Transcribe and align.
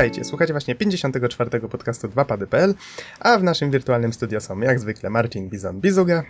Witajcie, 0.00 0.24
słuchacie 0.24 0.52
właśnie 0.52 0.74
54. 0.74 1.60
podcastu 1.60 2.08
2pady.pl, 2.08 2.74
a 3.20 3.38
w 3.38 3.42
naszym 3.42 3.70
wirtualnym 3.70 4.12
studio 4.12 4.40
są 4.40 4.60
jak 4.60 4.80
zwykle 4.80 5.10
Marcin 5.10 5.50
Bizon-Bizuga, 5.50 6.22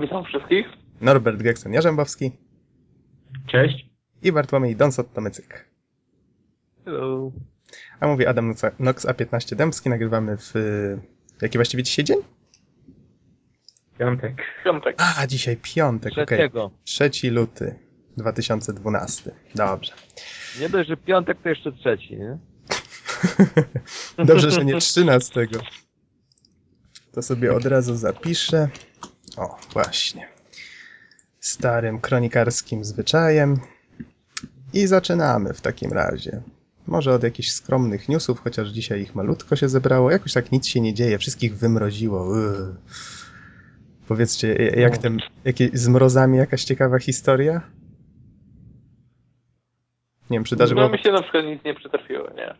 Witam 0.00 0.24
wszystkich. 0.24 0.66
Norbert 1.00 1.42
Geksen-Jarzębowski 1.42 2.30
Cześć. 3.46 3.90
i 4.22 4.32
Bartłomiej 4.32 4.76
Donsot-Tomycyk. 4.76 5.64
Hello. 6.84 7.32
A 8.00 8.06
mówi 8.06 8.26
Adam 8.26 8.54
Nox- 8.54 8.72
Nox 8.78 9.06
A15 9.06 9.56
Dębski, 9.56 9.90
nagrywamy 9.90 10.36
w... 10.36 10.54
Jaki 11.42 11.58
właściwie 11.58 11.82
dzisiaj 11.82 12.04
dzień? 12.04 12.18
Piątek. 13.98 14.36
Piątek. 14.64 14.96
A, 15.18 15.26
dzisiaj 15.26 15.56
piątek, 15.56 16.12
okej. 16.12 16.26
Trzeciego. 16.26 16.70
3 16.84 17.30
luty 17.30 17.89
2012. 18.16 19.30
Dobrze. 19.54 19.92
Nie 20.60 20.68
dość, 20.68 20.88
że 20.88 20.96
piątek 20.96 21.38
to 21.42 21.48
jeszcze 21.48 21.72
trzeci, 21.72 22.16
nie? 22.16 22.38
Dobrze, 24.26 24.50
że 24.50 24.64
nie 24.64 24.80
13. 24.80 25.46
To 27.12 27.22
sobie 27.22 27.54
od 27.54 27.66
razu 27.66 27.96
zapiszę. 27.96 28.68
O, 29.36 29.58
właśnie. 29.72 30.28
Starym 31.40 32.00
kronikarskim 32.00 32.84
zwyczajem. 32.84 33.60
I 34.72 34.86
zaczynamy 34.86 35.54
w 35.54 35.60
takim 35.60 35.92
razie. 35.92 36.42
Może 36.86 37.14
od 37.14 37.22
jakichś 37.22 37.50
skromnych 37.50 38.08
newsów, 38.08 38.40
chociaż 38.40 38.68
dzisiaj 38.68 39.02
ich 39.02 39.14
malutko 39.14 39.56
się 39.56 39.68
zebrało. 39.68 40.10
Jakoś 40.10 40.32
tak 40.32 40.52
nic 40.52 40.66
się 40.66 40.80
nie 40.80 40.94
dzieje, 40.94 41.18
wszystkich 41.18 41.56
wymroziło. 41.56 42.34
Powiedzcie, 44.08 44.54
jak 44.54 44.98
tym, 44.98 45.18
jakie, 45.44 45.70
z 45.72 45.88
mrozami 45.88 46.38
jakaś 46.38 46.64
ciekawa 46.64 46.98
historia? 46.98 47.60
Nie 50.30 50.36
wiem, 50.36 50.44
przydarzyło... 50.44 50.80
No 50.82 50.88
mi 50.88 50.98
się 50.98 51.12
na 51.12 51.22
przykład 51.22 51.44
nic 51.44 51.64
nie 51.64 51.74
przytrafiło, 51.74 52.28
nie? 52.36 52.54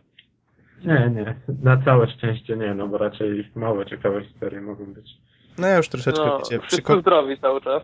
Nie, 0.85 1.09
nie. 1.15 1.35
Na 1.63 1.77
całe 1.85 2.07
szczęście 2.07 2.57
nie, 2.57 2.73
no 2.73 2.87
bo 2.87 2.97
raczej 2.97 3.51
mało 3.55 3.85
ciekawe 3.85 4.23
historie 4.23 4.61
mogą 4.61 4.85
być. 4.85 5.09
No 5.57 5.67
ja 5.67 5.77
już 5.77 5.89
troszeczkę, 5.89 6.25
No, 6.25 6.37
wiecie, 6.37 6.59
przy, 6.59 6.81
ko- 6.81 6.99
zdrowi 7.01 7.37
cały 7.39 7.61
czas. 7.61 7.83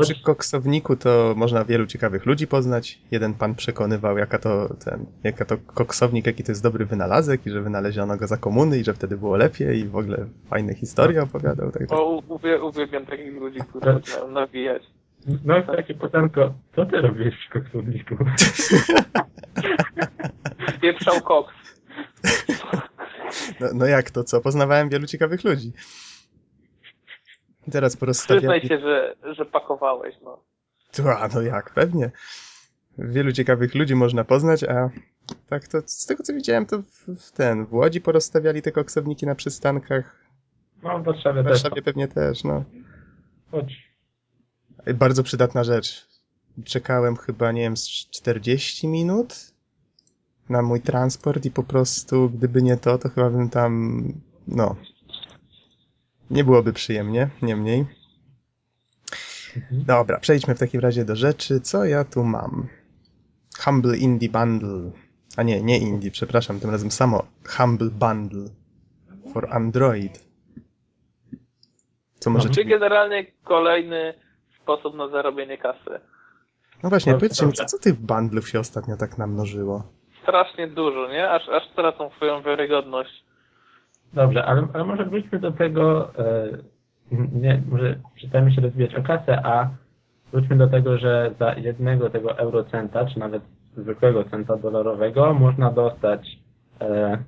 przy 0.00 0.22
koksowniku 0.22 0.96
to 0.96 1.34
można 1.36 1.64
wielu 1.64 1.86
ciekawych 1.86 2.26
ludzi 2.26 2.46
poznać. 2.46 2.98
Jeden 3.10 3.34
pan 3.34 3.54
przekonywał, 3.54 4.18
jaka 4.18 4.38
to 4.38 4.74
ten, 4.84 5.06
jaka 5.24 5.44
to 5.44 5.56
koksownik, 5.74 6.26
jaki 6.26 6.44
to 6.44 6.52
jest 6.52 6.62
dobry 6.62 6.86
wynalazek 6.86 7.46
i 7.46 7.50
że 7.50 7.60
wynaleziono 7.62 8.16
go 8.16 8.26
za 8.26 8.36
komuny 8.36 8.78
i 8.78 8.84
że 8.84 8.94
wtedy 8.94 9.16
było 9.16 9.36
lepiej 9.36 9.78
i 9.78 9.84
w 9.88 9.96
ogóle 9.96 10.26
fajne 10.50 10.74
historie 10.74 11.22
opowiadał. 11.22 11.70
Tak, 11.70 11.82
tak. 11.88 11.92
O, 11.98 12.22
uwie, 12.28 12.62
uwielbiam 12.62 13.06
takich 13.06 13.34
ludzi, 13.34 13.58
którzy 13.68 13.84
zaczynają 13.92 14.28
nawijać. 14.30 14.82
No 15.44 15.62
takie 15.62 15.94
pytanko, 15.94 16.54
co 16.76 16.86
ty 16.86 17.00
robisz 17.00 17.46
w 17.46 17.52
koksowniku? 17.52 18.16
Pieprzał 20.82 21.20
koks. 21.20 21.54
No, 23.60 23.66
no 23.74 23.86
jak 23.86 24.10
to 24.10 24.24
co? 24.24 24.40
Poznawałem 24.40 24.88
wielu 24.88 25.06
ciekawych 25.06 25.44
ludzi. 25.44 25.72
Teraz 27.72 27.96
Przyznaj 27.96 28.00
porozstawiali... 28.00 28.68
się, 28.68 28.78
że, 28.80 29.14
że 29.34 29.44
pakowałeś, 29.44 30.14
no. 30.22 30.42
A, 31.18 31.28
no 31.34 31.42
jak, 31.42 31.74
pewnie. 31.74 32.10
Wielu 32.98 33.32
ciekawych 33.32 33.74
ludzi 33.74 33.94
można 33.94 34.24
poznać, 34.24 34.64
a 34.64 34.90
tak 35.48 35.68
to 35.68 35.78
z 35.86 36.06
tego 36.06 36.22
co 36.22 36.32
widziałem, 36.32 36.66
to 36.66 36.82
w, 36.82 37.16
w 37.18 37.32
ten, 37.32 37.66
w 37.66 37.74
Łodzi 37.74 38.00
porozstawiali 38.00 38.62
te 38.62 38.72
koksowniki 38.72 39.26
na 39.26 39.34
przystankach. 39.34 40.26
No 40.82 40.98
w 40.98 41.04
Warszawie 41.04 41.42
W 41.42 41.44
też. 41.44 41.62
Warszawie 41.62 41.82
pewnie 41.82 42.08
też, 42.08 42.44
no. 42.44 42.64
Chodź. 43.50 43.87
Bardzo 44.94 45.22
przydatna 45.22 45.64
rzecz. 45.64 46.08
Czekałem 46.64 47.16
chyba, 47.16 47.52
nie 47.52 47.60
wiem, 47.60 47.76
z 47.76 47.88
40 47.88 48.88
minut 48.88 49.52
na 50.48 50.62
mój 50.62 50.80
transport 50.80 51.44
i 51.44 51.50
po 51.50 51.62
prostu, 51.62 52.30
gdyby 52.30 52.62
nie 52.62 52.76
to, 52.76 52.98
to 52.98 53.08
chyba 53.08 53.30
bym 53.30 53.50
tam, 53.50 54.02
no, 54.48 54.76
nie 56.30 56.44
byłoby 56.44 56.72
przyjemnie, 56.72 57.30
niemniej. 57.42 57.86
Mhm. 59.56 59.84
Dobra, 59.84 60.20
przejdźmy 60.20 60.54
w 60.54 60.58
takim 60.58 60.80
razie 60.80 61.04
do 61.04 61.16
rzeczy. 61.16 61.60
Co 61.60 61.84
ja 61.84 62.04
tu 62.04 62.24
mam? 62.24 62.68
Humble 63.58 63.96
Indie 63.96 64.28
Bundle. 64.28 64.90
A 65.36 65.42
nie, 65.42 65.62
nie 65.62 65.78
Indie, 65.78 66.10
przepraszam, 66.10 66.60
tym 66.60 66.70
razem 66.70 66.90
samo 66.90 67.26
Humble 67.56 67.90
Bundle 67.90 68.48
for 69.32 69.54
Android. 69.54 70.24
Co 72.18 72.30
może... 72.30 72.48
Mhm. 72.48 72.54
Czy 72.54 72.70
generalnie 72.70 73.26
kolejny 73.44 74.14
sposób 74.68 74.94
na 74.94 75.08
zarobienie 75.08 75.58
kasy. 75.58 76.00
No 76.82 76.88
właśnie, 76.88 77.12
Dobrze, 77.12 77.20
powiedzcie 77.20 77.46
mi, 77.46 77.52
co, 77.52 77.64
co 77.64 77.78
tych 77.78 77.94
bundlów 77.94 78.48
się 78.48 78.60
ostatnio 78.60 78.96
tak 78.96 79.18
namnożyło? 79.18 79.82
Strasznie 80.22 80.68
dużo, 80.68 81.08
nie? 81.08 81.30
Aż, 81.30 81.48
aż 81.48 81.68
tracą 81.76 82.10
swoją 82.16 82.42
wiarygodność. 82.42 83.24
Dobrze, 84.12 84.44
ale, 84.44 84.68
ale 84.74 84.84
może 84.84 85.04
wróćmy 85.04 85.38
do 85.38 85.52
tego, 85.52 86.10
e, 86.18 86.48
nie, 87.12 87.62
może 87.70 87.98
przestajemy 88.14 88.52
się 88.52 88.60
rozwijać 88.60 88.94
o 88.94 89.02
kasę, 89.02 89.46
a 89.46 89.68
wróćmy 90.32 90.56
do 90.56 90.68
tego, 90.68 90.98
że 90.98 91.34
za 91.38 91.54
jednego 91.54 92.10
tego 92.10 92.38
eurocenta, 92.38 93.06
czy 93.06 93.18
nawet 93.18 93.42
zwykłego 93.76 94.24
centa 94.24 94.56
dolarowego 94.56 95.34
można 95.34 95.70
dostać 95.70 96.38
e, 96.80 97.18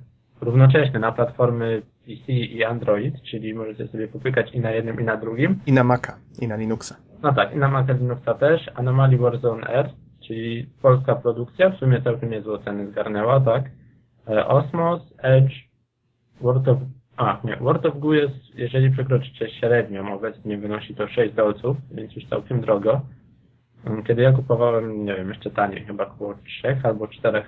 równocześnie 0.41 0.99
na 0.99 1.11
platformy 1.11 1.81
PC 2.05 2.31
i 2.31 2.63
Android, 2.63 3.21
czyli 3.31 3.53
możecie 3.53 3.87
sobie 3.87 4.07
popykać 4.07 4.53
i 4.53 4.59
na 4.59 4.71
jednym 4.71 5.01
i 5.01 5.03
na 5.03 5.17
drugim. 5.17 5.59
I 5.65 5.71
na 5.71 5.83
Maca, 5.83 6.17
i 6.41 6.47
na 6.47 6.55
Linuxa. 6.55 7.10
No 7.23 7.33
tak, 7.33 7.55
i 7.55 7.57
na 7.57 7.85
Linuxa 7.99 8.33
też, 8.33 8.69
Anomaly 8.75 9.17
Warzone 9.17 9.67
R, 9.67 9.89
czyli 10.27 10.69
polska 10.81 11.15
produkcja, 11.15 11.69
w 11.69 11.77
sumie 11.77 12.01
całkiem 12.01 12.29
niezłe 12.29 12.59
ceny 12.59 12.91
zgarnęła, 12.91 13.39
tak. 13.39 13.69
E, 14.27 14.47
Osmos, 14.47 15.01
Edge, 15.17 15.53
World 16.41 16.67
of... 16.67 16.77
A, 17.17 17.39
nie, 17.43 17.55
World 17.55 17.85
of 17.85 17.99
Goo 17.99 18.13
jest, 18.13 18.55
jeżeli 18.55 18.91
przekroczycie 18.91 19.49
średnią, 19.49 20.13
obecnie 20.13 20.57
wynosi 20.57 20.95
to 20.95 21.07
6 21.07 21.33
dolców, 21.33 21.77
więc 21.91 22.15
już 22.15 22.25
całkiem 22.25 22.61
drogo. 22.61 23.01
Mm, 23.85 24.03
Kiedy 24.03 24.21
ja 24.21 24.31
kupowałem, 24.31 25.05
nie 25.05 25.15
wiem, 25.15 25.29
jeszcze 25.29 25.49
taniej, 25.51 25.85
chyba 25.85 26.05
około 26.07 26.33
3 26.33 26.77
albo 26.83 27.07
4. 27.07 27.43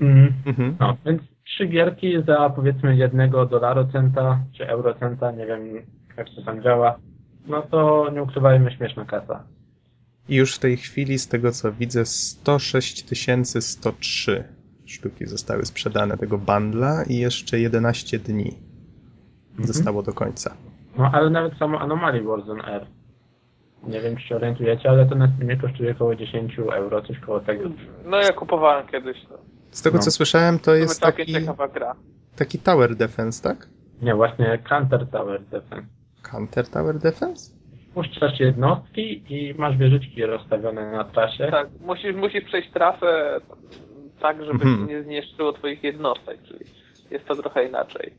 Mm, 0.00 0.32
Mhm. 0.46 0.76
no, 0.80 0.96
więc 1.06 1.22
trzy 1.44 1.66
gierki 1.66 2.22
za 2.22 2.50
powiedzmy 2.50 2.96
jednego 2.96 3.46
dolarocenta 3.46 4.40
czy 4.52 4.68
eurocenta, 4.68 5.30
nie 5.32 5.46
wiem 5.46 5.60
jak 6.16 6.26
to 6.30 6.42
tam 6.42 6.62
działa, 6.62 6.98
no 7.48 7.62
to 7.62 8.10
nie 8.14 8.22
ukrywajmy 8.22 8.70
śmieszna 8.72 9.04
kasa. 9.04 9.44
I 10.28 10.36
już 10.36 10.54
w 10.56 10.58
tej 10.58 10.76
chwili, 10.76 11.18
z 11.18 11.28
tego 11.28 11.52
co 11.52 11.72
widzę, 11.72 12.06
106 12.06 13.04
103 13.60 14.44
sztuki 14.84 15.26
zostały 15.26 15.64
sprzedane 15.66 16.16
tego 16.18 16.38
bundla 16.38 17.02
i 17.08 17.16
jeszcze 17.16 17.60
11 17.60 18.18
dni 18.18 18.58
Mhm. 19.50 19.66
zostało 19.66 20.02
do 20.02 20.12
końca. 20.12 20.54
No 20.98 21.10
ale 21.12 21.30
nawet 21.30 21.58
samo 21.58 21.80
Anomaly 21.80 22.22
Warzone 22.22 22.64
R. 22.64 22.86
Nie 23.86 24.00
wiem 24.00 24.16
czy 24.16 24.28
się 24.28 24.36
orientujecie, 24.36 24.88
ale 24.90 25.06
to 25.06 25.14
na 25.14 25.32
Steamie 25.36 25.56
kosztuje 25.56 25.92
około 25.92 26.14
10 26.14 26.58
euro, 26.58 27.02
coś 27.02 27.18
koło 27.18 27.40
tego. 27.40 27.70
No 28.04 28.16
ja 28.16 28.32
kupowałem 28.32 28.86
kiedyś. 28.86 29.16
No. 29.30 29.36
Z 29.70 29.82
tego 29.82 29.96
No. 29.96 30.02
co 30.02 30.10
słyszałem, 30.10 30.58
to 30.58 30.64
To 30.64 30.74
jest 30.74 31.00
taki, 31.00 31.32
ciekawa 31.32 31.68
gra. 31.68 31.94
taki 32.36 32.58
Tower 32.58 32.96
Defense, 32.96 33.42
tak? 33.42 33.68
Nie, 34.02 34.14
właśnie 34.14 34.58
Counter 34.68 35.06
Tower 35.06 35.42
Defense. 35.44 35.86
Counter 36.30 36.68
Tower 36.68 36.98
Defense? 36.98 37.56
Puszczasz 37.94 38.40
jednostki 38.40 39.22
i 39.34 39.54
masz 39.58 39.76
wieżyczki 39.76 40.26
rozstawione 40.26 40.92
na 40.92 41.04
trasie. 41.04 41.48
Tak, 41.50 41.68
musisz, 41.80 42.16
musisz 42.16 42.44
przejść 42.44 42.70
trasę 42.70 43.40
tak, 44.20 44.36
żeby 44.44 44.64
Mhm. 44.64 44.86
nie 44.88 45.02
zniszczyło 45.02 45.52
twoich 45.52 45.84
jednostek, 45.84 46.42
czyli 46.42 46.64
jest 47.10 47.24
to 47.26 47.36
trochę 47.36 47.64
inaczej. 47.68 48.12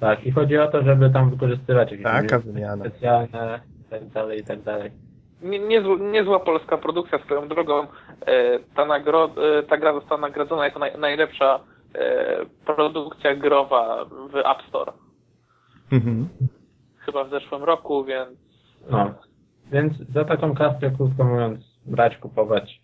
Tak, 0.00 0.26
i 0.26 0.30
chodzi 0.30 0.58
o 0.58 0.68
to, 0.70 0.82
żeby 0.82 1.10
tam 1.10 1.30
wykorzystywać 1.30 1.90
jakieś 1.90 2.04
Taka 2.04 2.14
umiejętności 2.18 2.52
wymiana. 2.52 2.84
specjalne 2.84 3.60
i 3.86 3.90
tak 3.90 4.06
dalej, 4.08 4.40
i 4.40 4.44
tak 4.44 4.62
dalej. 4.62 4.90
Nie, 5.42 5.58
niezła, 5.58 5.96
niezła 5.98 6.40
polska 6.40 6.78
produkcja 6.78 7.18
swoją 7.18 7.48
drogą. 7.48 7.86
E, 8.26 8.58
ta, 8.76 8.84
nagro, 8.86 9.30
e, 9.58 9.62
ta 9.62 9.76
gra 9.76 9.92
została 9.92 10.20
nagrodzona 10.20 10.64
jako 10.64 10.78
naj, 10.78 10.98
najlepsza 10.98 11.60
e, 11.94 12.36
produkcja 12.66 13.34
growa 13.36 14.04
w 14.04 14.36
App 14.36 14.62
Store. 14.68 14.92
Mhm. 15.92 16.28
Chyba 17.08 17.24
w 17.24 17.30
zeszłym 17.30 17.64
roku, 17.64 18.04
więc 18.04 18.38
No, 18.90 19.14
więc 19.72 19.92
za 20.14 20.24
taką 20.24 20.54
kartę, 20.54 20.90
krótko 20.90 21.24
mówiąc, 21.24 21.60
brać, 21.86 22.16
kupować, 22.16 22.80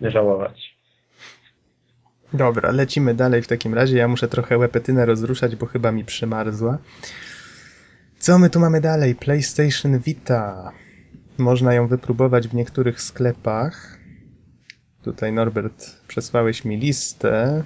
nie 0.00 0.10
żałować. 0.10 0.76
Dobra, 2.32 2.70
lecimy 2.70 3.14
dalej 3.14 3.42
w 3.42 3.48
takim 3.48 3.74
razie. 3.74 3.96
Ja 3.98 4.08
muszę 4.08 4.28
trochę 4.28 4.58
łepetynę 4.58 5.06
rozruszać, 5.06 5.56
bo 5.56 5.66
chyba 5.66 5.92
mi 5.92 6.04
przymarzła. 6.04 6.78
Co 8.18 8.38
my 8.38 8.50
tu 8.50 8.60
mamy 8.60 8.80
dalej? 8.80 9.14
PlayStation 9.14 9.98
Vita. 9.98 10.72
Można 11.38 11.74
ją 11.74 11.86
wypróbować 11.86 12.48
w 12.48 12.54
niektórych 12.54 13.00
sklepach. 13.00 13.98
Tutaj 15.02 15.32
Norbert 15.32 16.06
przesłałeś 16.06 16.64
mi 16.64 16.76
listę. 16.76 17.64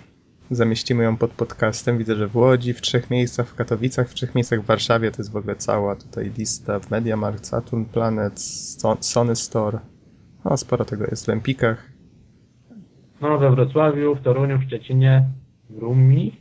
Zamieścimy 0.50 1.04
ją 1.04 1.16
pod 1.16 1.30
podcastem. 1.30 1.98
Widzę, 1.98 2.16
że 2.16 2.28
w 2.28 2.36
Łodzi, 2.36 2.72
w 2.72 2.80
trzech 2.80 3.10
miejscach, 3.10 3.48
w 3.48 3.54
Katowicach, 3.54 4.08
w 4.08 4.14
trzech 4.14 4.34
miejscach 4.34 4.62
w 4.62 4.66
Warszawie. 4.66 5.10
To 5.10 5.18
jest 5.18 5.32
w 5.32 5.36
ogóle 5.36 5.56
cała 5.56 5.96
tutaj 5.96 6.30
lista. 6.38 6.80
W 6.80 6.90
MediaMarkt, 6.90 7.46
Saturn 7.46 7.84
Planet, 7.84 8.40
Sony 9.00 9.36
Store. 9.36 9.78
No, 10.44 10.56
sporo 10.56 10.84
tego 10.84 11.04
jest 11.04 11.26
w 11.26 11.28
Empikach. 11.28 11.92
No 13.20 13.38
we 13.38 13.50
Wrocławiu, 13.50 14.14
w 14.14 14.22
Toruniu, 14.22 14.58
w 14.58 14.64
Szczecinie, 14.64 15.24
w 15.70 15.78
Rumi, 15.78 16.36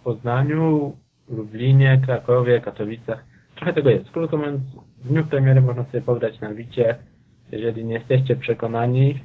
w 0.00 0.02
Poznaniu, 0.02 0.96
Lublinie, 1.28 2.00
Krakowie, 2.04 2.60
Katowicach. 2.60 3.24
Trochę 3.56 3.72
tego 3.72 3.90
jest. 3.90 4.10
Krótko 4.10 4.36
mówiąc, 4.36 4.60
w 4.98 5.08
dniu 5.08 5.26
premiery 5.26 5.60
można 5.60 5.84
sobie 5.84 6.00
pograć 6.00 6.40
na 6.40 6.54
Wicie. 6.54 6.96
Jeżeli 7.52 7.84
nie 7.84 7.94
jesteście 7.94 8.36
przekonani, 8.36 9.20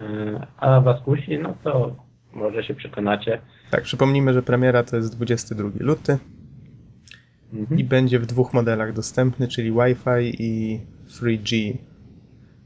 yy, 0.00 0.40
a 0.56 0.80
was 0.80 1.02
kusi, 1.02 1.38
no 1.38 1.54
to 1.64 1.96
może 2.32 2.64
się 2.64 2.74
przekonacie. 2.74 3.40
Tak, 3.70 3.82
przypomnijmy, 3.82 4.32
że 4.32 4.42
premiera 4.42 4.82
to 4.82 4.96
jest 4.96 5.16
22 5.16 5.70
luty 5.80 6.18
Mhm. 7.52 7.80
i 7.80 7.84
będzie 7.84 8.18
w 8.18 8.26
dwóch 8.26 8.54
modelach 8.54 8.92
dostępny, 8.92 9.48
czyli 9.48 9.70
Wi-Fi 9.72 10.42
i 10.42 10.80
3G. 11.08 11.76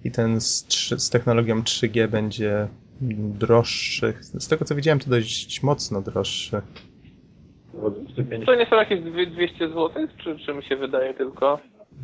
I 0.04 0.10
ten 0.10 0.40
z, 0.40 0.66
z 1.02 1.10
technologią 1.10 1.60
3G 1.62 2.08
będzie 2.08 2.68
droższy. 3.38 4.14
Z 4.20 4.48
tego 4.48 4.64
co 4.64 4.74
widziałem, 4.74 4.98
to 4.98 5.10
dość 5.10 5.62
mocno 5.62 6.02
droższy. 6.02 6.60
Było 7.74 7.90
250. 7.90 8.46
To 8.46 8.54
nie 8.54 8.66
są 8.66 8.76
jakieś 8.76 9.00
dwie- 9.00 9.30
200 9.30 9.68
zł, 9.68 9.90
czy, 10.24 10.38
czy 10.38 10.54
mi 10.54 10.62
się 10.64 10.76
wydaje 10.76 11.14
tylko? 11.14 11.58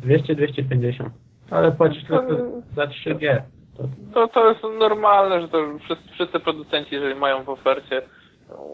200-250. 0.05 1.09
Ale 1.49 1.71
płacisz 1.71 2.03
tylko 2.03 2.27
za 2.75 2.85
3G. 2.85 3.41
To, 3.81 3.87
To, 4.13 4.27
to 4.27 4.49
jest 4.49 4.61
normalne, 4.79 5.41
że 5.41 5.47
to 5.47 5.57
wszyscy, 5.79 6.13
wszyscy 6.13 6.39
producenci, 6.39 6.95
jeżeli 6.95 7.15
mają 7.15 7.43
w 7.43 7.49
ofercie 7.49 8.01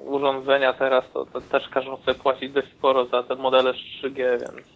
urządzenia 0.05 0.73
teraz, 0.73 1.03
to, 1.13 1.25
to 1.25 1.41
też 1.41 1.69
każą 1.69 1.97
sobie 1.97 2.19
płacić 2.19 2.51
dość 2.51 2.67
sporo 2.71 3.05
za 3.05 3.23
te 3.23 3.35
modele 3.35 3.73
z 3.73 3.75
3G, 3.75 4.17
więc 4.17 4.67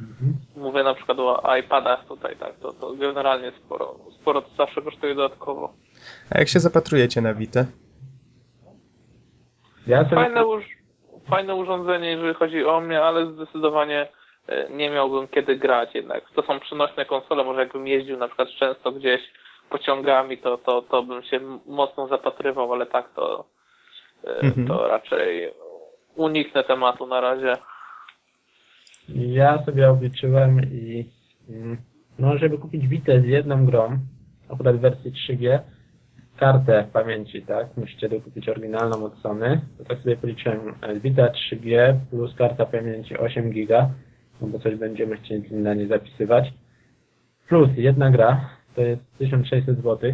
mhm. 0.00 0.34
mówię 0.56 0.82
na 0.82 0.94
przykład 0.94 1.18
o 1.18 1.56
iPadach 1.56 2.04
tutaj, 2.06 2.36
tak, 2.36 2.54
to, 2.62 2.72
to 2.72 2.94
generalnie 2.94 3.52
sporo, 3.64 3.94
sporo 4.20 4.42
to 4.42 4.48
zawsze 4.56 4.82
kosztuje 4.82 5.14
dodatkowo. 5.14 5.72
A 6.30 6.38
jak 6.38 6.48
się 6.48 6.60
zapatrujecie 6.60 7.20
na 7.20 7.34
Vita? 7.34 7.64
Ja 9.86 10.04
Fajne, 10.04 10.46
uż, 10.46 10.64
fajne 11.30 11.54
urządzenie, 11.54 12.10
jeżeli 12.10 12.34
chodzi 12.34 12.64
o 12.64 12.80
mnie, 12.80 13.02
ale 13.02 13.32
zdecydowanie 13.32 14.08
nie 14.70 14.90
miałbym 14.90 15.28
kiedy 15.28 15.56
grać 15.56 15.94
jednak. 15.94 16.30
To 16.34 16.42
są 16.42 16.60
przynośne 16.60 17.04
konsole, 17.04 17.44
może 17.44 17.60
jakbym 17.60 17.86
jeździł 17.86 18.16
na 18.16 18.26
przykład 18.26 18.48
często 18.48 18.92
gdzieś 18.92 19.20
pociągami, 19.70 20.38
to, 20.38 20.58
to, 20.58 20.82
to 20.82 21.02
bym 21.02 21.22
się 21.22 21.40
mocno 21.66 22.08
zapatrywał, 22.08 22.72
ale 22.72 22.86
tak 22.86 23.14
to, 23.14 23.44
e, 24.24 24.30
Mhm. 24.42 24.66
to 24.66 24.88
raczej 24.88 25.50
uniknę 26.16 26.64
tematu 26.64 27.06
na 27.06 27.20
razie. 27.20 27.52
Ja 29.08 29.62
sobie 29.64 29.90
obliczyłem 29.90 30.60
i 30.72 31.04
mm, 31.50 31.76
no, 32.18 32.38
żeby 32.38 32.58
kupić 32.58 32.86
Vita 32.88 33.12
z 33.20 33.24
jedną 33.24 33.66
grą, 33.66 33.98
akurat 34.52 34.76
w 34.76 34.80
wersji 34.80 35.12
3G, 35.12 35.58
kartę 36.38 36.88
pamięci, 36.92 37.42
tak? 37.42 37.66
Musicie 37.76 38.08
dokupić 38.08 38.48
oryginalną 38.48 39.04
od 39.04 39.14
Sony. 39.18 39.60
To 39.78 39.84
tak 39.84 39.98
sobie 39.98 40.16
policzyłem. 40.16 40.74
e, 40.82 41.00
Vita 41.00 41.26
3G 41.26 41.94
plus 42.10 42.34
karta 42.34 42.66
pamięci 42.66 43.18
8 43.18 43.50
giga, 43.50 43.90
no 44.40 44.48
bo 44.48 44.58
coś 44.58 44.74
będziemy 44.74 45.16
chcieli 45.16 45.54
na 45.54 45.74
nie 45.74 45.86
zapisywać. 45.86 46.52
Plus 47.48 47.68
jedna 47.76 48.10
gra, 48.10 48.50
to 48.74 48.82
jest 48.82 49.02
1600 49.18 49.76
zł, 49.76 50.12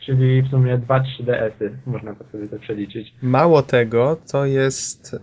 czyli 0.00 0.42
w 0.42 0.48
sumie 0.50 0.78
2-3 0.78 1.02
DS-y, 1.24 1.78
można 1.86 2.14
to 2.14 2.24
sobie 2.32 2.48
to 2.48 2.58
przeliczyć. 2.58 3.14
Mało 3.22 3.62
tego, 3.62 4.16
to 4.32 4.46
jest 4.46 5.14
y, 5.14 5.18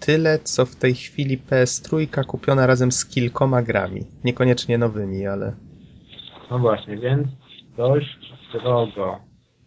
tyle, 0.00 0.38
co 0.38 0.66
w 0.66 0.76
tej 0.76 0.94
chwili 0.94 1.38
PS3 1.38 2.24
kupiona 2.26 2.66
razem 2.66 2.92
z 2.92 3.06
kilkoma 3.06 3.62
grami. 3.62 4.00
Niekoniecznie 4.24 4.78
nowymi, 4.78 5.26
ale 5.26 5.52
No 6.50 6.58
właśnie, 6.58 6.96
więc 6.96 7.28
dość 7.76 8.32
drogo. 8.52 9.20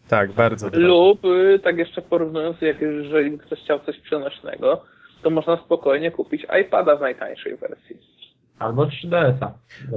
tak, 0.08 0.32
bardzo 0.32 0.70
drogo. 0.70 0.88
Lub, 0.88 1.26
y, 1.26 1.60
tak 1.64 1.78
jeszcze 1.78 2.02
porównując, 2.02 2.62
jak 2.62 2.82
jeżeli 2.82 3.38
ktoś 3.38 3.60
chciał 3.60 3.80
coś 3.86 4.00
przenośnego, 4.00 4.84
to 5.24 5.30
można 5.30 5.58
spokojnie 5.58 6.12
kupić 6.12 6.46
iPada 6.62 6.96
w 6.96 7.02
najtańszej 7.02 7.58
wersji. 7.58 7.98
Albo 8.60 8.86
3DS-a. 8.86 9.54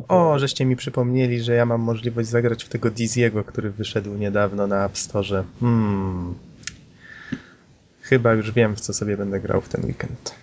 O, 0.08 0.38
żeście 0.38 0.64
mi 0.64 0.76
przypomnieli, 0.76 1.40
że 1.40 1.54
ja 1.54 1.66
mam 1.66 1.80
możliwość 1.80 2.28
zagrać 2.28 2.64
w 2.64 2.68
tego 2.68 2.90
Diziego, 2.90 3.44
który 3.44 3.70
wyszedł 3.70 4.14
niedawno 4.14 4.66
na 4.66 4.84
App 4.84 4.96
Store. 4.96 5.44
Hmm. 5.60 6.34
Chyba 8.00 8.32
już 8.32 8.52
wiem, 8.52 8.76
w 8.76 8.80
co 8.80 8.92
sobie 8.92 9.16
będę 9.16 9.40
grał 9.40 9.60
w 9.60 9.68
ten 9.68 9.84
weekend. 9.84 10.34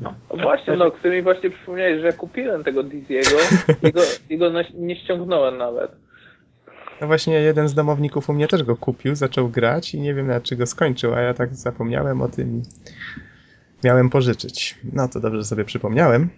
No. 0.00 0.14
No 0.36 0.42
Właśnie, 0.42 0.76
no, 0.76 0.90
który 0.90 1.16
mi 1.16 1.22
właśnie 1.22 1.50
przypomniałeś, 1.50 2.00
że 2.00 2.06
ja 2.06 2.12
kupiłem 2.12 2.64
tego 2.64 2.82
Diziego 2.82 3.36
i 3.88 3.92
go, 3.92 4.00
i 4.30 4.38
go 4.38 4.50
na, 4.50 4.60
nie 4.74 4.96
ściągnąłem 4.96 5.58
nawet. 5.58 5.90
No 7.00 7.06
właśnie, 7.06 7.34
jeden 7.34 7.68
z 7.68 7.74
domowników 7.74 8.30
u 8.30 8.32
mnie 8.32 8.48
też 8.48 8.62
go 8.62 8.76
kupił, 8.76 9.14
zaczął 9.14 9.48
grać 9.48 9.94
i 9.94 10.00
nie 10.00 10.14
wiem 10.14 10.26
na 10.26 10.40
czy 10.40 10.56
go 10.56 10.66
skończył, 10.66 11.14
a 11.14 11.20
ja 11.20 11.34
tak 11.34 11.54
zapomniałem 11.54 12.22
o 12.22 12.28
tym 12.28 12.62
miałem 13.84 14.10
pożyczyć. 14.10 14.78
No 14.92 15.08
to 15.08 15.20
dobrze 15.20 15.40
że 15.40 15.44
sobie 15.44 15.64
przypomniałem. 15.64 16.28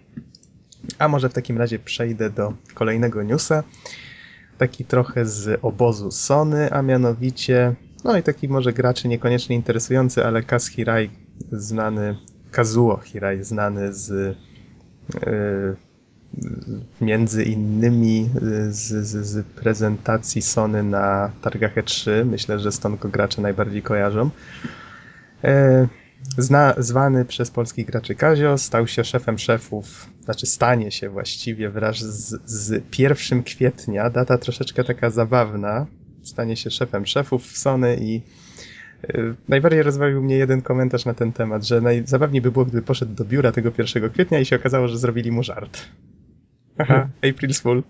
A 0.99 1.07
może 1.07 1.29
w 1.29 1.33
takim 1.33 1.57
razie 1.57 1.79
przejdę 1.79 2.29
do 2.29 2.53
kolejnego 2.73 3.23
newsa. 3.23 3.63
Taki 4.57 4.85
trochę 4.85 5.25
z 5.25 5.59
obozu 5.61 6.11
Sony, 6.11 6.71
a 6.71 6.81
mianowicie, 6.81 7.75
no 8.03 8.17
i 8.17 8.23
taki 8.23 8.47
może 8.47 8.73
graczy 8.73 9.07
niekoniecznie 9.07 9.55
interesujący, 9.55 10.25
ale 10.25 10.43
Kaz 10.43 10.67
Hirai, 10.67 11.09
znany, 11.51 12.17
Kazuo 12.51 12.97
Hirai, 12.97 13.43
znany 13.43 13.93
z 13.93 14.37
yy, 15.13 15.75
między 17.01 17.43
innymi 17.43 18.29
y, 18.35 18.73
z, 18.73 19.07
z, 19.07 19.25
z 19.25 19.45
prezentacji 19.45 20.41
Sony 20.41 20.83
na 20.83 21.31
targach 21.41 21.75
E3. 21.75 22.25
Myślę, 22.25 22.59
że 22.59 22.71
stąd 22.71 22.99
go 22.99 23.09
gracze 23.09 23.41
najbardziej 23.41 23.81
kojarzą. 23.81 24.29
E, 25.43 25.87
Zna, 26.37 26.73
zwany 26.77 27.25
przez 27.25 27.51
polskich 27.51 27.85
graczy 27.85 28.15
Kazio, 28.15 28.57
stał 28.57 28.87
się 28.87 29.03
szefem 29.03 29.37
szefów, 29.37 30.09
znaczy 30.23 30.45
stanie 30.45 30.91
się 30.91 31.09
właściwie 31.09 31.69
wraz 31.69 31.97
z, 31.97 32.41
z 32.45 32.99
1 32.99 33.43
kwietnia, 33.43 34.09
data 34.09 34.37
troszeczkę 34.37 34.83
taka 34.83 35.09
zabawna, 35.09 35.85
stanie 36.23 36.55
się 36.55 36.69
szefem 36.69 37.05
szefów 37.05 37.43
w 37.43 37.57
Sony 37.57 37.97
i 38.01 38.21
y, 39.15 39.35
najbardziej 39.49 39.83
rozbawił 39.83 40.21
mnie 40.21 40.35
jeden 40.35 40.61
komentarz 40.61 41.05
na 41.05 41.13
ten 41.13 41.33
temat, 41.33 41.63
że 41.63 41.81
najzabawniej 41.81 42.41
by 42.41 42.51
było, 42.51 42.65
gdyby 42.65 42.81
poszedł 42.83 43.13
do 43.13 43.25
biura 43.25 43.51
tego 43.51 43.71
1 43.77 44.09
kwietnia 44.09 44.39
i 44.39 44.45
się 44.45 44.55
okazało, 44.55 44.87
że 44.87 44.97
zrobili 44.97 45.31
mu 45.31 45.43
żart. 45.43 45.81
Aha, 46.77 47.07
April's 47.21 47.61
Fool. 47.61 47.83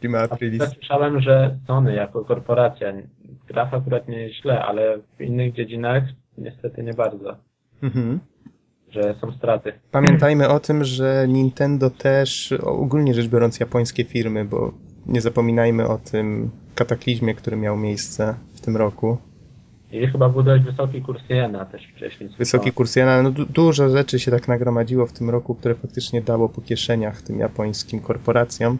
Prima 0.00 0.18
Aprilis. 0.18 0.62
słyszałem, 0.72 1.20
że 1.20 1.58
Sony 1.66 1.94
jako 1.94 2.24
korporacja 2.24 2.92
gra 3.48 3.68
akurat 3.72 4.08
nie 4.08 4.18
jest 4.18 4.34
źle, 4.42 4.64
ale 4.64 4.98
w 5.18 5.20
innych 5.20 5.52
dziedzinach 5.54 6.04
niestety 6.38 6.82
nie 6.82 6.94
bardzo, 6.94 7.36
Mhm. 7.82 8.20
że 8.90 9.14
są 9.20 9.32
straty. 9.32 9.72
Pamiętajmy 9.90 10.48
o 10.48 10.60
tym, 10.60 10.84
że 10.84 11.26
Nintendo 11.28 11.90
też, 11.90 12.52
ogólnie 12.62 13.14
rzecz 13.14 13.28
biorąc, 13.28 13.60
japońskie 13.60 14.04
firmy, 14.04 14.44
bo 14.44 14.72
nie 15.06 15.20
zapominajmy 15.20 15.88
o 15.88 15.98
tym 15.98 16.50
kataklizmie, 16.74 17.34
który 17.34 17.56
miał 17.56 17.76
miejsce 17.76 18.34
w 18.54 18.60
tym 18.60 18.76
roku. 18.76 19.16
I 19.92 20.06
chyba 20.06 20.28
był 20.28 20.42
dość 20.42 20.64
wysoki 20.64 21.02
kurs 21.02 21.22
jena 21.28 21.64
też 21.64 21.82
wcześniej. 21.96 22.30
Wysoki 22.38 22.72
kurs 22.72 22.96
jena, 22.96 23.22
no 23.22 23.30
du- 23.30 23.46
dużo 23.46 23.88
rzeczy 23.88 24.18
się 24.18 24.30
tak 24.30 24.48
nagromadziło 24.48 25.06
w 25.06 25.12
tym 25.12 25.30
roku, 25.30 25.54
które 25.54 25.74
faktycznie 25.74 26.22
dało 26.22 26.48
po 26.48 26.60
kieszeniach 26.60 27.22
tym 27.22 27.38
japońskim 27.38 28.00
korporacjom. 28.00 28.78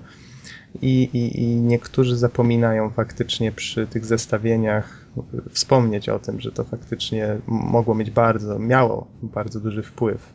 I, 0.82 1.02
i, 1.02 1.42
I 1.42 1.56
niektórzy 1.56 2.16
zapominają 2.16 2.90
faktycznie 2.90 3.52
przy 3.52 3.86
tych 3.86 4.04
zestawieniach 4.04 5.06
wspomnieć 5.50 6.08
o 6.08 6.18
tym, 6.18 6.40
że 6.40 6.52
to 6.52 6.64
faktycznie 6.64 7.38
mogło 7.46 7.94
mieć 7.94 8.10
bardzo, 8.10 8.58
miało 8.58 9.06
bardzo 9.22 9.60
duży 9.60 9.82
wpływ. 9.82 10.32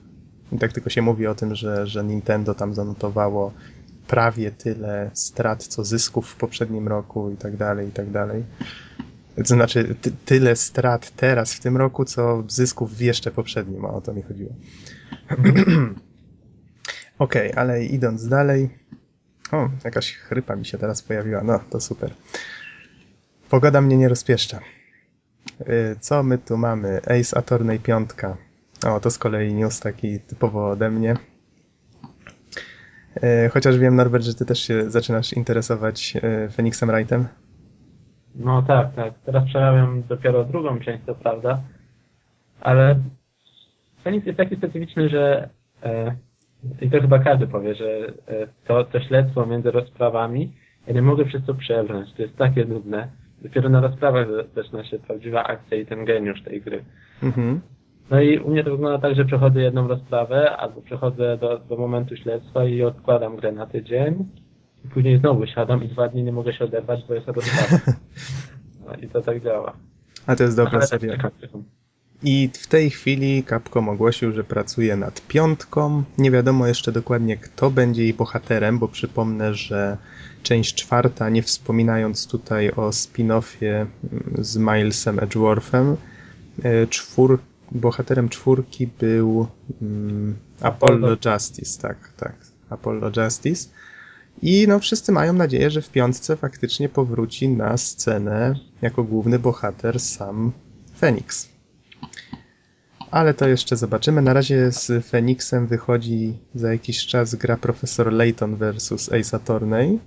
I 0.51 0.57
tak 0.57 0.73
tylko 0.73 0.89
się 0.89 1.01
mówi 1.01 1.27
o 1.27 1.35
tym, 1.35 1.55
że, 1.55 1.87
że 1.87 2.03
Nintendo 2.03 2.55
tam 2.55 2.73
zanotowało 2.73 3.53
prawie 4.07 4.51
tyle 4.51 5.11
strat, 5.13 5.63
co 5.63 5.83
zysków 5.83 6.29
w 6.29 6.35
poprzednim 6.35 6.87
roku 6.87 7.31
i 7.31 7.37
tak 7.37 7.57
dalej, 7.57 7.87
i 7.87 7.91
tak 7.91 8.11
dalej. 8.11 8.43
To 9.35 9.45
znaczy 9.45 9.95
ty, 10.01 10.11
tyle 10.25 10.55
strat 10.55 11.11
teraz 11.15 11.53
w 11.53 11.59
tym 11.59 11.77
roku, 11.77 12.05
co 12.05 12.43
zysków 12.47 12.95
w 12.95 13.01
jeszcze 13.01 13.31
poprzednim, 13.31 13.85
o 13.85 14.01
to 14.01 14.13
mi 14.13 14.21
chodziło. 14.21 14.51
Okej, 17.19 17.53
ale 17.53 17.85
idąc 17.85 18.27
dalej. 18.27 18.69
O, 19.51 19.69
jakaś 19.85 20.13
chrypa 20.13 20.55
mi 20.55 20.65
się 20.65 20.77
teraz 20.77 21.01
pojawiła. 21.01 21.43
No, 21.43 21.59
to 21.69 21.79
super. 21.81 22.11
Pogoda 23.49 23.81
mnie 23.81 23.97
nie 23.97 24.09
rozpieszcza. 24.09 24.59
Y, 25.61 25.95
Co 25.99 26.23
my 26.23 26.37
tu 26.37 26.57
mamy? 26.57 27.01
Ace 27.19 27.37
Attorney 27.37 27.79
5. 27.79 28.09
O, 28.87 28.99
to 28.99 29.11
z 29.11 29.17
kolei 29.17 29.53
news 29.53 29.79
taki 29.79 30.19
typowo 30.19 30.69
ode 30.69 30.89
mnie. 30.89 31.15
Y, 33.23 33.49
Chociaż 33.53 33.77
wiem, 33.77 33.95
Norbert, 33.95 34.23
że 34.23 34.33
ty 34.35 34.45
też 34.45 34.59
się 34.59 34.91
zaczynasz 34.91 35.33
interesować 35.33 36.13
y, 36.15 36.49
Phoenixem 36.49 36.89
Wrightem. 36.89 37.27
No 38.35 38.61
tak, 38.61 38.95
tak. 38.95 39.13
Teraz 39.25 39.45
przerabiam 39.45 40.03
dopiero 40.03 40.45
drugą 40.45 40.79
część, 40.79 41.03
to 41.05 41.15
prawda. 41.15 41.61
Ale 42.61 42.99
Fenix 44.03 44.25
jest 44.25 44.37
taki 44.37 44.55
specyficzny, 44.55 45.09
że 45.09 45.49
e, 45.83 46.15
i 46.81 46.89
to 46.89 47.01
chyba 47.01 47.19
każdy 47.19 47.47
powie, 47.47 47.75
że 47.75 48.13
e, 48.27 48.47
to, 48.67 48.83
to 48.83 48.99
śledztwo 48.99 49.45
między 49.45 49.71
rozprawami 49.71 50.51
Ja 50.87 50.93
nie 50.93 51.01
mogę 51.01 51.25
przez 51.25 51.45
to 51.45 51.53
przebrnąć, 51.53 52.13
to 52.13 52.21
jest 52.21 52.37
takie 52.37 52.65
nudne. 52.65 53.07
Dopiero 53.41 53.69
na 53.69 53.81
rozprawach 53.81 54.27
zaczyna 54.55 54.83
się 54.83 54.99
prawdziwa 54.99 55.43
akcja 55.43 55.77
i 55.77 55.85
ten 55.85 56.05
geniusz 56.05 56.43
tej 56.43 56.61
gry. 56.61 56.83
Mhm. 57.23 57.61
No 58.11 58.21
i 58.21 58.39
u 58.39 58.49
mnie 58.49 58.63
to 58.63 58.71
wygląda 58.71 58.99
tak, 58.99 59.15
że 59.15 59.25
przechodzę 59.25 59.61
jedną 59.61 59.87
rozprawę, 59.87 60.57
albo 60.57 60.81
przechodzę 60.81 61.37
do, 61.37 61.59
do 61.59 61.77
momentu 61.77 62.15
śledztwa 62.15 62.65
i 62.65 62.83
odkładam 62.83 63.35
grę 63.35 63.51
na 63.51 63.65
tydzień. 63.65 64.25
I 64.85 64.87
później 64.87 65.19
znowu 65.19 65.45
siadam 65.45 65.83
i 65.83 65.87
dwa 65.87 66.07
dni 66.07 66.23
nie 66.23 66.31
mogę 66.31 66.53
się 66.53 66.65
oderwać, 66.65 66.99
bo 67.07 67.13
jest 67.13 67.27
rozprawa. 67.27 67.83
No 68.85 68.95
i 68.95 69.07
to 69.07 69.21
tak 69.21 69.43
działa. 69.43 69.73
A 70.27 70.35
to 70.35 70.43
jest 70.43 70.57
dobra 70.57 70.81
seria. 70.81 71.17
tak. 71.17 71.33
I 72.23 72.49
w 72.53 72.67
tej 72.67 72.89
chwili 72.89 73.43
Capcom 73.49 73.89
ogłosił, 73.89 74.31
że 74.31 74.43
pracuje 74.43 74.95
nad 74.95 75.21
piątką. 75.27 76.03
Nie 76.17 76.31
wiadomo 76.31 76.67
jeszcze 76.67 76.91
dokładnie, 76.91 77.37
kto 77.37 77.71
będzie 77.71 78.03
jej 78.03 78.13
bohaterem, 78.13 78.79
bo 78.79 78.87
przypomnę, 78.87 79.53
że 79.53 79.97
część 80.43 80.75
czwarta, 80.75 81.29
nie 81.29 81.43
wspominając 81.43 82.27
tutaj 82.27 82.71
o 82.71 82.89
spin-offie 82.89 83.65
mm, 83.65 84.33
z 84.39 84.57
Milesem 84.57 85.19
Edgeworthem, 85.19 85.97
e, 86.63 86.87
czwór, 86.87 87.39
bohaterem 87.71 88.29
czwórki 88.29 88.87
był 88.87 89.47
mm, 89.81 90.35
Apollo 90.61 91.07
Apollo. 91.07 91.33
Justice, 91.33 91.81
tak, 91.81 92.13
tak, 92.17 92.35
Apollo 92.69 93.11
Justice. 93.17 93.69
I 94.41 94.65
no 94.67 94.79
wszyscy 94.79 95.11
mają 95.11 95.33
nadzieję, 95.33 95.69
że 95.69 95.81
w 95.81 95.89
piątce 95.89 96.37
faktycznie 96.37 96.89
powróci 96.89 97.49
na 97.49 97.77
scenę 97.77 98.55
jako 98.81 99.03
główny 99.03 99.39
bohater 99.39 99.99
sam 99.99 100.51
Phoenix. 100.99 101.58
Ale 103.11 103.33
to 103.33 103.47
jeszcze 103.47 103.75
zobaczymy. 103.75 104.21
Na 104.21 104.33
razie 104.33 104.71
z 104.71 105.05
Feniksem 105.09 105.67
wychodzi 105.67 106.33
za 106.53 106.71
jakiś 106.71 107.05
czas 107.05 107.35
gra 107.35 107.57
Profesor 107.57 108.13
Layton 108.13 108.55
vs 108.55 109.09
Ace 109.13 109.37
Attorney. 109.37 109.99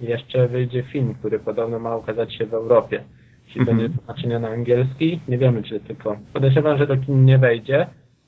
Jeszcze 0.00 0.48
wyjdzie 0.48 0.82
film, 0.82 1.14
który 1.14 1.38
podobno 1.38 1.78
ma 1.78 1.96
ukazać 1.96 2.34
się 2.34 2.46
w 2.46 2.54
Europie. 2.54 3.04
Jeśli 3.46 3.60
Mhm. 3.60 3.78
będzie 3.78 3.98
tłumaczenie 3.98 4.38
na 4.38 4.48
angielski, 4.48 5.20
nie 5.28 5.38
wiemy 5.38 5.62
czy 5.62 5.80
tylko. 5.80 6.16
Podejrzewam, 6.32 6.78
że 6.78 6.86
do 6.86 6.96
kin 6.96 7.24
nie 7.24 7.38
wejdzie, 7.38 7.86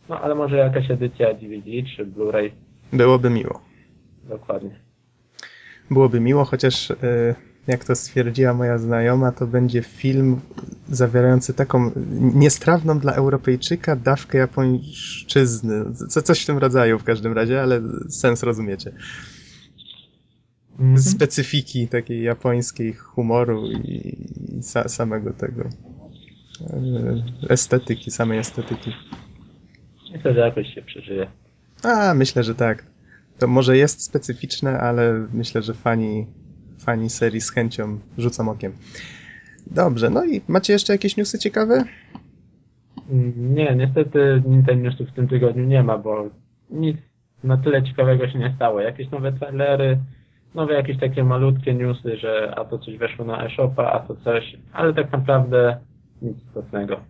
no 0.09 0.21
ale 0.21 0.35
może 0.35 0.57
jakaś 0.57 0.91
edycja 0.91 1.35
DVD 1.35 1.71
czy 1.97 2.07
Blu-ray. 2.07 2.51
Byłoby 2.93 3.31
miło. 3.31 3.61
Dokładnie. 4.29 4.71
Byłoby 5.91 6.21
miło, 6.21 6.45
chociaż 6.45 6.91
e, 6.91 6.95
jak 7.67 7.85
to 7.85 7.95
stwierdziła 7.95 8.55
moja 8.55 8.79
znajoma, 8.79 9.33
to 9.33 9.47
będzie 9.47 9.83
film 9.83 10.41
zawierający 10.89 11.55
taką 11.55 11.91
niestrawną 12.35 12.99
dla 12.99 13.13
Europejczyka 13.13 13.97
dawkę 13.97 14.39
japońszczyzny. 14.39 15.85
Co, 16.09 16.23
coś 16.23 16.43
w 16.43 16.47
tym 16.47 16.59
rodzaju 16.59 16.99
w 16.99 17.05
każdym 17.05 17.33
razie, 17.33 17.63
ale 17.63 17.83
sens 18.09 18.43
rozumiecie. 18.43 18.93
Mhm. 20.79 20.99
specyfiki 20.99 21.89
takiej 21.89 22.23
japońskiej 22.23 22.93
humoru 22.93 23.67
i, 23.67 24.17
i 24.59 24.63
sa, 24.63 24.89
samego 24.89 25.33
tego 25.33 25.63
e, 26.61 27.49
estetyki, 27.49 28.11
samej 28.11 28.39
estetyki. 28.39 28.93
Myślę, 30.13 30.35
że 30.35 30.41
jakoś 30.41 30.75
się 30.75 30.83
przeżyje. 30.83 31.27
A, 31.83 32.15
myślę, 32.15 32.45
że 32.45 32.55
tak. 32.55 32.87
To 33.39 33.47
może 33.47 33.77
jest 33.77 34.03
specyficzne, 34.03 34.79
ale 34.81 35.27
myślę, 35.33 35.63
że 35.63 35.75
fani, 35.75 36.27
fani 36.79 37.11
serii 37.11 37.41
z 37.41 37.51
chęcią 37.51 37.99
rzucą 38.19 38.49
okiem. 38.49 38.73
Dobrze, 39.67 40.11
no 40.11 40.25
i 40.25 40.41
macie 40.49 40.73
jeszcze 40.73 40.93
jakieś 40.93 41.17
newsy 41.17 41.39
ciekawe? 41.39 41.85
Nie, 43.37 43.77
niestety 43.77 44.43
Nintendo 44.47 44.91
w 44.91 45.13
tym 45.13 45.29
tygodniu 45.29 45.65
nie 45.65 45.83
ma, 45.83 45.99
bo 45.99 46.31
nic 46.71 46.97
na 47.45 47.57
tyle 47.57 47.83
ciekawego 47.83 48.29
się 48.29 48.39
nie 48.39 48.53
stało. 48.57 48.81
Jakieś 48.81 49.11
nowe 49.11 49.33
trailery, 49.33 49.99
nowe 50.55 50.75
jakieś 50.75 51.01
takie 51.01 51.25
malutkie 51.25 51.75
newsy, 51.75 52.17
że 52.17 52.55
a 52.57 52.65
to 52.65 52.79
coś 52.79 52.97
weszło 52.97 53.25
na 53.25 53.47
eShopa, 53.47 53.91
a 53.91 54.01
to 54.01 54.17
coś, 54.17 54.57
ale 54.73 54.95
tak 54.95 55.13
naprawdę 55.13 55.79
nic 56.23 56.37
istotnego. 56.47 57.01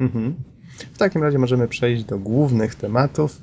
Mhm. 0.00 0.34
W 0.94 0.98
takim 0.98 1.22
razie 1.22 1.38
możemy 1.38 1.68
przejść 1.68 2.04
do 2.04 2.18
głównych 2.18 2.74
tematów. 2.74 3.42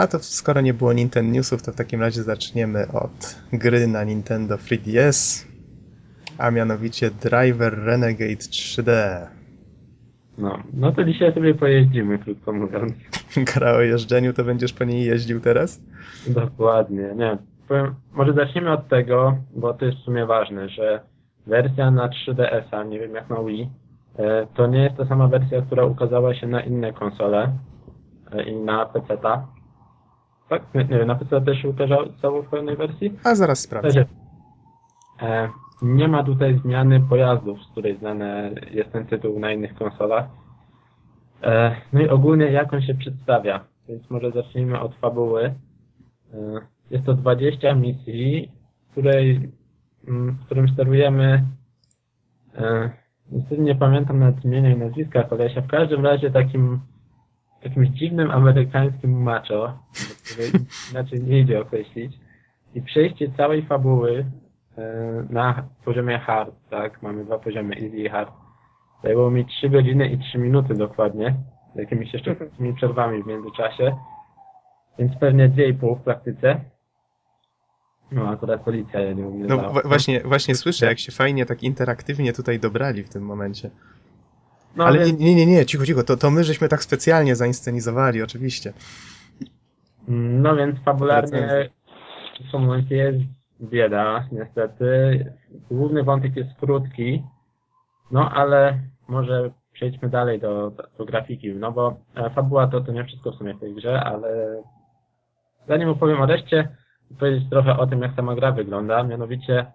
A 0.00 0.06
to 0.06 0.18
skoro 0.18 0.60
nie 0.60 0.74
było 0.74 0.92
Nintendo 0.92 1.32
Newsów, 1.32 1.62
to 1.62 1.72
w 1.72 1.76
takim 1.76 2.00
razie 2.00 2.22
zaczniemy 2.22 2.86
od 2.92 3.42
gry 3.52 3.86
na 3.86 4.04
Nintendo 4.04 4.56
3DS, 4.56 5.46
a 6.38 6.50
mianowicie 6.50 7.10
Driver 7.10 7.78
Renegade 7.84 8.34
3D. 8.34 8.92
No, 10.38 10.58
no 10.74 10.92
to 10.92 11.04
dzisiaj 11.04 11.34
sobie 11.34 11.54
pojeździmy, 11.54 12.18
krótko 12.18 12.52
mówiąc. 12.52 12.92
Gra 13.54 13.72
o 13.72 13.80
jeżdżeniu, 13.80 14.32
to 14.32 14.44
będziesz 14.44 14.72
po 14.72 14.84
niej 14.84 15.04
jeździł 15.04 15.40
teraz? 15.40 15.80
Dokładnie, 16.26 17.14
nie. 17.16 17.38
Powiem, 17.68 17.94
może 18.12 18.32
zaczniemy 18.32 18.72
od 18.72 18.88
tego, 18.88 19.36
bo 19.56 19.74
to 19.74 19.84
jest 19.84 19.98
w 19.98 20.04
sumie 20.04 20.26
ważne, 20.26 20.68
że 20.68 21.00
wersja 21.46 21.90
na 21.90 22.08
3DS-a, 22.08 22.84
nie 22.84 22.98
wiem 22.98 23.14
jak 23.14 23.30
na 23.30 23.42
Wii, 23.42 23.70
e, 24.18 24.46
to 24.54 24.66
nie 24.66 24.82
jest 24.82 24.96
ta 24.96 25.06
sama 25.06 25.28
wersja, 25.28 25.62
która 25.62 25.84
ukazała 25.84 26.34
się 26.34 26.46
na 26.46 26.60
inne 26.60 26.92
konsole 26.92 27.52
e, 28.32 28.42
i 28.42 28.56
na 28.56 28.86
PC-ta. 28.86 29.59
Tak? 30.50 30.62
Nie, 30.74 30.84
wiem, 30.84 31.06
na 31.06 31.14
PC 31.14 31.40
też 31.40 31.62
się 31.62 31.68
ukazało 31.68 32.42
w 32.42 32.50
pełnej 32.50 32.76
wersji? 32.76 33.18
A 33.24 33.34
zaraz 33.34 33.60
sprawdzę. 33.60 34.04
E, 35.22 35.48
nie 35.82 36.08
ma 36.08 36.24
tutaj 36.24 36.60
zmiany 36.64 37.00
pojazdów, 37.00 37.62
z 37.62 37.70
której 37.72 37.96
znany 37.96 38.54
jest 38.70 38.92
ten 38.92 39.06
tytuł 39.06 39.38
na 39.38 39.52
innych 39.52 39.74
konsolach. 39.74 40.24
E, 41.42 41.76
no 41.92 42.00
i 42.00 42.08
ogólnie 42.08 42.44
jak 42.44 42.72
on 42.72 42.82
się 42.82 42.94
przedstawia, 42.94 43.64
więc 43.88 44.10
może 44.10 44.30
zacznijmy 44.30 44.80
od 44.80 44.94
fabuły. 44.94 45.44
E, 45.44 45.54
jest 46.90 47.06
to 47.06 47.14
20 47.14 47.74
misji, 47.74 48.50
w 48.88 48.90
której, 48.90 49.50
mm, 50.08 50.32
w 50.32 50.44
którym 50.44 50.68
sterujemy 50.68 51.44
niestety 53.32 53.62
nie 53.62 53.74
pamiętam 53.74 54.18
nawet 54.18 54.44
imienia 54.44 54.70
i 54.70 54.78
nazwiska 54.78 55.22
kolesia, 55.22 55.60
w 55.60 55.66
każdym 55.66 56.04
razie 56.04 56.30
takim 56.30 56.80
jakimś 57.64 57.88
dziwnym 57.88 58.30
amerykańskim 58.30 59.22
macho, 59.22 59.78
który 60.24 60.64
inaczej 60.90 61.22
nie 61.22 61.40
idzie 61.40 61.60
określić. 61.60 62.12
I 62.74 62.82
przejście 62.82 63.32
całej 63.36 63.66
fabuły 63.66 64.26
e, 64.78 64.82
na 65.30 65.68
poziomie 65.84 66.18
hard, 66.18 66.54
tak, 66.70 67.02
mamy 67.02 67.24
dwa 67.24 67.38
poziomy 67.38 67.74
easy 67.74 67.96
i 67.96 68.08
hard, 68.08 68.30
zajęło 69.02 69.30
mi 69.30 69.46
3 69.46 69.68
godziny 69.68 70.08
i 70.08 70.18
3 70.18 70.38
minuty 70.38 70.74
dokładnie, 70.74 71.34
z 71.74 71.78
jakimiś 71.78 72.12
jeszcze 72.12 72.36
krótkimi 72.36 72.74
przerwami 72.74 73.22
w 73.22 73.26
międzyczasie, 73.26 73.96
więc 74.98 75.16
pewnie 75.16 75.48
2,5 75.48 75.98
w 75.98 76.02
praktyce. 76.02 76.60
No 78.12 78.28
akurat 78.28 78.60
policja 78.60 79.00
ja 79.00 79.12
nie 79.12 79.26
umie 79.26 79.46
No 79.46 79.56
wa- 79.56 79.82
właśnie, 79.84 80.20
właśnie 80.20 80.54
słyszę, 80.54 80.86
jak 80.86 80.98
się 80.98 81.12
fajnie 81.12 81.46
tak 81.46 81.62
interaktywnie 81.62 82.32
tutaj 82.32 82.58
dobrali 82.60 83.02
w 83.04 83.08
tym 83.08 83.22
momencie. 83.22 83.70
No, 84.76 84.84
Ale 84.84 84.98
więc, 84.98 85.20
nie, 85.20 85.34
nie, 85.34 85.46
nie, 85.46 85.66
cicho, 85.66 85.86
cicho, 85.86 86.02
to, 86.02 86.16
to 86.16 86.30
my 86.30 86.44
żeśmy 86.44 86.68
tak 86.68 86.82
specjalnie 86.82 87.36
zainscenizowali, 87.36 88.22
oczywiście. 88.22 88.72
no 90.08 90.56
więc 90.56 90.80
fabularnie 90.84 91.70
w 92.48 92.52
tym 92.52 92.60
momencie 92.60 92.96
jest 92.96 93.18
bieda, 93.60 94.28
niestety. 94.32 95.24
Główny 95.70 96.02
wątek 96.02 96.36
jest 96.36 96.50
krótki, 96.60 97.22
no 98.10 98.30
ale 98.30 98.78
może 99.08 99.50
przejdźmy 99.72 100.08
dalej 100.08 100.40
do, 100.40 100.72
do 100.98 101.04
grafiki, 101.04 101.54
no 101.54 101.72
bo 101.72 101.96
e, 102.14 102.30
fabuła 102.30 102.66
to, 102.66 102.80
to 102.80 102.92
nie 102.92 103.04
wszystko 103.04 103.32
w 103.32 103.34
sumie 103.34 103.54
w 103.54 103.60
tej 103.60 103.74
grze, 103.74 104.00
ale 104.00 104.62
zanim 105.68 105.88
opowiem 105.88 106.20
o 106.20 106.26
reszcie, 106.26 106.68
powiedzieć 107.18 107.50
trochę 107.50 107.78
o 107.78 107.86
tym, 107.86 108.02
jak 108.02 108.14
sama 108.16 108.34
gra 108.34 108.52
wygląda, 108.52 109.02
mianowicie 109.02 109.72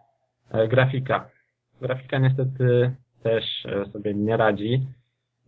e, 0.52 0.68
grafika. 0.68 1.30
Grafika 1.82 2.18
niestety 2.18 2.96
też 3.25 3.65
e, 3.65 3.91
sobie 3.91 4.13
nie 4.13 4.38
radzi. 4.38 4.88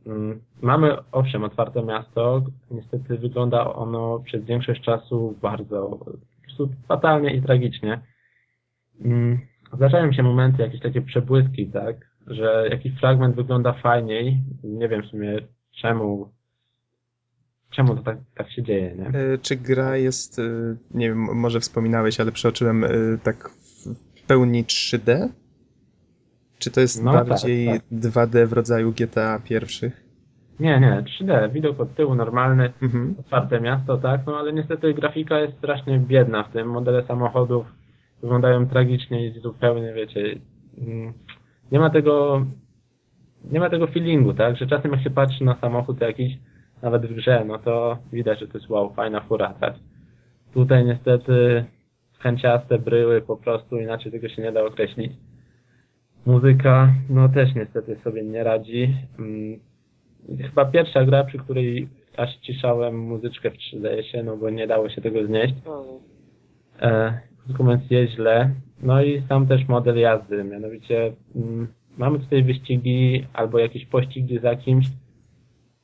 Mm, 0.07 0.41
Mamy 0.61 0.97
owszem 1.11 1.43
otwarte 1.43 1.83
miasto, 1.83 2.41
niestety 2.71 3.17
wygląda 3.17 3.73
ono 3.73 4.19
przez 4.19 4.43
większość 4.45 4.81
czasu 4.81 5.35
bardzo 5.41 5.99
fatalnie 6.87 7.35
i 7.35 7.41
tragicznie. 7.41 8.01
Mm, 9.05 9.39
Zdarzają 9.73 10.13
się 10.13 10.23
momenty, 10.23 10.61
jakieś 10.61 10.81
takie 10.81 11.01
przebłyski, 11.01 11.67
tak, 11.67 11.95
że 12.27 12.67
jakiś 12.71 12.93
fragment 12.99 13.35
wygląda 13.35 13.73
fajniej. 13.73 14.37
Nie 14.63 14.89
wiem 14.89 15.03
w 15.03 15.05
sumie 15.05 15.39
czemu, 15.81 16.31
czemu 17.69 17.95
to 17.95 18.03
tak, 18.03 18.17
tak 18.35 18.51
się 18.51 18.63
dzieje, 18.63 18.95
nie? 18.95 19.07
E, 19.07 19.37
Czy 19.37 19.55
gra 19.55 19.97
jest, 19.97 20.39
e, 20.39 20.43
nie 20.91 21.09
wiem, 21.09 21.17
może 21.17 21.59
wspominałeś, 21.59 22.19
ale 22.19 22.31
przeoczyłem 22.31 22.85
tak 23.23 23.49
w 24.15 24.27
pełni 24.27 24.63
3D? 24.63 25.29
Czy 26.59 26.71
to 26.71 26.81
jest 26.81 27.03
No 27.03 27.13
tak, 27.13 27.27
bardziej 27.27 27.67
tak. 27.67 27.81
2D 27.91 28.45
w 28.47 28.53
rodzaju 28.53 28.91
GTA 28.91 29.39
pierwszych? 29.43 30.03
Nie, 30.59 30.79
nie, 30.79 31.03
3D, 31.03 31.51
widok 31.51 31.79
od 31.79 31.95
tyłu 31.95 32.15
normalny, 32.15 32.73
Mhm. 32.81 33.15
otwarte 33.19 33.61
miasto, 33.61 33.97
tak, 33.97 34.21
no 34.27 34.37
ale 34.37 34.53
niestety 34.53 34.93
grafika 34.93 35.39
jest 35.39 35.57
strasznie 35.57 35.99
biedna 35.99 36.43
w 36.43 36.51
tym. 36.51 36.67
Modele 36.69 37.03
samochodów 37.03 37.65
wyglądają 38.21 38.67
tragicznie 38.67 39.27
i 39.27 39.39
zupełnie, 39.39 39.93
wiecie, 39.93 40.21
mm, 40.77 41.13
nie 41.71 41.79
ma 41.79 41.89
tego, 41.89 42.45
nie 43.51 43.59
ma 43.59 43.69
tego 43.69 43.87
feelingu, 43.87 44.33
tak, 44.33 44.57
że 44.57 44.67
czasem 44.67 44.91
jak 44.91 45.01
się 45.01 45.09
patrzy 45.09 45.43
na 45.43 45.55
samochód 45.61 46.01
jakiś, 46.01 46.33
nawet 46.81 47.05
w 47.05 47.13
grze, 47.15 47.45
no 47.47 47.59
to 47.59 47.97
widać, 48.13 48.39
że 48.39 48.47
to 48.47 48.57
jest 48.57 48.69
wow, 48.69 48.93
fajna 48.93 49.21
fura, 49.21 49.53
tak. 49.59 49.73
Tutaj 50.53 50.85
niestety 50.85 51.65
chęciaste 52.19 52.79
bryły 52.79 53.21
po 53.21 53.37
prostu, 53.37 53.77
inaczej 53.77 54.11
tego 54.11 54.29
się 54.29 54.41
nie 54.41 54.51
da 54.51 54.63
określić. 54.65 55.11
Muzyka, 56.27 56.93
no 57.09 57.29
też 57.29 57.55
niestety 57.55 57.95
sobie 58.03 58.23
nie 58.23 58.43
radzi. 58.43 58.93
Mm, 59.19 59.59
Chyba 60.49 60.65
pierwsza 60.65 61.05
gra, 61.05 61.23
przy 61.23 61.37
której 61.37 61.87
aż 62.17 62.37
ciszałem 62.37 62.99
muzyczkę 62.99 63.51
w 63.51 63.53
3DS-ie, 63.53 64.23
no 64.23 64.37
bo 64.37 64.49
nie 64.49 64.67
dało 64.67 64.89
się 64.89 65.01
tego 65.01 65.25
znieść. 65.25 65.53
E, 66.81 67.19
mówiąc, 67.59 67.81
jest 67.89 68.13
źle. 68.13 68.49
No 68.83 69.03
i 69.03 69.21
sam 69.29 69.47
też 69.47 69.67
model 69.67 69.97
jazdy, 69.97 70.43
mianowicie 70.43 71.13
mm, 71.35 71.67
mamy 71.97 72.19
tutaj 72.19 72.43
wyścigi 72.43 73.25
albo 73.33 73.59
jakieś 73.59 73.85
pościgi 73.85 74.39
za 74.39 74.55
kimś. 74.55 74.85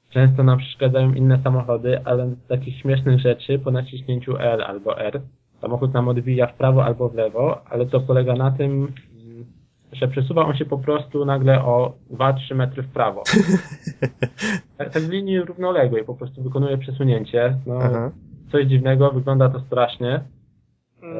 Często 0.09 0.43
nam 0.43 0.57
przeszkadzają 0.57 1.13
inne 1.13 1.39
samochody, 1.43 2.05
ale 2.05 2.29
z 2.29 2.47
takich 2.47 2.77
śmiesznych 2.77 3.19
rzeczy 3.19 3.59
po 3.59 3.71
naciśnięciu 3.71 4.37
L 4.37 4.61
albo 4.61 4.99
R 4.99 5.21
samochód 5.61 5.93
nam 5.93 6.07
odbija 6.07 6.47
w 6.47 6.53
prawo 6.53 6.85
albo 6.85 7.09
w 7.09 7.15
lewo, 7.15 7.65
ale 7.65 7.85
to 7.85 7.99
polega 7.99 8.33
na 8.33 8.51
tym, 8.51 8.93
że 9.95 10.07
przesuwa 10.07 10.45
on 10.45 10.55
się 10.55 10.65
po 10.65 10.77
prostu 10.77 11.25
nagle 11.25 11.63
o 11.65 11.93
2-3 12.11 12.55
metry 12.55 12.83
w 12.83 12.93
prawo. 12.93 13.23
Tak, 14.77 14.89
tak 14.89 15.03
w 15.03 15.09
linii 15.09 15.39
równoległej 15.39 16.03
po 16.03 16.15
prostu 16.15 16.43
wykonuje 16.43 16.77
przesunięcie. 16.77 17.57
No, 17.65 17.79
Aha. 17.81 18.11
coś 18.51 18.65
dziwnego, 18.65 19.11
wygląda 19.11 19.49
to 19.49 19.59
strasznie. 19.59 20.23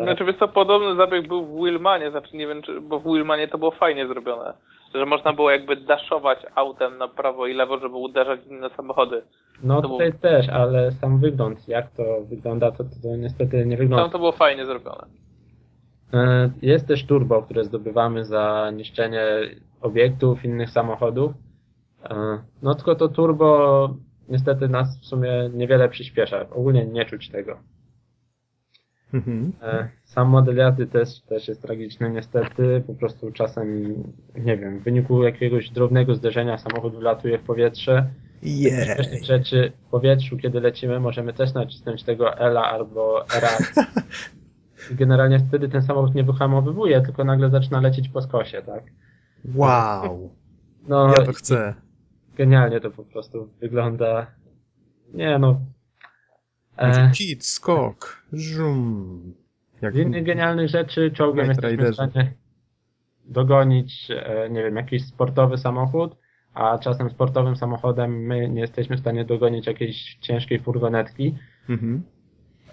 Znaczy, 0.03 0.25
wiesz 0.25 0.35
co, 0.39 0.47
podobny 0.47 0.95
zabieg 0.95 1.27
był 1.27 1.45
w 1.45 1.63
Willmanie, 1.63 2.11
znaczy 2.11 2.37
nie 2.37 2.47
wiem, 2.47 2.61
czy, 2.61 2.81
bo 2.81 2.99
w 2.99 3.03
Willmanie 3.03 3.47
to 3.47 3.57
było 3.57 3.71
fajnie 3.71 4.07
zrobione. 4.07 4.53
Że 4.95 5.05
można 5.05 5.33
było 5.33 5.51
jakby 5.51 5.75
daszować 5.75 6.39
autem 6.55 6.97
na 6.97 7.07
prawo 7.07 7.47
i 7.47 7.53
lewo, 7.53 7.79
żeby 7.79 7.95
uderzać 7.95 8.39
inne 8.49 8.69
samochody. 8.69 9.21
No 9.63 9.81
To 9.81 9.87
tutaj 9.87 10.13
też, 10.13 10.49
ale 10.49 10.91
sam 10.91 11.19
wygląd, 11.19 11.67
jak 11.67 11.91
to 11.91 12.03
wygląda, 12.29 12.71
to, 12.71 12.83
to 12.83 13.15
niestety 13.17 13.65
nie 13.65 13.77
wygląda. 13.77 14.03
Tam 14.03 14.11
to 14.11 14.19
było 14.19 14.31
fajnie 14.31 14.65
zrobione. 14.65 15.05
E, 16.13 16.49
Jest 16.61 16.87
też 16.87 17.05
turbo, 17.05 17.41
które 17.43 17.63
zdobywamy 17.63 18.25
za 18.25 18.71
niszczenie 18.75 19.25
obiektów, 19.81 20.45
innych 20.45 20.69
samochodów. 20.69 21.33
E, 22.09 22.39
No 22.61 22.75
tylko 22.75 22.95
to 22.95 23.07
turbo 23.09 23.89
niestety 24.29 24.69
nas 24.69 24.99
w 24.99 25.05
sumie 25.05 25.49
niewiele 25.53 25.89
przyspiesza. 25.89 26.49
Ogólnie 26.49 26.85
nie 26.85 27.05
czuć 27.05 27.29
tego. 27.29 27.57
Mhm. 29.13 29.51
E, 29.61 29.89
Sam 30.03 30.29
model 30.29 30.55
jazdy 30.55 30.87
też, 30.87 31.21
też 31.21 31.47
jest 31.47 31.61
tragiczny 31.61 32.09
niestety. 32.09 32.83
Po 32.87 32.93
prostu 32.93 33.31
czasem, 33.31 33.93
nie 34.35 34.57
wiem, 34.57 34.79
w 34.79 34.83
wyniku 34.83 35.23
jakiegoś 35.23 35.69
drobnego 35.69 36.15
zderzenia 36.15 36.57
samochód 36.57 36.95
wylatuje 36.95 37.37
w 37.37 37.43
powietrze. 37.43 38.07
Śmiesznych 38.95 39.23
rzeczy 39.25 39.71
w 39.87 39.89
powietrzu, 39.89 40.37
kiedy 40.37 40.59
lecimy, 40.59 40.99
możemy 40.99 41.33
też 41.33 41.53
nacisnąć 41.53 42.03
tego 42.03 42.37
Ela 42.37 42.63
albo 42.63 43.25
Era. 43.37 43.47
Generalnie 44.91 45.39
wtedy 45.39 45.69
ten 45.69 45.81
samochód 45.81 46.15
nie 46.15 46.23
wyhamowywuje, 46.23 47.01
tylko 47.01 47.23
nagle 47.23 47.49
zaczyna 47.49 47.81
lecieć 47.81 48.09
po 48.09 48.21
skosie, 48.21 48.61
tak? 48.61 48.83
Wow. 49.55 50.29
No, 50.87 51.07
Ja 51.07 51.25
to 51.25 51.33
chcę. 51.33 51.73
genialnie 52.35 52.79
to 52.81 52.91
po 52.91 53.03
prostu 53.03 53.49
wygląda. 53.59 54.27
Nie 55.13 55.39
no. 55.39 55.61
E, 56.77 57.11
Kit, 57.11 57.45
skok, 57.45 58.23
żum. 58.33 59.33
Jak 59.81 59.93
z 59.93 59.97
innych 59.97 60.23
genialnych 60.23 60.69
rzeczy 60.69 61.11
czołgiem 61.11 61.45
Knight 61.45 61.63
jesteśmy 61.63 61.91
w 61.91 61.95
stanie 61.95 62.33
dogonić, 63.25 64.07
e, 64.11 64.49
nie 64.49 64.63
wiem, 64.63 64.75
jakiś 64.75 65.05
sportowy 65.07 65.57
samochód, 65.57 66.15
a 66.53 66.77
czasem 66.77 67.09
sportowym 67.09 67.55
samochodem 67.55 68.11
my 68.25 68.49
nie 68.49 68.61
jesteśmy 68.61 68.97
w 68.97 68.99
stanie 68.99 69.25
dogonić 69.25 69.67
jakiejś 69.67 70.17
ciężkiej 70.21 70.59
furgonetki. 70.59 71.35
Mhm. 71.69 72.03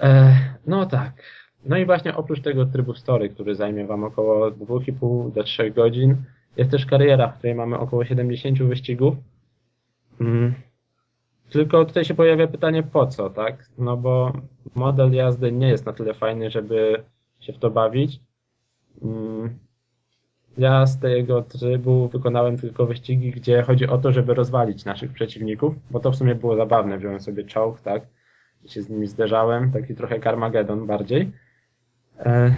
E, 0.01 0.37
no 0.67 0.87
tak. 0.87 1.23
No 1.65 1.79
i 1.79 1.87
właśnie 1.87 2.17
oprócz 2.17 2.41
tego 2.41 2.67
trybu 2.67 2.95
story, 2.95 3.29
który 3.29 3.55
zajmie 3.55 3.87
Wam 3.87 4.05
około 4.05 4.51
2,5 4.51 5.33
do 5.33 5.45
3 5.45 5.71
godzin, 5.71 6.17
jest 6.57 6.71
też 6.71 6.87
kariera, 6.87 7.29
w 7.29 7.39
której 7.39 7.55
mamy 7.55 7.79
około 7.79 8.05
70 8.05 8.63
wyścigów. 8.63 9.15
Mm. 10.21 10.55
Tylko 11.51 11.85
tutaj 11.85 12.05
się 12.05 12.15
pojawia 12.15 12.47
pytanie 12.47 12.83
po 12.83 13.07
co, 13.07 13.31
tak? 13.31 13.69
No 13.79 13.97
bo 13.97 14.33
model 14.75 15.13
jazdy 15.13 15.53
nie 15.53 15.69
jest 15.69 15.87
na 15.87 15.93
tyle 15.93 16.15
fajny, 16.15 16.51
żeby 16.51 17.03
się 17.41 17.53
w 17.53 17.59
to 17.59 17.71
bawić. 17.71 18.21
Mm. 19.03 19.59
Ja 20.59 20.87
z 20.87 21.01
tego 21.01 21.43
trybu 21.43 22.09
wykonałem 22.09 22.59
tylko 22.59 22.87
wyścigi, 22.87 23.31
gdzie 23.31 23.63
chodzi 23.63 23.87
o 23.87 23.99
to, 23.99 24.13
żeby 24.13 24.35
rozwalić 24.35 24.85
naszych 24.85 25.13
przeciwników, 25.13 25.75
bo 25.91 26.01
to 26.01 26.11
w 26.11 26.17
sumie 26.17 26.35
było 26.35 26.57
zabawne. 26.57 26.99
Wziąłem 26.99 27.21
sobie 27.21 27.45
czołg, 27.45 27.81
tak? 27.81 28.07
I 28.65 28.69
się 28.69 28.83
z 28.83 28.91
nimi 28.91 29.07
zderzałem, 29.07 29.73
taki 29.73 29.95
trochę 29.95 30.21
Carmageddon 30.21 30.87
bardziej. 30.87 31.33
E, 32.25 32.55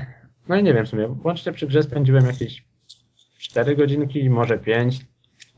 No 0.49 0.57
i 0.57 0.63
nie 0.63 0.75
wiem 0.75 0.87
w 0.87 0.89
sumie, 0.89 1.15
łącznie 1.25 1.53
przy 1.53 1.67
grze 1.67 1.83
spędziłem 1.83 2.27
jakieś 2.27 2.65
4 3.39 3.77
godzinki, 3.77 4.31
może 4.31 4.59
5. 4.59 5.07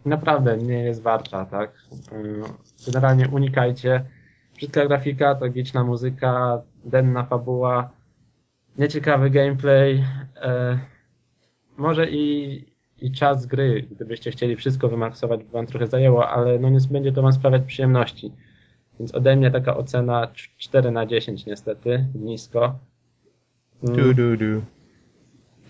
Naprawdę 0.04 0.56
nie 0.58 0.78
jest 0.78 1.02
warta, 1.02 1.44
tak? 1.46 1.70
E, 2.12 2.22
Generalnie 2.86 3.28
unikajcie. 3.28 4.04
Brzydka 4.56 4.86
grafika, 4.86 5.34
tragiczna 5.34 5.84
muzyka, 5.84 6.62
denna 6.84 7.24
fabuła, 7.24 7.90
nieciekawy 8.78 9.30
gameplay. 9.30 10.04
E, 10.36 10.78
Może 11.76 12.10
i, 12.10 12.64
i 13.00 13.12
czas 13.12 13.46
gry, 13.46 13.82
gdybyście 13.90 14.30
chcieli 14.30 14.56
wszystko 14.56 14.88
wymaksować, 14.88 15.44
by 15.44 15.50
wam 15.50 15.66
trochę 15.66 15.86
zajęło, 15.86 16.28
ale 16.28 16.58
no 16.58 16.68
nie 16.68 16.78
będzie 16.90 17.12
to 17.12 17.22
wam 17.22 17.32
sprawiać 17.32 17.62
przyjemności. 17.66 18.32
Więc 19.00 19.14
ode 19.14 19.36
mnie 19.36 19.50
taka 19.50 19.76
ocena 19.76 20.28
4 20.58 20.90
na 20.90 21.06
10 21.06 21.46
niestety, 21.46 22.06
nisko. 22.14 22.78
Mm, 23.84 23.96
Du, 23.96 24.14
du, 24.14 24.36
du. 24.36 24.62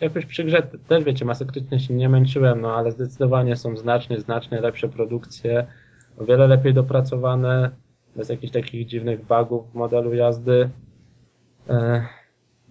Jakoś 0.01 0.27
przy 0.27 0.45
grze 0.45 0.63
te- 0.63 0.79
też 0.79 1.05
wiecie, 1.05 1.25
masakrycznie 1.25 1.81
się 1.81 1.95
nie 1.95 2.09
męczyłem, 2.09 2.61
no 2.61 2.77
ale 2.77 2.93
zdecydowanie 2.93 3.57
są 3.57 3.77
znacznie, 3.77 4.21
znacznie 4.21 4.61
lepsze 4.61 4.89
produkcje, 4.89 5.67
o 6.19 6.25
wiele 6.25 6.47
lepiej 6.47 6.75
dopracowane, 6.75 7.71
bez 8.17 8.29
jakichś 8.29 8.53
takich 8.53 8.87
dziwnych 8.87 9.21
bugów 9.25 9.71
w 9.71 9.75
modelu 9.75 10.15
jazdy. 10.15 10.71
E, 11.69 12.05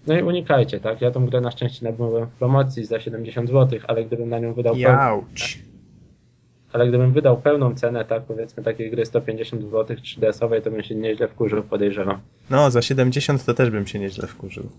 No 0.07 0.17
i 0.19 0.23
unikajcie, 0.23 0.79
tak? 0.79 1.01
Ja 1.01 1.11
tą 1.11 1.25
grę 1.25 1.41
na 1.41 1.51
szczęście 1.51 1.85
nabyłem 1.85 2.25
w 2.27 2.31
promocji 2.31 2.85
za 2.85 2.99
70 2.99 3.49
zł, 3.49 3.79
ale 3.87 4.05
gdybym 4.05 4.29
na 4.29 4.39
nią 4.39 4.53
wydał 4.53 4.75
pełną, 4.75 5.25
ale 6.73 6.87
gdybym 6.87 7.13
wydał 7.13 7.37
pełną 7.41 7.75
cenę, 7.75 8.05
tak 8.05 8.23
powiedzmy 8.23 8.63
takiej 8.63 8.91
gry 8.91 9.05
150 9.05 9.61
zł 9.63 9.97
3DS-owej, 9.97 10.61
to 10.61 10.71
bym 10.71 10.83
się 10.83 10.95
nieźle 10.95 11.27
wkurzył, 11.27 11.63
podejrzewam. 11.63 12.19
No, 12.49 12.71
za 12.71 12.81
70 12.81 13.45
to 13.45 13.53
też 13.53 13.69
bym 13.69 13.87
się 13.87 13.99
nieźle 13.99 14.27
wkurzył. 14.27 14.69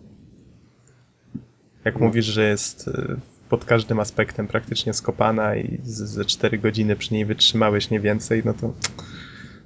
Jak 1.84 2.00
No. 2.00 2.06
mówisz, 2.06 2.24
że 2.26 2.48
jest 2.48 2.88
y, 2.88 3.16
pod 3.48 3.64
każdym 3.64 4.00
aspektem 4.00 4.46
praktycznie 4.46 4.92
skopana 4.92 5.56
i 5.56 5.78
ze 5.82 6.24
4 6.24 6.58
godziny 6.58 6.96
przy 6.96 7.14
niej 7.14 7.24
wytrzymałeś 7.24 7.90
nie 7.90 8.00
więcej, 8.00 8.42
no 8.44 8.52
to 8.54 8.66
no, 8.66 8.72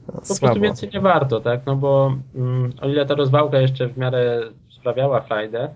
Po 0.06 0.12
prostu 0.12 0.34
słabo. 0.34 0.60
więcej 0.60 0.90
nie 0.94 1.00
warto, 1.00 1.40
tak? 1.40 1.60
No 1.66 1.76
bo 1.76 2.16
mm, 2.34 2.72
o 2.80 2.88
ile 2.88 3.06
ta 3.06 3.14
rozwałka 3.14 3.60
jeszcze 3.60 3.88
w 3.88 3.98
miarę 3.98 4.40
sprawiała 4.70 5.20
frajdę, 5.20 5.68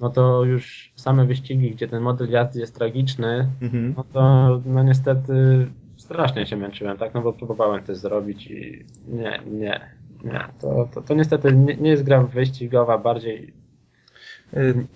no 0.00 0.10
to 0.10 0.44
już 0.44 0.92
same 0.96 1.26
wyścigi, 1.26 1.70
gdzie 1.70 1.88
ten 1.88 2.02
model 2.02 2.30
jazdy 2.30 2.60
jest 2.60 2.74
tragiczny, 2.74 3.48
Mhm. 3.62 3.94
no 3.96 4.04
to 4.12 4.48
no 4.66 4.82
niestety 4.82 5.66
strasznie 5.96 6.46
się 6.46 6.56
męczyłem, 6.56 6.98
tak? 6.98 7.14
No 7.14 7.22
bo 7.22 7.32
próbowałem 7.32 7.84
coś 7.84 7.96
zrobić 7.96 8.46
i 8.46 8.84
nie, 9.08 9.40
nie, 9.50 9.80
nie. 10.24 10.40
To, 10.60 10.88
to, 10.94 11.02
to 11.02 11.14
niestety 11.14 11.52
nie, 11.52 11.76
nie 11.76 11.90
jest 11.90 12.02
gra 12.02 12.22
wyścigowa, 12.22 12.98
bardziej 12.98 13.52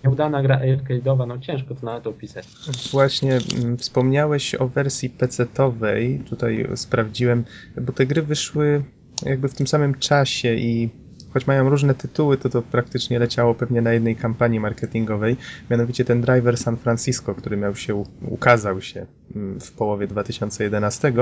nieudana 0.03 0.41
gra 0.43 0.59
arcade'owa, 0.59 1.27
no 1.27 1.39
ciężko 1.39 1.75
to 1.75 1.85
nawet 1.85 2.07
opisać. 2.07 2.47
Właśnie 2.91 3.39
mm, 3.61 3.77
wspomniałeś 3.77 4.55
o 4.55 4.67
wersji 4.67 5.09
PC-towej, 5.09 6.23
tutaj 6.23 6.67
sprawdziłem, 6.75 7.43
bo 7.81 7.93
te 7.93 8.05
gry 8.05 8.21
wyszły 8.21 8.83
jakby 9.25 9.49
w 9.49 9.53
tym 9.53 9.67
samym 9.67 9.95
czasie 9.95 10.55
i 10.55 10.89
choć 11.33 11.47
mają 11.47 11.69
różne 11.69 11.93
tytuły, 11.95 12.37
to 12.37 12.49
to 12.49 12.61
praktycznie 12.61 13.19
leciało 13.19 13.55
pewnie 13.55 13.81
na 13.81 13.93
jednej 13.93 14.15
kampanii 14.15 14.59
marketingowej, 14.59 15.37
mianowicie 15.69 16.05
ten 16.05 16.21
Driver 16.21 16.57
San 16.57 16.77
Francisco, 16.77 17.35
który 17.35 17.57
miał 17.57 17.75
się, 17.75 18.03
ukazał 18.21 18.81
się 18.81 19.05
mm, 19.35 19.59
w 19.59 19.71
połowie 19.71 20.07
2011, 20.07 21.13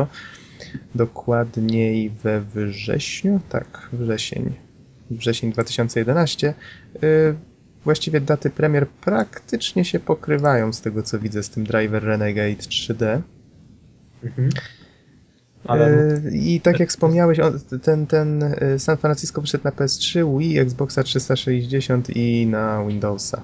dokładniej 0.96 2.10
we 2.10 2.42
wrześniu, 2.42 3.40
tak, 3.50 3.90
wrzesień, 3.94 4.54
wrzesień 5.12 5.52
2011, 5.52 6.54
y, 7.04 7.36
właściwie 7.84 8.22
daty 8.22 8.50
premier 8.50 8.88
praktycznie 8.88 9.86
się 9.86 10.00
pokrywają 10.00 10.74
z 10.74 10.82
tego 10.82 11.04
co 11.04 11.20
widzę 11.20 11.44
z 11.44 11.50
tym 11.50 11.64
Driver 11.64 12.04
Renegade 12.04 12.56
3D. 12.56 13.22
Mhm. 14.24 14.50
Ale 15.64 16.10
E, 16.26 16.32
I 16.32 16.62
tak 16.62 16.80
jak 16.80 16.90
wspomniałeś, 16.90 17.38
ten, 17.84 18.08
ten 18.08 18.44
e, 18.44 18.80
San 18.80 18.98
Francisco 18.98 19.42
wyszedł 19.42 19.64
na 19.64 19.72
PS3, 19.72 20.40
Wii, 20.40 20.60
Xboxa 20.60 21.04
360 21.04 22.10
i 22.10 22.48
na 22.48 22.86
Windowsa. 22.88 23.42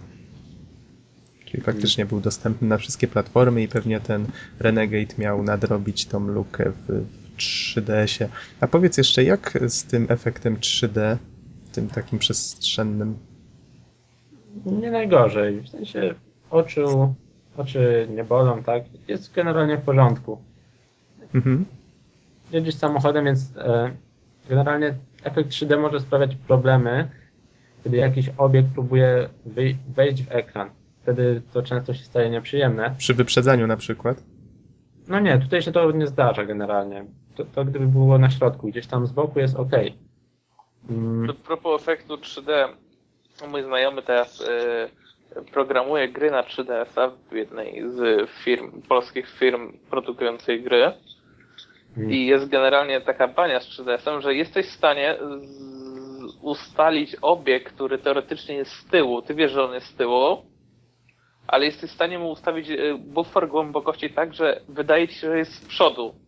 Czyli 1.46 1.64
faktycznie 1.64 2.06
był 2.06 2.22
dostępny 2.22 2.68
na 2.68 2.78
wszystkie 2.78 3.08
platformy 3.08 3.64
i 3.64 3.68
pewnie 3.68 4.00
ten 4.00 4.28
Renegade 4.60 5.16
miał 5.18 5.44
nadrobić 5.44 6.06
tą 6.06 6.28
lukę 6.28 6.72
w, 6.72 7.06
w 7.34 7.38
3DS-ie. 7.38 8.30
A 8.60 8.68
powiedz 8.68 8.98
jeszcze, 8.98 9.24
jak 9.24 9.60
z 9.68 9.84
tym 9.84 10.06
efektem 10.10 10.58
3D, 10.58 11.18
tym 11.72 11.88
takim 11.88 12.20
przestrzennym? 12.20 13.18
Nie 14.66 14.92
najgorzej. 14.92 15.62
W 15.62 15.70
sensie 15.70 16.14
oczu, 16.52 17.16
oczy 17.58 18.08
nie 18.10 18.24
bolą, 18.24 18.64
tak? 18.64 18.84
Jest 19.08 19.34
generalnie 19.34 19.78
w 19.78 19.82
porządku. 19.82 20.42
Mhm. 21.36 21.66
Jedziesz 22.52 22.76
samochodem, 22.76 23.26
więc 23.26 23.58
e, 23.58 23.92
generalnie 24.50 24.96
efekt 25.24 25.50
3D 25.50 25.82
może 25.82 26.00
sprawiać 26.00 26.36
problemy, 26.36 27.10
kiedy 27.84 27.98
jakiś 27.98 28.30
obiekt 28.38 28.70
próbuje 28.74 29.30
wejść 29.88 30.24
w 30.24 30.32
ekran. 30.32 30.70
Wtedy 31.02 31.42
to 31.54 31.64
często 31.64 31.94
się 31.94 32.04
staje 32.04 32.30
nieprzyjemne. 32.30 32.96
Przy 32.98 33.14
wyprzedzaniu 33.14 33.68
na 33.68 33.78
przykład. 33.78 34.24
No 35.08 35.20
nie, 35.20 35.38
tutaj 35.38 35.62
się 35.62 35.72
to 35.72 35.92
nie 35.92 36.08
zdarza 36.08 36.46
generalnie. 36.46 37.06
To, 37.36 37.46
to 37.46 37.66
gdyby 37.66 37.88
było 37.88 38.18
na 38.18 38.30
środku, 38.30 38.68
gdzieś 38.68 38.88
tam 38.88 39.08
z 39.08 39.12
boku 39.12 39.40
jest 39.40 39.56
ok. 39.56 39.72
Mm, 40.90 41.30
A 41.30 41.34
propos 41.34 41.82
efektu 41.82 42.16
3D, 42.16 42.68
mój 43.48 43.64
znajomy 43.64 44.02
teraz 44.02 44.42
e, 44.42 44.90
programuje 45.52 46.10
gry 46.10 46.32
na 46.32 46.44
3DS-a 46.44 47.12
w 47.32 47.36
jednej 47.36 47.84
z 47.92 48.30
firm, 48.30 48.82
polskich 48.82 49.30
firm 49.40 49.74
produkujących 49.90 50.64
gry. 50.64 50.92
mm, 51.98 52.12
I 52.12 52.26
jest 52.26 52.50
generalnie 52.50 53.02
taka 53.02 53.28
bania 53.28 53.60
z 53.60 53.68
3DS-em, 53.68 54.22
że 54.22 54.36
jesteś 54.36 54.68
w 54.68 54.76
stanie 54.76 55.18
ustalić 56.42 57.16
obiekt, 57.22 57.74
który 57.74 57.98
teoretycznie 57.98 58.56
jest 58.56 58.72
z 58.72 58.86
tyłu. 58.86 59.22
Ty 59.22 59.36
wiesz, 59.36 59.52
że 59.52 59.64
on 59.64 59.74
jest 59.74 59.88
z 59.88 59.96
tyłu, 59.96 60.46
ale 61.48 61.66
jesteś 61.66 61.90
w 61.90 61.94
stanie 61.94 62.20
mu 62.20 62.30
ustawić 62.30 62.70
e, 62.70 62.78
bufor 62.98 63.50
głębokości 63.50 64.10
tak, 64.10 64.34
że 64.34 64.62
wydaje 64.70 65.08
ci 65.08 65.16
się, 65.16 65.28
że 65.28 65.38
jest 65.38 65.54
z 65.54 65.66
przodu. 65.66 66.25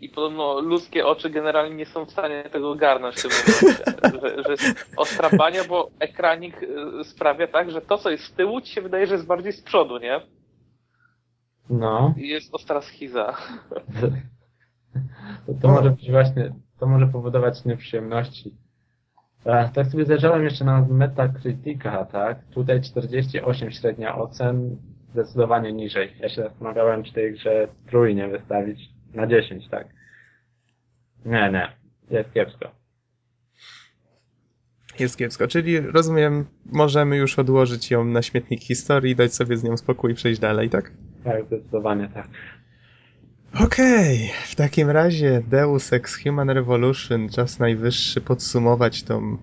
I 0.00 0.08
podobno 0.08 0.60
ludzkie 0.60 1.06
oczy 1.06 1.30
generalnie 1.30 1.76
nie 1.76 1.86
są 1.86 2.04
w 2.04 2.10
stanie 2.10 2.44
tego 2.52 2.70
ogarnąć 2.70 3.16
w 3.16 3.22
tym 3.22 3.30
momencie. 3.30 4.28
Że, 4.28 4.42
że 4.42 4.50
jest 4.50 4.92
ostra 4.96 5.30
bania, 5.38 5.64
bo 5.64 5.90
ekranik 5.98 6.62
e, 6.62 7.04
sprawia 7.04 7.46
tak, 7.46 7.70
że 7.70 7.80
to, 7.80 7.98
co 7.98 8.10
jest 8.10 8.24
z 8.24 8.32
tyłu, 8.32 8.60
ci 8.60 8.72
się 8.72 8.82
wydaje, 8.82 9.06
że 9.06 9.14
jest 9.14 9.26
bardziej 9.26 9.52
z 9.52 9.62
przodu, 9.62 9.98
nie? 9.98 10.20
no. 11.70 12.14
I 12.16 12.28
jest 12.28 12.54
ostra 12.54 12.80
schiza. 12.80 13.32
To, 15.46 15.54
to 15.62 15.68
może 15.68 15.90
być 15.90 16.10
właśnie, 16.10 16.52
to 16.78 16.86
może 16.86 17.06
powodować 17.06 17.64
nieprzyjemności. 17.64 18.54
E, 19.44 19.70
tak 19.74 19.86
sobie 19.86 20.04
zajrzałem 20.04 20.44
jeszcze 20.44 20.64
na 20.64 20.86
Metacritica, 20.90 22.04
tak? 22.04 22.44
Tutaj 22.44 22.80
48 22.80 23.70
średnia 23.70 24.16
ocen, 24.18 24.76
zdecydowanie 25.12 25.72
niżej. 25.72 26.12
Ja 26.20 26.28
się 26.28 26.42
zastanawiałem, 26.42 27.02
czy 27.02 27.12
tej 27.12 27.32
grze 27.32 27.68
trójnie 27.86 28.28
wystawić 28.28 28.90
na 29.14 29.26
10, 29.26 29.68
tak? 29.68 29.88
Nie, 31.24 31.50
nie. 31.52 31.72
Jest 32.10 32.32
kiepsko. 32.32 32.70
Jest 34.98 35.16
kiepsko. 35.16 35.48
Czyli 35.48 35.80
rozumiem, 35.80 36.46
możemy 36.66 37.16
już 37.16 37.38
odłożyć 37.38 37.90
ją 37.90 38.04
na 38.04 38.22
śmietnik 38.22 38.62
historii, 38.62 39.16
dać 39.16 39.34
sobie 39.34 39.56
z 39.56 39.64
nią 39.64 39.76
spokój 39.76 40.12
i 40.12 40.14
przejść 40.14 40.40
dalej, 40.40 40.70
tak? 40.70 40.92
Tak, 41.24 41.46
zdecydowanie 41.46 42.08
tak. 42.08 42.28
Okej, 43.64 44.30
w 44.44 44.54
takim 44.54 44.90
razie 44.90 45.42
Deus 45.48 45.92
Ex 45.92 46.22
Human 46.22 46.50
Revolution, 46.50 47.28
czas 47.28 47.58
najwyższy 47.58 48.20
podsumować 48.20 49.02
tą, 49.02 49.38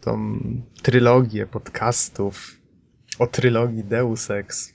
tą 0.00 0.40
trylogię 0.82 1.46
podcastów 1.46 2.60
o 3.18 3.26
trylogii 3.26 3.84
Deus 3.84 4.30
Ex. 4.30 4.74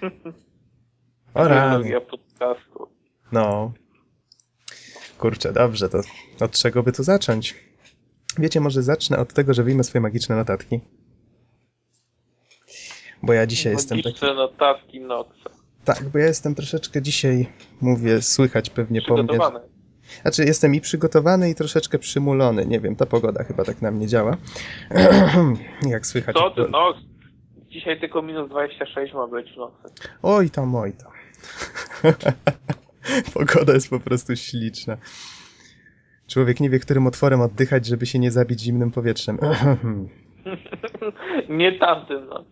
O. 1.34 1.44
Technologia 1.44 2.00
podcastu. 2.00 2.88
No. 3.32 3.72
Kurczę, 5.18 5.52
dobrze, 5.52 5.88
to 5.88 6.00
od 6.40 6.52
czego 6.52 6.82
by 6.82 6.92
tu 6.92 7.02
zacząć? 7.02 7.54
Wiecie, 8.38 8.60
może 8.60 8.82
zacznę 8.82 9.18
od 9.18 9.32
tego, 9.32 9.54
że 9.54 9.62
wyjmę 9.62 9.84
swoje 9.84 10.02
magiczne 10.02 10.36
notatki. 10.36 10.80
Bo 13.22 13.32
ja 13.32 13.46
dzisiaj 13.46 13.72
jestem 13.72 13.98
taki... 13.98 14.08
Magiczne 14.08 14.34
notatki 14.34 15.00
Noxa. 15.00 15.50
Tak, 15.84 16.08
bo 16.08 16.18
ja 16.18 16.26
jestem 16.26 16.54
troszeczkę 16.54 17.02
dzisiaj, 17.02 17.46
mówię, 17.80 18.22
słychać 18.22 18.70
pewnie 18.70 19.02
po 19.02 19.14
mnie. 19.14 19.24
Przygotowany. 19.24 19.60
Znaczy, 20.22 20.44
jestem 20.44 20.74
i 20.74 20.80
przygotowany, 20.80 21.50
i 21.50 21.54
troszeczkę 21.54 21.98
przymulony. 21.98 22.66
Nie 22.66 22.80
wiem, 22.80 22.96
ta 22.96 23.06
pogoda 23.06 23.44
chyba 23.44 23.64
tak 23.64 23.82
na 23.82 23.90
mnie 23.90 24.06
działa. 24.06 24.36
Jak 25.90 26.06
słychać. 26.06 26.36
Co 26.36 26.50
ty, 26.50 26.68
Nox? 26.68 26.98
Dzisiaj 27.68 28.00
tylko 28.00 28.22
minus 28.22 28.50
26 28.50 29.14
ma 29.14 29.26
być 29.26 29.52
w 29.52 29.56
nocy. 29.56 29.94
Oj 30.22 30.50
tam, 30.50 30.74
oj 30.74 30.92
tam. 30.92 31.12
Pogoda 33.34 33.72
jest 33.72 33.90
po 33.90 34.00
prostu 34.00 34.36
śliczna. 34.36 34.96
Człowiek 36.26 36.60
nie 36.60 36.70
wie, 36.70 36.78
którym 36.78 37.06
otworem 37.06 37.40
oddychać, 37.40 37.86
żeby 37.86 38.06
się 38.06 38.18
nie 38.18 38.30
zabić 38.30 38.60
zimnym 38.60 38.90
powietrzem. 38.90 39.38
Nie 41.48 41.78
tamtym, 41.78 42.26
no. 42.28 42.44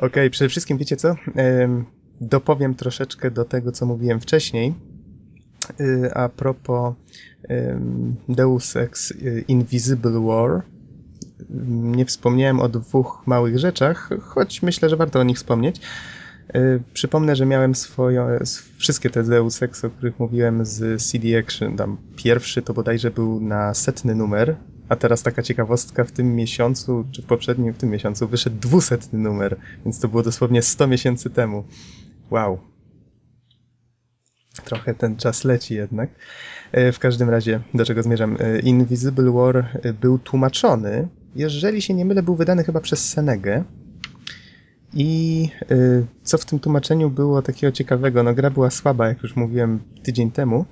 Okej, 0.06 0.30
przede 0.30 0.48
wszystkim 0.48 0.78
wiecie 0.78 0.96
co? 0.96 1.14
Em, 1.36 1.84
dopowiem 2.20 2.74
troszeczkę 2.74 3.30
do 3.30 3.44
tego, 3.44 3.72
co 3.72 3.86
mówiłem 3.86 4.20
wcześniej. 4.20 4.74
Y, 5.80 6.14
A 6.14 6.28
propos 6.28 6.94
Deus 8.28 8.76
Ex 8.76 9.10
y, 9.10 9.44
Invisible 9.48 10.20
War. 10.20 10.62
Nie 11.68 12.04
wspomniałem 12.04 12.60
o 12.60 12.68
dwóch 12.68 13.22
małych 13.26 13.58
rzeczach, 13.58 14.10
choć 14.20 14.62
myślę, 14.62 14.88
że 14.88 14.96
warto 14.96 15.20
o 15.20 15.22
nich 15.22 15.36
wspomnieć. 15.36 15.80
Y, 16.56 16.82
Przypomnę, 16.94 17.36
że 17.36 17.46
miałem 17.46 17.74
swoją, 17.74 18.28
s- 18.28 18.62
wszystkie 18.76 19.10
te 19.10 19.22
Deus 19.22 19.62
Ex, 19.62 19.84
o 19.84 19.90
których 19.90 20.18
mówiłem 20.20 20.66
z 20.66 21.02
CD 21.10 21.38
Action. 21.38 21.76
Tam 21.76 21.96
pierwszy 22.16 22.62
to 22.62 22.74
bodajże 22.74 23.10
był 23.10 23.40
na 23.40 23.74
setny 23.74 24.14
numer, 24.14 24.56
a 24.88 24.96
teraz 24.96 25.22
taka 25.22 25.42
ciekawostka, 25.42 26.04
w 26.04 26.12
tym 26.12 26.34
miesiącu, 26.36 27.04
czy 27.12 27.22
w 27.22 27.26
poprzednim, 27.26 27.74
w 27.74 27.78
tym 27.78 27.90
miesiącu 27.90 28.28
wyszedł 28.28 28.56
dwusetny 28.60 29.18
numer, 29.18 29.56
więc 29.84 30.00
to 30.00 30.08
było 30.08 30.22
dosłownie 30.22 30.62
100 30.62 30.86
miesięcy 30.86 31.30
temu. 31.30 31.64
Wow. 32.30 32.58
Trochę 34.64 34.94
ten 34.94 35.16
czas 35.16 35.44
leci 35.44 35.74
jednak. 35.74 36.10
E, 36.72 36.92
W 36.92 36.98
każdym 36.98 37.30
razie, 37.30 37.60
do 37.74 37.84
czego 37.84 38.02
zmierzam? 38.02 38.36
E, 38.40 38.58
Invisible 38.60 39.30
War 39.32 39.80
był 40.00 40.18
tłumaczony, 40.18 41.08
jeżeli 41.34 41.82
się 41.82 41.94
nie 41.94 42.04
mylę, 42.04 42.22
był 42.22 42.34
wydany 42.36 42.64
chyba 42.64 42.80
przez 42.80 43.08
Senegę. 43.08 43.64
I 44.94 45.48
e, 45.70 45.76
co 46.22 46.38
w 46.38 46.44
tym 46.44 46.58
tłumaczeniu 46.58 47.10
było 47.10 47.42
takiego 47.42 47.72
ciekawego? 47.72 48.22
No 48.22 48.34
gra 48.34 48.50
była 48.50 48.70
słaba, 48.70 49.08
jak 49.08 49.22
już 49.22 49.36
mówiłem 49.36 49.80
tydzień 50.02 50.30
temu, 50.30 50.64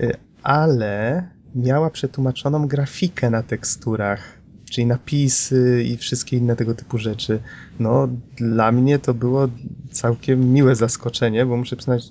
e, 0.00 0.16
ale 0.42 1.28
miała 1.54 1.90
przetłumaczoną 1.90 2.66
grafikę 2.68 3.30
na 3.30 3.42
teksturach, 3.42 4.40
czyli 4.70 4.86
napisy 4.86 5.84
i 5.86 5.96
wszystkie 5.96 6.36
inne 6.36 6.56
tego 6.56 6.74
typu 6.74 6.98
rzeczy. 6.98 7.40
No, 7.80 8.08
dla 8.36 8.72
mnie 8.72 8.98
to 8.98 9.14
było 9.14 9.48
całkiem 9.90 10.52
miłe 10.52 10.74
zaskoczenie, 10.74 11.46
bo 11.46 11.56
muszę 11.56 11.76
przyznać, 11.76 12.02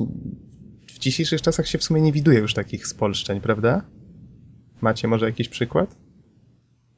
w 0.88 1.00
dzisiejszych 1.00 1.42
czasach 1.42 1.68
się 1.68 1.78
w 1.78 1.84
sumie 1.84 2.02
nie 2.02 2.12
widuje 2.12 2.40
już 2.40 2.54
takich 2.54 2.88
spolszczeń, 2.88 3.42
prawda? 3.42 3.82
Macie 4.82 5.08
może 5.08 5.26
jakiś 5.26 5.50
przykład? 5.50 5.96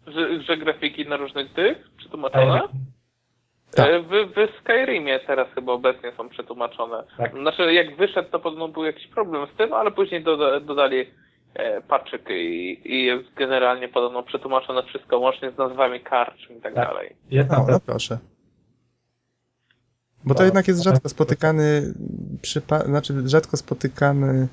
Że, 0.08 0.44
że 0.44 0.58
grafiki 0.58 1.08
na 1.10 1.18
różnych 1.18 1.54
tych 1.54 1.92
przetłumaczone? 1.98 2.62
Tak. 3.76 3.90
E, 3.90 4.00
W, 4.02 4.10
w 4.36 4.60
Skyrimie 4.62 5.20
teraz 5.20 5.48
chyba 5.56 5.72
obecnie 5.74 6.12
są 6.18 6.30
przetłumaczone. 6.30 7.04
Tak. 7.18 7.32
Znaczy, 7.32 7.74
jak 7.74 7.96
wyszedł, 7.96 8.30
to 8.30 8.40
podobno 8.40 8.68
był 8.68 8.84
jakiś 8.86 9.08
problem 9.08 9.48
z 9.54 9.58
tym, 9.58 9.74
ale 9.74 9.92
później 9.92 10.24
doda, 10.24 10.60
dodali 10.60 11.06
e, 11.54 11.82
paczyk 11.82 12.30
i, 12.30 12.82
i 12.86 13.06
jest 13.06 13.34
generalnie 13.36 13.88
podobno 13.90 14.24
przetłumaczone 14.24 14.84
wszystko, 14.84 15.20
łącznie 15.20 15.52
z 15.52 15.58
nazwami 15.58 16.00
karczm 16.00 16.54
i 16.58 16.62
tak, 16.62 16.74
Tak. 16.74 16.88
dalej. 16.88 17.16
Jest 17.30 17.50
No, 17.50 17.66
no 17.70 17.80
proszę. 17.86 18.18
Bo 20.26 20.34
to 20.34 20.38
Tak. 20.38 20.46
jednak 20.46 20.68
jest 20.68 20.84
rzadko 20.84 21.10
spotykany, 21.10 21.94
przypa- 22.42 22.86
znaczy 22.86 23.14
rzadko 23.26 23.58
spotykany 23.58 24.28
y, 24.44 24.48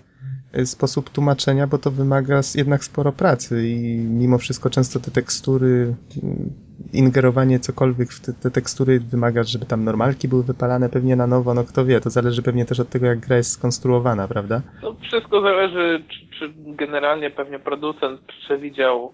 sposób 0.64 1.11
tłumaczenia, 1.11 1.67
bo 1.67 1.79
to 1.79 1.90
wymaga 1.90 2.40
jednak 2.55 2.85
sporo 2.85 3.12
pracy 3.12 3.69
i 3.69 3.97
mimo 3.99 4.38
wszystko 4.38 4.71
często 4.71 5.01
te 5.01 5.11
tekstury, 5.11 5.95
y, 6.17 6.97
ingerowanie 6.99 7.61
cokolwiek 7.61 8.09
w 8.11 8.21
te, 8.21 8.33
te 8.33 8.51
tekstury 8.51 9.01
wymaga, 9.01 9.43
żeby 9.43 9.67
tam 9.67 9.85
normalki 9.85 10.29
były 10.29 10.43
wypalane 10.43 10.88
pewnie 10.88 11.17
na 11.17 11.27
nowo, 11.27 11.55
no 11.55 11.64
kto 11.64 11.85
wie, 11.85 12.01
to 12.01 12.11
zależy 12.11 12.43
pewnie 12.43 12.64
też 12.64 12.81
od 12.81 12.88
tego, 12.88 13.07
jak 13.07 13.19
gra 13.19 13.37
jest 13.37 13.51
skonstruowana, 13.51 14.29
prawda? 14.29 14.62
No, 14.83 14.97
wszystko 15.03 15.40
zależy, 15.40 16.05
czy, 16.09 16.38
czy 16.38 16.53
generalnie 16.57 17.31
pewnie 17.31 17.59
producent 17.59 18.21
przewidział 18.21 19.12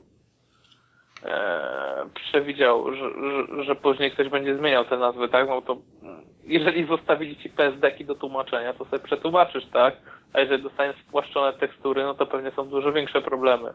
e, 1.24 1.70
przewidział, 2.14 2.94
że, 2.94 3.10
że, 3.10 3.64
że 3.64 3.74
później 3.74 4.10
ktoś 4.10 4.28
będzie 4.28 4.56
zmieniał 4.56 4.84
te 4.84 4.98
nazwy, 4.98 5.28
tak? 5.28 5.48
No 5.48 5.62
to 5.62 5.72
mm, 5.72 5.82
jeżeli 6.44 6.86
zostawili 6.86 7.36
ci 7.36 7.50
PSD-ki 7.50 8.04
do 8.04 8.14
tłumaczenia, 8.14 8.72
to 8.72 8.84
sobie 8.84 8.98
przetłumaczysz, 8.98 9.66
tak? 9.72 9.96
A 10.32 10.40
jeżeli 10.40 10.62
dostaniesz 10.62 10.96
spłaszczone 11.08 11.52
tekstury, 11.52 12.02
no 12.02 12.14
to 12.14 12.26
pewnie 12.26 12.50
są 12.50 12.68
dużo 12.68 12.92
większe 12.92 13.22
problemy. 13.22 13.70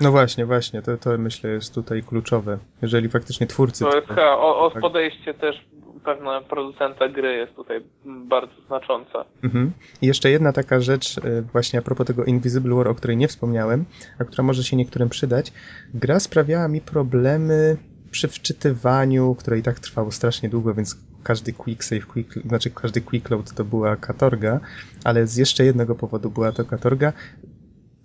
No 0.00 0.10
właśnie, 0.10 0.46
właśnie, 0.46 0.82
to, 0.82 0.96
to 0.96 1.18
myślę 1.18 1.50
jest 1.50 1.74
tutaj 1.74 2.02
kluczowe. 2.02 2.58
Jeżeli 2.82 3.08
faktycznie 3.08 3.46
twórcy... 3.46 3.84
To 3.84 3.96
jest 3.96 4.08
chyba 4.08 4.36
o, 4.36 4.60
o 4.60 4.70
tak. 4.70 4.80
podejście 4.80 5.34
też 5.34 5.56
pewne 6.04 6.40
producenta 6.48 7.08
gry 7.08 7.36
jest 7.36 7.54
tutaj 7.54 7.80
bardzo 8.04 8.54
znaczące. 8.66 9.24
Mhm. 9.44 9.72
I 10.02 10.06
jeszcze 10.06 10.30
jedna 10.30 10.52
taka 10.52 10.80
rzecz, 10.80 11.18
y, 11.18 11.42
właśnie 11.52 11.78
a 11.78 11.82
propos 11.82 12.06
tego 12.06 12.24
Invisible 12.24 12.74
War, 12.74 12.88
o 12.88 12.94
której 12.94 13.16
nie 13.16 13.28
wspomniałem, 13.28 13.84
a 14.18 14.24
która 14.24 14.44
może 14.44 14.64
się 14.64 14.76
niektórym 14.76 15.08
przydać. 15.08 15.52
Gra 15.94 16.20
sprawiała 16.20 16.68
mi 16.68 16.80
problemy 16.80 17.76
przy 18.10 18.28
wczytywaniu, 18.28 19.34
które 19.34 19.58
i 19.58 19.62
tak 19.62 19.80
trwało 19.80 20.12
strasznie 20.12 20.48
długo, 20.48 20.74
więc 20.74 20.96
każdy 21.22 21.52
quick 21.52 21.84
save, 21.84 22.06
quick, 22.06 22.34
znaczy 22.46 22.70
każdy 22.70 23.00
quick 23.00 23.30
load 23.30 23.54
to 23.54 23.64
była 23.64 23.96
katorga, 23.96 24.60
ale 25.04 25.26
z 25.26 25.36
jeszcze 25.36 25.64
jednego 25.64 25.94
powodu 25.94 26.30
była 26.30 26.52
to 26.52 26.64
katorga. 26.64 27.12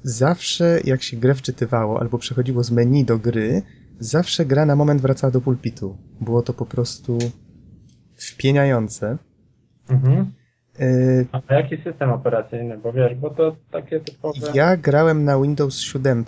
Zawsze 0.04 0.80
jak 0.84 1.04
się 1.04 1.18
grę 1.18 1.36
wczytywało 1.36 2.00
albo 2.00 2.18
przechodziło 2.18 2.64
z 2.64 2.72
menu 2.72 3.06
do 3.06 3.18
gry, 3.18 3.62
zawsze 4.00 4.46
gra 4.46 4.66
na 4.66 4.76
moment 4.76 5.02
wracała 5.02 5.32
do 5.32 5.42
pulpitu. 5.42 5.98
Było 6.22 6.42
to 6.42 6.54
po 6.54 6.66
prostu 6.66 7.18
wpieniające. 8.16 9.18
Mhm. 9.90 10.32
Yy, 10.80 11.26
A 11.32 11.54
jaki 11.54 11.78
system 11.84 12.10
operacyjny? 12.10 12.78
Bo 12.78 12.94
wiesz, 12.94 13.16
bo 13.16 13.30
to 13.30 13.56
takie 13.72 14.00
typowe... 14.00 14.40
Ja 14.54 14.78
grałem 14.78 15.24
na 15.24 15.42
Windows 15.42 15.80
7. 15.80 16.26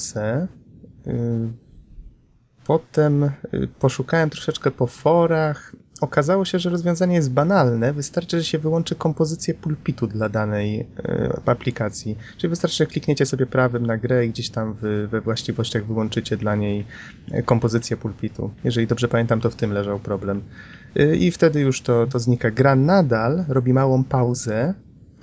Potem 2.67 3.23
y, 3.23 3.29
poszukałem 3.79 4.29
troszeczkę 4.29 4.71
po 4.71 4.87
forach. 4.87 5.75
Okazało 6.01 6.45
się, 6.45 6.59
że 6.59 6.69
rozwiązanie 6.69 7.15
jest 7.15 7.31
banalne. 7.31 7.93
Wystarczy, 7.93 8.37
że 8.37 8.43
się 8.43 8.59
wyłączy 8.59 8.95
kompozycję 8.95 9.53
pulpitu 9.53 10.07
dla 10.07 10.29
danej 10.29 10.79
y, 10.79 10.85
aplikacji. 11.45 12.17
Czyli 12.37 12.49
wystarczy, 12.49 12.77
że 12.77 12.85
klikniecie 12.85 13.25
sobie 13.25 13.45
prawym 13.45 13.85
na 13.85 13.97
grę 13.97 14.25
i 14.25 14.29
gdzieś 14.29 14.49
tam 14.49 14.75
w, 14.81 15.07
we 15.11 15.21
właściwościach 15.21 15.85
wyłączycie 15.85 16.37
dla 16.37 16.55
niej 16.55 16.85
y, 17.33 17.43
kompozycję 17.43 17.97
pulpitu. 17.97 18.51
Jeżeli 18.63 18.87
dobrze 18.87 19.07
pamiętam, 19.07 19.41
to 19.41 19.49
w 19.49 19.55
tym 19.55 19.71
leżał 19.71 19.99
problem. 19.99 20.43
I 21.19 21.31
wtedy 21.31 21.61
już 21.61 21.81
to, 21.81 22.07
to 22.07 22.19
znika. 22.19 22.51
Gra 22.51 22.75
nadal 22.75 23.45
robi 23.47 23.73
małą 23.73 24.03
pauzę, 24.03 24.73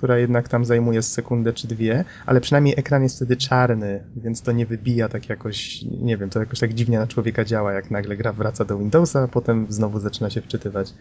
która 0.05 0.17
jednak 0.17 0.49
tam 0.49 0.65
zajmuje 0.65 1.01
sekundę 1.01 1.53
czy 1.53 1.67
dwie, 1.67 2.05
ale 2.25 2.41
przynajmniej 2.41 2.75
ekran 2.77 3.03
jest 3.03 3.15
wtedy 3.15 3.37
czarny, 3.37 4.03
więc 4.15 4.41
to 4.41 4.51
nie 4.51 4.65
wybija 4.65 5.09
tak 5.09 5.29
jakoś, 5.29 5.81
nie 6.01 6.17
wiem, 6.17 6.29
to 6.29 6.39
jakoś 6.39 6.59
tak 6.59 6.73
dziwnie 6.73 6.99
na 6.99 7.07
człowieka 7.07 7.45
działa, 7.45 7.73
jak 7.73 7.91
nagle 7.91 8.17
gra 8.17 8.33
wraca 8.33 8.65
do 8.65 8.77
Windowsa, 8.77 9.23
a 9.23 9.27
potem 9.27 9.65
znowu 9.69 9.99
zaczyna 9.99 10.29
się 10.29 10.41
wczytywać. 10.41 10.93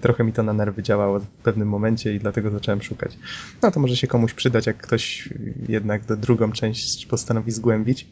Trochę 0.00 0.24
mi 0.24 0.32
to 0.32 0.42
na 0.42 0.52
nerwy 0.52 0.82
działało 0.82 1.20
w 1.20 1.26
pewnym 1.26 1.68
momencie 1.68 2.14
i 2.14 2.18
dlatego 2.18 2.50
zacząłem 2.50 2.82
szukać. 2.82 3.18
No 3.62 3.70
to 3.70 3.80
może 3.80 3.96
się 3.96 4.06
komuś 4.06 4.34
przydać, 4.34 4.66
jak 4.66 4.76
ktoś 4.76 5.28
jednak 5.68 6.04
do 6.04 6.16
drugą 6.16 6.52
część 6.52 7.06
postanowi 7.06 7.52
zgłębić. 7.52 8.06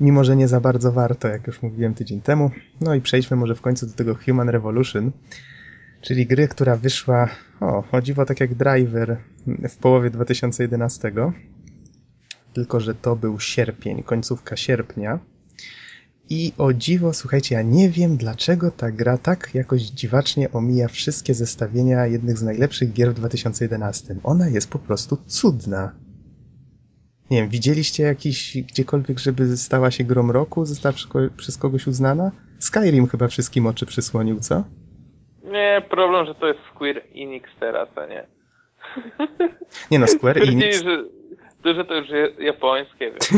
Mimo, 0.00 0.24
że 0.24 0.36
nie 0.36 0.48
za 0.48 0.60
bardzo 0.60 0.92
warto, 0.92 1.28
jak 1.28 1.46
już 1.46 1.62
mówiłem 1.62 1.94
tydzień 1.94 2.20
temu. 2.20 2.50
No 2.80 2.94
i 2.94 3.00
przejdźmy 3.00 3.36
może 3.36 3.54
w 3.54 3.60
końcu 3.60 3.86
do 3.86 3.92
tego 3.92 4.14
Human 4.14 4.48
Revolution, 4.48 5.12
czyli 6.00 6.26
gry, 6.26 6.48
która 6.48 6.76
wyszła, 6.76 7.28
o, 7.60 7.84
o 7.92 8.00
dziwo 8.00 8.24
tak 8.24 8.40
jak 8.40 8.54
Driver 8.54 9.16
w 9.68 9.76
połowie 9.76 10.10
2011, 10.10 11.12
tylko 12.52 12.80
że 12.80 12.94
to 12.94 13.16
był 13.16 13.40
sierpień, 13.40 14.02
końcówka 14.02 14.56
sierpnia. 14.56 15.18
I 16.30 16.52
o 16.58 16.72
dziwo, 16.72 17.12
słuchajcie, 17.12 17.54
ja 17.54 17.62
nie 17.62 17.90
wiem 17.90 18.16
dlaczego 18.16 18.70
ta 18.70 18.90
gra 18.90 19.18
tak 19.18 19.54
jakoś 19.54 19.82
dziwacznie 19.82 20.52
omija 20.52 20.88
wszystkie 20.88 21.34
zestawienia 21.34 22.06
jednych 22.06 22.38
z 22.38 22.42
najlepszych 22.42 22.92
gier 22.92 23.10
w 23.10 23.14
2011. 23.14 24.16
Ona 24.22 24.48
jest 24.48 24.70
po 24.70 24.78
prostu 24.78 25.18
cudna. 25.26 25.92
Nie 27.30 27.40
wiem, 27.40 27.48
widzieliście 27.48 28.02
jakiś 28.02 28.56
gdziekolwiek, 28.62 29.18
żeby 29.18 29.56
stała 29.56 29.90
się 29.90 30.04
grom 30.04 30.30
roku, 30.30 30.66
została 30.66 30.94
przez 31.36 31.56
kogoś 31.56 31.86
uznana? 31.86 32.32
Skyrim 32.58 33.06
chyba 33.06 33.28
wszystkim 33.28 33.66
oczy 33.66 33.86
przysłonił, 33.86 34.40
co? 34.40 34.64
Nie, 35.48 35.82
problem, 35.90 36.26
że 36.26 36.34
to 36.34 36.46
jest 36.46 36.60
Square 36.74 37.02
Enix 37.14 37.50
teraz, 37.60 37.88
a 37.96 38.06
nie. 38.06 38.26
Nie 39.90 39.98
no, 39.98 40.06
Square 40.06 40.38
Enix, 40.38 40.82
że, 40.82 41.04
to, 41.62 41.74
że 41.74 41.84
to 41.84 41.94
już 41.94 42.08
jest 42.08 42.38
japońskie, 42.38 43.10
więc 43.10 43.28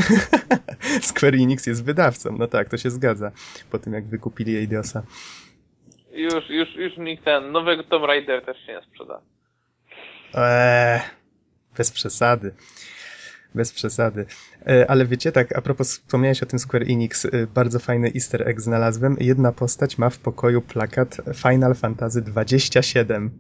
Square 1.11 1.35
Enix 1.35 1.67
jest 1.67 1.85
wydawcą, 1.85 2.37
no 2.39 2.47
tak, 2.47 2.69
to 2.69 2.77
się 2.77 2.91
zgadza, 2.91 3.31
po 3.71 3.79
tym 3.79 3.93
jak 3.93 4.07
wykupili 4.07 4.57
Eidiosa. 4.57 5.03
już, 6.13 6.51
już, 6.51 6.75
już 6.75 6.97
nikt 6.97 7.25
ten, 7.25 7.53
nowego 7.53 7.85
Tomb 7.85 8.05
Raider 8.05 8.45
też 8.45 8.67
się 8.67 8.73
nie 8.73 8.83
sprzeda. 8.83 9.21
Eee, 10.35 11.01
bez 11.77 11.91
przesady. 11.91 12.55
Bez 13.55 13.73
przesady. 13.73 14.27
E, 14.67 14.91
ale 14.91 15.07
wiecie, 15.07 15.33
tak, 15.33 15.59
a 15.59 15.63
propos 15.63 15.99
wspomniałeś 15.99 16.43
o 16.43 16.47
tym 16.47 16.59
Square 16.59 16.83
Enix, 16.83 17.25
e, 17.25 17.29
bardzo 17.55 17.79
fajny 17.79 18.13
easter 18.15 18.49
egg 18.49 18.61
znalazłem. 18.61 19.17
Jedna 19.21 19.53
postać 19.53 19.99
ma 19.99 20.11
w 20.11 20.19
pokoju 20.19 20.63
plakat 20.63 21.17
Final 21.35 21.75
Fantasy 21.75 22.23
27. 22.23 23.31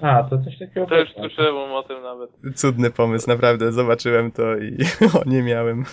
A, 0.00 0.22
to 0.22 0.38
coś 0.38 0.58
takiego... 0.58 0.86
To 0.86 1.00
już 1.00 1.14
było. 1.14 1.28
słyszałem 1.28 1.72
o 1.72 1.82
tym 1.82 2.02
nawet. 2.02 2.30
Cudny 2.56 2.90
pomysł, 2.90 3.28
naprawdę, 3.28 3.72
zobaczyłem 3.72 4.32
to 4.32 4.56
i 4.56 4.78
o, 5.14 5.22
nie 5.26 5.42
miałem. 5.42 5.84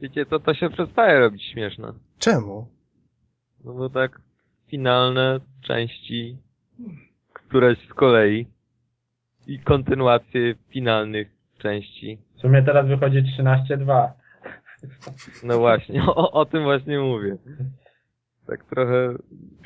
Wiecie, 0.00 0.26
to, 0.26 0.40
to 0.40 0.54
się 0.54 0.70
przestaje 0.70 1.20
robić 1.20 1.42
śmieszne. 1.52 1.92
Czemu? 2.18 2.68
No 3.64 3.72
bo 3.74 3.90
tak 3.90 4.20
finalne 4.70 5.40
części, 5.62 6.38
któreś 7.32 7.78
z 7.90 7.94
kolei 7.94 8.46
i 9.46 9.58
kontynuacje 9.58 10.54
finalnych 10.68 11.28
części. 11.58 12.18
W 12.36 12.40
sumie 12.40 12.62
teraz 12.62 12.86
wychodzi 12.86 13.22
13.2. 13.38 14.08
No 15.42 15.58
właśnie, 15.58 16.02
o, 16.06 16.30
o 16.30 16.44
tym 16.44 16.62
właśnie 16.62 16.98
mówię. 16.98 17.36
Tak 18.46 18.64
trochę 18.64 19.14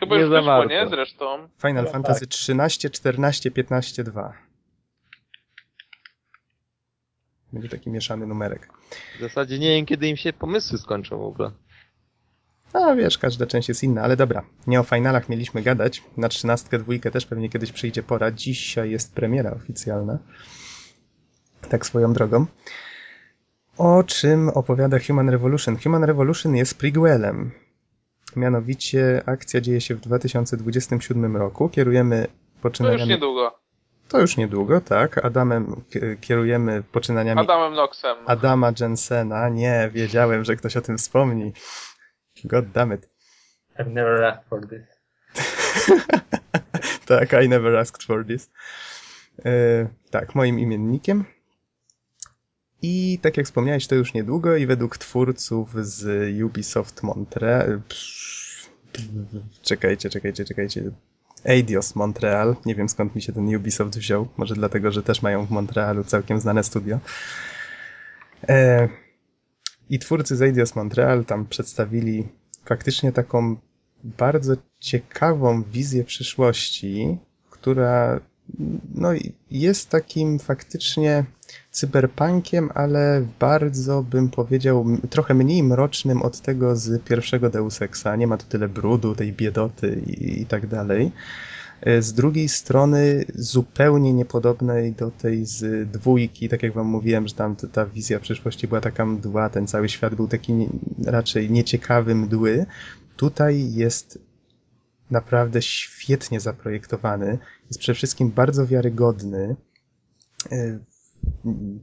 Chyba 0.01 0.17
nie 0.17 0.21
już 0.21 0.31
za 0.31 0.37
wyszło, 0.37 0.65
nie? 0.65 0.87
Zresztą. 0.89 1.49
Final 1.63 1.85
No 1.85 1.91
Fantasy 1.91 2.27
13, 2.27 2.91
14, 2.91 3.51
15, 3.51 4.05
2. 4.05 4.33
Będzie 7.53 7.69
taki 7.69 7.91
mieszany 7.91 8.27
numerek. 8.27 8.69
W 9.17 9.21
zasadzie 9.21 9.59
nie 9.59 9.77
wiem, 9.77 9.87
kiedy 9.87 10.09
im 10.09 10.17
się 10.17 10.33
pomysły 10.33 10.79
skończą 10.79 11.19
w 11.19 11.23
ogóle. 11.23 11.51
A 12.73 12.95
wiesz, 12.95 13.19
każda 13.19 13.47
część 13.47 13.69
jest 13.69 13.83
inna, 13.83 14.03
ale 14.03 14.17
dobra. 14.17 14.43
Nie 14.67 14.81
o 14.81 14.83
finalach 14.83 15.29
mieliśmy 15.29 15.63
gadać. 15.63 16.03
Na 16.17 16.29
trzynastkę, 16.29 16.79
dwójkę 16.79 17.11
też 17.11 17.27
pewnie 17.27 17.49
kiedyś 17.49 17.73
przyjdzie 17.73 18.03
pora. 18.03 18.31
Dzisiaj 18.31 18.91
jest 18.91 19.15
premiera 19.15 19.51
oficjalna. 19.51 20.19
Tak 21.69 21.87
swoją 21.87 22.13
drogą. 22.13 22.47
O 23.79 24.03
czym 24.03 24.49
opowiada 24.49 24.99
Human 25.07 25.29
Revolution? 25.29 25.77
Human 25.79 26.05
Revolution 26.05 26.57
jest 26.57 26.79
prequelem. 26.79 27.51
Mianowicie 28.37 29.23
akcja 29.27 29.61
dzieje 29.61 29.81
się 29.81 29.95
w 29.95 30.01
2027 30.01 31.37
roku. 31.37 31.69
Kierujemy 31.69 32.23
To 32.23 32.29
już 32.29 32.63
poczynaniami... 32.63 33.09
niedługo. 33.11 33.59
To 34.09 34.21
już 34.21 34.37
niedługo, 34.37 34.81
tak. 34.81 35.25
Adamem 35.25 35.83
kierujemy 36.21 36.83
poczynaniami 36.93 37.41
Adamem 37.41 37.75
Noxem. 37.75 38.17
Adama 38.27 38.73
Jensena. 38.81 39.49
Nie, 39.49 39.91
wiedziałem, 39.93 40.45
że 40.45 40.57
ktoś 40.57 40.77
o 40.77 40.81
tym 40.81 40.99
wspomni. 40.99 41.53
God 42.45 42.73
damn 42.73 42.93
it. 42.93 43.09
I've 43.79 43.91
never 43.91 44.25
asked 44.25 44.49
for 44.49 44.67
this. 44.67 44.87
tak, 47.07 47.33
I 47.33 47.49
never 47.49 47.77
asked 47.77 48.03
for 48.03 48.25
this. 48.27 48.51
E, 49.45 49.87
tak, 50.11 50.35
moim 50.35 50.59
imiennikiem. 50.59 51.25
I 52.83 53.19
tak 53.23 53.37
jak 53.37 53.47
wspomniałeś, 53.47 53.87
to 53.87 53.95
już 53.95 54.15
niedługo 54.15 54.57
i 54.57 54.67
według 54.67 54.99
twórców 54.99 55.87
z 55.87 56.33
Ubisoft 56.45 57.03
Montreal... 57.03 57.81
psz, 57.89 58.39
Czekajcie, 59.63 60.11
czekajcie, 60.11 60.45
czekajcie. 60.45 60.83
Eidos 61.45 61.95
Montreal. 61.95 62.57
Nie 62.67 62.75
wiem 62.75 62.89
skąd 62.89 63.15
mi 63.15 63.23
się 63.23 63.33
ten 63.33 63.57
Ubisoft 63.57 63.99
wziął. 63.99 64.29
Może 64.37 64.55
dlatego, 64.55 64.91
że 64.91 65.03
też 65.03 65.23
mają 65.23 65.47
w 65.47 65.51
Montrealu 65.51 66.05
całkiem 66.05 66.41
znane 66.41 66.65
studio. 66.65 66.99
E, 68.49 68.89
I 69.91 69.99
twórcy 69.99 70.37
z 70.37 70.75
Montreal 70.77 71.25
tam 71.25 71.47
przedstawili 71.47 72.29
faktycznie 72.65 73.13
taką 73.13 73.57
bardzo 74.05 74.55
ciekawą 74.81 75.63
wizję 75.63 76.05
przyszłości, 76.05 77.19
która 77.51 78.21
no, 78.95 79.09
jest 79.51 79.91
takim 79.91 80.39
faktycznie 80.39 81.25
cyberpunkiem, 81.71 82.71
ale 82.75 83.27
bardzo 83.41 84.03
bym 84.03 84.31
powiedział 84.31 84.87
trochę 85.11 85.35
mniej 85.35 85.63
mrocznym 85.63 86.23
od 86.23 86.41
tego 86.41 86.77
z 86.77 87.03
pierwszego 87.03 87.51
Deus 87.51 87.83
Exa. 87.83 88.17
Nie 88.17 88.27
ma 88.27 88.37
tu 88.37 88.47
tyle 88.47 88.69
brudu, 88.69 89.15
tej 89.15 89.33
biedoty 89.33 90.03
i, 90.07 90.43
i 90.43 90.47
tak 90.47 90.67
dalej. 90.67 91.13
E, 91.81 92.03
Z 92.03 92.13
drugiej 92.13 92.49
strony 92.49 93.25
zupełnie 93.35 94.13
niepodobnej 94.13 94.93
do 94.93 95.11
tej 95.11 95.47
z 95.47 95.91
dwójki, 95.91 96.49
tak 96.49 96.63
jak 96.63 96.73
wam 96.73 96.87
mówiłem, 96.87 97.29
że 97.29 97.35
tam 97.35 97.57
ta 97.57 97.87
wizja 97.87 98.21
przyszłości 98.21 98.69
była 98.69 98.81
taka 98.81 99.07
mdła, 99.07 99.49
ten 99.51 99.67
cały 99.67 99.89
świat 99.89 100.15
był 100.15 100.29
taki 100.29 100.69
raczej 101.05 101.51
nieciekawy, 101.51 102.15
mdły. 102.15 102.67
Tutaj 103.17 103.73
jest 103.75 104.19
naprawdę 105.11 105.63
świetnie 105.63 106.41
zaprojektowany, 106.41 107.39
jest 107.67 107.81
przede 107.81 107.97
wszystkim 107.97 108.31
bardzo 108.31 108.67
wiarygodny. 108.67 109.57
E, 110.53 110.79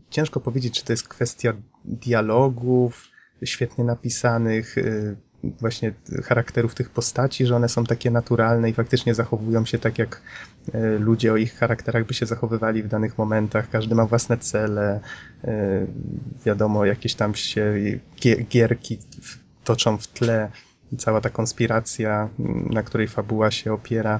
Ciężko 0.09 0.39
powiedzieć, 0.39 0.79
czy 0.79 0.85
to 0.85 0.93
jest 0.93 1.07
kwestia 1.07 1.53
dialogów 1.85 3.07
świetnie 3.43 3.83
napisanych, 3.83 4.77
e, 4.77 5.15
właśnie 5.59 5.93
charakterów 6.23 6.75
tych 6.75 6.89
postaci, 6.89 7.45
że 7.45 7.55
one 7.55 7.69
są 7.69 7.83
takie 7.83 8.11
naturalne 8.11 8.69
i 8.69 8.73
faktycznie 8.73 9.13
zachowują 9.15 9.65
się 9.65 9.79
tak, 9.79 9.99
jak 9.99 10.21
e, 10.73 10.99
ludzie 10.99 11.33
o 11.33 11.37
ich 11.37 11.55
charakterach 11.55 12.05
by 12.05 12.13
się 12.13 12.25
zachowywali 12.25 12.83
w 12.83 12.87
danych 12.87 13.17
momentach. 13.17 13.69
Każdy 13.69 13.95
ma 13.95 14.05
własne 14.05 14.37
cele, 14.37 14.99
e, 15.43 15.85
wiadomo, 16.45 16.85
jakieś 16.85 17.15
tam 17.15 17.35
się 17.35 17.73
gie- 18.21 18.45
gierki 18.49 18.99
toczą 19.63 19.97
w 19.97 20.07
tle, 20.07 20.51
cała 20.97 21.21
ta 21.21 21.29
konspiracja, 21.29 22.29
na 22.69 22.83
której 22.83 23.07
fabuła 23.07 23.51
się 23.51 23.73
opiera. 23.73 24.19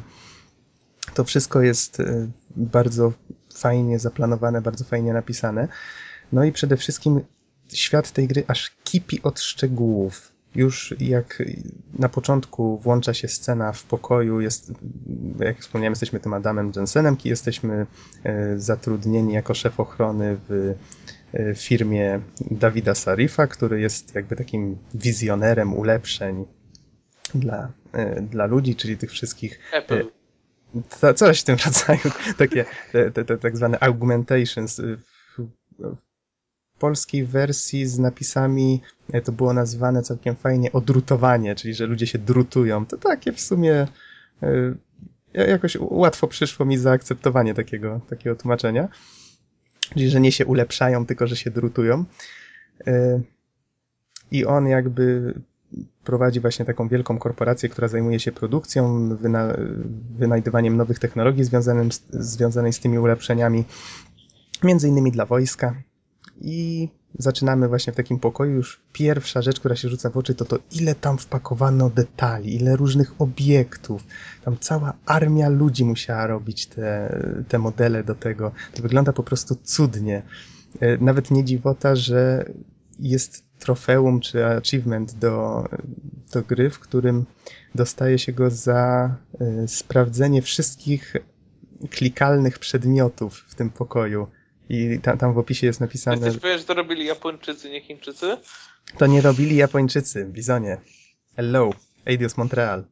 To 1.14 1.24
wszystko 1.24 1.62
jest 1.62 2.00
y, 2.00 2.30
bardzo 2.56 3.14
fajnie 3.56 4.00
zaplanowane, 4.00 4.62
bardzo 4.62 4.84
fajnie 4.84 5.14
napisane. 5.14 5.68
No 6.32 6.44
i 6.44 6.52
przede 6.52 6.78
wszystkim 6.78 7.22
świat 7.74 8.12
tej 8.12 8.28
gry 8.28 8.44
aż 8.48 8.72
kipi 8.84 9.22
od 9.24 9.40
szczegółów. 9.40 10.35
Już 10.56 10.96
jak 11.00 11.44
na 12.00 12.10
początku 12.10 12.78
włącza 12.78 13.14
się 13.14 13.28
scena 13.28 13.72
w 13.72 13.84
pokoju, 13.84 14.42
jest, 14.42 14.72
jak 15.40 15.60
wspomniałem, 15.60 15.92
jesteśmy 15.92 16.20
tym 16.20 16.34
Adamem 16.34 16.72
Jensenem, 16.76 17.18
i 17.24 17.30
jesteśmy 17.30 17.86
e, 18.24 18.60
zatrudnieni 18.60 19.34
jako 19.34 19.54
szef 19.54 19.80
ochrony 19.80 20.38
w 20.50 20.76
e, 21.34 21.56
firmie 21.56 22.20
Dawida 22.52 22.96
Sarifa, 22.96 23.48
który 23.48 23.82
jest 23.82 24.16
jakby 24.16 24.36
takim 24.36 24.78
wizjonerem 24.94 25.74
ulepszeń 25.74 26.46
dla, 27.36 27.72
e, 27.94 28.22
dla 28.22 28.46
ludzi, 28.46 28.76
czyli 28.76 28.98
tych 28.98 29.12
wszystkich 29.12 29.60
Apple. 29.74 30.06
coś 31.16 31.42
w 31.42 31.44
tym 31.44 31.58
rodzaju, 31.66 32.16
takie 32.38 32.66
te, 32.92 33.12
te, 33.12 33.26
te 33.26 33.38
tak 33.38 33.58
zwane 33.58 33.80
augmentations. 33.80 34.82
W 35.38 36.05
polskiej 36.86 37.26
wersji 37.26 37.86
z 37.86 38.00
napisami 38.00 38.82
e, 39.14 39.22
to 39.22 39.32
było 39.32 39.54
nazwane 39.54 40.04
całkiem 40.04 40.36
fajnie 40.36 40.72
odrutowanie, 40.72 41.56
czyli 41.56 41.74
że 41.74 41.86
ludzie 41.86 42.08
się 42.08 42.20
drutują. 42.20 42.86
To 42.86 42.98
takie 42.98 43.32
w 43.32 43.40
sumie 43.42 43.88
e, 44.44 45.48
jakoś 45.48 45.78
łatwo 45.80 46.28
przyszło 46.28 46.66
mi 46.66 46.78
zaakceptowanie 46.78 47.54
takiego, 47.54 48.02
takiego 48.10 48.36
tłumaczenia. 48.36 48.88
Czyli, 49.94 50.10
że 50.10 50.22
nie 50.22 50.32
się 50.32 50.46
ulepszają, 50.46 51.06
tylko 51.06 51.28
że 51.28 51.36
się 51.36 51.52
drutują. 51.52 52.06
E, 52.88 53.22
I 54.32 54.46
on 54.46 54.68
jakby 54.68 55.34
prowadzi 56.04 56.40
właśnie 56.40 56.66
taką 56.66 56.88
wielką 56.88 57.18
korporację, 57.18 57.70
która 57.70 57.88
zajmuje 57.88 58.20
się 58.20 58.32
produkcją, 58.32 59.10
wyna 59.16 59.54
wynajdywaniem 60.18 60.78
nowych 60.78 61.00
technologii 61.00 61.44
związanym 61.44 61.92
z, 61.92 62.02
z 62.70 62.80
tymi 62.80 63.00
ulepszeniami, 63.00 63.64
między 64.64 64.88
innymi 64.88 65.12
dla 65.12 65.26
wojska. 65.26 65.76
I 66.42 66.90
zaczynamy 67.20 67.68
właśnie 67.68 67.94
w 67.94 67.96
takim 67.96 68.20
pokoju. 68.20 68.52
Już 68.52 68.82
pierwsza 68.94 69.42
rzecz, 69.42 69.60
która 69.60 69.76
się 69.76 69.90
rzuca 69.90 70.10
w 70.10 70.18
oczy, 70.18 70.36
to 70.36 70.46
to, 70.46 70.60
ile 70.72 70.96
tam 70.96 71.18
wpakowano 71.18 71.90
detali, 71.90 72.56
ile 72.56 72.76
różnych 72.76 73.22
obiektów. 73.22 74.04
Tam 74.44 74.58
cała 74.60 74.94
armia 75.06 75.50
ludzi 75.50 75.86
musiała 75.86 76.28
robić 76.28 76.68
te, 76.68 77.20
te 77.48 77.60
modele 77.60 78.04
do 78.04 78.16
tego. 78.16 78.52
To 78.74 78.82
wygląda 78.82 79.14
po 79.14 79.24
prostu 79.24 79.56
cudnie. 79.64 80.22
Nawet 81.00 81.32
nie 81.32 81.44
dziwota, 81.44 81.96
że 81.96 82.46
jest 83.00 83.44
trofeum 83.60 84.20
czy 84.20 84.46
achievement 84.46 85.14
do, 85.14 85.66
do 86.34 86.42
gry, 86.42 86.70
w 86.70 86.80
którym 86.80 87.26
dostaje 87.76 88.20
się 88.20 88.34
go 88.34 88.50
za 88.50 89.16
y, 89.64 89.68
sprawdzenie 89.68 90.42
wszystkich 90.42 91.16
klikalnych 91.90 92.60
przedmiotów 92.60 93.38
w 93.48 93.56
tym 93.56 93.70
pokoju. 93.70 94.28
I 94.70 95.00
tam, 95.00 95.18
tam 95.18 95.34
w 95.34 95.38
opisie 95.38 95.68
jest 95.68 95.82
napisane. 95.82 96.26
Jesteś 96.26 96.42
pewien, 96.42 96.60
że 96.60 96.66
to 96.66 96.74
robili 96.74 97.06
Japończycy, 97.06 97.70
nie 97.70 97.82
Chińczycy? 97.82 98.38
To 98.98 99.08
nie 99.08 99.22
robili 99.22 99.56
Japończycy, 99.56 100.26
Bizonie. 100.26 100.78
Hello, 101.36 101.70
Eidos 102.06 102.38
Montreal. 102.38 102.84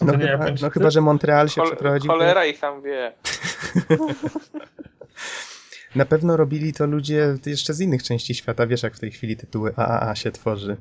No, 0.00 0.12
chyba, 0.18 0.46
no 0.62 0.70
chyba, 0.70 0.90
że 0.90 1.00
Montreal 1.00 1.48
się 1.48 1.60
Chol 1.60 1.70
przeprowadził. 1.70 2.10
Cholera 2.10 2.46
ich 2.46 2.58
tam 2.60 2.82
wie. 2.82 3.12
Na 5.94 6.04
pewno 6.04 6.36
robili 6.36 6.72
to 6.72 6.86
ludzie 6.86 7.36
jeszcze 7.46 7.74
z 7.74 7.80
innych 7.80 8.02
części 8.02 8.34
świata. 8.34 8.66
Wiesz, 8.66 8.82
jak 8.82 8.94
w 8.94 9.00
tej 9.00 9.10
chwili 9.10 9.36
tytuły 9.36 9.74
AAA 9.76 10.14
się 10.14 10.30
tworzy. 10.30 10.76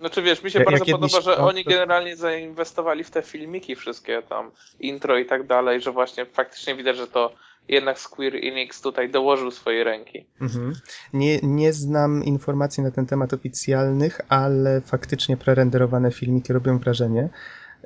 Znaczy 0.00 0.22
wiesz, 0.22 0.42
mi 0.42 0.50
się 0.50 0.58
Jak- 0.58 0.70
bardzo 0.70 0.84
podoba, 0.84 1.08
kiedyś- 1.08 1.24
że 1.24 1.36
oni 1.36 1.64
generalnie 1.64 2.16
zainwestowali 2.16 3.04
w 3.04 3.10
te 3.10 3.22
filmiki 3.22 3.76
wszystkie 3.76 4.22
tam, 4.22 4.50
intro 4.80 5.18
i 5.18 5.26
tak 5.26 5.46
dalej, 5.46 5.80
że 5.80 5.92
właśnie 5.92 6.26
faktycznie 6.26 6.74
widać, 6.74 6.96
że 6.96 7.06
to 7.06 7.34
jednak 7.68 7.98
Square 7.98 8.36
Enix 8.36 8.80
tutaj 8.80 9.10
dołożył 9.10 9.50
swojej 9.50 9.84
ręki. 9.84 10.26
Mhm. 10.40 10.72
Nie, 11.12 11.38
nie 11.42 11.72
znam 11.72 12.24
informacji 12.24 12.82
na 12.82 12.90
ten 12.90 13.06
temat 13.06 13.32
oficjalnych, 13.32 14.20
ale 14.28 14.80
faktycznie 14.80 15.36
prerenderowane 15.36 16.12
filmiki 16.12 16.52
robią 16.52 16.78
wrażenie. 16.78 17.28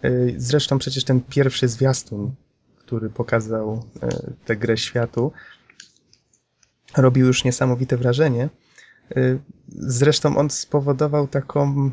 Y, 0.04 0.34
Zresztą 0.36 0.78
przecież 0.78 1.04
ten 1.04 1.20
pierwszy 1.20 1.68
zwiastun, 1.68 2.34
który 2.78 3.10
pokazał 3.10 3.84
y, 3.96 4.32
tę 4.44 4.56
grę 4.56 4.76
światu, 4.76 5.32
robił 6.96 7.26
już 7.26 7.44
niesamowite 7.44 7.96
wrażenie. 7.96 8.48
Y, 9.16 9.38
Zresztą 9.68 10.36
on 10.36 10.50
spowodował 10.50 11.28
taką, 11.28 11.90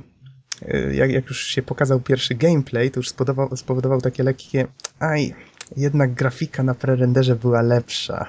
jak, 0.92 1.12
jak 1.12 1.26
już 1.26 1.48
się 1.48 1.62
pokazał 1.62 2.00
pierwszy 2.00 2.36
gameplay, 2.36 2.92
to 2.92 3.00
już 3.00 3.10
spowodował, 3.10 3.58
spowodował 3.58 4.02
takie 4.02 4.24
lekkie, 4.24 4.68
aj, 5.00 5.36
jednak 5.78 6.14
grafika 6.14 6.64
na 6.64 6.76
prerenderze 6.76 7.36
była 7.36 7.62
lepsza. 7.62 8.28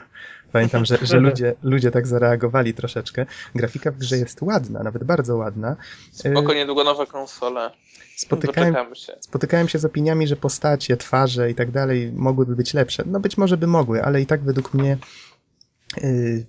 Pamiętam, 0.53 0.85
że, 0.85 0.99
że 1.03 1.20
ludzie, 1.20 1.55
ludzie 1.62 1.90
tak 1.90 2.07
zareagowali 2.07 2.75
troszeczkę. 2.75 3.27
Grafika 3.55 3.90
w 3.90 3.96
grze 3.96 4.16
jest 4.16 4.42
ładna, 4.42 4.83
nawet 4.83 5.05
bardzo 5.05 5.37
ładna. 5.37 5.77
Spoko, 6.12 6.55
niedługo 6.55 6.85
nowe 6.85 7.07
konsole. 7.07 7.70
Spotykałem, 8.16 8.94
się. 8.94 9.12
spotykałem 9.20 9.68
się 9.68 9.79
z 9.79 9.85
opiniami, 9.85 10.27
że 10.27 10.37
postacie, 10.37 10.96
twarze 10.96 11.51
i 11.51 11.55
tak 11.55 11.70
dalej 11.70 12.12
mogłyby 12.12 12.57
być 12.57 12.75
lepsze. 12.75 13.03
No 13.07 13.20
być 13.20 13.38
może 13.38 13.57
by 13.57 13.66
mogły, 13.66 14.05
ale 14.05 14.20
i 14.20 14.27
tak 14.27 14.42
według 14.44 14.75
mnie 14.75 14.99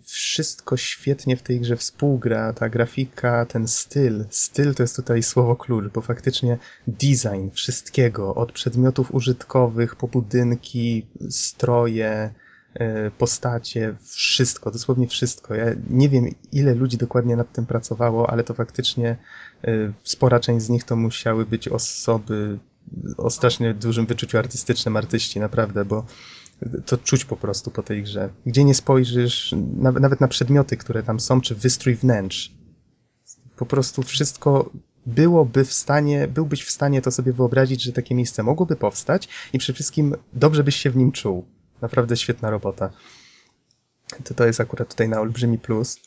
wszystko 0.04 0.78
świetnie 0.78 1.38
w 1.38 1.42
tej 1.42 1.60
grze 1.60 1.76
współgra. 1.76 2.54
Ta 2.54 2.70
grafika, 2.70 3.46
ten 3.46 3.68
styl. 3.68 4.26
Styl 4.30 4.76
to 4.76 4.84
jest 4.84 4.96
tutaj 4.96 5.24
słowo 5.24 5.56
klucz, 5.56 5.94
bo 5.94 6.02
faktycznie 6.02 6.58
design 6.88 7.50
wszystkiego, 7.54 8.36
od 8.36 8.52
przedmiotów 8.52 9.14
użytkowych 9.16 9.96
po 9.96 10.08
budynki, 10.08 11.06
stroje, 11.30 12.34
y, 12.76 13.12
postacie, 13.18 13.96
wszystko, 14.06 14.72
dosłownie 14.72 15.08
wszystko. 15.08 15.56
Ja 15.56 15.66
nie 15.90 16.10
wiem, 16.10 16.26
ile 16.52 16.76
ludzi 16.76 16.98
dokładnie 16.98 17.36
nad 17.36 17.52
tym 17.52 17.66
pracowało, 17.66 18.30
ale 18.30 18.44
to 18.44 18.54
faktycznie 18.54 19.18
y, 19.68 19.94
spora 20.04 20.40
część 20.40 20.66
z 20.66 20.70
nich 20.70 20.84
to 20.84 20.96
musiały 20.96 21.46
być 21.46 21.68
osoby 21.68 22.60
o 23.18 23.30
strasznie 23.30 23.74
dużym 23.74 24.06
wyczuciu 24.06 24.38
artystycznym, 24.38 24.98
artyści, 24.98 25.40
naprawdę, 25.40 25.86
bo 25.86 26.06
to 26.86 26.98
czuć 26.98 27.26
po 27.26 27.38
prostu 27.38 27.72
po 27.72 27.84
tej 27.84 28.04
grze. 28.04 28.30
Gdzie 28.46 28.64
nie 28.64 28.76
spojrzysz, 28.76 29.56
nawet, 29.78 30.22
na 30.22 30.28
przedmioty, 30.28 30.78
które 30.78 31.04
tam 31.04 31.20
są, 31.20 31.42
czy 31.42 31.56
wystrój 31.56 31.96
wnętrz. 31.96 32.52
Po 33.56 33.66
prostu 33.66 34.04
wszystko 34.04 34.70
byłoby 35.06 35.66
w 35.66 35.74
stanie, 35.74 36.28
byłbyś 36.28 36.64
w 36.64 36.72
stanie 36.72 37.02
to 37.02 37.12
sobie 37.12 37.34
wyobrazić, 37.34 37.84
że 37.84 37.92
takie 37.92 38.16
miejsce 38.16 38.44
mogłoby 38.44 38.76
powstać 38.76 39.28
i 39.54 39.58
przede 39.58 39.76
wszystkim 39.76 40.16
dobrze 40.34 40.64
byś 40.64 40.76
się 40.76 40.90
w 40.90 40.96
nim 40.96 41.12
czuł. 41.12 41.46
Naprawdę 41.82 42.18
świetna 42.18 42.50
robota. 42.50 42.90
To, 44.24 44.34
to 44.34 44.46
jest 44.46 44.62
akurat 44.62 44.90
tutaj 44.90 45.10
na 45.10 45.20
olbrzymi 45.20 45.58
plus. 45.58 46.00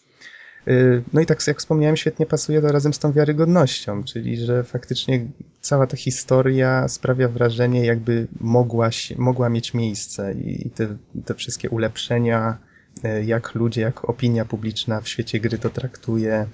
Yy, 0.70 1.02
No 1.12 1.20
i 1.20 1.26
tak 1.26 1.46
jak 1.46 1.58
wspomniałem, 1.58 1.96
świetnie 1.96 2.26
pasuje 2.26 2.62
to 2.62 2.72
razem 2.72 2.94
z 2.94 2.98
tą 2.98 3.12
wiarygodnością, 3.12 4.04
czyli 4.04 4.36
że 4.36 4.64
faktycznie 4.64 5.26
cała 5.60 5.86
ta 5.86 5.96
historia 5.96 6.88
sprawia 6.88 7.28
wrażenie, 7.28 7.86
jakby 7.86 8.26
mogła, 8.40 8.90
mogła 9.16 9.48
mieć 9.48 9.74
miejsce 9.74 10.32
i 10.32 10.70
te, 10.70 10.96
te 11.24 11.34
wszystkie 11.34 11.70
ulepszenia, 11.70 12.58
yy, 13.02 13.24
jak 13.24 13.54
ludzie, 13.54 13.80
jak 13.80 14.08
opinia 14.08 14.44
publiczna 14.44 15.00
w 15.00 15.08
świecie 15.08 15.40
gry 15.40 15.58
to 15.58 15.70
traktuje, 15.70 16.46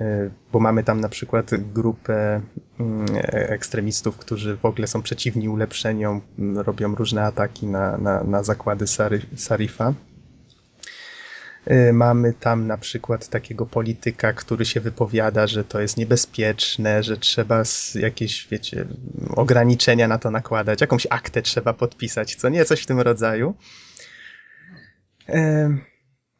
yy, 0.00 0.30
bo 0.52 0.60
mamy 0.60 0.84
tam 0.84 1.00
na 1.00 1.08
przykład 1.08 1.50
grupę 1.72 2.40
mm, 2.80 3.06
ekstremistów, 3.32 4.16
którzy 4.16 4.56
w 4.56 4.64
ogóle 4.64 4.86
są 4.86 5.02
przeciwni 5.02 5.48
ulepszeniom, 5.48 6.20
robią 6.54 6.94
różne 6.94 7.22
ataki 7.22 7.66
na, 7.66 7.98
na, 7.98 8.24
na 8.24 8.42
zakłady 8.42 8.84
Sarifa. 9.36 9.94
Y, 11.70 11.92
Mamy 11.92 12.32
tam 12.32 12.66
na 12.66 12.78
przykład 12.78 13.28
takiego 13.28 13.66
polityka, 13.66 14.32
który 14.32 14.64
się 14.64 14.80
wypowiada, 14.80 15.46
że 15.46 15.64
to 15.64 15.80
jest 15.80 15.96
niebezpieczne, 15.96 17.02
że 17.02 17.16
trzeba 17.16 17.62
jakieś, 17.94 18.48
wiecie, 18.50 18.84
ograniczenia 19.36 20.08
na 20.08 20.18
to 20.18 20.30
nakładać, 20.30 20.80
jakąś 20.80 21.06
aktę 21.10 21.42
trzeba 21.42 21.72
podpisać, 21.72 22.34
co 22.34 22.48
nie, 22.48 22.64
coś 22.64 22.82
w 22.82 22.86
tym 22.86 23.00
rodzaju. 23.00 23.54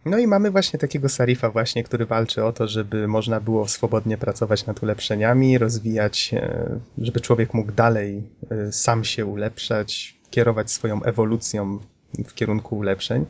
No 0.05 0.19
i 0.19 0.27
mamy 0.27 0.51
właśnie 0.51 0.79
takiego 0.79 1.09
Sarifa 1.09 1.51
właśnie, 1.51 1.85
który 1.85 2.07
walczy 2.07 2.45
o 2.45 2.53
to, 2.53 2.69
żeby 2.69 3.09
można 3.09 3.41
było 3.41 3.69
swobodnie 3.69 4.19
pracować 4.19 4.67
nad 4.67 4.83
ulepszeniami, 4.83 5.59
rozwijać, 5.59 6.31
e, 6.35 6.81
żeby 6.99 7.21
człowiek 7.21 7.55
mógł 7.55 7.73
dalej 7.73 8.23
e, 8.51 8.73
sam 8.73 9.05
się 9.05 9.27
ulepszać, 9.27 10.19
kierować 10.31 10.71
swoją 10.71 11.03
ewolucją 11.03 11.79
w 12.27 12.35
kierunku 12.35 12.77
ulepszeń. 12.77 13.27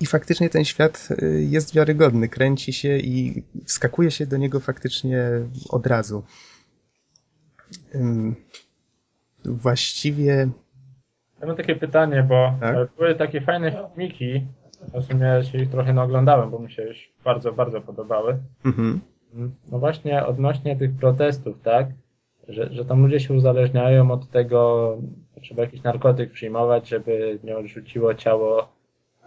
I 0.00 0.06
faktycznie 0.06 0.50
ten 0.50 0.64
świat 0.64 1.08
y, 1.22 1.42
jest 1.42 1.74
wiarygodny, 1.74 2.28
kręci 2.28 2.72
się 2.72 2.96
i 2.98 3.42
wskakuje 3.64 4.10
się 4.10 4.26
do 4.26 4.36
niego 4.36 4.60
faktycznie 4.60 5.22
od 5.70 5.86
razu. 5.86 6.24
Właściwie 9.44 10.48
Ja 11.40 11.46
mam 11.46 11.56
takie 11.56 11.76
pytanie, 11.76 12.22
bo 12.28 12.54
Tak? 12.60 12.76
e, 12.76 12.88
były 12.98 13.14
takie 13.14 13.40
fajne 13.40 13.72
filmiki, 13.72 14.46
w 14.94 15.04
sumie 15.04 15.44
się 15.52 15.58
ich 15.58 15.70
trochę 15.70 15.92
naoglądałem, 15.92 16.50
bo 16.50 16.58
mi 16.58 16.72
się 16.72 16.82
już 16.82 17.12
bardzo, 17.24 17.52
bardzo 17.52 17.80
podobały. 17.80 18.38
mhm, 18.64 19.00
No 19.70 19.78
właśnie 19.78 20.26
odnośnie 20.26 20.76
tych 20.76 20.92
protestów, 20.96 21.56
tak? 21.62 21.86
Że, 22.48 22.72
że 22.72 22.84
tam 22.84 23.02
ludzie 23.02 23.20
się 23.20 23.34
uzależniają 23.34 24.10
od 24.10 24.30
tego, 24.30 24.98
trzeba 25.42 25.62
jakiś 25.62 25.82
narkotyk 25.82 26.32
przyjmować, 26.32 26.88
żeby 26.88 27.38
nie 27.44 27.56
odrzuciło 27.56 28.14
ciało 28.14 28.68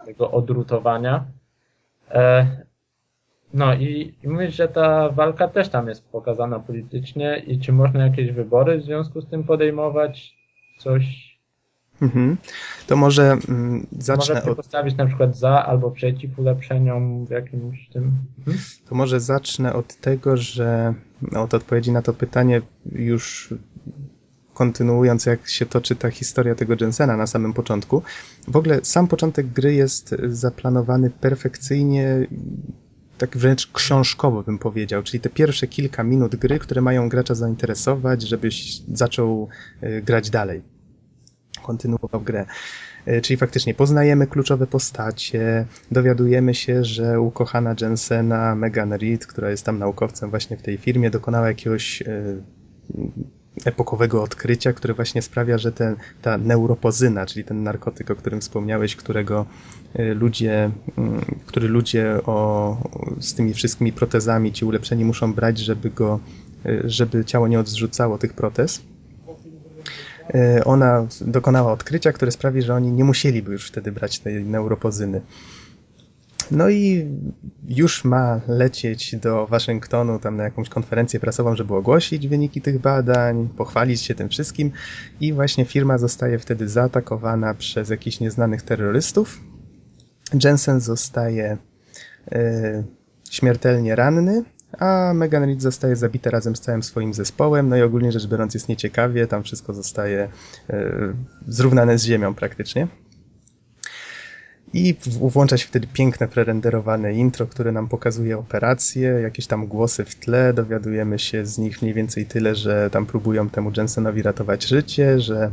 tego 0.04 0.30
odrutowania. 0.30 1.24
E, 2.10 2.46
no 3.54 3.74
i, 3.74 4.14
i 4.22 4.28
mówisz, 4.28 4.54
że 4.54 4.68
ta 4.68 5.08
walka 5.08 5.48
też 5.48 5.68
tam 5.68 5.88
jest 5.88 6.08
pokazana 6.08 6.58
politycznie 6.58 7.42
i 7.46 7.60
czy 7.60 7.72
można 7.72 8.06
jakieś 8.06 8.32
wybory 8.32 8.78
w 8.78 8.84
związku 8.84 9.20
z 9.20 9.28
tym 9.28 9.44
podejmować? 9.44 10.36
Coś 10.78 11.36
Mhm. 12.02 12.36
To 12.86 12.96
może 12.96 13.36
mm, 13.48 13.86
zacznę 13.98 14.34
Może 14.34 14.50
od, 14.50 14.56
postawić 14.56 14.96
na 14.96 15.06
przykład 15.06 15.36
za 15.36 15.66
albo 15.66 15.90
przeciw 15.90 16.38
ulepszeniom 16.38 17.26
w 17.26 17.30
jakimś 17.30 17.88
tym. 17.88 18.12
Mhm. 18.38 18.58
to 18.88 18.94
może 18.94 19.20
zacznę 19.20 19.72
od 19.72 19.94
tego, 19.94 20.36
że 20.36 20.94
no, 21.32 21.42
od 21.42 21.54
odpowiedzi 21.54 21.92
na 21.92 22.02
to 22.02 22.12
pytanie 22.12 22.62
już 22.92 23.54
kontynuując 24.56 25.26
jak 25.26 25.48
się 25.48 25.66
toczy 25.66 25.96
ta 25.96 26.10
historia 26.10 26.54
tego 26.54 26.74
Jensena 26.80 27.16
na 27.16 27.26
samym 27.26 27.52
początku. 27.52 28.02
W 28.48 28.56
ogóle 28.56 28.80
sam 28.82 29.08
początek 29.08 29.46
gry 29.46 29.74
jest 29.74 30.14
zaplanowany 30.28 31.10
perfekcyjnie 31.10 32.26
tak 33.18 33.36
wręcz 33.36 33.72
książkowo 33.72 34.42
bym 34.42 34.58
powiedział, 34.58 35.02
czyli 35.02 35.20
te 35.20 35.30
pierwsze 35.30 35.66
kilka 35.66 36.02
minut 36.02 36.36
gry, 36.36 36.58
które 36.58 36.80
mają 36.80 37.08
gracza 37.08 37.34
zainteresować, 37.34 38.22
żebyś 38.22 38.82
zaczął 38.92 39.48
y, 39.82 40.02
grać 40.02 40.30
dalej. 40.30 40.62
Kontynuował 41.62 42.20
grę. 42.20 42.46
Y, 43.08 43.20
Czyli 43.20 43.36
faktycznie 43.36 43.74
poznajemy 43.74 44.26
kluczowe 44.26 44.66
postacie, 44.66 45.66
dowiadujemy 45.90 46.54
się, 46.54 46.84
że 46.84 47.20
ukochana 47.20 47.74
Jensena, 47.80 48.54
Megan 48.54 48.92
Reed, 48.92 49.26
która 49.26 49.50
jest 49.50 49.64
tam 49.64 49.78
naukowcem 49.78 50.30
właśnie 50.30 50.56
w 50.56 50.62
tej 50.62 50.76
firmie, 50.76 51.10
dokonała 51.10 51.48
jakiegoś 51.48 52.02
y, 52.02 52.42
epokowego 53.64 54.22
odkrycia, 54.22 54.72
które 54.72 54.94
właśnie 54.94 55.22
sprawia, 55.22 55.58
że 55.58 55.72
ten, 55.72 55.96
ta 56.22 56.38
neuropozyna, 56.38 57.26
czyli 57.26 57.44
ten 57.44 57.62
narkotyk, 57.62 58.10
o 58.10 58.16
którym 58.16 58.40
wspomniałeś, 58.40 58.96
którego 58.96 59.46
y, 59.98 60.14
ludzie, 60.14 60.70
mm, 60.98 61.24
który 61.46 61.68
ludzie 61.68 62.20
o, 62.26 62.76
z 63.20 63.34
tymi 63.34 63.54
wszystkimi 63.54 63.92
protezami, 63.92 64.52
ci 64.52 64.64
ulepszeni 64.64 65.04
muszą 65.04 65.32
brać, 65.34 65.58
żeby 65.58 65.90
go, 65.90 66.20
y, 66.66 66.82
żeby 66.84 67.24
ciało 67.24 67.48
nie 67.48 67.60
odrzucało 67.60 68.18
tych 68.18 68.32
protez. 68.32 68.82
Y, 70.34 70.64
Ona 70.64 71.06
dokonała 71.20 71.72
odkrycia, 71.72 72.12
które 72.12 72.32
sprawi, 72.32 72.62
że 72.62 72.74
oni 72.74 72.92
nie 72.92 73.04
musieliby 73.04 73.52
już 73.52 73.68
wtedy 73.68 73.92
brać 73.92 74.18
tej 74.18 74.44
neuropozyny. 74.44 75.20
No 76.50 76.68
i 76.68 77.06
już 77.68 78.04
ma 78.04 78.40
lecieć 78.48 79.16
do 79.16 79.46
Waszyngtonu 79.46 80.18
tam 80.18 80.36
na 80.36 80.44
jakąś 80.44 80.68
konferencję 80.68 81.20
prasową, 81.20 81.56
żeby 81.56 81.74
ogłosić 81.74 82.28
wyniki 82.28 82.60
tych 82.62 82.78
badań, 82.78 83.48
pochwalić 83.56 84.02
się 84.02 84.14
tym 84.14 84.28
wszystkim 84.28 84.72
i 85.20 85.32
właśnie 85.32 85.64
firma 85.64 85.98
zostaje 85.98 86.38
wtedy 86.38 86.68
zaatakowana 86.68 87.54
przez 87.54 87.90
jakichś 87.90 88.20
nieznanych 88.20 88.62
terrorystów. 88.62 89.40
Jensen 90.44 90.80
zostaje 90.80 91.56
e, 92.32 92.84
śmiertelnie 93.30 93.96
ranny, 93.96 94.44
a 94.78 95.12
Megan 95.14 95.44
Reed 95.44 95.62
zostaje 95.62 95.96
zabita 95.96 96.30
razem 96.30 96.56
z 96.56 96.60
całym 96.60 96.82
swoim 96.82 97.14
zespołem, 97.14 97.68
no 97.68 97.76
i 97.76 97.82
ogólnie 97.82 98.12
rzecz 98.12 98.26
biorąc 98.26 98.54
jest 98.54 98.68
nieciekawie, 98.68 99.26
tam 99.26 99.42
wszystko 99.42 99.74
zostaje 99.74 100.28
e, 100.70 100.90
zrównane 101.48 101.98
z 101.98 102.04
ziemią 102.04 102.34
praktycznie. 102.34 102.88
I 104.76 104.94
włącza 105.06 105.56
się 105.56 105.66
wtedy 105.66 105.86
piękne 105.92 106.28
prerenderowane 106.28 107.12
intro, 107.12 107.46
które 107.46 107.72
nam 107.72 107.88
pokazuje 107.88 108.38
operację, 108.38 109.08
jakieś 109.08 109.46
tam 109.46 109.66
głosy 109.66 110.04
w 110.04 110.14
tle, 110.14 110.52
dowiadujemy 110.52 111.18
się 111.18 111.46
z 111.46 111.58
nich 111.58 111.82
mniej 111.82 111.94
więcej 111.94 112.26
tyle, 112.26 112.54
że 112.54 112.90
tam 112.90 113.06
próbują 113.06 113.50
temu 113.50 113.72
Jensenowi 113.76 114.22
ratować 114.22 114.64
życie, 114.64 115.20
że 115.20 115.52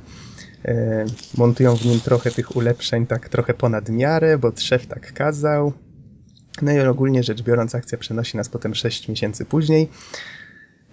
e, 0.65 1.05
montują 1.37 1.75
w 1.75 1.85
nim 1.85 1.99
trochę 1.99 2.31
tych 2.31 2.55
ulepszeń 2.55 3.07
tak 3.07 3.29
trochę 3.29 3.53
ponad 3.53 3.89
miarę, 3.89 4.37
bo 4.37 4.51
szef 4.55 4.87
tak 4.87 5.13
kazał. 5.13 5.73
No 6.61 6.71
i 6.71 6.79
ogólnie 6.79 7.23
rzecz 7.23 7.41
biorąc 7.41 7.75
akcja 7.75 7.97
przenosi 7.97 8.37
nas 8.37 8.49
potem 8.49 8.75
6 8.75 9.07
miesięcy 9.07 9.45
później, 9.45 9.89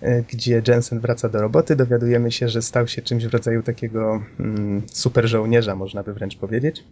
e, 0.00 0.22
gdzie 0.22 0.62
Jensen 0.68 1.00
wraca 1.00 1.28
do 1.28 1.40
roboty, 1.40 1.76
dowiadujemy 1.76 2.32
się, 2.32 2.48
że 2.48 2.62
stał 2.62 2.88
się 2.88 3.02
czymś 3.02 3.26
w 3.26 3.32
rodzaju 3.32 3.62
takiego 3.62 4.22
mm, 4.40 4.82
super 4.92 5.28
żołnierza, 5.28 5.76
można 5.76 6.02
by 6.02 6.14
wręcz 6.14 6.36
powiedzieć. 6.36 6.84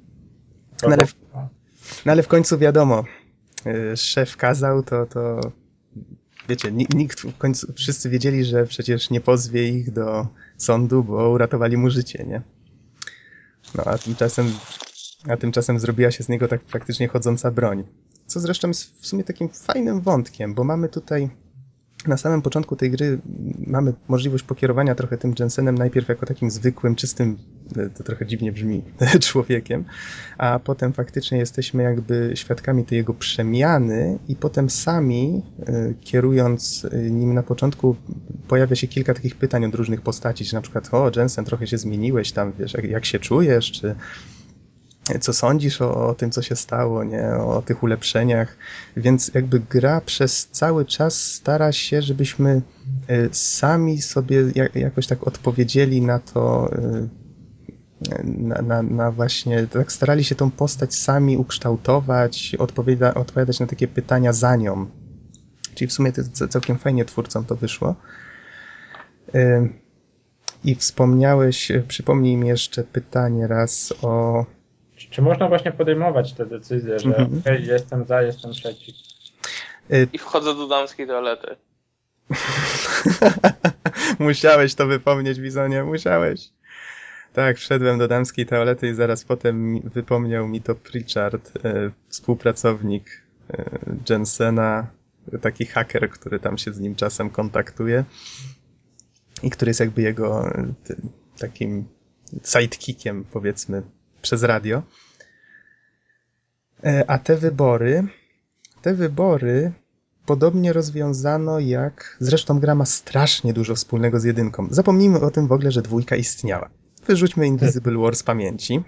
No 0.83 0.89
ale, 0.93 1.07
w, 1.07 1.15
no 2.07 2.13
ale 2.13 2.23
w 2.23 2.29
końcu 2.29 2.59
wiadomo, 2.59 3.05
y, 3.67 3.97
szef 3.97 4.37
kazał, 4.37 4.83
to, 4.83 5.07
to 5.07 5.41
wiecie, 6.49 6.73
ni- 6.73 6.87
nikt 6.95 7.21
w 7.21 7.39
końcu, 7.39 7.73
wszyscy 7.73 8.11
wiedzieli, 8.11 8.45
że 8.45 8.67
przecież 8.67 9.11
nie 9.11 9.21
pozwie 9.21 9.69
ich 9.69 9.91
do 9.91 10.27
sądu, 10.57 11.05
bo 11.05 11.31
uratowali 11.31 11.77
mu 11.77 11.91
życie, 11.91 12.25
nie? 12.25 12.43
No 13.75 13.85
a 13.85 13.99
tymczasem, 13.99 14.53
a 15.29 15.37
tymczasem 15.37 15.79
zrobiła 15.79 16.11
się 16.11 16.25
z 16.25 16.29
niego 16.29 16.49
tak 16.49 16.61
praktycznie 16.61 17.09
chodząca 17.09 17.51
broń. 17.51 17.85
Co 18.27 18.41
zresztą 18.41 18.69
jest 18.69 19.01
w 19.01 19.07
sumie 19.07 19.25
takim 19.25 19.49
fajnym 19.49 20.01
wątkiem, 20.01 20.55
bo 20.55 20.65
mamy 20.65 20.89
tutaj 20.89 21.31
na 22.07 22.17
samym 22.17 22.43
początku 22.43 22.77
tej 22.77 22.91
gry 22.91 23.19
mamy 23.67 23.93
możliwość 24.09 24.45
pokierowania 24.45 24.95
trochę 24.95 25.19
tym 25.19 25.35
Jensenem 25.39 25.75
najpierw 25.79 26.09
jako 26.09 26.27
takim 26.27 26.51
zwykłym, 26.51 26.95
czystym, 26.95 27.39
e, 27.77 27.91
to 27.91 28.05
trochę 28.05 28.27
dziwnie 28.27 28.53
brzmi, 28.53 28.83
człowiekiem, 29.21 29.85
a 30.39 30.59
potem 30.59 30.93
faktycznie 30.93 31.39
jesteśmy 31.39 31.83
jakby 31.83 32.33
świadkami 32.35 32.85
tej 32.85 32.97
jego 32.97 33.15
przemiany 33.15 34.19
i 34.29 34.37
potem 34.37 34.71
sami, 34.71 35.43
y, 35.69 35.95
kierując 36.01 36.85
y, 36.85 37.11
nim 37.11 37.35
na 37.35 37.43
początku, 37.43 37.97
pojawia 38.49 38.77
się 38.77 38.87
kilka 38.87 39.15
takich 39.15 39.37
pytań 39.37 39.65
od 39.65 39.75
różnych 39.75 40.01
postaci, 40.01 40.45
czy 40.45 40.55
na 40.55 40.61
przykład, 40.61 40.89
o 40.93 41.11
Jensen, 41.17 41.45
trochę 41.45 41.67
się 41.67 41.79
zmieniłeś 41.79 42.33
tam, 42.33 42.53
wiesz, 42.59 42.75
jak, 42.75 42.85
jak 42.85 43.05
się 43.05 43.19
czujesz, 43.19 43.73
czy 43.73 43.95
co 45.21 45.33
sądzisz 45.33 45.81
o, 45.81 46.07
o 46.09 46.15
tym, 46.15 46.31
co 46.31 46.43
się 46.43 46.57
stało, 46.57 47.05
nie, 47.05 47.31
o 47.31 47.63
tych 47.63 47.83
ulepszeniach, 47.83 48.57
więc 48.97 49.31
jakby 49.35 49.61
gra 49.61 50.01
przez 50.01 50.49
cały 50.53 50.85
czas 50.85 51.23
stara 51.33 51.73
się, 51.73 52.03
żebyśmy 52.03 52.63
y, 53.11 53.29
sami 53.33 54.03
sobie 54.03 54.45
ja- 54.55 54.69
jakoś 54.81 55.07
tak 55.07 55.27
odpowiedzieli 55.27 56.03
na 56.03 56.19
to, 56.19 56.71
y, 56.73 57.09
na, 58.25 58.63
na, 58.63 58.83
na 58.83 59.11
właśnie, 59.11 59.67
tak 59.67 59.93
starali 59.93 60.25
się 60.25 60.35
tą 60.35 60.51
postać 60.51 60.95
sami 60.95 61.37
ukształtować, 61.37 62.57
odpowiada, 62.59 63.15
odpowiadać 63.15 63.61
na 63.61 63.67
takie 63.67 63.89
pytania 63.89 64.33
za 64.33 64.57
nią. 64.57 64.87
Czyli 65.75 65.89
w 65.89 65.93
sumie 65.93 66.13
to 66.13 66.49
całkiem 66.49 66.79
fajnie 66.79 67.05
twórcom 67.05 67.45
to 67.45 67.57
wyszło. 67.57 67.95
Ym, 69.35 69.73
I 70.65 70.75
wspomniałeś, 70.75 71.71
y, 71.71 71.85
przypomnij 71.89 72.37
mi 72.37 72.49
jeszcze 72.49 72.85
pytanie 72.85 73.47
raz 73.47 73.95
o. 74.03 74.45
Czy, 75.11 75.23
można 75.23 75.49
właśnie 75.49 75.73
podejmować 75.73 76.33
te 76.33 76.47
decyzje, 76.47 76.99
że 76.99 77.09
Mhm. 77.09 77.41
okej, 77.41 77.67
jestem 77.67 78.05
za, 78.05 78.23
jestem 78.23 78.51
przeciw? 78.51 78.95
Y, 79.93 80.09
I 80.13 80.19
wchodzę 80.19 80.55
do 80.55 80.69
damskiej 80.69 81.07
toalety. 81.07 81.57
musiałeś 84.19 84.75
to 84.75 84.87
wypomnieć, 84.87 85.41
Bizonie, 85.41 85.85
musiałeś. 85.85 86.51
Tak, 87.33 87.57
wszedłem 87.57 87.99
do 87.99 88.09
damskiej 88.09 88.47
toalety 88.47 88.89
i 88.89 88.95
zaraz 88.95 89.25
potem 89.25 89.81
wypomniał 89.81 90.49
mi 90.49 90.61
to 90.61 90.75
Pritchard, 90.75 91.53
e, 91.65 91.91
współpracownik 92.09 93.23
e, 93.51 93.65
Jensena, 94.11 94.87
taki 95.41 95.67
haker, 95.67 96.11
który 96.11 96.41
tam 96.41 96.59
się 96.59 96.73
z 96.73 96.81
nim 96.81 96.95
czasem 96.95 97.31
kontaktuje 97.31 98.05
i 99.43 99.51
który 99.51 99.71
jest 99.71 99.81
jakby 99.81 100.03
jego 100.03 100.53
takim 101.39 101.85
sidekickiem, 102.45 103.25
powiedzmy, 103.33 103.83
przez 104.23 104.43
radio. 104.43 104.83
E, 106.85 107.11
a 107.11 107.19
te 107.19 107.37
wybory, 107.37 108.09
te 108.83 108.95
wybory 108.95 109.73
podobnie 110.27 110.73
rozwiązano 110.73 111.61
jak. 111.61 112.17
Zresztą 112.21 112.61
gra 112.61 112.75
ma 112.75 112.85
strasznie 112.85 113.53
dużo 113.53 113.75
wspólnego 113.75 114.21
z 114.21 114.25
jedynką. 114.25 114.69
Zapomnijmy 114.71 115.21
o 115.21 115.31
tym 115.31 115.49
w 115.49 115.53
ogóle, 115.53 115.73
że 115.73 115.83
dwójka 115.83 116.17
istniała. 116.17 116.71
Wyrzućmy 117.07 117.47
Invisible 117.47 117.99
War 117.99 118.17
z 118.17 118.23
pamięci. 118.23 118.83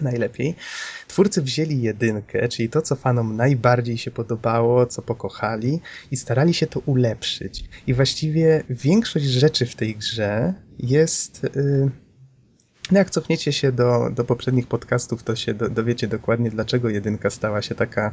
Najlepiej. 0.00 0.54
Twórcy 1.08 1.42
wzięli 1.42 1.82
jedynkę, 1.82 2.48
czyli 2.48 2.68
to, 2.68 2.82
co 2.82 2.96
fanom 2.96 3.36
najbardziej 3.36 3.98
się 3.98 4.10
podobało, 4.10 4.86
co 4.86 5.02
pokochali, 5.02 5.80
i 6.10 6.16
starali 6.16 6.54
się 6.54 6.66
to 6.66 6.80
ulepszyć. 6.80 7.64
I 7.86 7.94
właściwie 7.94 8.64
większość 8.70 9.24
rzeczy 9.24 9.66
w 9.66 9.74
tej 9.74 9.96
grze 9.96 10.54
jest. 10.78 11.42
Yy... 11.42 12.05
No 12.90 12.98
jak 12.98 13.10
cofniecie 13.10 13.52
się 13.52 13.72
do, 13.72 14.10
do 14.10 14.24
poprzednich 14.24 14.66
podcastów, 14.66 15.22
to 15.22 15.36
się 15.36 15.54
do, 15.54 15.68
dowiecie 15.68 16.08
dokładnie, 16.08 16.50
dlaczego 16.50 16.88
jedynka 16.88 17.30
stała 17.30 17.62
się 17.62 17.74
taka 17.74 18.10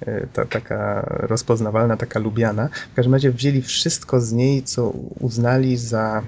e, 0.00 0.26
ta, 0.26 0.44
taka 0.44 1.02
rozpoznawalna, 1.06 1.96
taka 1.96 2.18
lubiana. 2.18 2.68
W 2.92 2.94
każdym 2.94 3.14
razie 3.14 3.30
wzięli 3.30 3.62
wszystko 3.62 4.20
z 4.20 4.32
niej, 4.32 4.62
co 4.62 4.90
uznali 5.20 5.76
za, 5.76 6.22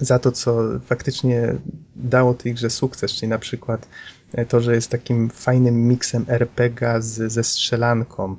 za 0.00 0.18
to, 0.18 0.32
co 0.32 0.80
faktycznie 0.86 1.54
dało 1.96 2.34
tej 2.34 2.54
grze 2.54 2.70
sukces, 2.70 3.12
czyli 3.12 3.28
na 3.28 3.38
przykład 3.38 3.88
e, 4.32 4.46
to, 4.46 4.60
że 4.60 4.74
jest 4.74 4.90
takim 4.90 5.30
fajnym 5.30 5.88
miksem 5.88 6.24
RPG 6.28 7.02
z, 7.02 7.32
ze 7.32 7.44
strzelanką. 7.44 8.36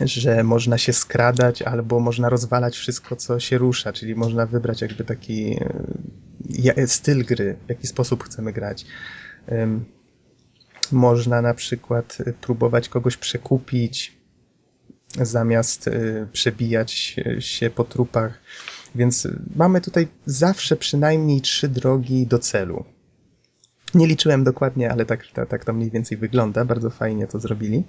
Że 0.00 0.44
można 0.44 0.78
się 0.78 0.92
skradać 0.92 1.62
albo 1.62 2.00
można 2.00 2.28
rozwalać 2.28 2.76
wszystko, 2.76 3.16
co 3.16 3.40
się 3.40 3.58
rusza, 3.58 3.92
czyli 3.92 4.14
można 4.14 4.46
wybrać 4.46 4.80
jakby 4.80 5.04
taki 5.04 5.58
e, 6.76 6.86
styl 6.86 7.24
gry, 7.24 7.56
w 7.66 7.68
jaki 7.68 7.86
sposób 7.86 8.24
chcemy 8.24 8.52
grać. 8.52 8.86
Można 10.92 11.42
na 11.42 11.54
przykład 11.54 12.18
próbować 12.40 12.88
kogoś 12.88 13.16
przekupić, 13.16 14.16
zamiast 15.22 15.88
e, 15.88 16.26
przebijać 16.32 17.16
się 17.38 17.70
po 17.70 17.84
trupach. 17.84 18.40
Więc 18.94 19.28
mamy 19.56 19.80
tutaj 19.80 20.08
zawsze 20.26 20.76
przynajmniej 20.76 21.40
trzy 21.40 21.68
drogi 21.68 22.26
do 22.26 22.38
celu. 22.38 22.84
Nie 23.94 24.06
liczyłem 24.06 24.44
dokładnie, 24.44 24.92
ale 24.92 25.06
tak, 25.06 25.26
tak, 25.26 25.48
tak 25.48 25.64
to 25.64 25.72
mniej 25.72 25.90
więcej 25.90 26.18
wygląda. 26.18 26.64
Bardzo 26.64 26.90
fajnie 26.90 27.26
to 27.26 27.40
zrobili. 27.40 27.84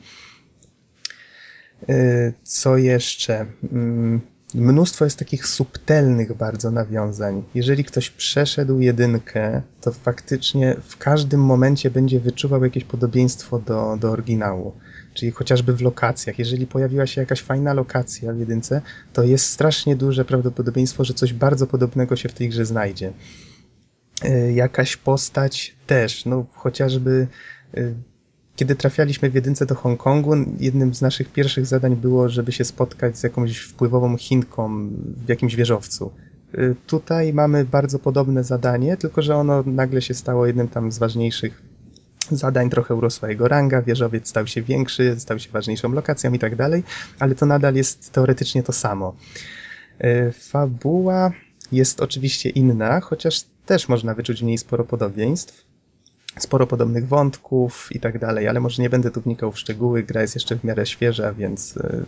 Y, 1.89 2.33
Co 2.43 2.77
jeszcze? 2.77 3.45
Mm, 3.71 4.21
Mnóstwo 4.55 5.05
jest 5.05 5.19
takich 5.19 5.47
subtelnych 5.47 6.37
bardzo 6.37 6.71
nawiązań. 6.71 7.43
Jeżeli 7.55 7.83
ktoś 7.83 8.09
przeszedł 8.09 8.79
jedynkę, 8.79 9.61
to 9.81 9.91
faktycznie 9.91 10.75
w 10.83 10.97
każdym 10.97 11.41
momencie 11.41 11.91
będzie 11.91 12.19
wyczuwał 12.19 12.63
jakieś 12.63 12.83
podobieństwo 12.83 13.59
do, 13.59 13.97
do 13.99 14.11
oryginału. 14.11 14.73
Czyli 15.13 15.31
chociażby 15.31 15.73
w 15.73 15.81
lokacjach. 15.81 16.39
Jeżeli 16.39 16.67
pojawiła 16.67 17.07
się 17.07 17.21
jakaś 17.21 17.41
fajna 17.41 17.73
lokacja 17.73 18.33
w 18.33 18.39
jedynce, 18.39 18.81
to 19.13 19.23
jest 19.23 19.45
strasznie 19.45 19.95
duże 19.95 20.25
prawdopodobieństwo, 20.25 21.03
że 21.03 21.13
coś 21.13 21.33
bardzo 21.33 21.67
podobnego 21.67 22.15
się 22.15 22.29
w 22.29 22.33
tej 22.33 22.49
grze 22.49 22.65
znajdzie. 22.65 23.13
Y, 24.25 24.53
Jakaś 24.53 24.97
postać 24.97 25.75
też, 25.87 26.25
no 26.25 26.45
chociażby 26.53 27.27
y, 27.77 27.95
kiedy 28.55 28.75
trafialiśmy 28.75 29.29
w 29.29 29.33
jedynce 29.35 29.65
do 29.65 29.75
Hongkongu, 29.75 30.31
jednym 30.59 30.93
z 30.93 31.01
naszych 31.01 31.31
pierwszych 31.31 31.65
zadań 31.65 31.95
było, 31.95 32.29
żeby 32.29 32.51
się 32.51 32.65
spotkać 32.65 33.17
z 33.17 33.23
jakąś 33.23 33.57
wpływową 33.57 34.17
Chinką 34.17 34.89
w 35.25 35.29
jakimś 35.29 35.55
wieżowcu. 35.55 36.11
Y, 36.57 36.75
Tutaj 36.87 37.33
mamy 37.33 37.65
bardzo 37.65 37.99
podobne 37.99 38.43
zadanie, 38.43 38.97
tylko 38.97 39.21
że 39.21 39.35
ono 39.35 39.63
nagle 39.65 40.01
się 40.01 40.13
stało 40.13 40.45
jednym 40.45 40.67
tam 40.67 40.91
z 40.91 40.97
ważniejszych 40.97 41.61
zadań, 42.31 42.69
trochę 42.69 42.95
urosła 42.95 43.29
jego 43.29 43.47
ranga, 43.47 43.81
wieżowiec 43.81 44.29
stał 44.29 44.47
się 44.47 44.61
większy, 44.61 45.15
stał 45.19 45.39
się 45.39 45.51
ważniejszą 45.51 45.91
lokacją 45.91 46.33
i 46.33 46.39
tak 46.39 46.55
dalej, 46.55 46.83
ale 47.19 47.35
to 47.35 47.45
nadal 47.45 47.75
jest 47.75 48.11
teoretycznie 48.11 48.63
to 48.63 48.73
samo. 48.73 49.15
Y, 50.03 50.31
Fabuła 50.31 51.31
jest 51.71 52.01
oczywiście 52.01 52.49
inna, 52.49 52.99
chociaż 53.01 53.43
też 53.65 53.89
można 53.89 54.13
wyczuć 54.13 54.41
w 54.41 54.43
niej 54.43 54.57
sporo 54.57 54.83
podobieństw 54.83 55.65
sporo 56.39 56.67
podobnych 56.67 57.07
wątków 57.07 57.87
i 57.91 57.99
tak 57.99 58.19
dalej, 58.19 58.47
ale 58.47 58.59
może 58.59 58.81
nie 58.81 58.89
będę 58.89 59.11
tu 59.11 59.21
wnikał 59.21 59.51
w 59.51 59.59
szczegóły. 59.59 60.03
Gra 60.03 60.21
jest 60.21 60.35
jeszcze 60.35 60.55
w 60.55 60.63
miarę 60.63 60.85
świeża, 60.85 61.33
więc 61.33 61.77
y, 61.77 62.05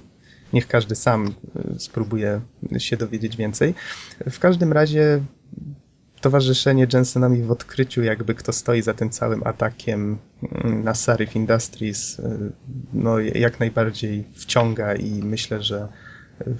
niech 0.54 0.68
każdy 0.68 0.96
sam 0.96 1.28
y, 1.28 1.80
spróbuje 1.80 2.42
się 2.78 2.98
dowiedzieć 2.98 3.38
więcej. 3.38 3.76
W 4.30 4.40
każdym 4.40 4.74
razie 4.74 5.24
towarzyszenie 6.22 6.88
Jensonowi 6.94 7.44
w 7.44 7.52
odkryciu, 7.52 8.04
jakby 8.04 8.36
kto 8.36 8.54
stoi 8.54 8.82
za 8.82 8.94
tym 8.94 9.10
całym 9.10 9.42
atakiem 9.46 10.18
mm, 10.64 10.84
na 10.84 10.96
Sarif 10.96 11.36
Industries, 11.36 12.20
y, 12.20 12.52
no 12.94 13.20
jak 13.20 13.60
najbardziej 13.60 14.28
wciąga 14.34 14.96
i 14.96 15.24
myślę, 15.24 15.64
że 15.64 15.88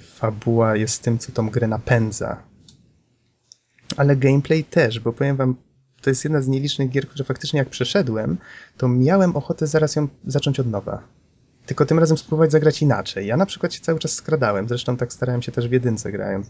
fabuła 0.00 0.76
jest 0.76 1.02
tym, 1.02 1.18
co 1.18 1.32
tą 1.32 1.50
grę 1.50 1.68
napędza. 1.68 2.42
Ale 3.96 4.16
gameplay 4.16 4.64
też, 4.64 5.00
bo 5.00 5.12
powiem 5.12 5.36
wam, 5.36 5.56
to 6.00 6.10
jest 6.10 6.24
jedna 6.24 6.42
z 6.42 6.48
nielicznych 6.48 6.90
gier, 6.90 7.08
które 7.08 7.24
faktycznie 7.24 7.58
jak 7.58 7.68
przeszedłem, 7.68 8.38
to 8.76 8.88
miałem 8.88 9.36
ochotę 9.36 9.66
zaraz 9.66 9.96
ją 9.96 10.08
zacząć 10.26 10.60
od 10.60 10.66
nowa. 10.66 11.02
Tylko 11.66 11.86
tym 11.86 11.98
razem 11.98 12.18
spróbować 12.18 12.52
zagrać 12.52 12.82
inaczej. 12.82 13.26
Ja 13.26 13.36
na 13.36 13.46
przykład 13.46 13.74
się 13.74 13.80
cały 13.80 13.98
czas 13.98 14.12
skradałem, 14.12 14.68
zresztą 14.68 14.96
tak 14.96 15.12
starałem 15.12 15.42
się 15.42 15.52
też 15.52 15.68
w 15.68 15.72
jedynce 15.72 16.12
grając. 16.12 16.46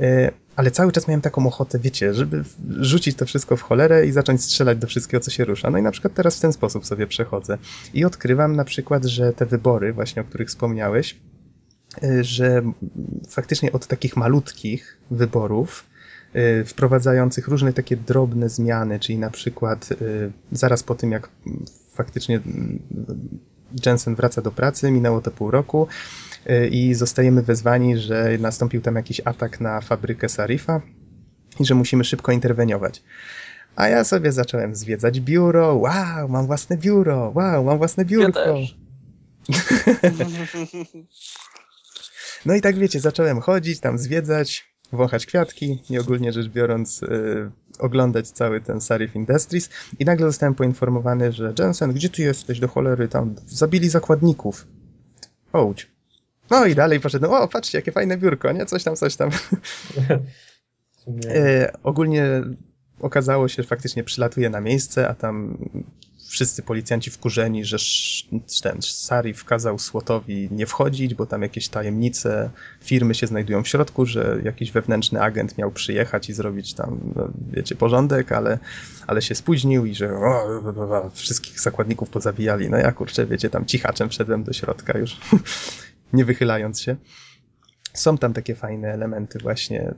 E, 0.00 0.32
Ale 0.56 0.70
cały 0.70 0.92
czas 0.92 1.08
miałem 1.08 1.20
taką 1.20 1.46
ochotę, 1.46 1.78
wiecie, 1.78 2.14
żeby 2.14 2.44
rzucić 2.80 3.16
to 3.16 3.26
wszystko 3.26 3.56
w 3.56 3.62
cholerę 3.62 4.06
i 4.06 4.12
zacząć 4.12 4.42
strzelać 4.42 4.78
do 4.78 4.86
wszystkiego, 4.86 5.20
co 5.20 5.30
się 5.30 5.44
rusza. 5.44 5.70
No 5.70 5.78
i 5.78 5.82
na 5.82 5.90
przykład 5.90 6.14
teraz 6.14 6.36
w 6.36 6.40
ten 6.40 6.52
sposób 6.52 6.86
sobie 6.86 7.06
przechodzę. 7.06 7.58
I 7.94 8.04
odkrywam 8.04 8.56
na 8.56 8.64
przykład, 8.64 9.04
że 9.04 9.32
te 9.32 9.46
wybory, 9.46 9.92
właśnie 9.92 10.22
o 10.22 10.24
których 10.24 10.48
wspomniałeś, 10.48 11.16
e, 12.02 12.24
że 12.24 12.62
faktycznie 13.28 13.72
od 13.72 13.86
takich 13.86 14.16
malutkich 14.16 14.98
wyborów, 15.10 15.84
wprowadzających 16.66 17.48
różne 17.48 17.72
takie 17.72 17.96
drobne 17.96 18.48
zmiany, 18.48 19.00
czyli 19.00 19.18
na 19.18 19.30
przykład 19.30 19.92
y, 19.92 20.32
zaraz 20.52 20.82
po 20.82 20.94
tym, 20.94 21.12
jak 21.12 21.28
faktycznie 21.94 22.36
mm, 22.36 22.78
Jensen 23.86 24.14
wraca 24.14 24.42
do 24.42 24.52
pracy, 24.52 24.90
minęło 24.90 25.20
to 25.20 25.30
pół 25.30 25.50
roku 25.50 25.88
y, 26.50 26.68
i 26.68 26.94
zostajemy 26.94 27.42
wezwani, 27.42 27.98
że 27.98 28.28
nastąpił 28.40 28.80
tam 28.80 28.96
jakiś 28.96 29.20
atak 29.24 29.60
na 29.60 29.80
fabrykę 29.80 30.28
Sarifa 30.28 30.80
i 31.60 31.64
że 31.64 31.74
musimy 31.74 32.04
szybko 32.04 32.32
interweniować. 32.32 33.02
A 33.76 33.88
ja 33.88 34.04
sobie 34.04 34.32
zacząłem 34.32 34.74
zwiedzać 34.74 35.20
biuro. 35.20 35.74
Wow, 35.74 36.28
mam 36.28 36.46
własne 36.46 36.76
biuro. 36.76 37.32
Wow, 37.34 37.64
mam 37.64 37.78
własne 37.78 38.04
biurko. 38.04 38.44
też. 38.44 38.76
No 42.46 42.54
i 42.54 42.60
tak 42.60 42.78
wiecie, 42.78 43.00
zacząłem 43.00 43.40
chodzić, 43.40 43.80
tam 43.80 43.98
zwiedzać, 43.98 44.75
wąchać 44.92 45.26
kwiatki 45.26 45.82
i 45.90 45.98
ogólnie 45.98 46.32
rzecz 46.32 46.48
biorąc 46.48 47.02
y, 47.02 47.50
oglądać 47.78 48.30
cały 48.30 48.60
ten 48.60 48.80
Sarif 48.80 49.16
Industries 49.16 49.70
i 49.98 50.04
nagle 50.04 50.26
zostałem 50.26 50.54
poinformowany, 50.54 51.32
że 51.32 51.54
Jensen, 51.58 51.92
gdzie 51.92 52.08
ty 52.08 52.22
jesteś 52.22 52.60
do 52.60 52.68
cholery, 52.68 53.08
tam 53.08 53.34
zabili 53.46 53.88
zakładników. 53.88 54.66
Chodź. 55.52 55.90
No 56.50 56.66
i 56.66 56.74
dalej 56.74 57.00
poszedłem, 57.00 57.32
o 57.32 57.48
patrzcie, 57.48 57.78
jakie 57.78 57.92
fajne 57.92 58.16
biurko, 58.16 58.52
nie? 58.52 58.66
Coś 58.66 58.84
tam, 58.84 58.96
coś 58.96 59.16
tam. 59.16 59.30
E, 61.28 61.72
ogólnie 61.82 62.42
okazało 63.00 63.48
się, 63.48 63.62
że 63.62 63.68
faktycznie 63.68 64.04
przylatuje 64.04 64.50
na 64.50 64.60
miejsce, 64.60 65.08
a 65.08 65.14
tam 65.14 65.58
wszyscy 66.28 66.62
policjanci 66.62 67.10
wkurzeni, 67.10 67.64
że 67.64 67.76
ten 68.62 68.82
Sarif 68.82 69.44
kazał 69.44 69.78
Słotowi 69.78 70.48
nie 70.50 70.66
wchodzić, 70.66 71.14
bo 71.14 71.26
tam 71.26 71.42
jakieś 71.42 71.68
tajemnice 71.68 72.50
firmy 72.84 73.14
się 73.14 73.26
znajdują 73.26 73.62
w 73.62 73.68
środku, 73.68 74.06
że 74.06 74.40
jakiś 74.44 74.72
wewnętrzny 74.72 75.22
agent 75.22 75.58
miał 75.58 75.70
przyjechać 75.70 76.28
i 76.28 76.32
zrobić 76.32 76.74
tam, 76.74 77.00
no, 77.16 77.28
wiecie, 77.52 77.74
porządek, 77.74 78.32
ale, 78.32 78.58
ale 79.06 79.22
się 79.22 79.34
spóźnił 79.34 79.86
i 79.86 79.94
że 79.94 80.12
o, 80.12 80.44
o, 80.76 81.04
o, 81.04 81.10
wszystkich 81.10 81.60
zakładników 81.60 82.10
pozabijali. 82.10 82.70
No 82.70 82.76
ja 82.76 82.92
kurczę, 82.92 83.26
wiecie, 83.26 83.50
tam 83.50 83.66
cichaczem 83.66 84.08
wszedłem 84.08 84.44
do 84.44 84.52
środka 84.52 84.98
już, 84.98 85.16
nie 86.12 86.24
wychylając 86.24 86.80
się 86.80 86.96
są 87.96 88.18
tam 88.18 88.32
takie 88.32 88.54
fajne 88.54 88.88
elementy 88.92 89.38
właśnie, 89.38 89.94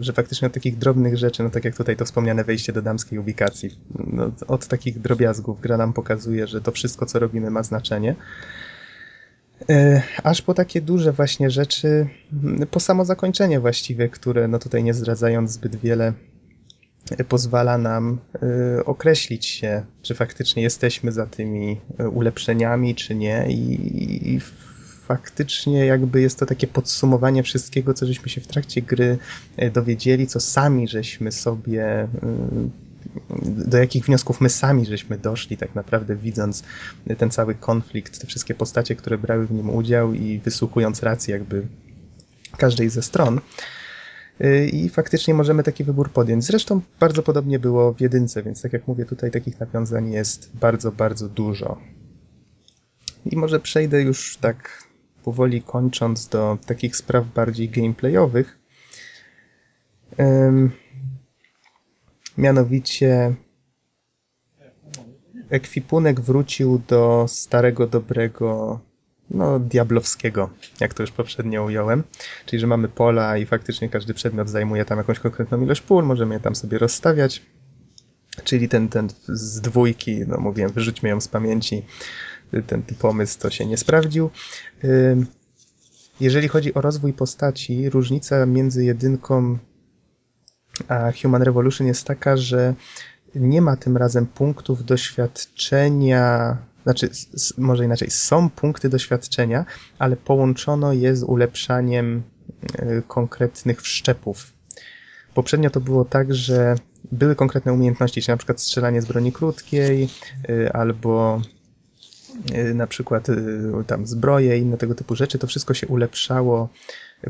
że 0.00 0.12
faktycznie 0.12 0.46
od 0.46 0.54
takich 0.54 0.78
drobnych 0.78 1.16
rzeczy, 1.18 1.42
no 1.42 1.50
tak 1.50 1.64
jak 1.64 1.76
tutaj 1.76 1.96
to 1.96 2.04
wspomniane 2.04 2.44
wejście 2.44 2.72
do 2.72 2.82
damskiej 2.82 3.18
ubikacji, 3.18 3.78
no, 4.06 4.30
od 4.48 4.66
takich 4.66 5.00
drobiazgów 5.00 5.60
gra 5.60 5.76
nam 5.76 5.92
pokazuje, 5.92 6.46
że 6.46 6.60
to 6.60 6.72
wszystko, 6.72 7.06
co 7.06 7.18
robimy 7.18 7.50
ma 7.50 7.62
znaczenie. 7.62 8.14
E, 9.70 10.02
Aż 10.22 10.42
po 10.42 10.54
takie 10.54 10.80
duże 10.80 11.12
właśnie 11.12 11.50
rzeczy, 11.50 12.06
m, 12.44 12.66
po 12.70 12.80
samo 12.80 13.04
zakończenie 13.04 13.60
właściwie, 13.60 14.08
które 14.08 14.48
no 14.48 14.58
tutaj 14.58 14.84
nie 14.84 14.94
zdradzając 14.94 15.50
zbyt 15.50 15.76
wiele, 15.76 16.12
e, 17.10 17.24
pozwala 17.24 17.78
nam 17.78 18.18
e, 18.42 18.84
określić 18.84 19.46
się, 19.46 19.82
czy 20.02 20.14
faktycznie 20.14 20.62
jesteśmy 20.62 21.12
za 21.12 21.26
tymi 21.26 21.80
ulepszeniami, 22.12 22.94
czy 22.94 23.14
nie 23.14 23.46
i, 23.48 24.34
i 24.34 24.40
faktycznie 25.08 25.86
jakby 25.86 26.20
jest 26.20 26.38
to 26.38 26.46
takie 26.46 26.66
podsumowanie 26.66 27.42
wszystkiego, 27.42 27.94
co 27.94 28.06
żeśmy 28.06 28.28
się 28.28 28.40
w 28.40 28.46
trakcie 28.46 28.82
gry 28.82 29.18
e, 29.56 29.70
dowiedzieli, 29.70 30.26
co 30.26 30.40
sami 30.40 30.88
żeśmy 30.88 31.32
sobie, 31.32 32.04
y, 32.04 32.82
do 33.66 33.78
jakich 33.78 34.04
wniosków 34.04 34.40
my 34.40 34.48
sami 34.50 34.86
żeśmy 34.86 35.18
doszli 35.18 35.56
tak 35.56 35.74
naprawdę 35.74 36.16
widząc 36.16 36.62
ten 37.18 37.30
cały 37.30 37.54
konflikt, 37.54 38.20
te 38.20 38.26
wszystkie 38.26 38.54
postacie, 38.54 38.96
które 38.96 39.18
brały 39.18 39.46
w 39.46 39.52
nim 39.52 39.70
udział 39.70 40.14
i 40.14 40.38
wysłuchując 40.38 41.02
racji 41.02 41.32
jakby 41.32 41.66
każdej 42.56 42.88
ze 42.88 43.02
stron. 43.02 43.40
Y, 44.40 44.68
I 44.68 44.88
faktycznie 44.88 45.34
możemy 45.34 45.62
taki 45.62 45.84
wybór 45.84 46.10
podjąć. 46.10 46.44
Zresztą 46.44 46.80
bardzo 47.00 47.22
podobnie 47.22 47.58
było 47.58 47.92
w 47.92 48.00
jedynce, 48.00 48.42
więc 48.42 48.62
tak 48.62 48.72
jak 48.72 48.88
mówię, 48.88 49.04
tutaj 49.04 49.30
takich 49.30 49.60
nawiązań 49.60 50.12
jest 50.12 50.50
bardzo, 50.54 50.92
bardzo 50.92 51.28
dużo. 51.28 51.78
I 53.26 53.36
może 53.36 53.60
przejdę 53.60 54.02
już 54.02 54.36
tak 54.36 54.84
powoli 55.24 55.62
kończąc 55.62 56.28
do 56.28 56.58
takich 56.66 56.96
spraw 56.96 57.26
bardziej 57.26 57.68
gameplayowych. 57.68 58.58
Mianowicie 62.38 63.34
ekwipunek 65.50 66.20
wrócił 66.20 66.82
do 66.88 67.24
starego, 67.28 67.86
dobrego, 67.86 68.80
no 69.30 69.58
diablowskiego, 69.58 70.50
jak 70.80 70.94
to 70.94 71.02
już 71.02 71.12
poprzednio 71.12 71.64
ująłem. 71.64 72.02
Czyli, 72.46 72.60
że 72.60 72.66
mamy 72.66 72.88
pola 72.88 73.38
i 73.38 73.46
faktycznie 73.46 73.88
każdy 73.88 74.14
przedmiot 74.14 74.48
zajmuje 74.48 74.84
tam 74.84 74.98
jakąś 74.98 75.18
konkretną 75.18 75.62
ilość 75.62 75.80
pól, 75.80 76.04
możemy 76.04 76.34
je 76.34 76.40
tam 76.40 76.54
sobie 76.54 76.78
rozstawiać. 76.78 77.42
Czyli 78.44 78.68
ten, 78.68 78.88
ten 78.88 79.08
z 79.28 79.60
dwójki, 79.60 80.20
no 80.26 80.38
mówiłem, 80.40 80.72
wyrzućmy 80.72 81.08
ją 81.08 81.20
z 81.20 81.28
pamięci, 81.28 81.86
ten 82.66 82.82
pomysł 82.82 83.38
to 83.38 83.50
się 83.50 83.66
nie 83.66 83.76
sprawdził. 83.76 84.30
Jeżeli 86.20 86.48
chodzi 86.48 86.74
o 86.74 86.80
rozwój 86.80 87.12
postaci, 87.12 87.90
różnica 87.90 88.46
między 88.46 88.84
jedynką 88.84 89.58
a 90.88 91.12
Human 91.22 91.42
Revolution 91.42 91.86
jest 91.86 92.06
taka, 92.06 92.36
że 92.36 92.74
nie 93.34 93.62
ma 93.62 93.76
tym 93.76 93.96
razem 93.96 94.26
punktów 94.26 94.84
doświadczenia, 94.84 96.56
znaczy, 96.82 97.10
może 97.58 97.84
inaczej, 97.84 98.10
są 98.10 98.50
punkty 98.50 98.88
doświadczenia, 98.88 99.64
ale 99.98 100.16
połączono 100.16 100.92
je 100.92 101.16
z 101.16 101.22
ulepszaniem 101.22 102.22
e, 102.78 103.02
konkretnych 103.02 103.82
wszczepów. 103.82 104.52
Poprzednio 105.34 105.70
to 105.70 105.80
było 105.80 106.04
tak, 106.04 106.34
że 106.34 106.74
były 107.12 107.36
konkretne 107.36 107.72
umiejętności, 107.72 108.22
czyli 108.22 108.32
na 108.32 108.36
przykład 108.36 108.60
strzelanie 108.60 109.02
z 109.02 109.06
broni 109.06 109.32
krótkiej, 109.32 110.08
y, 110.50 110.72
albo 110.72 111.40
y, 111.40 111.61
na 112.74 112.86
przykład 112.86 113.28
y, 113.28 113.38
tam 113.86 114.06
zbroje 114.06 114.58
i 114.58 114.62
inne 114.62 114.78
tego 114.78 114.94
typu 114.94 115.16
rzeczy, 115.16 115.38
to 115.38 115.46
wszystko 115.46 115.74
się 115.74 115.86
ulepszało 115.86 116.68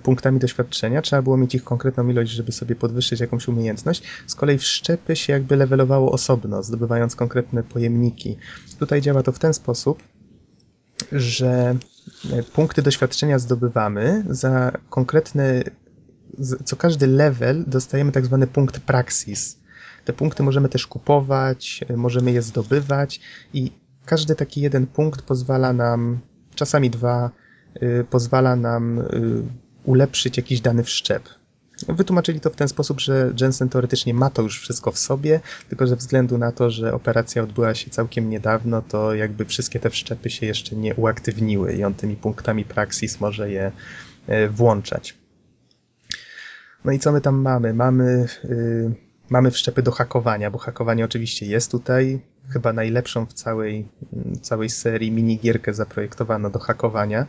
punktami 0.02 0.38
doświadczenia. 0.38 1.02
Trzeba 1.02 1.22
było 1.22 1.36
mieć 1.36 1.54
ich 1.54 1.64
konkretną 1.64 2.08
ilość, 2.08 2.30
żeby 2.30 2.52
sobie 2.52 2.74
podwyższyć 2.76 3.20
jakąś 3.20 3.48
umiejętność. 3.48 4.02
Z 4.26 4.34
kolei 4.34 4.58
wszczepy 4.58 5.16
się 5.16 5.32
jakby 5.32 5.56
levelowało 5.56 6.12
osobno, 6.12 6.62
zdobywając 6.62 7.16
konkretne 7.16 7.62
pojemniki. 7.62 8.36
Tutaj 8.78 9.00
działa 9.00 9.22
to 9.22 9.32
w 9.32 9.38
ten 9.38 9.54
sposób, 9.54 10.02
że 11.12 11.76
e, 12.32 12.42
punkty 12.42 12.82
doświadczenia 12.82 13.38
zdobywamy 13.38 14.24
za 14.30 14.72
konkretny 14.90 15.64
co 16.64 16.76
każdy 16.76 17.06
level 17.06 17.64
dostajemy 17.66 18.12
tak 18.12 18.26
zwany 18.26 18.46
punkt 18.46 18.78
praxis. 18.78 19.58
Te 20.04 20.12
punkty 20.12 20.42
możemy 20.42 20.68
też 20.68 20.86
kupować, 20.86 21.80
y, 21.90 21.96
możemy 21.96 22.32
je 22.32 22.42
zdobywać 22.42 23.20
i 23.54 23.72
każdy 24.06 24.34
taki 24.34 24.60
jeden 24.60 24.86
punkt 24.86 25.22
pozwala 25.22 25.72
nam, 25.72 26.20
czasami 26.54 26.90
dwa, 26.90 27.30
y, 27.82 28.04
pozwala 28.10 28.56
nam 28.56 28.98
y, 28.98 29.04
ulepszyć 29.84 30.36
jakiś 30.36 30.60
dany 30.60 30.84
wszczep. 30.84 31.28
Wytłumaczyli 31.88 32.40
to 32.40 32.50
w 32.50 32.56
ten 32.56 32.68
sposób, 32.68 33.00
że 33.00 33.32
Jensen 33.40 33.68
teoretycznie 33.68 34.14
ma 34.14 34.30
to 34.30 34.42
już 34.42 34.60
wszystko 34.60 34.92
w 34.92 34.98
sobie, 34.98 35.40
tylko 35.68 35.86
ze 35.86 35.96
względu 35.96 36.38
na 36.38 36.52
to, 36.52 36.70
że 36.70 36.94
operacja 36.94 37.42
odbyła 37.42 37.74
się 37.74 37.90
całkiem 37.90 38.30
niedawno, 38.30 38.82
to 38.82 39.14
jakby 39.14 39.44
wszystkie 39.44 39.80
te 39.80 39.90
wszczepy 39.90 40.30
się 40.30 40.46
jeszcze 40.46 40.76
nie 40.76 40.94
uaktywniły 40.94 41.72
i 41.72 41.84
on 41.84 41.94
tymi 41.94 42.16
punktami 42.16 42.64
praxis 42.64 43.20
może 43.20 43.50
je 43.50 43.72
y, 44.28 44.48
włączać. 44.48 45.22
No 46.84 46.92
i 46.92 46.98
co 46.98 47.12
my 47.12 47.20
tam 47.20 47.34
mamy? 47.34 47.74
Mamy, 47.74 48.26
yy, 48.44 48.94
mamy 49.30 49.50
wszczepy 49.50 49.82
do 49.82 49.90
hakowania, 49.90 50.50
bo 50.50 50.58
hakowanie 50.58 51.04
oczywiście 51.04 51.46
jest 51.46 51.70
tutaj. 51.70 52.20
Chyba 52.48 52.72
najlepszą 52.72 53.26
w 53.26 53.32
całej, 53.32 53.86
mm, 54.12 54.40
całej 54.40 54.70
serii 54.70 55.10
minigierkę 55.12 55.74
zaprojektowano 55.74 56.50
do 56.50 56.58
hakowania. 56.58 57.26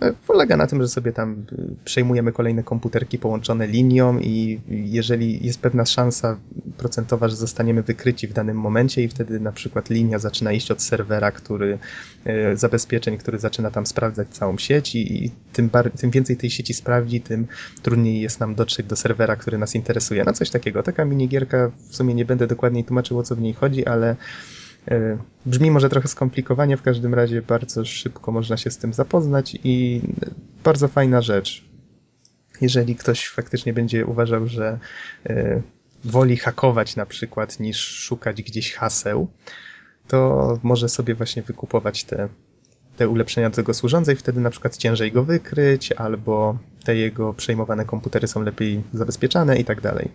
E, 0.00 0.12
Polega 0.26 0.56
na 0.56 0.66
tym, 0.66 0.82
że 0.82 0.88
sobie 0.88 1.12
tam 1.12 1.32
y, 1.52 1.74
przejmujemy 1.84 2.32
kolejne 2.32 2.62
komputerki 2.62 3.18
połączone 3.18 3.66
linią 3.66 4.18
i 4.18 4.60
jeżeli 4.68 5.46
jest 5.46 5.60
pewna 5.60 5.84
szansa 5.86 6.36
procentowa, 6.76 7.28
że 7.28 7.36
zostaniemy 7.36 7.82
wykryci 7.82 8.28
w 8.28 8.32
danym 8.32 8.56
momencie 8.56 9.02
i 9.02 9.08
wtedy 9.08 9.40
na 9.40 9.52
przykład 9.52 9.90
linia 9.90 10.18
zaczyna 10.18 10.52
iść 10.52 10.70
od 10.70 10.82
serwera, 10.82 11.32
który 11.32 11.78
e, 12.24 12.56
zabezpieczeń, 12.56 13.18
który 13.18 13.38
zaczyna 13.38 13.70
tam 13.70 13.86
sprawdzać 13.86 14.28
całą 14.28 14.58
sieć 14.58 14.94
i, 14.94 15.24
i 15.24 15.30
tym, 15.52 15.68
bar- 15.68 15.90
tym 15.90 16.10
więcej 16.10 16.36
tej 16.36 16.50
sieci 16.50 16.74
sprawdzi, 16.74 17.20
tym 17.20 17.46
trudniej 17.82 18.20
jest 18.20 18.40
nam 18.40 18.54
dotrzeć 18.54 18.86
do 18.86 18.96
serwera, 18.96 19.36
który 19.36 19.58
nas 19.58 19.74
interesuje. 19.74 20.24
No 20.24 20.32
coś 20.32 20.50
takiego. 20.50 20.82
Taka 20.82 21.04
minigierka, 21.04 21.70
w 21.88 21.96
sumie 21.96 22.14
nie 22.14 22.24
będę 22.24 22.46
dokładniej 22.46 22.84
tłumaczył 22.84 23.18
o 23.18 23.22
co 23.22 23.36
w 23.36 23.40
niej 23.40 23.54
chodzi, 23.54 23.86
ale 23.86 24.16
brzmi 25.46 25.70
może 25.70 25.88
trochę 25.88 26.08
skomplikowanie, 26.08 26.76
w 26.76 26.82
każdym 26.82 27.14
razie 27.14 27.42
bardzo 27.42 27.84
szybko 27.84 28.32
można 28.32 28.56
się 28.56 28.70
z 28.70 28.78
tym 28.78 28.92
zapoznać 28.92 29.58
i 29.64 30.00
bardzo 30.64 30.88
fajna 30.88 31.22
rzecz. 31.22 31.64
Jeżeli 32.60 32.96
ktoś 32.96 33.28
faktycznie 33.28 33.72
będzie 33.72 34.06
uważał, 34.06 34.46
że 34.46 34.78
e, 35.26 35.62
woli 36.04 36.36
hakować 36.36 36.96
na 36.96 37.06
przykład 37.06 37.60
niż 37.60 37.78
szukać 37.78 38.42
gdzieś 38.42 38.74
haseł, 38.74 39.28
to 40.08 40.58
może 40.62 40.88
sobie 40.88 41.14
właśnie 41.14 41.42
wykupować 41.42 42.04
te, 42.04 42.28
te 42.96 43.08
ulepszenia 43.08 43.50
do 43.50 43.56
tego 43.56 43.74
służące 43.74 44.12
i 44.12 44.16
wtedy 44.16 44.40
na 44.40 44.50
przykład 44.50 44.76
ciężej 44.76 45.12
go 45.12 45.24
wykryć, 45.24 45.92
albo 45.92 46.58
te 46.84 46.96
jego 46.96 47.34
przejmowane 47.34 47.84
komputery 47.84 48.28
są 48.28 48.42
lepiej 48.42 48.82
zabezpieczane 48.92 49.58
i 49.58 49.64
tak 49.64 49.80
dalej. 49.80 50.10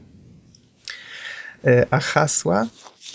E, 1.65 1.85
A 1.91 1.99
hasła? 1.99 2.67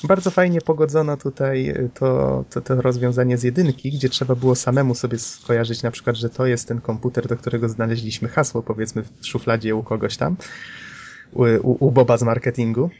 Bardzo 0.05 0.30
fajnie 0.30 0.61
pogodzono 0.61 1.16
tutaj 1.16 1.68
e, 1.68 1.88
to, 1.94 2.44
to, 2.51 2.61
to 2.61 2.82
rozwiązanie 2.82 3.38
z 3.38 3.42
jedynki, 3.42 3.90
gdzie 3.90 4.09
trzeba 4.09 4.34
było 4.34 4.55
samemu 4.55 4.94
sobie 4.94 5.18
skojarzyć 5.18 5.82
na 5.82 5.90
przykład, 5.90 6.16
że 6.16 6.30
to 6.30 6.46
jest 6.46 6.68
ten 6.68 6.80
komputer, 6.80 7.26
do 7.28 7.36
którego 7.36 7.68
znaleźliśmy 7.68 8.28
hasło, 8.28 8.62
powiedzmy 8.62 9.03
w 9.03 9.26
szufladzie 9.26 9.74
u 9.74 9.82
kogoś 9.82 10.16
tam, 10.16 10.36
u, 11.32 11.44
u, 11.86 11.90
Boba 11.90 12.16
z 12.16 12.22
marketingu 12.22 12.90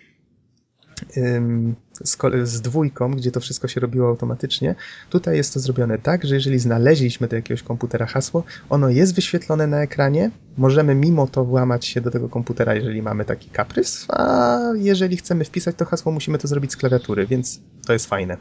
z, 2.05 2.19
z 2.43 2.61
dwójką, 2.61 3.15
gdzie 3.15 3.31
to 3.31 3.41
wszystko 3.41 3.69
się 3.69 3.81
robiło 3.81 4.09
automatycznie. 4.09 4.75
Tutaj 5.11 5.37
jest 5.37 5.55
to 5.55 5.61
zrobione 5.61 5.99
tak, 5.99 6.25
że 6.25 6.35
jeżeli 6.35 6.59
znaleźliśmy 6.59 7.29
do 7.29 7.37
jakiegoś 7.37 7.63
komputera 7.63 8.07
hasło, 8.07 8.45
ono 8.69 8.89
jest 8.89 9.15
wyświetlone 9.15 9.67
na 9.67 9.83
ekranie, 9.83 10.31
możemy 10.57 10.95
mimo 10.95 11.27
to 11.27 11.45
włamać 11.45 11.87
się 11.87 12.01
do 12.01 12.11
tego 12.11 12.29
komputera, 12.29 12.75
jeżeli 12.75 13.03
mamy 13.03 13.25
taki 13.25 13.51
kaprys, 13.51 14.07
a 14.09 14.59
jeżeli 14.75 15.17
chcemy 15.17 15.45
wpisać 15.45 15.77
to 15.77 15.85
hasło, 15.85 16.13
musimy 16.13 16.39
to 16.39 16.49
zrobić 16.49 16.73
z 16.73 16.77
klawiatury, 16.77 17.27
więc 17.27 17.61
to 17.87 17.93
jest 17.93 18.07
fajne. 18.07 18.37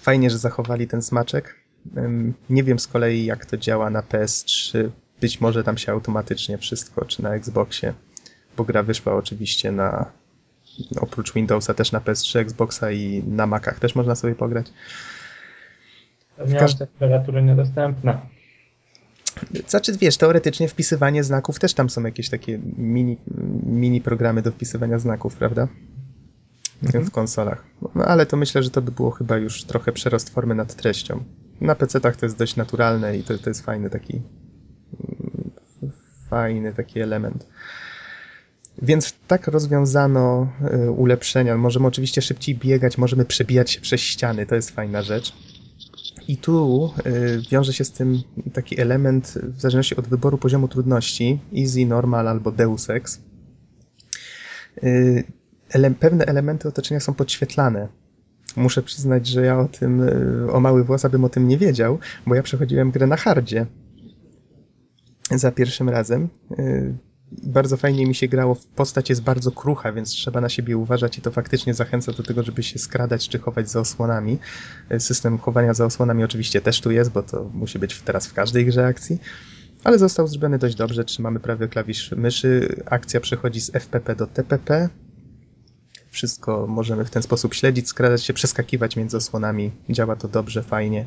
Fajnie, 0.00 0.30
że 0.30 0.38
zachowali 0.38 0.86
ten 0.86 1.02
smaczek. 1.02 1.54
Nie 2.50 2.64
wiem 2.64 2.78
z 2.78 2.86
kolei, 2.86 3.24
jak 3.24 3.46
to 3.46 3.56
działa 3.56 3.90
na 3.90 4.02
PS3. 4.02 4.90
Być 5.20 5.40
może 5.40 5.64
tam 5.64 5.78
się 5.78 5.92
automatycznie 5.92 6.58
wszystko, 6.58 7.04
czy 7.04 7.22
na 7.22 7.34
Xboxie, 7.34 7.94
bo 8.56 8.64
gra 8.64 8.82
wyszła 8.82 9.14
oczywiście 9.14 9.72
na, 9.72 10.12
oprócz 11.00 11.32
Windowsa 11.32 11.74
też 11.74 11.92
na 11.92 12.00
PS3, 12.00 12.38
Xboxa 12.38 12.90
i 12.90 13.22
na 13.26 13.46
Macach 13.46 13.78
też 13.78 13.94
można 13.94 14.14
sobie 14.14 14.34
pograć. 14.34 14.66
Nie 16.48 16.54
każ- 16.58 16.80
mam 16.80 16.88
temperatury 16.88 17.42
niedostępne. 17.42 18.18
Znaczy, 19.68 19.92
wiesz, 20.00 20.16
teoretycznie 20.16 20.68
wpisywanie 20.68 21.24
znaków 21.24 21.58
też 21.58 21.74
tam 21.74 21.90
są 21.90 22.04
jakieś 22.04 22.28
takie 22.30 22.58
mini, 22.76 23.16
mini 23.66 24.00
programy 24.00 24.42
do 24.42 24.52
wpisywania 24.52 24.98
znaków, 24.98 25.36
prawda? 25.36 25.68
W 26.82 27.10
konsolach. 27.10 27.64
No, 27.94 28.04
ale 28.04 28.26
to 28.26 28.36
myślę, 28.36 28.62
że 28.62 28.70
to 28.70 28.82
by 28.82 28.92
było 28.92 29.10
chyba 29.10 29.36
już 29.36 29.64
trochę 29.64 29.92
przerost 29.92 30.30
formy 30.30 30.54
nad 30.54 30.74
treścią. 30.74 31.24
Na 31.60 31.74
PC-tach 31.74 32.16
to 32.16 32.26
jest 32.26 32.38
dość 32.38 32.56
naturalne 32.56 33.16
i 33.16 33.22
to, 33.22 33.38
to 33.38 33.50
jest 33.50 33.64
fajny 33.64 33.90
taki 33.90 34.14
mm, 34.14 35.50
fajny 36.30 36.72
taki 36.72 37.00
element. 37.00 37.46
Więc 38.82 39.14
tak 39.26 39.46
rozwiązano 39.46 40.52
y, 40.86 40.90
ulepszenia. 40.90 41.56
Możemy 41.56 41.86
oczywiście 41.86 42.22
szybciej 42.22 42.54
biegać, 42.54 42.98
możemy 42.98 43.24
przebijać 43.24 43.70
się 43.70 43.80
przez 43.80 44.00
ściany, 44.00 44.46
to 44.46 44.54
jest 44.54 44.70
fajna 44.70 45.02
rzecz. 45.02 45.32
I 46.28 46.36
tu 46.36 46.90
y, 47.06 47.42
wiąże 47.50 47.72
się 47.72 47.84
z 47.84 47.90
tym 47.90 48.22
taki 48.52 48.80
element, 48.80 49.38
w 49.42 49.60
zależności 49.60 49.96
od 49.96 50.08
wyboru 50.08 50.38
poziomu 50.38 50.68
trudności, 50.68 51.40
easy, 51.58 51.86
normal 51.86 52.28
albo 52.28 52.52
deus 52.52 52.90
ex. 52.90 53.20
Y, 54.84 55.24
ele 55.70 55.90
pewne 55.90 56.24
elementy 56.24 56.68
otoczenia 56.68 57.00
są 57.00 57.14
podświetlane. 57.14 57.88
Muszę 58.56 58.82
przyznać, 58.82 59.26
że 59.26 59.42
ja 59.42 59.60
o 59.60 59.68
tym, 59.68 60.02
o 60.52 60.60
mały 60.60 60.84
włos, 60.84 61.04
abym 61.04 61.24
o 61.24 61.28
tym 61.28 61.48
nie 61.48 61.58
wiedział, 61.58 61.98
bo 62.26 62.34
ja 62.34 62.42
przechodziłem 62.42 62.90
grę 62.90 63.06
na 63.06 63.16
hardzie 63.16 63.66
za 65.30 65.52
pierwszym 65.52 65.88
razem. 65.88 66.28
Bardzo 67.32 67.76
fajnie 67.76 68.06
mi 68.06 68.14
się 68.14 68.28
grało. 68.28 68.56
Postać 68.76 69.10
jest 69.10 69.22
bardzo 69.22 69.52
krucha, 69.52 69.92
więc 69.92 70.10
trzeba 70.10 70.40
na 70.40 70.48
siebie 70.48 70.76
uważać 70.76 71.18
i 71.18 71.20
to 71.20 71.30
faktycznie 71.30 71.74
zachęca 71.74 72.12
do 72.12 72.22
tego, 72.22 72.42
żeby 72.42 72.62
się 72.62 72.78
skradać 72.78 73.28
czy 73.28 73.38
chować 73.38 73.70
za 73.70 73.80
osłonami. 73.80 74.38
Y, 74.92 75.00
System 75.00 75.38
chowania 75.38 75.74
za 75.74 75.84
osłonami 75.84 76.24
oczywiście 76.24 76.60
też 76.60 76.80
tu 76.80 76.90
jest, 76.90 77.10
bo 77.10 77.22
to 77.22 77.50
musi 77.54 77.78
być 77.78 78.00
teraz 78.00 78.26
w 78.26 78.34
każdej 78.34 78.66
grze 78.66 78.86
akcji. 78.86 79.18
Ale 79.84 79.98
został 79.98 80.26
zrobiony 80.28 80.58
dość 80.58 80.74
dobrze. 80.74 81.04
Trzymamy 81.04 81.40
prawy 81.40 81.68
klawisz 81.68 82.12
myszy. 82.12 82.82
Akcja 82.86 83.20
przechodzi 83.20 83.60
z 83.60 83.70
FPP 83.70 84.16
do 84.16 84.26
TPP. 84.26 84.88
Wszystko 86.10 86.66
możemy 86.66 87.04
w 87.04 87.10
ten 87.10 87.22
sposób 87.22 87.54
śledzić, 87.54 87.88
skradać 87.88 88.24
się, 88.24 88.32
przeskakiwać 88.32 88.96
między 88.96 89.16
osłonami. 89.16 89.70
Działa 89.90 90.16
to 90.16 90.28
dobrze, 90.28 90.62
fajnie. 90.62 91.06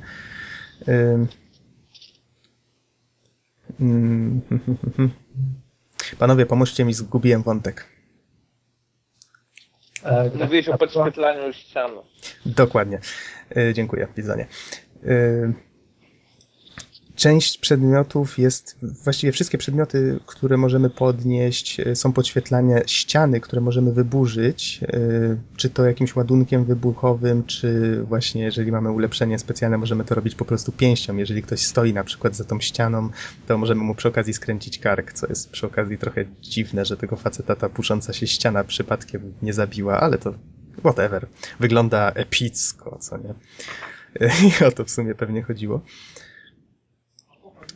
Mm, 3.79 4.41
Panowie, 6.15 6.45
pomóżcie 6.45 6.85
mi, 6.85 6.93
zgubiłem 6.93 7.43
wątek. 7.43 7.85
E, 10.03 10.31
Mówiłeś 10.35 10.67
o 10.69 10.71
hasła- 10.73 10.77
podświetlaniu 10.77 11.53
ścian. 11.53 11.91
Dokładnie. 12.45 12.99
Y, 13.57 13.73
Dziękuję, 13.73 14.07
Bizonie. 14.15 14.47
Część 17.19 17.57
przedmiotów 17.57 18.37
jest, 18.37 18.77
właściwie 18.81 19.31
wszystkie 19.31 19.57
przedmioty, 19.57 20.19
które 20.25 20.57
możemy 20.57 20.89
podnieść, 20.89 21.79
y, 21.79 21.95
są 21.95 22.13
podświetlane 22.13 22.81
ściany, 22.85 23.39
które 23.39 23.61
możemy 23.61 23.93
wyburzyć, 23.93 24.79
y, 24.83 25.37
czy 25.57 25.69
to 25.69 25.85
jakimś 25.85 26.15
ładunkiem 26.15 26.65
wybuchowym, 26.65 27.43
czy 27.43 28.01
właśnie 28.03 28.43
jeżeli 28.43 28.71
mamy 28.71 28.91
ulepszenie 28.91 29.39
specjalne, 29.39 29.77
możemy 29.77 30.05
to 30.05 30.15
robić 30.15 30.35
po 30.35 30.45
prostu 30.45 30.71
pięścią. 30.71 31.17
Jeżeli 31.17 31.41
ktoś 31.41 31.61
stoi 31.61 31.93
na 31.93 32.03
przykład 32.03 32.35
za 32.35 32.43
tą 32.43 32.59
ścianą, 32.59 33.09
to 33.47 33.57
możemy 33.57 33.83
mu 33.83 33.95
przy 33.95 34.07
okazji 34.07 34.33
skręcić 34.33 34.79
kark, 34.79 35.13
co 35.13 35.27
jest 35.27 35.49
przy 35.49 35.65
okazji 35.65 35.97
trochę 35.97 36.25
dziwne, 36.41 36.85
że 36.85 36.97
tego 36.97 37.15
faceta 37.15 37.55
ta 37.55 37.69
pusząca 37.69 38.13
się 38.13 38.27
ściana 38.27 38.63
przypadkiem 38.63 39.33
nie 39.41 39.53
zabiła, 39.53 39.99
ale 39.99 40.17
to 40.17 40.33
whatever. 40.79 41.27
Wygląda 41.59 42.11
epicko, 42.11 42.97
co 43.01 43.17
nie? 43.17 43.33
I 44.61 44.63
o 44.63 44.71
to 44.71 44.85
w 44.85 44.91
sumie 44.91 45.15
pewnie 45.15 45.43
chodziło. 45.43 45.81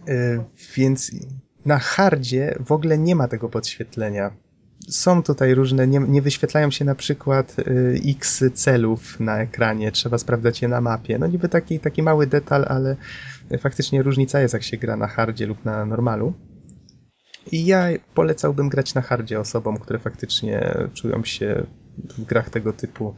Y, 0.10 0.44
Więc 0.76 1.12
na 1.66 1.80
hardzie 1.80 2.56
w 2.66 2.72
ogóle 2.72 2.98
nie 2.98 3.16
ma 3.16 3.28
tego 3.28 3.50
podświetlenia. 3.50 4.32
Są 4.90 5.24
tutaj 5.24 5.54
różne, 5.56 5.88
nie, 5.88 6.00
nie 6.00 6.22
wyświetlają 6.22 6.72
się 6.72 6.86
na 6.86 6.96
przykład 6.96 7.60
y, 7.60 8.02
x 8.06 8.44
celów 8.54 9.20
na 9.20 9.42
ekranie, 9.42 9.92
trzeba 9.92 10.18
sprawdzać 10.18 10.62
je 10.62 10.68
na 10.68 10.82
mapie. 10.82 11.20
No 11.20 11.28
niby 11.28 11.50
taki, 11.50 11.80
taki 11.80 12.04
mały 12.04 12.28
detal, 12.28 12.66
ale 12.68 12.96
faktycznie 13.60 14.04
różnica 14.04 14.42
jest 14.42 14.54
jak 14.54 14.64
się 14.64 14.78
gra 14.78 14.98
na 14.98 15.08
hardzie 15.08 15.46
lub 15.46 15.66
na 15.66 15.86
normalu. 15.86 16.34
I 17.52 17.66
ja 17.66 17.88
polecałbym 18.14 18.70
grać 18.70 18.94
na 18.94 19.02
hardzie 19.02 19.40
osobom, 19.40 19.78
które 19.78 20.00
faktycznie 20.00 20.74
czują 20.94 21.24
się 21.24 21.66
w 21.98 22.26
grach 22.26 22.50
tego 22.50 22.74
typu 22.74 23.16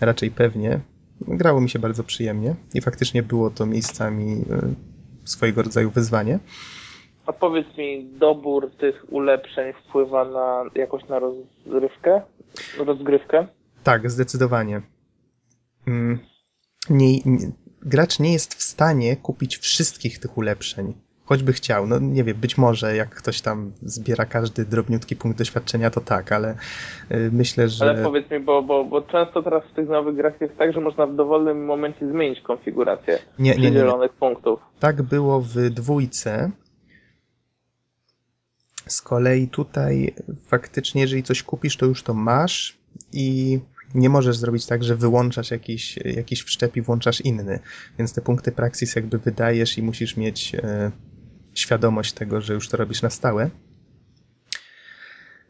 raczej 0.00 0.30
pewnie. 0.30 0.80
Grało 1.20 1.60
mi 1.60 1.70
się 1.70 1.78
bardzo 1.78 2.04
przyjemnie 2.04 2.54
i 2.74 2.80
faktycznie 2.80 3.22
było 3.22 3.50
to 3.50 3.66
miejscami 3.66 4.32
y, 4.32 4.97
swojego 5.30 5.62
rodzaju 5.62 5.90
wyzwanie. 5.90 6.38
A 7.26 7.32
powiedz 7.32 7.66
mi, 7.78 8.04
dobór 8.04 8.70
tych 8.70 9.12
ulepszeń 9.12 9.72
wpływa 9.72 10.24
na 10.24 10.64
jakoś 10.74 11.08
na 11.08 11.18
rozrywkę? 11.18 12.22
Rozgrywkę? 12.78 13.46
Tak, 13.84 14.10
zdecydowanie. 14.10 14.82
Mm, 15.86 16.18
Nie, 16.90 17.18
nie, 17.18 17.38
gracz 17.82 18.18
nie 18.18 18.32
jest 18.32 18.54
w 18.54 18.62
stanie 18.62 19.16
kupić 19.16 19.56
wszystkich 19.58 20.18
tych 20.18 20.38
ulepszeń. 20.38 20.94
Choćby 21.28 21.52
chciał. 21.52 21.86
No 21.86 21.98
nie 21.98 22.24
wiem, 22.24 22.36
być 22.36 22.58
może 22.58 22.96
jak 22.96 23.14
ktoś 23.14 23.40
tam 23.40 23.72
zbiera 23.82 24.24
każdy 24.24 24.64
drobniutki 24.64 25.16
punkt 25.16 25.38
doświadczenia, 25.38 25.90
to 25.90 26.00
tak, 26.00 26.32
ale 26.32 26.56
y, 27.10 27.30
myślę, 27.32 27.68
że. 27.68 27.90
Ale 27.90 28.02
powiedz 28.02 28.30
mi, 28.30 28.40
bo, 28.40 28.62
bo, 28.62 28.84
bo 28.84 29.02
często 29.02 29.42
teraz 29.42 29.64
w 29.64 29.74
tych 29.74 29.88
nowych 29.88 30.16
grach 30.16 30.40
jest 30.40 30.56
tak, 30.56 30.72
że 30.72 30.80
można 30.80 31.06
w 31.06 31.16
dowolnym 31.16 31.64
momencie 31.64 32.10
zmienić 32.10 32.40
konfigurację 32.40 33.18
Nie, 33.38 33.54
nie, 33.54 33.70
nie, 33.70 33.82
nie. 33.82 34.08
punktów. 34.20 34.60
Tak 34.80 35.02
było 35.02 35.40
w 35.40 35.54
dwójce. 35.70 36.50
Z 38.86 39.02
kolei 39.02 39.48
tutaj 39.48 40.14
faktycznie, 40.46 41.00
jeżeli 41.00 41.22
coś 41.22 41.42
kupisz, 41.42 41.76
to 41.76 41.86
już 41.86 42.02
to 42.02 42.14
masz 42.14 42.78
i 43.12 43.58
nie 43.94 44.08
możesz 44.08 44.36
zrobić 44.36 44.66
tak, 44.66 44.84
że 44.84 44.96
wyłączasz 44.96 45.50
jakiś, 45.50 45.96
jakiś 45.96 46.42
wszczep 46.42 46.76
i 46.76 46.82
włączasz 46.82 47.20
inny. 47.20 47.58
Więc 47.98 48.14
te 48.14 48.20
punkty 48.20 48.52
Praxis 48.52 48.96
jakby 48.96 49.18
wydajesz 49.18 49.78
i 49.78 49.82
musisz 49.82 50.16
mieć 50.16 50.54
e, 50.54 50.90
świadomość 51.58 52.12
tego, 52.12 52.40
że 52.40 52.54
już 52.54 52.68
to 52.68 52.76
robisz 52.76 53.02
na 53.02 53.10
stałe. 53.10 53.50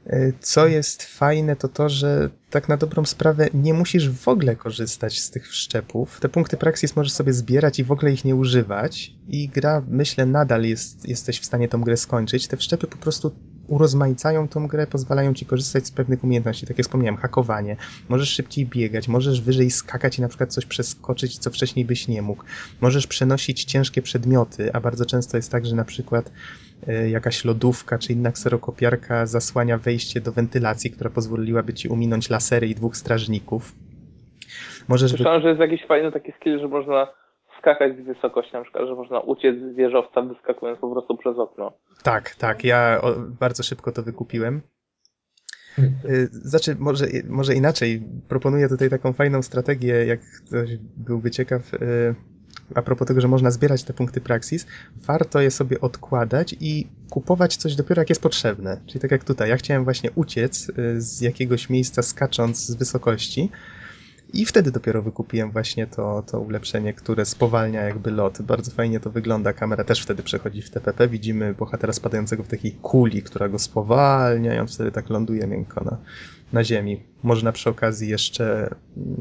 E, 0.07 0.33
Co 0.41 0.67
jest 0.67 1.03
fajne, 1.03 1.57
to 1.57 1.69
to, 1.69 1.89
że 1.89 2.31
tak 2.51 2.69
na 2.69 2.77
dobrą 2.77 3.05
sprawę 3.05 3.49
nie 3.55 3.75
musisz 3.75 4.11
w 4.11 4.29
ogóle 4.29 4.57
korzystać 4.57 5.21
z 5.21 5.31
tych 5.31 5.49
wszczepów. 5.49 6.21
Te 6.21 6.29
punkty 6.29 6.57
Praxis 6.57 6.97
możesz 6.97 7.13
sobie 7.13 7.33
zbierać 7.33 7.79
i 7.79 7.85
w 7.85 7.93
ogóle 7.93 8.13
ich 8.13 8.25
nie 8.25 8.37
używać. 8.37 9.13
I 9.29 9.49
gra, 9.49 9.83
myślę, 9.89 10.27
nadal 10.27 10.65
jest, 10.65 11.09
jesteś 11.09 11.41
w 11.41 11.45
stanie 11.45 11.69
tą 11.69 11.81
grę 11.81 11.97
skończyć. 11.97 12.49
Te 12.49 12.57
wszczepy 12.57 12.87
po 12.87 12.97
prostu 12.97 13.35
urozmaicają 13.69 14.49
tą 14.49 14.67
grę, 14.67 14.87
pozwalają 14.87 15.35
ci 15.35 15.47
korzystać 15.47 15.87
z 15.87 15.91
pewnych 15.91 16.25
umiejętności. 16.25 16.67
Tak 16.67 16.79
jak 16.79 16.87
wspomniałem, 16.87 17.17
hakowanie. 17.17 17.77
Możesz 18.09 18.31
szybciej 18.31 18.67
biegać, 18.67 19.09
możesz 19.09 19.41
wyżej 19.41 19.71
skakać 19.71 20.19
i 20.19 20.23
na 20.23 20.29
przykład 20.29 20.53
coś 20.53 20.67
przeskoczyć, 20.67 21.39
co 21.39 21.51
wcześniej 21.51 21.85
byś 21.85 22.09
nie 22.09 22.23
mógł. 22.23 22.45
Możesz 22.81 23.07
przenosić 23.07 23.65
ciężkie 23.65 24.03
przedmioty, 24.03 24.73
a 24.73 24.81
bardzo 24.81 25.07
często 25.07 25.37
jest 25.37 25.53
tak, 25.53 25.67
że 25.67 25.77
na 25.77 25.85
przykład 25.85 26.33
e, 26.89 27.11
jakaś 27.11 27.45
lodówka 27.45 27.99
czy 27.99 28.13
inna 28.13 28.33
kserokopiarka 28.33 29.27
zasłania 29.27 29.79
wejście 29.79 30.21
do 30.21 30.33
wentylacji, 30.33 30.91
która 30.91 31.11
pozwoliłaby 31.11 31.75
ci 31.75 31.89
uminąć 31.89 32.31
lasery 32.31 32.67
i 32.69 32.75
dwóch 32.75 32.97
strażników. 32.97 33.73
Możesz. 34.89 35.11
Słyszałem, 35.11 35.43
że 35.43 35.49
jest 35.49 35.61
jakiś 35.61 35.87
fajny 35.87 36.13
taki 36.13 36.33
skill, 36.33 36.59
że 36.61 36.69
można 36.69 37.09
skakać 37.69 37.97
z 37.97 38.01
wysokości, 38.01 38.53
na 38.53 38.63
przykład, 38.63 38.89
że 38.89 38.95
można 38.95 39.21
uciec 39.21 39.57
z 39.59 39.77
wieżowca 39.77 40.23
wyskakując 40.23 40.79
po 40.79 40.91
prostu 40.93 41.17
przez 41.17 41.39
okno. 41.39 41.73
Tak, 42.03 42.35
tak, 42.35 42.65
ja 42.65 42.99
o, 43.03 43.15
bardzo 43.41 43.63
szybko 43.63 43.93
to 43.93 44.03
wykupiłem. 44.03 44.61
Y, 45.79 46.29
Znaczy, 46.33 46.77
może, 46.79 47.07
może 47.29 47.55
inaczej. 47.55 48.03
Proponuję 48.29 48.69
tutaj 48.69 48.91
taką 48.91 49.13
fajną 49.13 49.43
strategię, 49.43 50.07
jak 50.07 50.21
ktoś 50.21 50.77
byłby 50.97 51.31
ciekaw. 51.31 51.75
y, 51.75 52.15
A 52.75 52.83
propos 52.83 53.09
tego, 53.09 53.21
że 53.21 53.29
można 53.29 53.51
zbierać 53.51 53.85
te 53.85 53.93
punkty 53.93 54.21
Praxis, 54.21 54.67
warto 55.07 55.41
je 55.41 55.51
sobie 55.51 55.81
odkładać 55.81 56.57
i 56.61 56.87
kupować 57.11 57.57
coś 57.57 57.75
dopiero 57.75 58.01
jak 58.01 58.09
jest 58.09 58.23
potrzebne. 58.23 58.81
Czyli 58.87 59.01
tak 59.01 59.11
jak 59.11 59.25
tutaj, 59.25 59.49
ja 59.49 59.57
chciałem 59.57 59.85
właśnie 59.85 60.11
uciec 60.15 60.69
y, 60.69 61.01
z 61.01 61.21
jakiegoś 61.21 61.71
miejsca 61.71 62.03
skacząc 62.03 62.67
z 62.67 62.75
wysokości 62.75 63.51
i 64.33 64.45
wtedy 64.45 64.73
dopiero 64.73 65.03
wykupiłem 65.03 65.51
właśnie 65.51 65.87
to, 65.87 66.23
to 66.23 66.41
ulepszenie, 66.41 66.95
które 66.95 67.25
spowalnia 67.25 67.83
jakby 67.83 68.11
lot. 68.11 68.43
Bardzo 68.43 68.71
fajnie 68.71 69.01
to 69.01 69.11
wygląda. 69.11 69.53
Kamera 69.53 69.85
też 69.85 70.03
wtedy 70.03 70.23
przechodzi 70.23 70.63
w 70.63 70.71
TPP. 70.71 71.09
Widzimy 71.09 71.55
bohatera 71.55 71.93
spadającego 71.93 72.43
w 72.43 72.49
takiej 72.49 72.73
kuli, 72.73 73.23
która 73.23 73.49
go 73.49 73.59
spowalnia 73.59 74.55
i 74.55 74.59
on 74.59 74.69
wtedy 74.69 74.93
tak 74.93 75.11
ląduje 75.11 75.47
miękko 75.47 75.85
na, 75.85 75.99
na 76.53 76.65
ziemi. 76.65 77.03
Można 77.23 77.53
przy 77.53 77.71
okazji 77.71 78.09
jeszcze, 78.09 78.75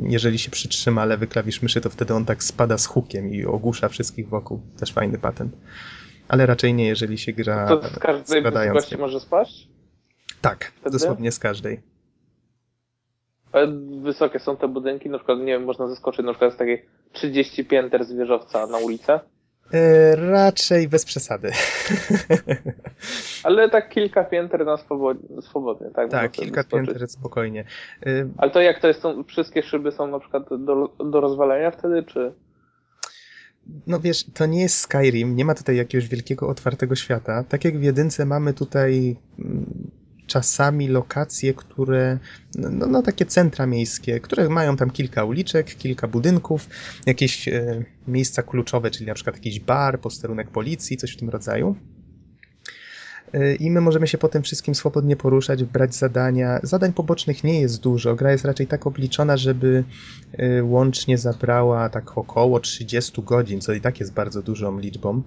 jeżeli 0.03 0.39
się 0.39 0.51
przytrzyma 0.51 1.05
lewy 1.05 1.27
klawisz 1.27 1.61
myszy, 1.61 1.81
to 1.81 1.89
wtedy 1.89 2.13
on 2.13 2.25
tak 2.25 2.43
spada 2.43 2.77
z 2.77 2.85
hukiem 2.85 3.33
i 3.33 3.45
ogłusza 3.45 3.89
wszystkich 3.89 4.29
wokół. 4.29 4.61
Też 4.79 4.93
fajny 4.93 5.17
patent. 5.17 5.57
Ale 6.27 6.45
raczej 6.45 6.73
nie, 6.73 6.87
jeżeli 6.87 7.17
się 7.17 7.33
gra 7.33 7.67
To 7.67 7.89
z 7.89 7.99
każdej 7.99 8.43
wysokości 8.43 8.97
może 8.97 9.19
spaść? 9.19 9.67
Tak, 10.41 10.71
Wtedy? 10.81 10.97
dosłownie 10.97 11.31
z 11.31 11.39
każdej. 11.39 11.81
Ale 13.57 13.67
wysokie 14.01 14.39
są 14.39 14.57
te 14.57 14.67
budynki, 14.67 15.09
na 15.09 15.17
przykład, 15.17 15.39
nie 15.39 15.45
wiem, 15.45 15.63
można 15.63 15.87
zeskoczyć 15.87 16.25
na 16.25 16.31
przykład 16.31 16.53
z 16.53 16.57
takiej 16.57 16.85
30 17.11 17.65
pięter 17.65 18.05
z 18.05 18.13
wieżowca 18.13 18.67
na 18.67 18.77
ulicę, 18.77 19.19
E, 19.73 20.15
raczej 20.15 20.87
bez 20.87 21.05
przesady. 21.05 21.51
ale 23.43 23.69
tak 23.69 23.89
kilka 23.89 24.23
pięter 24.23 24.65
na 24.65 24.77
swobodnie, 24.77 25.41
swobodnie 25.41 25.87
tak? 25.95 26.11
tak, 26.11 26.31
kilka 26.31 26.61
zeskoczyć. 26.61 26.87
pięter 26.87 27.07
spokojnie. 27.07 27.65
E, 28.05 28.29
Ale 28.37 28.51
to 28.51 28.61
jak 28.61 28.79
to 28.79 28.87
jest, 28.87 29.03
wszystkie 29.27 29.63
szyby 29.63 29.91
są 29.91 30.07
na 30.07 30.19
przykład 30.19 30.43
do, 30.49 30.87
do 31.11 31.21
rozwalenia 31.21 31.71
wtedy, 31.71 32.03
czy? 32.03 32.33
No 33.87 33.99
wiesz, 33.99 34.23
to 34.33 34.45
nie 34.45 34.61
jest 34.61 34.77
Skyrim, 34.79 35.35
nie 35.35 35.45
ma 35.45 35.55
tutaj 35.55 35.75
jakiegoś 35.77 36.07
wielkiego 36.07 36.47
otwartego 36.47 36.95
świata. 36.95 37.43
Tak 37.49 37.65
jak 37.65 37.77
w 37.77 37.83
jedynce 37.83 38.25
mamy 38.25 38.53
tutaj 38.53 39.15
mm, 39.39 39.91
czasami 40.27 40.87
lokacje, 40.87 41.53
które, 41.53 42.19
no, 42.55 42.87
no 42.87 43.01
takie 43.01 43.25
centra 43.25 43.67
miejskie, 43.67 44.19
które 44.19 44.49
mają 44.49 44.77
tam 44.77 44.89
kilka 44.89 45.23
uliczek, 45.23 45.75
kilka 45.75 46.07
budynków, 46.07 46.69
jakieś 47.05 47.47
e, 47.47 47.83
miejsca 48.07 48.43
kluczowe, 48.43 48.91
czyli 48.91 49.05
na 49.05 49.13
przykład 49.13 49.35
jakiś 49.35 49.59
bar, 49.59 49.99
posterunek 49.99 50.51
policji, 50.51 50.97
coś 50.97 51.13
w 51.13 51.17
tym 51.17 51.29
rodzaju. 51.29 51.75
E, 53.33 53.55
I 53.55 53.71
my 53.71 53.81
możemy 53.81 54.07
się 54.07 54.17
po 54.17 54.29
tym 54.29 54.43
wszystkim 54.43 54.75
swobodnie 54.75 55.15
poruszać, 55.15 55.63
brać 55.63 55.95
zadania. 55.95 56.59
Zadań 56.63 56.93
pobocznych 56.93 57.43
nie 57.43 57.61
jest 57.61 57.81
dużo. 57.81 58.15
Gra 58.15 58.31
jest 58.31 58.45
raczej 58.45 58.67
tak 58.67 58.87
obliczona, 58.87 59.37
żeby 59.37 59.83
y, 60.39 60.63
łącznie 60.63 61.17
zabrała 61.17 61.89
tak 61.89 62.17
około 62.17 62.59
30 62.59 63.21
godzin, 63.23 63.61
co 63.61 63.73
i 63.73 63.81
tak 63.81 63.99
jest 63.99 64.13
bardzo 64.13 64.41
dużą 64.41 64.79
liczbą. 64.79 65.23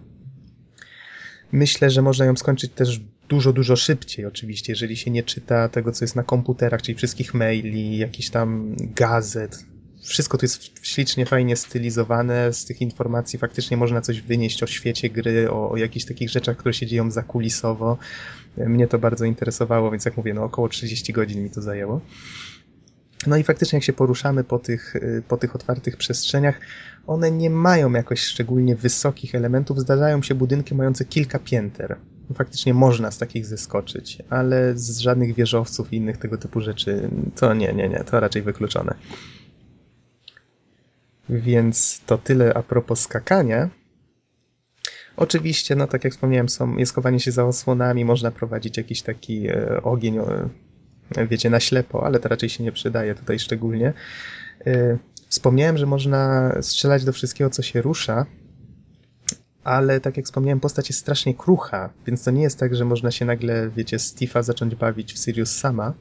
Myślę, 1.53 1.91
że 1.91 2.03
można 2.03 2.25
ją 2.25 2.37
skończyć 2.37 2.73
też 2.73 3.01
dużo, 3.31 3.53
dużo 3.53 3.77
szybciej, 3.77 4.27
oczywiście, 4.27 4.73
jeżeli 4.73 4.97
się 4.97 5.11
nie 5.11 5.23
czyta 5.23 5.69
tego, 5.69 5.93
co 5.93 6.05
jest 6.05 6.17
na 6.17 6.23
komputerach, 6.23 6.83
czyli 6.83 6.99
wszystkich 6.99 7.35
maili, 7.35 7.99
jakichś 7.99 8.31
tam 8.31 8.77
gazet. 8.79 9.65
Wszystko 10.03 10.39
to 10.39 10.45
jest 10.45 10.87
ślicznie, 10.87 11.27
fajnie 11.27 11.57
stylizowane. 11.57 12.53
Z 12.53 12.65
tych 12.65 12.81
informacji 12.81 13.39
faktycznie 13.39 13.77
można 13.77 14.01
coś 14.01 14.21
wynieść 14.21 14.63
o 14.63 14.67
świecie 14.67 15.11
gry, 15.11 15.51
o, 15.51 15.71
o 15.71 15.77
jakichś 15.77 16.05
takich 16.05 16.31
rzeczach, 16.31 16.57
które 16.57 16.75
się 16.75 16.87
dzieją 16.87 17.11
zakulisowo. 17.11 17.99
Mnie 18.57 18.89
to 18.89 18.99
bardzo 18.99 19.25
interesowało, 19.25 19.91
więc 19.91 20.05
jak 20.05 20.17
mówię, 20.17 20.35
no 20.35 20.45
około 20.45 20.69
30 20.69 21.13
godzin 21.13 21.43
mi 21.43 21.51
to 21.51 21.63
zajęło. 21.63 22.01
No 23.27 23.37
i 23.37 23.43
faktycznie 23.43 23.77
jak 23.77 23.85
się 23.85 23.93
poruszamy 23.93 24.45
po 24.45 24.59
tych, 24.59 24.97
y, 24.97 25.23
po 25.29 25.37
tych 25.37 25.55
otwartych 25.55 25.97
przestrzeniach, 25.97 26.61
one 27.07 27.31
nie 27.31 27.51
mają 27.51 27.93
jakoś 27.93 28.21
szczególnie 28.21 28.77
wysokich 28.77 29.35
elementów. 29.35 29.81
Zdarzają 29.81 30.23
się 30.23 30.35
budynki 30.35 30.75
mające 30.75 31.05
kilka 31.05 31.39
pięter. 31.39 31.97
Faktycznie 32.35 32.75
można 32.75 33.11
z 33.11 33.19
takich 33.19 33.47
zeskoczyć, 33.47 34.19
ale 34.31 34.79
z 34.79 34.99
żadnych 34.99 35.35
wieżowców 35.35 35.93
i 35.93 35.97
innych 35.97 36.17
tego 36.17 36.39
typu 36.39 36.61
rzeczy 36.61 37.11
to 37.37 37.55
nie, 37.55 37.73
nie, 37.73 37.89
nie, 37.89 38.05
to 38.05 38.21
raczej 38.21 38.43
wykluczone. 38.43 38.95
Więc 41.29 42.01
to 42.07 42.19
tyle 42.19 42.55
a 42.55 42.63
propos 42.63 43.01
skakania. 43.01 43.71
Oczywiście, 45.17 45.77
no 45.77 45.87
tak 45.87 46.05
jak 46.05 46.13
wspomniałem, 46.13 46.49
są, 46.49 46.77
jest 46.77 46.95
chowanie 46.95 47.21
się 47.21 47.33
za 47.33 47.45
osłonami, 47.45 48.05
można 48.05 48.31
prowadzić 48.31 48.77
jakiś 48.77 49.03
taki 49.03 49.49
e, 49.49 49.83
ogień, 49.83 50.19
e, 50.19 51.27
wiecie, 51.27 51.51
na 51.51 51.61
ślepo, 51.61 52.07
ale 52.07 52.21
to 52.21 52.29
raczej 52.29 52.49
się 52.49 52.65
nie 52.65 52.73
przydaje 52.73 53.15
tutaj 53.15 53.39
szczególnie. 53.39 53.93
E, 54.67 54.99
wspomniałem, 55.29 55.79
że 55.79 55.87
można 55.87 56.53
strzelać 56.63 57.05
do 57.05 57.13
wszystkiego, 57.13 57.51
co 57.51 57.63
się 57.63 57.83
rusza, 57.83 58.27
ale 59.65 60.01
tak 60.01 60.17
jak 60.17 60.27
wspomniałem, 60.27 60.61
postać 60.61 60.89
jest 60.89 61.01
strasznie 61.01 61.35
krucha, 61.35 61.91
więc 62.07 62.25
to 62.25 62.31
nie 62.31 62.43
jest 62.43 62.59
tak, 62.59 62.75
że 62.75 62.85
można 62.85 63.11
się 63.11 63.25
nagle, 63.25 63.71
wiecie, 63.71 63.97
Tifa 63.99 64.43
zacząć 64.43 64.75
bawić 64.75 65.13
w 65.13 65.19
Sirius 65.19 65.51
sama. 65.51 65.95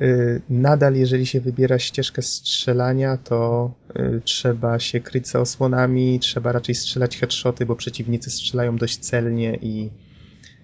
Y, 0.00 0.42
Nadal, 0.50 0.94
jeżeli 0.94 1.26
się 1.26 1.40
wybiera 1.40 1.78
ścieżkę 1.78 2.22
strzelania, 2.22 3.16
to 3.16 3.70
y, 3.96 4.20
trzeba 4.24 4.78
się 4.78 5.00
kryć 5.00 5.28
za 5.28 5.40
osłonami, 5.40 6.20
trzeba 6.20 6.52
raczej 6.52 6.74
strzelać 6.74 7.18
headshoty, 7.18 7.66
bo 7.66 7.76
przeciwnicy 7.76 8.30
strzelają 8.30 8.76
dość 8.76 8.98
celnie 8.98 9.58
i, 9.62 9.90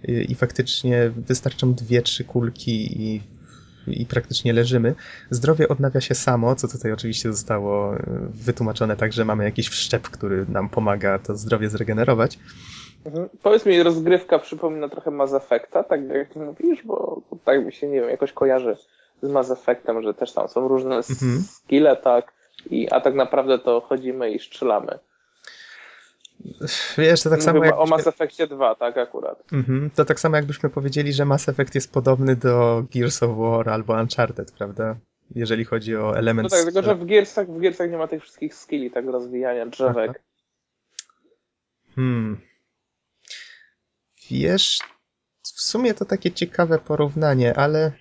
y, 0.09 0.23
i 0.23 0.35
faktycznie 0.35 1.11
wystarczą 1.17 1.75
dwie, 1.75 2.03
trzy 2.03 2.25
kulki 2.25 3.03
i, 3.03 3.21
i 3.87 4.07
praktycznie 4.07 4.53
leżymy. 4.53 4.95
Zdrowie 5.31 5.69
odnawia 5.69 6.01
się 6.01 6.15
samo, 6.15 6.57
co 6.57 6.69
tutaj 6.69 6.93
oczywiście 6.93 7.33
zostało 7.33 7.95
y, 7.97 7.99
wytłumaczone 8.45 8.97
tak, 8.97 9.13
że 9.13 9.25
mamy 9.25 9.45
jakiś 9.45 9.69
wszczep, 9.69 10.03
który 10.03 10.47
nam 10.49 10.69
pomaga 10.69 11.19
to 11.19 11.37
zdrowie 11.37 11.69
zregenerować. 11.69 12.39
Mhm. 13.05 13.29
Powiedz 13.43 13.67
mi, 13.67 13.83
rozgrywka 13.83 14.39
przypomina 14.39 14.89
trochę 14.89 15.11
Mass 15.11 15.35
Effecta, 15.35 15.83
tak 15.85 16.01
jak 16.09 16.37
mówisz, 16.37 16.83
bo 16.85 17.23
tak 17.45 17.65
mi 17.65 17.73
się, 17.73 17.89
nie 17.89 18.01
wiem, 18.01 18.11
jakoś 18.11 18.33
kojarzy 18.33 18.77
z 19.23 19.29
Mass 19.29 19.51
Effectem, 19.51 20.03
że 20.03 20.15
też 20.15 20.33
tam 20.33 20.49
są 20.49 20.69
różne 20.69 20.97
Mhm. 20.97 21.45
skille, 21.49 21.97
tak, 21.97 22.33
i, 22.71 22.91
a 22.91 23.01
tak 23.01 23.15
naprawdę 23.15 23.59
to 23.59 23.81
chodzimy 23.81 24.31
i 24.31 24.39
strzelamy. 24.39 24.99
Wiesz, 26.99 27.23
to 27.23 27.31
tak 27.31 27.43
samo 27.43 27.59
Mówię 27.59 27.71
jak... 27.71 27.79
o 27.79 27.87
Mass 27.87 28.07
Effectie 28.07 28.47
2, 28.47 28.75
tak, 28.75 28.99
akurat. 28.99 29.53
Mhm. 29.53 29.91
To 29.91 30.05
tak 30.05 30.21
samo 30.21 30.37
jakbyśmy 30.37 30.71
powiedzieli, 30.71 31.13
że 31.13 31.25
Mass 31.25 31.49
Effect 31.49 31.75
jest 31.75 31.93
podobny 31.93 32.37
do 32.37 32.85
Gears 32.95 33.23
of 33.23 33.39
War 33.39 33.69
albo 33.69 34.01
Uncharted, 34.01 34.53
prawda? 34.53 34.97
Jeżeli 35.35 35.65
chodzi 35.65 35.97
o 35.97 36.17
element... 36.19 36.53
No 36.53 36.57
tak, 36.57 36.65
tylko 36.65 36.83
że 36.83 36.95
w 36.95 37.07
Gearsach, 37.07 37.49
w 37.49 37.59
Gearsach 37.59 37.91
nie 37.91 37.97
ma 37.97 38.09
tych 38.09 38.23
wszystkich 38.23 38.55
skilli, 38.55 38.91
tak, 38.91 39.07
rozwijania 39.07 39.67
drzewek. 39.67 40.23
Hmm. 41.97 42.41
Wiesz, 44.31 44.79
w 45.43 45.61
sumie 45.61 45.95
to 45.95 46.05
takie 46.05 46.33
ciekawe 46.33 46.79
porównanie, 46.79 47.59
ale 47.59 47.93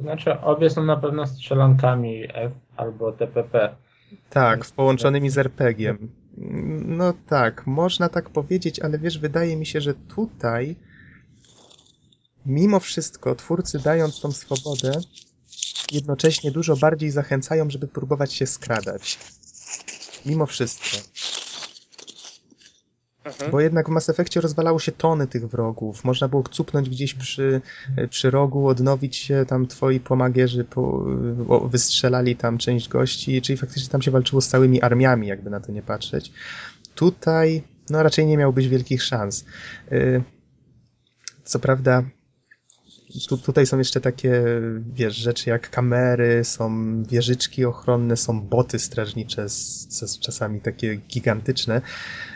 Znaczy, 0.00 0.40
obie 0.40 0.70
są 0.70 0.84
na 0.84 0.96
pewno 0.96 1.26
strzelankami 1.26 2.24
F 2.34 2.52
albo 2.76 3.12
TPP. 3.12 3.76
tak, 4.30 4.64
połączonymi 4.76 5.30
z 5.30 5.38
RPG-iem. 5.38 6.08
No 6.86 7.12
tak, 7.28 7.66
można 7.66 8.08
tak 8.08 8.30
powiedzieć, 8.30 8.80
ale 8.80 8.98
wiesz, 8.98 9.18
wydaje 9.18 9.56
mi 9.56 9.66
się, 9.66 9.80
że 9.80 9.94
tutaj 9.94 10.76
mimo 12.46 12.80
wszystko 12.80 13.34
twórcy 13.34 13.78
dając 13.78 14.20
tą 14.20 14.32
swobodę 14.32 15.00
jednocześnie 15.92 16.50
dużo 16.50 16.76
bardziej 16.76 17.10
zachęcają, 17.10 17.70
żeby 17.70 17.88
próbować 17.88 18.34
się 18.34 18.46
skradać. 18.46 19.18
Mimo 20.26 20.46
wszystko. 20.46 20.96
Mhm. 23.26 23.50
Bo 23.50 23.60
jednak 23.60 23.86
w 23.86 23.90
Mass 23.90 24.08
Effectie 24.08 24.40
rozwalało 24.40 24.78
się 24.78 24.92
tony 24.92 25.26
tych 25.26 25.48
wrogów. 25.48 26.04
Można 26.04 26.28
było 26.28 26.42
cupnąć 26.42 26.90
gdzieś 26.90 27.14
przy, 27.14 27.60
przy 28.10 28.30
rogu, 28.30 28.68
odnowić 28.68 29.16
się, 29.16 29.44
tam 29.48 29.66
twoi 29.66 30.00
pomagierzy 30.00 30.64
po, 30.64 31.04
wystrzelali 31.68 32.36
tam 32.36 32.58
część 32.58 32.88
gości, 32.88 33.42
czyli 33.42 33.56
faktycznie 33.56 33.88
tam 33.88 34.02
się 34.02 34.10
walczyło 34.10 34.40
z 34.40 34.48
całymi 34.48 34.82
armiami, 34.82 35.26
jakby 35.26 35.50
na 35.50 35.60
to 35.60 35.72
nie 35.72 35.82
patrzeć. 35.82 36.32
Tutaj, 36.94 37.62
no 37.90 38.02
raczej 38.02 38.26
nie 38.26 38.36
miałbyś 38.36 38.68
wielkich 38.68 39.02
szans. 39.02 39.44
Y, 39.92 40.22
Co 41.44 41.58
prawda, 41.58 42.02
tu, 43.28 43.38
tutaj 43.38 43.66
są 43.66 43.78
jeszcze 43.78 44.00
takie, 44.00 44.44
wiesz, 44.94 45.16
rzeczy 45.16 45.50
jak 45.50 45.70
kamery, 45.70 46.44
są 46.44 47.02
wieżyczki 47.02 47.64
ochronne, 47.64 48.16
są 48.16 48.40
boty 48.40 48.78
strażnicze, 48.78 49.48
z, 49.48 49.86
z, 49.88 50.18
czasami 50.18 50.60
takie 50.60 50.96
gigantyczne. 50.96 51.82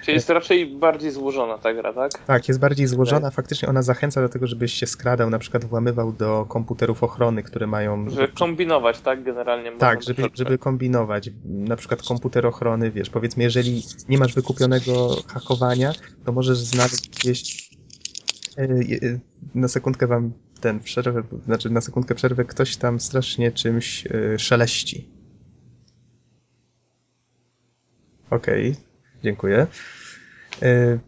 Czyli 0.05 0.14
jest 0.14 0.31
raczej 0.31 0.66
bardziej 0.66 1.11
złożona 1.11 1.59
ta 1.59 1.74
gra, 1.74 1.93
tak? 1.93 2.12
Tak, 2.26 2.49
jest 2.49 2.61
bardziej 2.61 2.87
złożona. 2.87 3.31
Faktycznie 3.31 3.68
ona 3.68 3.83
zachęca 3.83 4.20
do 4.20 4.28
tego, 4.28 4.47
żebyś 4.47 4.72
się 4.72 4.87
skradał, 4.87 5.31
na 5.31 5.39
przykład 5.39 5.64
włamywał 5.64 6.12
do 6.12 6.47
komputerów 6.49 7.03
ochrony, 7.03 7.43
które 7.43 7.66
mają. 7.66 8.11
Żeby 8.11 8.28
kombinować, 8.28 9.01
tak, 9.01 9.22
generalnie. 9.24 9.72
Tak, 9.72 10.03
żeby, 10.03 10.22
żeby 10.35 10.59
kombinować. 10.59 11.31
Na 11.45 11.76
przykład 11.76 12.03
komputer 12.03 12.47
ochrony, 12.47 12.91
wiesz, 12.91 13.11
powiedzmy, 13.11 13.43
jeżeli 13.43 13.83
nie 14.09 14.18
masz 14.18 14.35
wykupionego 14.35 15.16
hakowania, 15.26 15.93
to 16.24 16.33
możesz 16.33 16.59
znaleźć 16.59 17.09
gdzieś. 17.09 17.70
e, 18.59 18.62
e, 18.62 19.18
Na 19.55 19.68
sekundkę 19.68 20.07
wam 20.07 20.33
ten 20.61 20.80
przerwę, 20.80 21.22
znaczy 21.44 21.70
na 21.70 21.80
sekundkę 21.80 22.14
przerwę, 22.14 22.44
ktoś 22.44 22.76
tam 22.76 23.00
strasznie 23.00 23.52
czymś 23.52 24.06
e, 24.06 24.38
szeleści. 24.38 25.08
Okej, 28.30 28.76
dziękuję. 29.22 29.66
E, 30.62 30.98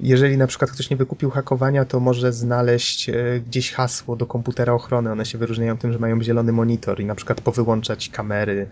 jeżeli 0.00 0.36
na 0.36 0.46
przykład 0.46 0.70
ktoś 0.70 0.90
nie 0.90 0.96
wykupił 0.96 1.30
hakowania, 1.30 1.84
to 1.84 2.00
może 2.00 2.32
znaleźć 2.32 3.08
e, 3.08 3.14
gdzieś 3.46 3.72
hasło 3.72 4.16
do 4.16 4.26
komputera 4.26 4.72
ochrony. 4.72 5.12
One 5.12 5.26
się 5.26 5.38
wyróżniają 5.38 5.78
tym, 5.78 5.92
że 5.92 5.98
mają 5.98 6.22
zielony 6.22 6.52
monitor 6.52 7.00
i 7.00 7.04
na 7.04 7.14
przykład 7.14 7.40
powyłączać 7.40 8.08
kamery. 8.08 8.66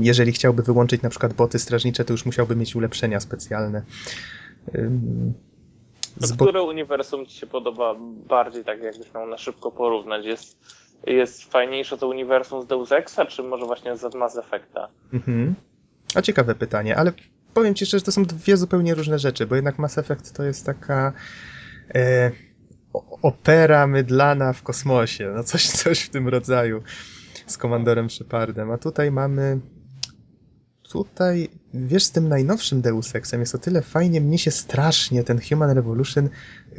Jeżeli 0.00 0.32
chciałby 0.32 0.62
wyłączyć 0.62 1.02
na 1.02 1.10
przykład 1.10 1.32
boty 1.32 1.58
strażnicze, 1.58 2.04
to 2.04 2.12
już 2.12 2.26
musiałby 2.26 2.56
mieć 2.56 2.76
ulepszenia 2.76 3.20
specjalne. 3.20 3.82
To 6.20 6.26
z 6.26 6.32
bo- 6.32 6.44
które 6.44 6.62
uniwersum 6.62 7.26
ci 7.26 7.38
się 7.38 7.46
podoba 7.46 7.94
bardziej, 8.28 8.64
tak 8.64 8.82
jakbyś 8.82 9.14
miał 9.14 9.26
na 9.26 9.38
szybko 9.38 9.70
porównać? 9.70 10.26
Jest, 10.26 10.58
jest 11.06 11.44
fajniejsze 11.44 11.98
to 11.98 12.08
uniwersum 12.08 12.62
z 12.62 12.66
Deus 12.66 12.92
Exa, 12.92 13.26
czy 13.26 13.42
może 13.42 13.66
właśnie 13.66 13.96
z 13.96 14.14
Mass 14.14 14.36
Effecta? 14.36 14.88
Mhm. 15.12 15.54
A 16.14 16.22
ciekawe 16.22 16.54
pytanie, 16.54 16.96
ale 16.96 17.12
powiem 17.54 17.74
ci 17.74 17.86
szczerze, 17.86 17.98
że 17.98 18.04
to 18.04 18.12
są 18.12 18.24
dwie 18.24 18.56
zupełnie 18.56 18.94
różne 18.94 19.18
rzeczy, 19.18 19.46
bo 19.46 19.54
jednak 19.54 19.78
Mass 19.78 19.98
Effect 19.98 20.36
to 20.36 20.42
jest 20.42 20.66
taka 20.66 21.12
e, 21.94 22.30
opera 23.22 23.86
mydlana 23.86 24.52
w 24.52 24.62
kosmosie, 24.62 25.32
no 25.36 25.44
coś, 25.44 25.68
coś 25.82 26.00
w 26.00 26.10
tym 26.10 26.28
rodzaju 26.28 26.82
z 27.46 27.58
komandorem 27.58 28.10
Shepardem, 28.10 28.70
a 28.70 28.78
tutaj 28.78 29.10
mamy 29.10 29.60
tutaj, 30.92 31.48
wiesz, 31.74 32.04
z 32.04 32.10
tym 32.10 32.28
najnowszym 32.28 32.80
Deus 32.80 33.14
Exem 33.14 33.40
jest 33.40 33.54
o 33.54 33.58
tyle 33.58 33.82
fajnie, 33.82 34.20
mnie 34.20 34.38
się 34.38 34.50
strasznie 34.50 35.24
ten 35.24 35.40
Human 35.48 35.70
Revolution 35.70 36.28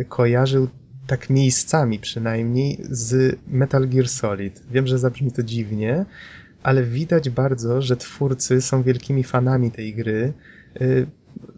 kojarzył 0.09 0.67
tak 1.07 1.29
miejscami 1.29 1.99
przynajmniej 1.99 2.79
z 2.89 3.39
Metal 3.47 3.87
Gear 3.89 4.09
Solid. 4.09 4.61
Wiem, 4.71 4.87
że 4.87 4.99
zabrzmi 4.99 5.31
to 5.31 5.43
dziwnie, 5.43 6.05
ale 6.63 6.83
widać 6.83 7.29
bardzo, 7.29 7.81
że 7.81 7.97
twórcy 7.97 8.61
są 8.61 8.83
wielkimi 8.83 9.23
fanami 9.23 9.71
tej 9.71 9.95
gry. 9.95 10.33
Y, 10.81 11.07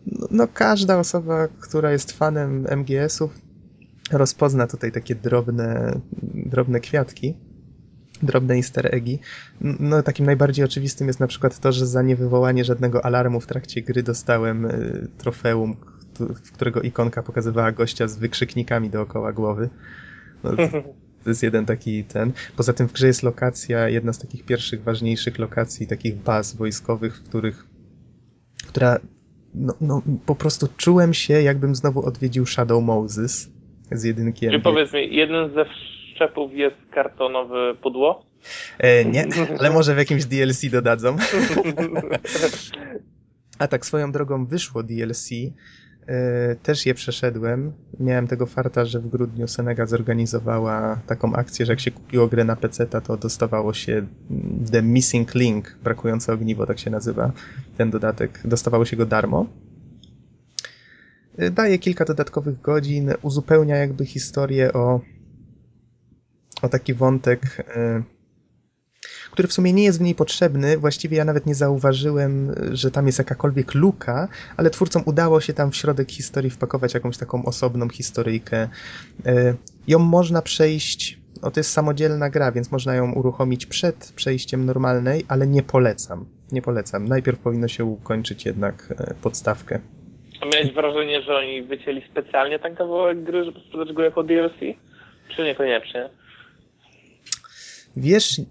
No, 0.05 0.27
no 0.31 0.47
każda 0.47 0.99
osoba, 0.99 1.47
która 1.47 1.91
jest 1.91 2.11
fanem 2.11 2.67
MGS-ów, 2.77 3.31
rozpozna 4.11 4.67
tutaj 4.67 4.91
takie 4.91 5.15
drobne, 5.15 5.99
drobne 6.23 6.79
kwiatki, 6.79 7.37
drobne 8.23 8.55
easter 8.55 8.95
eggi. 8.95 9.19
No 9.61 10.03
takim 10.03 10.25
najbardziej 10.25 10.65
oczywistym 10.65 11.07
jest 11.07 11.19
na 11.19 11.27
przykład 11.27 11.59
to, 11.59 11.71
że 11.71 11.87
za 11.87 12.01
niewywołanie 12.01 12.65
żadnego 12.65 13.05
alarmu 13.05 13.39
w 13.39 13.47
trakcie 13.47 13.81
gry 13.81 14.03
dostałem 14.03 14.65
y, 14.65 15.07
trofeum, 15.17 15.75
w 16.19 16.51
którego 16.51 16.81
ikonka 16.81 17.23
pokazywała 17.23 17.71
gościa 17.71 18.07
z 18.07 18.17
wykrzyknikami 18.17 18.89
dookoła 18.89 19.33
głowy. 19.33 19.69
No, 20.43 20.51
to 21.23 21.29
jest 21.29 21.43
jeden 21.43 21.65
taki 21.65 22.03
ten. 22.03 22.31
Poza 22.57 22.73
tym 22.73 22.87
w 22.87 22.93
grze 22.93 23.07
jest 23.07 23.23
lokacja, 23.23 23.89
jedna 23.89 24.13
z 24.13 24.19
takich 24.19 24.45
pierwszych, 24.45 24.83
ważniejszych 24.83 25.39
lokacji, 25.39 25.87
takich 25.87 26.15
baz 26.15 26.55
wojskowych, 26.55 27.17
w 27.17 27.23
których, 27.23 27.65
która, 28.67 28.99
no, 29.55 29.73
no 29.81 30.01
po 30.25 30.35
prostu 30.35 30.67
czułem 30.77 31.13
się, 31.13 31.41
jakbym 31.41 31.75
znowu 31.75 32.05
odwiedził 32.05 32.45
Shadow 32.45 32.83
Moses 32.83 33.49
z 33.91 34.03
jedynki 34.03 34.39
Czyli 34.39 34.55
NBA. 34.55 34.71
powiedz 34.71 34.93
mi, 34.93 35.15
jeden 35.15 35.53
ze 35.53 35.65
wszczepów 36.23 36.53
jest 36.53 36.75
kartonowe 36.91 37.75
pudło? 37.75 38.25
E, 38.79 39.05
nie, 39.05 39.25
ale 39.59 39.71
może 39.71 39.95
w 39.95 39.97
jakimś 39.97 40.25
DLC 40.25 40.69
dodadzą. 40.71 41.17
A 43.59 43.67
tak 43.67 43.85
swoją 43.85 44.11
drogą 44.11 44.45
wyszło 44.45 44.83
DLC. 44.83 45.29
E, 46.07 46.55
też 46.55 46.85
je 46.85 46.93
przeszedłem. 46.93 47.73
Miałem 47.99 48.27
tego 48.27 48.45
farta, 48.45 48.85
że 48.85 48.99
w 48.99 49.07
grudniu 49.07 49.47
Senega 49.47 49.85
zorganizowała 49.85 50.99
taką 51.07 51.33
akcję, 51.33 51.65
że 51.65 51.71
jak 51.71 51.79
się 51.79 51.91
kupiło 51.91 52.27
grę 52.27 52.43
na 52.43 52.55
PC, 52.55 52.85
to 52.85 53.17
dostawało 53.17 53.73
się 53.73 53.93
mm, 53.93 54.65
The 54.71 54.81
Missing 54.81 55.35
Link, 55.35 55.77
brakujące 55.83 56.33
ogniwo, 56.33 56.65
tak 56.65 56.79
się 56.79 56.91
nazywa 56.91 57.31
ten 57.77 57.91
dodatek. 57.91 58.41
Dostawało 58.45 58.85
się 58.85 58.97
go 58.97 59.05
darmo. 59.05 59.45
E, 61.37 61.51
Daje 61.51 61.79
kilka 61.79 62.05
dodatkowych 62.05 62.61
godzin, 62.61 63.13
uzupełnia 63.21 63.75
jakby 63.75 64.05
historię 64.05 64.73
o, 64.73 65.01
o 66.63 66.69
taki 66.69 66.93
wątek. 66.93 67.65
e, 67.75 68.03
który 69.31 69.47
w 69.47 69.53
sumie 69.53 69.73
nie 69.73 69.83
jest 69.83 69.99
w 69.99 70.01
niej 70.01 70.15
potrzebny. 70.15 70.77
Właściwie 70.77 71.17
ja 71.17 71.25
nawet 71.25 71.45
nie 71.45 71.55
zauważyłem, 71.55 72.55
że 72.71 72.91
tam 72.91 73.05
jest 73.05 73.19
jakakolwiek 73.19 73.73
luka, 73.73 74.27
ale 74.57 74.69
twórcom 74.69 75.03
udało 75.05 75.41
się 75.41 75.53
tam 75.53 75.71
w 75.71 75.75
środek 75.75 76.11
historii 76.11 76.49
wpakować 76.49 76.93
jakąś 76.93 77.17
taką 77.17 77.45
osobną 77.45 77.89
historyjkę. 77.89 78.69
E, 79.25 79.53
ją 79.87 79.99
można 79.99 80.41
przejść, 80.41 81.17
o 81.41 81.51
to 81.51 81.59
jest 81.59 81.71
samodzielna 81.71 82.29
gra, 82.29 82.51
więc 82.51 82.71
można 82.71 82.95
ją 82.95 83.13
uruchomić 83.13 83.65
przed 83.65 84.13
przejściem 84.15 84.65
normalnej, 84.65 85.25
ale 85.27 85.47
nie 85.47 85.63
polecam. 85.63 86.25
Nie 86.51 86.61
polecam. 86.61 87.07
Najpierw 87.07 87.39
powinno 87.39 87.67
się 87.67 87.85
ukończyć 87.85 88.45
jednak 88.45 88.93
e, 88.97 89.13
podstawkę. 89.21 89.79
A 90.41 90.45
miałeś 90.45 90.73
wrażenie, 90.73 91.21
że 91.21 91.35
oni 91.35 91.61
wycięli 91.61 92.01
specjalnie 92.11 92.59
ten 92.59 92.75
kawałek 92.75 93.23
gry, 93.23 93.45
żeby 93.45 93.59
sprzedać 93.59 93.93
go 93.93 94.03
jako 94.03 94.23
DLC? 94.23 94.59
Czy 95.35 95.43
niekoniecznie? 95.43 96.09
Wiesz, 97.97 98.41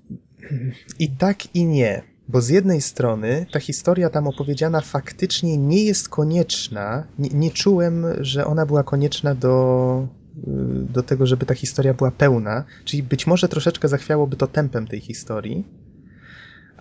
i 0.99 1.11
tak 1.11 1.55
i 1.55 1.64
nie. 1.64 2.03
Bo 2.28 2.40
z 2.40 2.49
jednej 2.49 2.80
strony 2.80 3.47
ta 3.53 3.61
historia 3.61 4.11
tam 4.11 4.26
opowiedziana 4.26 4.80
faktycznie 4.80 5.57
nie 5.59 5.84
jest 5.84 6.09
konieczna. 6.09 7.07
Nie, 7.18 7.28
nie 7.28 7.51
czułem, 7.51 8.07
że 8.20 8.47
ona 8.47 8.66
była 8.66 8.82
konieczna 8.82 9.34
do, 9.34 10.09
do 10.93 11.03
tego, 11.03 11.26
żeby 11.26 11.47
ta 11.47 11.55
historia 11.55 11.95
była 11.95 12.11
pełna. 12.11 12.64
Czyli 12.84 13.03
być 13.03 13.26
może 13.26 13.49
troszeczkę 13.49 13.88
zachwiałoby 13.88 14.36
to 14.36 14.47
tempem 14.47 14.86
tej 14.86 15.01
historii 15.01 15.64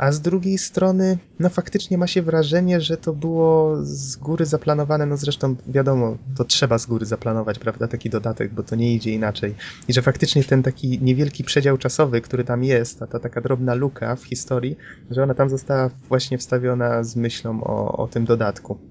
a 0.02 0.12
z 0.12 0.22
drugiej 0.22 0.58
strony, 0.58 1.18
no 1.40 1.50
faktycznie 1.50 1.98
ma 1.98 2.08
się 2.08 2.22
wrażenie, 2.22 2.82
że 2.82 2.98
to 2.98 3.14
było 3.14 3.78
z 3.82 4.16
góry 4.16 4.46
zaplanowane, 4.46 5.06
no 5.06 5.18
zresztą 5.18 5.56
wiadomo, 5.68 6.18
to 6.38 6.44
trzeba 6.44 6.78
z 6.78 6.86
góry 6.86 7.06
zaplanować, 7.06 7.60
prawda, 7.60 7.88
taki 7.88 8.10
dodatek, 8.10 8.54
bo 8.54 8.64
to 8.64 8.76
nie 8.76 8.94
idzie 8.94 9.12
inaczej. 9.12 9.56
I 9.88 9.94
że 9.94 10.02
faktycznie 10.02 10.44
ten 10.44 10.64
taki 10.64 11.00
niewielki 11.02 11.44
przedział 11.44 11.78
czasowy, 11.78 12.22
który 12.22 12.44
tam 12.44 12.64
jest, 12.64 13.02
a 13.02 13.08
ta 13.08 13.20
taka 13.20 13.42
drobna 13.42 13.74
luka 13.74 14.16
w 14.16 14.24
historii, 14.24 14.78
że 15.12 15.24
ona 15.24 15.34
tam 15.34 15.50
została 15.50 15.90
właśnie 16.10 16.38
wstawiona 16.38 17.04
z 17.04 17.16
myślą 17.16 17.64
o, 17.64 17.98
o 17.98 18.08
tym 18.08 18.26
dodatku. 18.26 18.91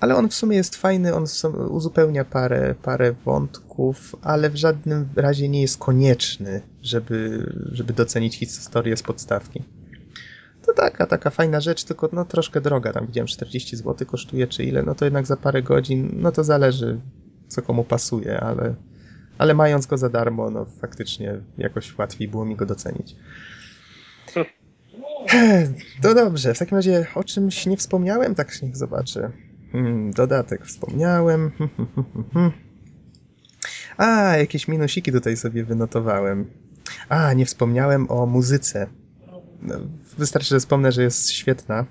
Ale 0.00 0.16
on 0.16 0.28
w 0.28 0.34
sumie 0.34 0.56
jest 0.56 0.76
fajny, 0.76 1.14
on 1.14 1.24
uzupełnia 1.68 2.24
parę, 2.24 2.74
parę 2.82 3.14
wątków, 3.24 4.16
ale 4.22 4.50
w 4.50 4.56
żadnym 4.56 5.08
razie 5.16 5.48
nie 5.48 5.62
jest 5.62 5.78
konieczny, 5.78 6.62
żeby, 6.82 7.50
żeby 7.72 7.92
docenić 7.92 8.38
historię 8.38 8.96
z 8.96 9.02
podstawki. 9.02 9.62
To 10.66 10.72
taka, 10.72 11.06
taka 11.06 11.30
fajna 11.30 11.60
rzecz, 11.60 11.84
tylko 11.84 12.08
no 12.12 12.24
troszkę 12.24 12.60
droga, 12.60 12.92
tam 12.92 13.06
widziałem 13.06 13.26
40 13.26 13.76
zł 13.76 14.06
kosztuje 14.06 14.46
czy 14.46 14.64
ile, 14.64 14.82
no 14.82 14.94
to 14.94 15.04
jednak 15.04 15.26
za 15.26 15.36
parę 15.36 15.62
godzin, 15.62 16.10
no 16.16 16.32
to 16.32 16.44
zależy 16.44 17.00
co 17.48 17.62
komu 17.62 17.84
pasuje, 17.84 18.40
ale, 18.40 18.74
ale 19.38 19.54
mając 19.54 19.86
go 19.86 19.98
za 19.98 20.08
darmo, 20.08 20.50
no 20.50 20.66
faktycznie 20.80 21.40
jakoś 21.58 21.98
łatwiej 21.98 22.28
było 22.28 22.44
mi 22.44 22.56
go 22.56 22.66
docenić. 22.66 23.16
To 26.02 26.14
dobrze, 26.14 26.54
w 26.54 26.58
takim 26.58 26.76
razie 26.76 27.06
o 27.14 27.24
czymś 27.24 27.66
nie 27.66 27.76
wspomniałem, 27.76 28.34
tak 28.34 28.62
niech 28.62 28.76
zobaczę. 28.76 29.30
Hmm, 29.72 30.10
dodatek 30.10 30.66
wspomniałem. 30.66 31.50
A, 33.96 34.36
jakieś 34.36 34.68
minusiki 34.68 35.12
tutaj 35.12 35.36
sobie 35.36 35.64
wynotowałem. 35.64 36.50
A, 37.08 37.32
nie 37.32 37.46
wspomniałem 37.46 38.10
o 38.10 38.26
muzyce. 38.26 38.86
No, 39.62 39.80
wystarczy, 40.18 40.48
że 40.48 40.60
wspomnę, 40.60 40.92
że 40.92 41.02
jest 41.02 41.30
świetna 41.30 41.86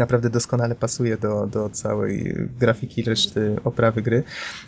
naprawdę 0.00 0.30
doskonale 0.30 0.74
pasuje 0.74 1.16
do, 1.16 1.46
do 1.46 1.68
całej 1.68 2.34
grafiki 2.60 3.02
reszty 3.02 3.56
oprawy 3.64 4.02
gry. 4.02 4.22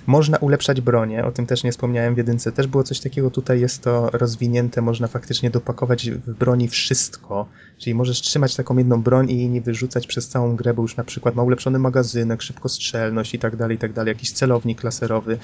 Można 0.06 0.38
ulepszać 0.38 0.80
bronię, 0.80 1.24
o 1.24 1.32
tym 1.32 1.46
też 1.46 1.64
nie 1.64 1.72
wspomniałem 1.72 2.14
w 2.14 2.18
jedynce. 2.18 2.52
Też 2.52 2.66
było 2.66 2.84
coś 2.84 3.00
takiego, 3.00 3.30
tutaj 3.30 3.60
jest 3.60 3.82
to 3.82 4.10
rozwinięte, 4.10 4.82
można 4.82 5.06
faktycznie 5.08 5.50
dopakować 5.50 6.10
w 6.10 6.34
broni 6.34 6.68
wszystko, 6.68 7.46
czyli 7.78 7.94
możesz 7.94 8.20
trzymać 8.20 8.56
taką 8.56 8.78
jedną 8.78 9.02
broń 9.02 9.30
i 9.30 9.36
jej 9.36 9.48
nie 9.48 9.60
wyrzucać 9.60 10.06
przez 10.06 10.28
całą 10.28 10.56
grę, 10.56 10.74
bo 10.74 10.82
już 10.82 10.96
na 10.96 11.04
przykład 11.04 11.34
ma 11.34 11.42
ulepszony 11.42 11.78
magazynek, 11.78 12.42
szybkostrzelność 12.42 13.34
i 13.34 13.38
tak 13.38 13.56
dalej, 13.56 13.76
i 13.76 13.80
tak 13.80 13.92
dalej, 13.92 14.10
jakiś 14.10 14.32
celownik 14.32 14.84
laserowy. 14.84 15.38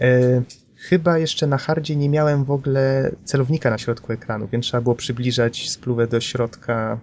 E, 0.00 0.42
chyba 0.76 1.18
jeszcze 1.18 1.46
na 1.46 1.58
hardzie 1.58 1.96
nie 1.96 2.08
miałem 2.08 2.44
w 2.44 2.50
ogóle 2.50 3.12
celownika 3.24 3.70
na 3.70 3.78
środku 3.78 4.12
ekranu, 4.12 4.48
więc 4.52 4.66
trzeba 4.66 4.80
było 4.80 4.94
przybliżać 4.94 5.70
spluwę 5.70 6.06
do 6.06 6.20
środka 6.20 7.00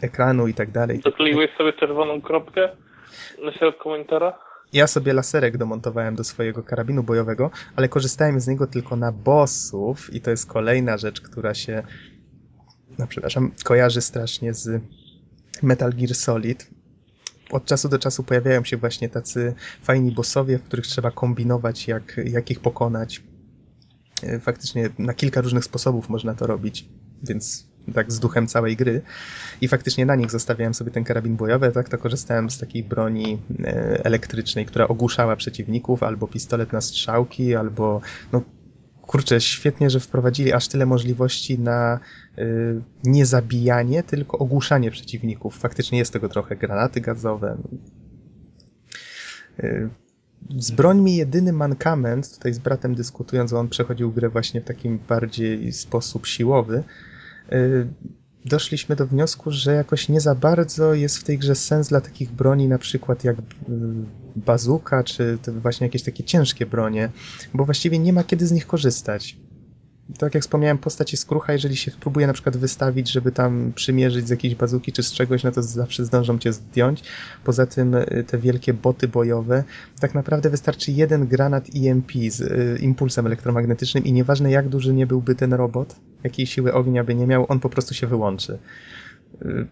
ekranu 0.00 0.48
i 0.48 0.54
tak 0.54 0.70
dalej. 0.70 1.00
Dokleiłeś 1.04 1.50
sobie 1.58 1.72
czerwoną 1.72 2.20
kropkę 2.20 2.68
na 3.44 3.52
środku 3.52 3.88
monitora? 3.88 4.38
Ja 4.72 4.86
sobie 4.86 5.12
laserek 5.12 5.56
domontowałem 5.56 6.14
do 6.14 6.24
swojego 6.24 6.62
karabinu 6.62 7.02
bojowego, 7.02 7.50
ale 7.76 7.88
korzystałem 7.88 8.40
z 8.40 8.46
niego 8.48 8.66
tylko 8.66 8.96
na 8.96 9.12
bossów 9.12 10.14
i 10.14 10.20
to 10.20 10.30
jest 10.30 10.52
kolejna 10.52 10.98
rzecz, 10.98 11.20
która 11.20 11.54
się 11.54 11.82
no 12.98 13.06
przepraszam, 13.06 13.52
kojarzy 13.64 14.00
strasznie 14.00 14.54
z 14.54 14.82
Metal 15.62 15.92
Gear 15.92 16.14
Solid. 16.14 16.70
Od 17.50 17.64
czasu 17.64 17.88
do 17.88 17.98
czasu 17.98 18.22
pojawiają 18.22 18.64
się 18.64 18.76
właśnie 18.76 19.08
tacy 19.08 19.54
fajni 19.82 20.12
bossowie, 20.12 20.58
w 20.58 20.62
których 20.62 20.86
trzeba 20.86 21.10
kombinować, 21.10 21.88
jak, 21.88 22.20
jak 22.24 22.50
ich 22.50 22.60
pokonać. 22.60 23.22
E, 24.22 24.40
faktycznie 24.40 24.90
na 24.98 25.14
kilka 25.14 25.40
różnych 25.40 25.64
sposobów 25.64 26.08
można 26.08 26.34
to 26.34 26.46
robić, 26.46 26.88
więc 27.22 27.66
tak 27.94 28.12
z 28.12 28.20
duchem 28.20 28.46
całej 28.46 28.76
gry. 28.76 29.02
I 29.60 29.68
faktycznie 29.68 30.06
na 30.06 30.16
nich 30.16 30.30
zostawiałem 30.30 30.74
sobie 30.74 30.90
ten 30.90 31.04
karabin 31.04 31.36
bojowy, 31.36 31.72
tak 31.72 31.88
to 31.88 31.98
korzystałem 31.98 32.50
z 32.50 32.58
takiej 32.58 32.84
broni 32.84 33.38
e, 33.64 34.04
elektrycznej, 34.04 34.66
która 34.66 34.88
ogłuszała 34.88 35.36
przeciwników, 35.36 36.02
albo 36.02 36.26
pistolet 36.26 36.72
na 36.72 36.80
strzałki, 36.80 37.54
albo 37.54 38.00
no 38.32 38.42
kurczę, 39.06 39.40
świetnie, 39.40 39.90
że 39.90 40.00
wprowadzili 40.00 40.52
aż 40.52 40.68
tyle 40.68 40.86
możliwości 40.86 41.58
na 41.58 42.00
y, 42.38 42.82
nie 43.04 43.26
zabijanie, 43.26 44.02
tylko 44.02 44.38
ogłuszanie 44.38 44.90
przeciwników. 44.90 45.58
Faktycznie 45.58 45.98
jest 45.98 46.12
tego 46.12 46.28
trochę. 46.28 46.56
Granaty 46.56 47.00
gazowe. 47.00 47.58
Y, 49.60 49.90
z 50.58 50.70
brońmi 50.70 51.16
jedyny 51.16 51.52
mankament, 51.52 52.34
tutaj 52.34 52.54
z 52.54 52.58
bratem 52.58 52.94
dyskutując, 52.94 53.52
on 53.52 53.68
przechodził 53.68 54.12
grę 54.12 54.28
właśnie 54.28 54.60
w 54.60 54.64
takim 54.64 54.98
bardziej 55.08 55.72
sposób 55.72 56.26
siłowy, 56.26 56.82
doszliśmy 58.46 58.96
do 58.96 59.06
wniosku, 59.06 59.50
że 59.50 59.74
jakoś 59.74 60.08
nie 60.08 60.20
za 60.20 60.34
bardzo 60.34 60.94
jest 60.94 61.18
w 61.18 61.24
tej 61.24 61.38
grze 61.38 61.54
sens 61.54 61.88
dla 61.88 62.00
takich 62.00 62.32
broni, 62.32 62.68
na 62.68 62.78
przykład 62.78 63.24
jak 63.24 63.38
y, 63.38 63.42
bazuka, 64.36 65.04
czy 65.04 65.38
właśnie 65.46 65.86
jakieś 65.86 66.02
takie 66.02 66.24
ciężkie 66.24 66.66
bronie, 66.66 67.10
bo 67.54 67.64
właściwie 67.64 67.98
nie 67.98 68.12
ma 68.12 68.24
kiedy 68.24 68.46
z 68.46 68.52
nich 68.52 68.66
korzystać 68.66 69.36
tak 70.18 70.34
jak 70.34 70.42
wspomniałem, 70.42 70.78
postać 70.78 71.12
jest 71.12 71.26
krucha, 71.26 71.52
jeżeli 71.52 71.76
się 71.76 71.90
próbuje 71.90 72.26
na 72.26 72.32
przykład 72.32 72.56
wystawić, 72.56 73.10
żeby 73.10 73.32
tam 73.32 73.72
przymierzyć 73.74 74.26
z 74.26 74.30
jakiejś 74.30 74.54
bazuki 74.54 74.92
czy 74.92 75.02
z 75.02 75.12
czegoś, 75.12 75.42
no 75.42 75.52
to 75.52 75.62
zawsze 75.62 76.04
zdążą 76.04 76.38
cię 76.38 76.52
zdjąć. 76.52 77.02
Poza 77.44 77.66
tym 77.66 77.94
y, 77.94 78.24
te 78.26 78.38
wielkie 78.38 78.74
boty 78.74 79.08
bojowe, 79.08 79.64
tak 80.00 80.14
naprawdę 80.14 80.50
wystarczy 80.50 80.92
jeden 80.92 81.26
granat 81.26 81.66
EMP 81.76 82.12
z 82.28 82.40
y, 82.40 82.78
impulsem 82.80 83.26
elektromagnetycznym 83.26 84.04
i 84.04 84.12
nieważne 84.12 84.50
jak 84.50 84.68
duży 84.68 84.94
nie 84.94 85.06
byłby 85.06 85.34
ten 85.34 85.52
robot, 85.52 85.96
jakiej 86.24 86.46
siły 86.46 86.72
ognia 86.74 87.04
by 87.04 87.14
nie 87.14 87.26
miał, 87.26 87.46
on 87.48 87.60
po 87.60 87.68
prostu 87.68 87.94
się 87.94 88.06
wyłączy. 88.06 88.58
Y, 89.42 89.66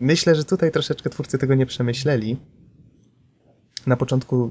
myślę, 0.00 0.34
że 0.34 0.44
tutaj 0.44 0.70
troszeczkę 0.70 1.10
twórcy 1.10 1.38
tego 1.38 1.54
nie 1.54 1.66
przemyśleli. 1.66 2.36
Na 3.86 3.96
początku 3.96 4.50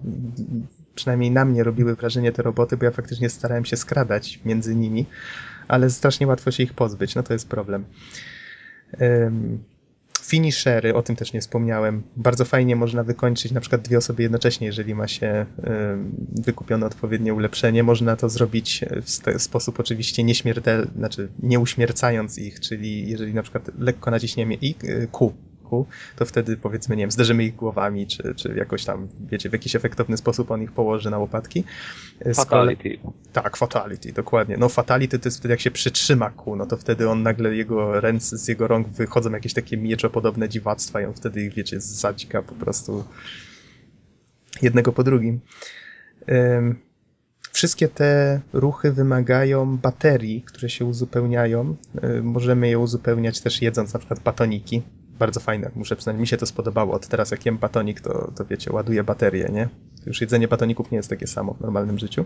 przynajmniej 0.99 1.31
na 1.31 1.45
mnie 1.45 1.63
robiły 1.63 1.95
wrażenie 1.95 2.31
te 2.31 2.43
roboty, 2.43 2.77
bo 2.77 2.85
ja 2.85 2.91
faktycznie 2.91 3.29
starałem 3.29 3.65
się 3.65 3.77
skradać 3.77 4.39
między 4.45 4.75
nimi, 4.75 5.05
ale 5.67 5.89
strasznie 5.89 6.27
łatwo 6.27 6.51
się 6.51 6.63
ich 6.63 6.73
pozbyć, 6.73 7.15
no 7.15 7.23
to 7.23 7.33
jest 7.33 7.49
problem. 7.49 7.85
Um, 8.99 9.59
finishery, 10.21 10.93
o 10.93 11.01
tym 11.01 11.15
też 11.15 11.33
nie 11.33 11.41
wspomniałem. 11.41 12.03
Bardzo 12.15 12.45
fajnie 12.45 12.75
można 12.75 13.03
wykończyć 13.03 13.51
na 13.51 13.61
przykład 13.61 13.81
dwie 13.81 13.97
osoby 13.97 14.23
jednocześnie, 14.23 14.67
jeżeli 14.67 14.95
ma 14.95 15.07
się 15.07 15.45
wykupione 16.45 16.85
odpowiednie 16.85 17.33
ulepszenie. 17.33 17.83
Można 17.83 18.15
to 18.15 18.29
zrobić 18.29 18.85
w 19.37 19.41
sposób 19.41 19.79
oczywiście 19.79 20.23
nieśmiertelny, 20.23 20.91
znaczy 20.97 21.29
nie 21.39 21.59
uśmiercając 21.59 22.37
ich, 22.37 22.59
czyli 22.59 23.09
jeżeli 23.09 23.33
na 23.33 23.43
przykład 23.43 23.71
lekko 23.79 24.11
naciśniemy 24.11 24.53
i 24.61 24.75
Q, 25.11 25.33
to 26.15 26.25
wtedy 26.25 26.57
powiedzmy, 26.57 26.95
nie 26.95 27.03
wiem, 27.03 27.11
zderzymy 27.11 27.43
ich 27.43 27.55
głowami, 27.55 28.07
czy, 28.07 28.35
czy 28.35 28.53
jakoś 28.57 28.85
tam, 28.85 29.07
wiecie, 29.31 29.49
w 29.49 29.53
jakiś 29.53 29.75
efektowny 29.75 30.17
sposób 30.17 30.51
on 30.51 30.61
ich 30.61 30.71
położy 30.71 31.09
na 31.09 31.17
łopatki. 31.17 31.63
Fatality. 32.33 32.99
tak, 33.33 33.57
fatality, 33.57 34.13
dokładnie. 34.13 34.57
No 34.57 34.69
fatality 34.69 35.19
to 35.19 35.27
jest 35.27 35.37
wtedy, 35.37 35.53
jak 35.53 35.61
się 35.61 35.71
przytrzyma 35.71 36.29
ku, 36.29 36.55
no 36.55 36.65
to 36.65 36.77
wtedy 36.77 37.09
on 37.09 37.23
nagle, 37.23 37.55
jego 37.55 38.01
ręce, 38.01 38.37
z 38.37 38.47
jego 38.47 38.67
rąk 38.67 38.87
wychodzą 38.87 39.31
jakieś 39.31 39.53
takie 39.53 39.77
mieczopodobne 39.77 40.49
dziwactwa 40.49 41.01
i 41.01 41.05
on 41.05 41.13
wtedy 41.13 41.49
wiecie, 41.49 41.81
zadzika 41.81 42.41
po 42.41 42.55
prostu 42.55 43.03
jednego 44.61 44.93
po 44.93 45.03
drugim. 45.03 45.39
Um, 46.27 46.89
Wszystkie 47.51 47.87
te 47.87 48.41
ruchy 48.53 48.91
wymagają 48.91 49.77
baterii, 49.77 50.41
które 50.41 50.69
się 50.69 50.85
uzupełniają. 50.85 51.75
Możemy 52.23 52.69
je 52.69 52.79
uzupełniać 52.79 53.41
też 53.41 53.61
jedząc 53.61 53.93
na 53.93 53.99
przykład 53.99 54.19
batoniki 54.19 54.81
bardzo 55.19 55.39
fajne. 55.39 55.71
Muszę 55.75 55.95
przynajmniej 55.95 56.21
mi 56.21 56.27
się 56.27 56.37
to 56.37 56.45
spodobało. 56.45 56.93
Od 56.93 57.07
teraz 57.07 57.31
jak 57.31 57.45
jem 57.45 57.57
batonik, 57.57 58.01
to, 58.01 58.31
to 58.35 58.45
wiecie, 58.45 58.71
ładuję 58.71 59.03
baterię, 59.03 59.49
nie? 59.53 59.69
Już 60.05 60.21
jedzenie 60.21 60.47
batoników 60.47 60.91
nie 60.91 60.97
jest 60.97 61.09
takie 61.09 61.27
samo 61.27 61.53
w 61.53 61.61
normalnym 61.61 61.99
życiu. 61.99 62.25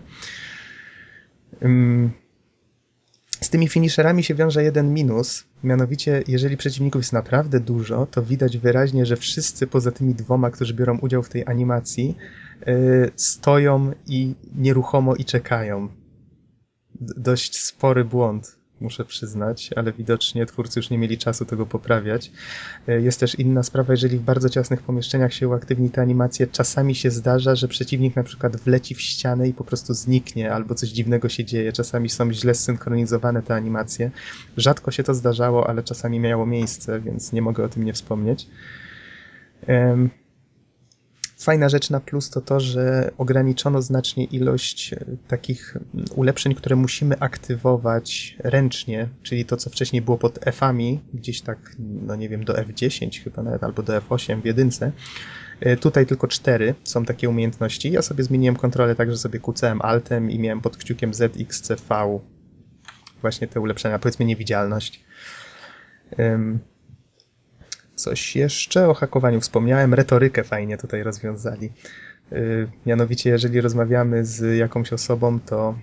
Z 3.40 3.50
tymi 3.50 3.68
finisherami 3.68 4.24
się 4.24 4.34
wiąże 4.34 4.64
jeden 4.64 4.94
minus, 4.94 5.44
mianowicie 5.64 6.22
jeżeli 6.28 6.56
przeciwników 6.56 7.02
jest 7.02 7.12
naprawdę 7.12 7.60
dużo, 7.60 8.06
to 8.06 8.22
widać 8.22 8.58
wyraźnie, 8.58 9.06
że 9.06 9.16
wszyscy 9.16 9.66
poza 9.66 9.92
tymi 9.92 10.14
dwoma, 10.14 10.50
którzy 10.50 10.74
biorą 10.74 10.98
udział 10.98 11.22
w 11.22 11.28
tej 11.28 11.46
animacji, 11.46 12.16
yy, 12.66 13.10
stoją 13.16 13.92
i 14.06 14.34
nieruchomo 14.54 15.14
i 15.14 15.24
czekają. 15.24 15.88
Dość 17.00 17.64
spory 17.64 18.04
błąd, 18.04 18.56
muszę 18.84 19.04
przyznać, 19.04 19.70
ale 19.76 19.92
widocznie 19.92 20.46
twórcy 20.46 20.78
już 20.78 20.90
nie 20.90 20.98
mieli 20.98 21.18
czasu 21.18 21.44
tego 21.44 21.66
poprawiać. 21.66 22.32
Yy, 22.86 23.02
Jest 23.02 23.20
też 23.20 23.34
inna 23.34 23.62
sprawa, 23.62 23.92
jeżeli 23.92 24.18
w 24.18 24.22
bardzo 24.22 24.48
ciasnych 24.48 24.82
pomieszczeniach 24.82 25.34
się 25.34 25.48
uaktywni 25.48 25.90
te 25.90 26.02
animacje, 26.02 26.46
czasami 26.46 26.94
się 26.94 27.10
zdarza, 27.10 27.54
że 27.54 27.68
przeciwnik 27.68 28.16
na 28.16 28.22
przykład 28.22 28.56
wleci 28.56 28.94
w 28.94 29.00
ścianę 29.00 29.48
i 29.48 29.54
po 29.54 29.64
prostu 29.64 29.94
zniknie, 29.94 30.52
albo 30.52 30.74
coś 30.74 30.88
dziwnego 30.88 31.28
się 31.28 31.44
dzieje. 31.44 31.72
Czasami 31.72 32.08
są 32.08 32.32
źle 32.32 32.54
zsynchronizowane 32.54 33.42
te 33.42 33.54
animacje. 33.54 34.10
Rzadko 34.56 34.90
się 34.90 35.02
to 35.02 35.14
zdarzało, 35.14 35.68
ale 35.68 35.82
czasami 35.82 36.20
miało 36.20 36.46
miejsce, 36.46 37.00
więc 37.00 37.32
nie 37.32 37.42
mogę 37.42 37.64
o 37.64 37.68
tym 37.68 37.84
nie 37.84 37.92
wspomnieć. 37.92 38.46
Em, 39.66 40.10
Fajna 41.38 41.68
rzecz 41.68 41.90
na 41.90 42.00
plus 42.00 42.30
to 42.30 42.40
to, 42.40 42.60
że 42.60 43.10
ograniczono 43.18 43.82
znacznie 43.82 44.24
ilość 44.24 44.92
e, 44.92 45.04
takich 45.28 45.76
mm, 45.76 46.06
ulepszeń, 46.14 46.54
które 46.54 46.76
musimy 46.76 47.18
aktywować 47.20 48.36
ręcznie, 48.38 49.08
czyli 49.22 49.44
to, 49.44 49.56
co 49.56 49.70
wcześniej 49.70 50.02
było 50.02 50.18
pod 50.18 50.46
F-ami, 50.46 51.00
gdzieś 51.14 51.40
tak, 51.40 51.58
no 51.78 52.16
nie 52.16 52.28
wiem, 52.28 52.44
do 52.44 52.54
F10 52.54 53.24
chyba 53.24 53.42
nawet, 53.42 53.64
albo 53.64 53.82
do 53.82 54.00
F8 54.00 54.42
w 54.42 54.44
jedynce. 54.44 54.92
E, 55.60 55.76
Tutaj 55.76 56.06
tylko 56.06 56.28
cztery 56.28 56.74
są 56.84 57.04
takie 57.04 57.28
umiejętności. 57.28 57.92
Ja 57.92 58.02
sobie 58.02 58.24
zmieniłem 58.24 58.56
kontrolę 58.56 58.94
tak, 58.94 59.10
że 59.10 59.16
sobie 59.16 59.40
kucałem 59.40 59.82
Altem 59.82 60.30
i 60.30 60.38
miałem 60.38 60.60
pod 60.60 60.76
kciukiem 60.76 61.14
Z, 61.14 61.40
X, 61.40 61.60
C, 61.60 61.76
V 61.76 62.20
właśnie 63.20 63.48
te 63.48 63.60
ulepszenia, 63.60 63.98
powiedzmy 63.98 64.24
niewidzialność. 64.24 65.04
Coś 68.04 68.36
jeszcze 68.36 68.88
o 68.88 68.94
hakowaniu 68.94 69.40
wspomniałem. 69.40 69.94
Retorykę 69.94 70.44
fajnie 70.44 70.78
tutaj 70.78 71.02
rozwiązali. 71.02 71.72
Yy, 72.32 72.68
mianowicie, 72.86 73.30
jeżeli 73.30 73.60
rozmawiamy 73.60 74.24
z 74.24 74.58
jakąś 74.58 74.92
osobą, 74.92 75.40
to 75.40 75.74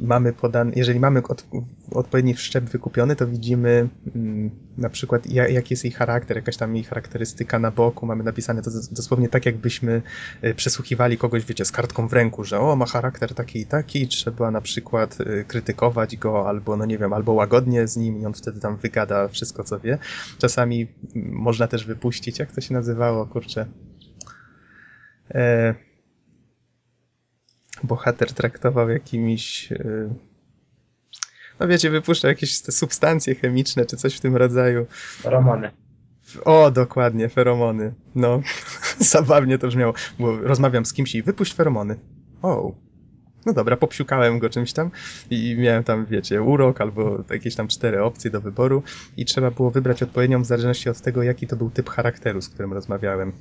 mamy 0.00 0.32
podany, 0.32 0.72
jeżeli 0.76 1.00
mamy 1.00 1.22
od, 1.22 1.46
odpowiedni 1.92 2.34
wszczep 2.34 2.64
wykupiony, 2.64 3.16
to 3.16 3.26
widzimy 3.26 3.88
mm, 4.16 4.50
na 4.78 4.88
przykład 4.88 5.26
ja, 5.26 5.48
jaki 5.48 5.72
jest 5.72 5.84
jej 5.84 5.92
charakter, 5.92 6.36
jakaś 6.36 6.56
tam 6.56 6.76
jej 6.76 6.84
charakterystyka 6.84 7.58
na 7.58 7.70
boku, 7.70 8.06
mamy 8.06 8.24
napisane 8.24 8.62
to 8.62 8.70
dos- 8.70 8.92
dosłownie 8.92 9.28
tak, 9.28 9.46
jakbyśmy 9.46 10.02
y, 10.44 10.54
przesłuchiwali 10.54 11.18
kogoś, 11.18 11.44
wiecie, 11.44 11.64
z 11.64 11.72
kartką 11.72 12.08
w 12.08 12.12
ręku, 12.12 12.44
że 12.44 12.60
o, 12.60 12.76
ma 12.76 12.86
charakter 12.86 13.34
taki 13.34 13.60
i 13.60 13.66
taki, 13.66 14.08
trzeba 14.08 14.50
na 14.50 14.60
przykład 14.60 15.20
y, 15.20 15.44
krytykować 15.48 16.16
go, 16.16 16.48
albo 16.48 16.76
no 16.76 16.86
nie 16.86 16.98
wiem, 16.98 17.12
albo 17.12 17.32
łagodnie 17.32 17.88
z 17.88 17.96
nim 17.96 18.20
i 18.20 18.26
on 18.26 18.34
wtedy 18.34 18.60
tam 18.60 18.76
wygada 18.76 19.28
wszystko, 19.28 19.64
co 19.64 19.80
wie. 19.80 19.98
Czasami 20.38 20.86
mm, 21.16 21.32
można 21.32 21.66
też 21.66 21.86
wypuścić, 21.86 22.38
jak 22.38 22.52
to 22.52 22.60
się 22.60 22.74
nazywało, 22.74 23.26
kurczę. 23.26 23.66
E, 25.34 25.87
bohater 27.84 28.32
traktował 28.32 28.88
jakimiś. 28.88 29.72
y, 29.72 30.08
No 31.60 31.68
wiecie, 31.68 31.90
wypuszczał 31.90 32.28
jakieś 32.28 32.60
te 32.60 32.72
substancje 32.72 33.34
chemiczne 33.34 33.86
czy 33.86 33.96
coś 33.96 34.16
w 34.16 34.20
tym 34.20 34.36
rodzaju. 34.36 34.86
Romany. 35.24 35.70
O, 36.44 36.70
dokładnie, 36.70 37.28
feromony. 37.28 37.94
No, 38.14 38.40
zabawnie 38.98 39.58
to 39.58 39.66
brzmiało, 39.66 39.94
bo 40.18 40.38
rozmawiam 40.38 40.86
z 40.86 40.92
kimś 40.92 41.14
i 41.14 41.22
wypuść 41.22 41.54
feromony. 41.54 41.96
O, 42.42 42.74
no 43.46 43.52
dobra, 43.52 43.76
popsiukałem 43.76 44.38
go 44.38 44.50
czymś 44.50 44.72
tam 44.72 44.90
i 45.30 45.56
miałem 45.58 45.84
tam, 45.84 46.06
wiecie, 46.06 46.42
urok 46.42 46.80
albo 46.80 47.24
jakieś 47.30 47.54
tam 47.54 47.68
cztery 47.68 48.02
opcje 48.02 48.30
do 48.30 48.40
wyboru 48.40 48.82
i 49.16 49.24
trzeba 49.24 49.50
było 49.50 49.70
wybrać 49.70 50.02
odpowiednią 50.02 50.42
w 50.42 50.46
zależności 50.46 50.90
od 50.90 51.00
tego, 51.00 51.22
jaki 51.22 51.46
to 51.46 51.56
był 51.56 51.70
typ 51.70 51.90
charakteru, 51.90 52.40
z 52.40 52.48
którym 52.48 52.72
rozmawiałem. 52.72 53.32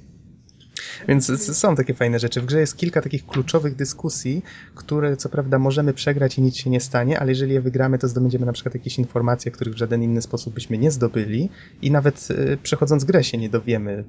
Więc 1.08 1.58
są 1.58 1.76
takie 1.76 1.94
fajne 1.94 2.20
rzeczy. 2.20 2.42
W 2.42 2.46
grze 2.46 2.60
jest 2.60 2.78
kilka 2.78 3.02
takich 3.02 3.26
kluczowych 3.26 3.76
dyskusji, 3.76 4.44
które 4.76 5.18
co 5.18 5.30
prawda 5.30 5.60
możemy 5.60 5.94
przegrać 5.94 6.38
i 6.38 6.42
nic 6.42 6.58
się 6.58 6.70
nie 6.70 6.82
stanie, 6.82 7.20
ale 7.20 7.32
jeżeli 7.32 7.54
je 7.54 7.62
wygramy, 7.62 7.98
to 8.00 8.08
zdobędziemy 8.08 8.46
na 8.46 8.54
przykład 8.54 8.76
jakieś 8.76 9.00
informacje, 9.00 9.52
których 9.52 9.74
w 9.74 9.78
żaden 9.78 10.04
inny 10.04 10.22
sposób 10.22 10.54
byśmy 10.54 10.78
nie 10.78 10.92
zdobyli 10.92 11.50
i 11.82 11.92
nawet 11.92 12.28
y, 12.32 12.58
przechodząc 12.64 13.04
grę 13.04 13.24
się 13.24 13.38
nie 13.38 13.50
dowiemy 13.50 14.04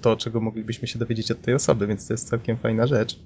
to, 0.00 0.16
czego 0.16 0.40
moglibyśmy 0.40 0.88
się 0.88 0.98
dowiedzieć 0.98 1.30
od 1.30 1.42
tej 1.42 1.54
osoby, 1.54 1.86
więc 1.86 2.06
to 2.06 2.14
jest 2.14 2.28
całkiem 2.28 2.56
fajna 2.56 2.86
rzecz. 2.86 3.18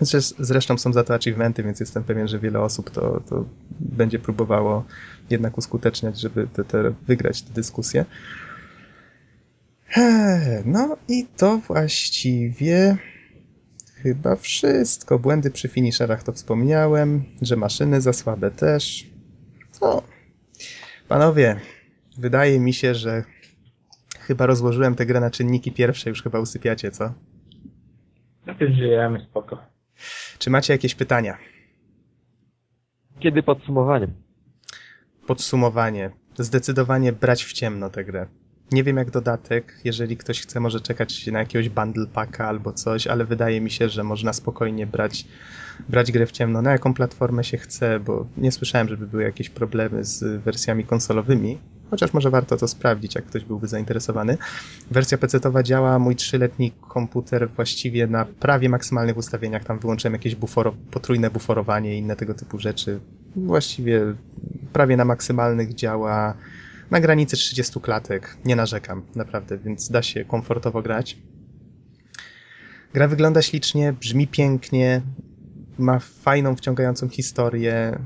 Zresz- 0.00 0.34
Zresztą 0.38 0.78
są 0.78 0.92
za 0.92 1.04
to 1.04 1.14
achievementy, 1.14 1.62
więc 1.62 1.80
jestem 1.80 2.04
pewien, 2.04 2.28
że 2.28 2.38
wiele 2.38 2.60
osób 2.60 2.90
to, 2.90 3.20
to 3.28 3.44
będzie 3.80 4.18
próbowało 4.18 4.84
jednak 5.30 5.58
uskuteczniać, 5.58 6.20
żeby 6.20 6.48
te, 6.52 6.64
te 6.64 6.92
wygrać 7.06 7.42
te 7.42 7.52
dyskusje. 7.52 8.04
No 10.64 10.96
i 11.08 11.26
to 11.36 11.58
właściwie 11.58 12.96
chyba 13.94 14.36
wszystko. 14.36 15.18
Błędy 15.18 15.50
przy 15.50 15.68
finisherach 15.68 16.22
to 16.22 16.32
wspomniałem, 16.32 17.24
że 17.42 17.56
maszyny 17.56 18.00
za 18.00 18.12
słabe 18.12 18.50
też. 18.50 19.06
No, 19.80 20.02
panowie, 21.08 21.60
wydaje 22.18 22.60
mi 22.60 22.72
się, 22.72 22.94
że 22.94 23.24
chyba 24.20 24.46
rozłożyłem 24.46 24.94
tę 24.94 25.06
grę 25.06 25.20
na 25.20 25.30
czynniki 25.30 25.72
pierwsze, 25.72 26.10
już 26.10 26.22
chyba 26.22 26.40
usypiacie, 26.40 26.90
co? 26.90 27.14
Tak 28.46 28.60
już 28.60 28.76
żyjemy, 28.76 29.26
spoko. 29.30 29.58
Czy 30.38 30.50
macie 30.50 30.72
jakieś 30.72 30.94
pytania? 30.94 31.38
Kiedy 33.20 33.42
podsumowanie? 33.42 34.08
Podsumowanie. 35.26 36.10
Zdecydowanie 36.38 37.12
brać 37.12 37.44
w 37.44 37.52
ciemno 37.52 37.90
tę 37.90 38.04
grę. 38.04 38.26
Nie 38.72 38.84
wiem 38.84 38.96
jak 38.96 39.10
dodatek, 39.10 39.80
jeżeli 39.84 40.16
ktoś 40.16 40.40
chce 40.40 40.60
może 40.60 40.80
czekać 40.80 41.26
na 41.26 41.38
jakiegoś 41.38 41.68
bundle 41.68 42.06
packa 42.06 42.48
albo 42.48 42.72
coś, 42.72 43.06
ale 43.06 43.24
wydaje 43.24 43.60
mi 43.60 43.70
się, 43.70 43.88
że 43.88 44.04
można 44.04 44.32
spokojnie 44.32 44.86
brać, 44.86 45.26
brać 45.88 46.12
grę 46.12 46.26
w 46.26 46.32
ciemno, 46.32 46.62
na 46.62 46.72
jaką 46.72 46.94
platformę 46.94 47.44
się 47.44 47.58
chce, 47.58 48.00
bo 48.00 48.26
nie 48.36 48.52
słyszałem, 48.52 48.88
żeby 48.88 49.06
były 49.06 49.22
jakieś 49.22 49.50
problemy 49.50 50.04
z 50.04 50.42
wersjami 50.42 50.84
konsolowymi, 50.84 51.58
chociaż 51.90 52.12
może 52.12 52.30
warto 52.30 52.56
to 52.56 52.68
sprawdzić, 52.68 53.14
jak 53.14 53.24
ktoś 53.24 53.44
byłby 53.44 53.68
zainteresowany. 53.68 54.38
Wersja 54.90 55.18
PC-towa 55.18 55.62
działa, 55.62 55.98
mój 55.98 56.16
trzyletni 56.16 56.72
komputer 56.88 57.48
właściwie 57.50 58.06
na 58.06 58.24
prawie 58.24 58.68
maksymalnych 58.68 59.16
ustawieniach, 59.16 59.64
tam 59.64 59.78
wyłączyłem 59.78 60.12
jakieś 60.12 60.34
buforo, 60.34 60.74
potrójne 60.90 61.30
buforowanie 61.30 61.94
i 61.94 61.98
inne 61.98 62.16
tego 62.16 62.34
typu 62.34 62.58
rzeczy. 62.58 63.00
Właściwie 63.36 64.14
prawie 64.72 64.96
na 64.96 65.04
maksymalnych 65.04 65.74
działa 65.74 66.34
na 66.90 67.00
granicy 67.00 67.36
30 67.36 67.80
klatek. 67.80 68.36
Nie 68.44 68.56
narzekam, 68.56 69.02
naprawdę, 69.14 69.58
więc 69.58 69.90
da 69.90 70.02
się 70.02 70.24
komfortowo 70.24 70.82
grać. 70.82 71.16
Gra 72.94 73.08
wygląda 73.08 73.42
ślicznie, 73.42 73.92
brzmi 73.92 74.28
pięknie, 74.28 75.02
ma 75.78 75.98
fajną, 75.98 76.56
wciągającą 76.56 77.08
historię. 77.08 77.98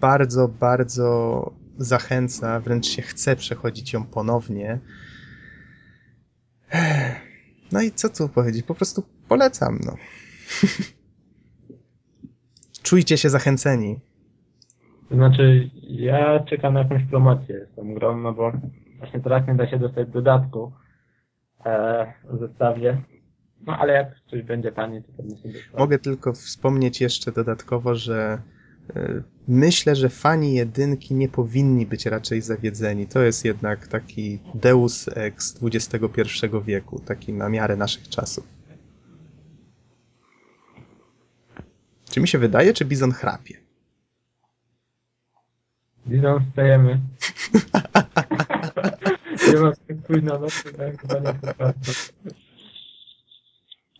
Bardzo, 0.00 0.48
bardzo 0.48 1.52
zachęca, 1.78 2.60
wręcz 2.60 2.86
się 2.86 3.02
chce 3.02 3.36
przechodzić 3.36 3.92
ją 3.92 4.04
ponownie. 4.04 4.78
No 7.72 7.82
i 7.82 7.92
co 7.92 8.08
tu 8.08 8.28
powiedzieć? 8.28 8.66
Po 8.66 8.74
prostu 8.74 9.02
polecam, 9.28 9.80
no. 9.84 9.96
Czujcie 12.82 13.18
się 13.18 13.30
zachęceni. 13.30 14.00
To 15.08 15.14
znaczy, 15.14 15.70
ja 15.82 16.40
czekam 16.40 16.74
na 16.74 16.80
jakąś 16.80 17.04
promocję 17.04 17.66
z 17.72 17.76
tą 17.76 17.94
grą, 17.94 18.20
no 18.20 18.32
bo 18.32 18.52
właśnie 18.98 19.20
teraz 19.20 19.46
nie 19.48 19.54
da 19.54 19.70
się 19.70 19.78
dostać 19.78 20.08
dodatku 20.08 20.72
e, 21.64 22.12
w 22.30 22.38
zestawie. 22.38 23.02
No 23.66 23.78
ale 23.78 23.92
jak 23.92 24.08
coś 24.30 24.42
będzie 24.42 24.72
taniej, 24.72 25.02
to 25.02 25.12
pewnie 25.16 25.36
sobie. 25.36 25.54
Mogę 25.78 25.98
tylko 25.98 26.32
wspomnieć 26.32 27.00
jeszcze 27.00 27.32
dodatkowo, 27.32 27.94
że 27.94 28.38
y, 28.96 29.22
myślę, 29.48 29.96
że 29.96 30.08
fani 30.08 30.54
jedynki 30.54 31.14
nie 31.14 31.28
powinni 31.28 31.86
być 31.86 32.06
raczej 32.06 32.40
zawiedzeni. 32.40 33.06
To 33.06 33.22
jest 33.22 33.44
jednak 33.44 33.88
taki 33.88 34.38
deus 34.54 35.08
ex 35.14 35.60
XXI 35.62 36.46
wieku, 36.64 37.00
taki 37.00 37.32
na 37.32 37.48
miarę 37.48 37.76
naszych 37.76 38.08
czasów. 38.08 38.46
Czy 42.10 42.20
mi 42.20 42.28
się 42.28 42.38
wydaje, 42.38 42.72
czy 42.72 42.84
Bizon 42.84 43.12
chrapie? 43.12 43.67
Widzą, 46.08 46.40
wstajemy. 46.50 46.98
nie 49.54 49.60
ma 49.60 49.72
tak 49.88 49.96
późno, 50.06 50.38
no 50.38 50.46
to 50.46 50.78
tak 50.78 51.00
chyba 51.00 51.14
nie 51.32 51.38
potrafię. 51.38 51.92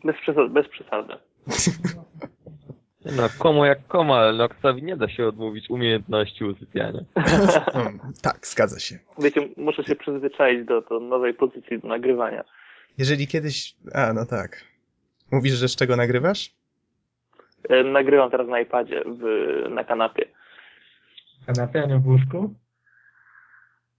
Bez, 0.05 0.17
przesad, 0.17 0.53
bez 0.53 0.69
przesady. 0.69 1.15
Nie 3.05 3.13
No, 3.13 3.29
komu 3.39 3.65
jak 3.65 3.87
komu, 3.87 4.13
ale 4.15 4.33
Noxowi 4.33 4.83
nie 4.83 4.97
da 4.97 5.09
się 5.09 5.27
odmówić 5.27 5.71
umiejętności 5.71 6.45
usypiania. 6.45 7.01
Tak, 8.23 8.47
zgadza 8.47 8.81
się. 8.81 8.99
Wiecie, 9.19 9.49
muszę 9.57 9.85
się 9.85 9.97
przyzwyczaić 9.97 10.67
do, 10.67 10.81
do 10.81 11.01
nowej 11.01 11.35
pozycji 11.35 11.79
do 11.79 11.89
nagrywania. 11.89 12.45
Jeżeli 12.99 13.27
kiedyś... 13.27 13.75
A, 13.95 14.13
no 14.13 14.27
tak. 14.27 14.65
Mówisz, 15.31 15.53
że 15.55 15.69
z 15.69 15.77
czego 15.77 15.97
nagrywasz? 15.97 16.51
E, 17.69 17.85
Nagrywam 17.85 18.31
teraz 18.31 18.49
na 18.49 18.61
iPadzie 18.61 19.05
w, 19.07 19.23
na 19.71 19.85
kanapie. 19.85 20.25
Kanapie, 21.55 21.83
a 21.83 21.87
nie 21.87 21.99
w 21.99 22.07
łóżku? 22.07 22.55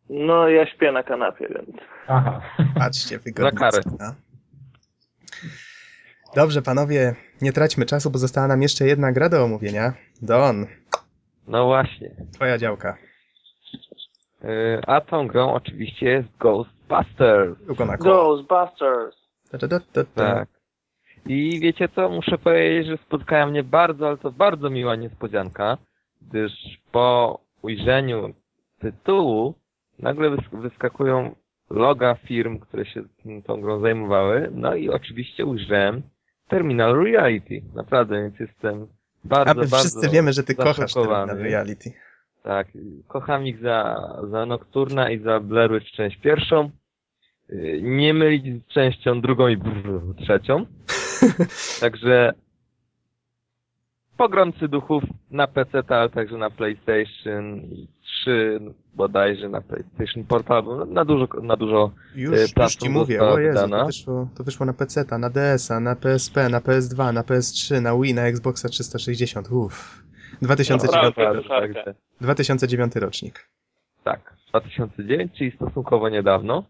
No, 0.09 0.47
ja 0.49 0.65
śpię 0.67 0.91
na 0.91 1.03
kanapie, 1.03 1.47
więc... 1.47 1.81
Aha. 2.07 2.41
Patrzcie, 2.75 3.19
wygodnie. 3.25 3.59
Za 3.59 3.71
karę. 3.71 3.81
No. 3.99 4.13
Dobrze, 6.35 6.61
panowie, 6.61 7.15
nie 7.41 7.53
traćmy 7.53 7.85
czasu, 7.85 8.09
bo 8.11 8.17
została 8.19 8.47
nam 8.47 8.61
jeszcze 8.61 8.85
jedna 8.85 9.11
gra 9.11 9.29
do 9.29 9.43
omówienia. 9.43 9.93
Don, 10.21 10.65
No 11.47 11.65
właśnie. 11.65 12.09
twoja 12.33 12.57
działka. 12.57 12.97
Yy, 14.43 14.81
A 14.87 15.01
tą 15.01 15.27
grą 15.27 15.53
oczywiście 15.53 16.05
jest 16.05 16.27
Ghostbusters. 16.39 17.57
Tylko 17.67 17.85
na 17.85 17.97
Ghostbusters! 17.97 19.15
Da, 19.51 19.57
da, 19.57 19.67
da, 19.67 19.79
da. 19.93 20.03
Tak. 20.15 20.49
I 21.25 21.59
wiecie 21.59 21.89
co, 21.89 22.09
muszę 22.09 22.37
powiedzieć, 22.37 22.87
że 22.87 22.97
spotkała 22.97 23.45
mnie 23.45 23.63
bardzo, 23.63 24.07
ale 24.07 24.17
to 24.17 24.31
bardzo 24.31 24.69
miła 24.69 24.95
niespodzianka, 24.95 25.77
gdyż 26.21 26.51
po 26.91 27.39
ujrzeniu 27.61 28.33
tytułu 28.79 29.55
nagle 29.99 30.29
wys- 30.29 30.61
wyskakują 30.61 31.35
loga 31.69 32.15
firm, 32.15 32.59
które 32.59 32.85
się 32.85 33.03
tą 33.45 33.61
grą 33.61 33.79
zajmowały, 33.81 34.49
no 34.53 34.75
i 34.75 34.89
oczywiście 34.89 35.45
ujrzałem 35.45 36.01
Terminal 36.47 37.03
Reality. 37.03 37.61
Naprawdę, 37.75 38.21
więc 38.21 38.39
jestem 38.39 38.87
bardzo, 39.23 39.51
A 39.51 39.53
my 39.53 39.67
wszyscy 39.67 39.95
bardzo 39.95 40.11
wiemy, 40.11 40.33
że 40.33 40.43
ty 40.43 40.55
kochasz. 40.55 40.93
Terminal 40.93 41.37
Reality. 41.37 41.91
Tak, 42.43 42.67
kocham 43.07 43.47
ich 43.47 43.59
za, 43.59 44.09
za 44.31 44.45
Nocturna 44.45 45.09
i 45.09 45.19
za 45.19 45.39
Blair 45.39 45.71
Witch 45.73 45.91
część 45.91 46.17
pierwszą. 46.17 46.69
Yy, 47.49 47.81
Nie 47.81 48.13
mylić 48.13 48.63
z 48.63 48.67
częścią 48.67 49.21
drugą 49.21 49.47
i 49.47 49.57
brrr, 49.57 50.15
trzecią. 50.23 50.65
Także 51.81 52.33
pogromcy 54.19 54.67
duchów 54.67 55.03
na 55.31 55.47
PC, 55.47 55.83
ale 55.87 56.09
także 56.09 56.37
na 56.37 56.49
PlayStation 56.49 57.61
3 58.01 58.59
bodajże 58.93 59.49
na 59.49 59.61
PlayStation 59.61 60.23
Portable, 60.23 60.75
no, 60.75 60.85
na 60.85 61.05
dużo, 61.05 61.27
na 61.41 61.55
dużo 61.55 61.91
Już, 62.15 62.37
E, 62.37 62.41
już 62.41 62.53
platform 62.53 62.93
ci 62.93 62.99
mówię, 62.99 63.21
o 63.21 63.39
Jezu, 63.39 63.69
to 63.69 63.85
wyszło, 63.85 64.29
to 64.37 64.43
wyszło 64.43 64.65
na 64.65 64.73
PC, 64.73 65.05
na 65.19 65.29
DS-a, 65.29 65.79
na 65.79 65.95
PSP, 65.95 66.49
na 66.49 66.59
PS2, 66.59 67.13
na 67.13 67.21
PS3, 67.23 67.81
na 67.81 67.95
Wii, 67.97 68.13
na 68.13 68.21
Xboxa 68.21 68.69
360. 68.69 69.51
Uff. 69.51 70.03
2009, 70.41 70.93
Naprawdę. 70.93 71.41
naprawdę, 71.41 71.73
także 71.73 71.95
2009 72.21 72.95
rocznik. 72.95 73.49
Tak, 74.03 74.33
2009, 74.49 75.37
czyli 75.37 75.51
stosunkowo 75.51 76.09
niedawno. 76.09 76.63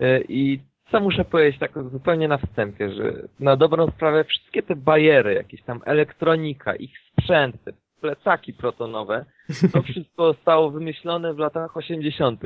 E, 0.00 0.20
I 0.20 0.60
co 0.90 1.00
muszę 1.00 1.24
powiedzieć 1.24 1.60
tak 1.60 1.72
zupełnie 1.92 2.28
na 2.28 2.38
wstępie, 2.38 2.94
że 2.94 3.12
na 3.40 3.56
dobrą 3.56 3.90
sprawę 3.90 4.24
wszystkie 4.24 4.62
te 4.62 4.76
bajery, 4.76 5.34
jakieś 5.34 5.62
tam 5.62 5.80
elektronika, 5.84 6.76
ich 6.76 6.98
sprzęt, 6.98 7.64
te 7.64 7.72
plecaki 8.00 8.52
protonowe, 8.52 9.24
to 9.72 9.82
wszystko 9.92 10.32
zostało 10.32 10.70
wymyślone 10.70 11.34
w 11.34 11.38
latach 11.38 11.76
80. 11.76 12.40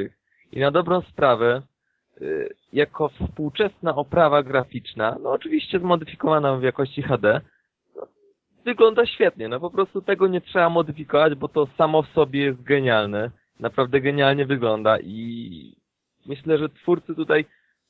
I 0.53 0.61
na 0.61 0.71
dobrą 0.71 1.01
sprawę, 1.01 1.62
y, 2.21 2.55
jako 2.73 3.09
współczesna 3.09 3.95
oprawa 3.97 4.43
graficzna, 4.43 5.17
no 5.23 5.31
oczywiście 5.31 5.79
zmodyfikowana 5.79 6.57
w 6.57 6.62
jakości 6.62 7.03
HD, 7.03 7.41
no, 7.97 8.07
wygląda 8.65 9.07
świetnie. 9.07 9.49
No 9.49 9.61
po 9.61 9.71
prostu 9.71 10.03
tego 10.03 10.27
nie 10.29 10.41
trzeba 10.41 10.69
modyfikować, 10.69 11.35
bo 11.35 11.49
to 11.49 11.67
samo 11.79 12.03
w 12.03 12.09
sobie 12.09 12.41
jest 12.41 12.62
genialne. 12.62 13.31
Naprawdę 13.61 14.01
genialnie 14.01 14.47
wygląda 14.47 14.99
i 15.01 15.77
myślę, 16.27 16.59
że 16.59 16.69
twórcy 16.69 17.15
tutaj 17.15 17.45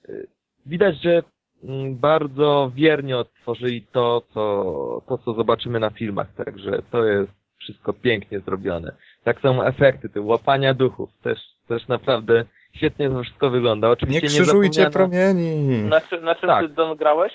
y, 0.08 0.26
widać, 0.66 1.02
że 1.02 1.22
mm, 1.64 1.96
bardzo 1.96 2.70
wiernie 2.74 3.16
odtworzyli 3.18 3.82
to, 3.92 4.22
co, 4.34 5.02
to, 5.08 5.18
co 5.18 5.32
zobaczymy 5.32 5.80
na 5.80 5.90
filmach, 5.90 6.26
także 6.36 6.82
to 6.90 7.04
jest 7.04 7.32
wszystko 7.58 7.92
pięknie 7.92 8.40
zrobione. 8.40 8.92
Tak 9.24 9.40
samo 9.40 9.66
efekty, 9.66 10.08
te 10.08 10.20
łapania 10.20 10.74
duchów, 10.74 11.10
też, 11.22 11.38
też 11.68 11.88
naprawdę 11.88 12.44
świetnie 12.74 13.10
to 13.10 13.22
wszystko 13.22 13.50
wygląda. 13.50 13.86
Nie 13.86 13.92
Oczywiście 13.92 14.26
krzyżujcie 14.28 14.82
zapomniano- 14.82 14.92
promieni! 14.92 15.82
Na, 15.82 16.00
czym- 16.00 16.24
na 16.24 16.34
czym 16.34 16.48
Tak. 16.48 16.62
ty 16.62 16.68
Don 16.74 16.96
grałeś? 16.96 17.32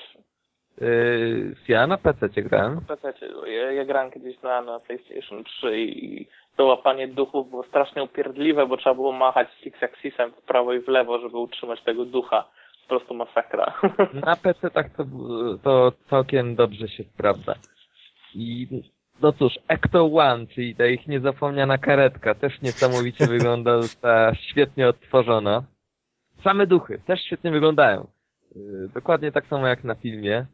Yy, 0.82 1.56
ja 1.68 1.88
na 1.88 1.98
PC 1.98 2.30
grałem. 2.30 2.80
W 2.80 2.86
PC. 2.86 3.14
Ja, 3.48 3.72
ja 3.72 3.86
grałem 3.86 4.12
kiedyś 4.12 4.42
na, 4.42 4.62
na 4.62 4.80
PlayStation 4.80 5.44
3 5.44 5.78
i 5.82 6.28
to 6.58 6.66
łapanie 6.66 7.08
duchów 7.08 7.50
było 7.50 7.64
strasznie 7.64 8.04
upierdliwe, 8.04 8.68
bo 8.68 8.78
trzeba 8.78 8.96
było 8.96 9.12
machać 9.12 9.48
six-axisem 9.64 10.32
w 10.32 10.42
prawo 10.42 10.74
i 10.74 10.80
w 10.82 10.88
lewo, 10.88 11.20
żeby 11.20 11.38
utrzymać 11.38 11.82
tego 11.84 12.06
ducha. 12.06 12.46
Po 12.88 12.90
prostu 12.90 13.14
masakra. 13.14 13.74
Na 14.26 14.36
PC 14.36 14.72
tak 14.72 14.90
to, 14.90 15.06
to 15.64 15.91
całkiem 16.10 16.56
dobrze 16.56 16.88
się 16.88 17.03
sprawdza. 17.03 17.56
I 18.36 18.68
no 19.22 19.34
cóż, 19.34 19.53
Ecto 19.68 20.06
One, 20.14 20.48
czyli 20.48 20.76
ta 20.76 20.86
ich 20.86 21.07
niezapomniana 21.07 21.78
karetka, 21.78 22.36
też 22.36 22.62
niesamowicie 22.62 23.28
wygląda, 23.36 23.82
została 23.82 24.36
świetnie 24.36 24.88
odtworzona. 24.88 25.64
Same 26.44 26.68
duchy 26.68 27.02
też 27.07 27.22
świetnie 27.22 27.52
wyglądają. 27.52 28.07
Yy, 28.56 28.90
Dokładnie 28.94 29.32
tak 29.32 29.48
samo 29.48 29.68
jak 29.68 29.84
na 29.84 29.95
filmie. 29.95 30.45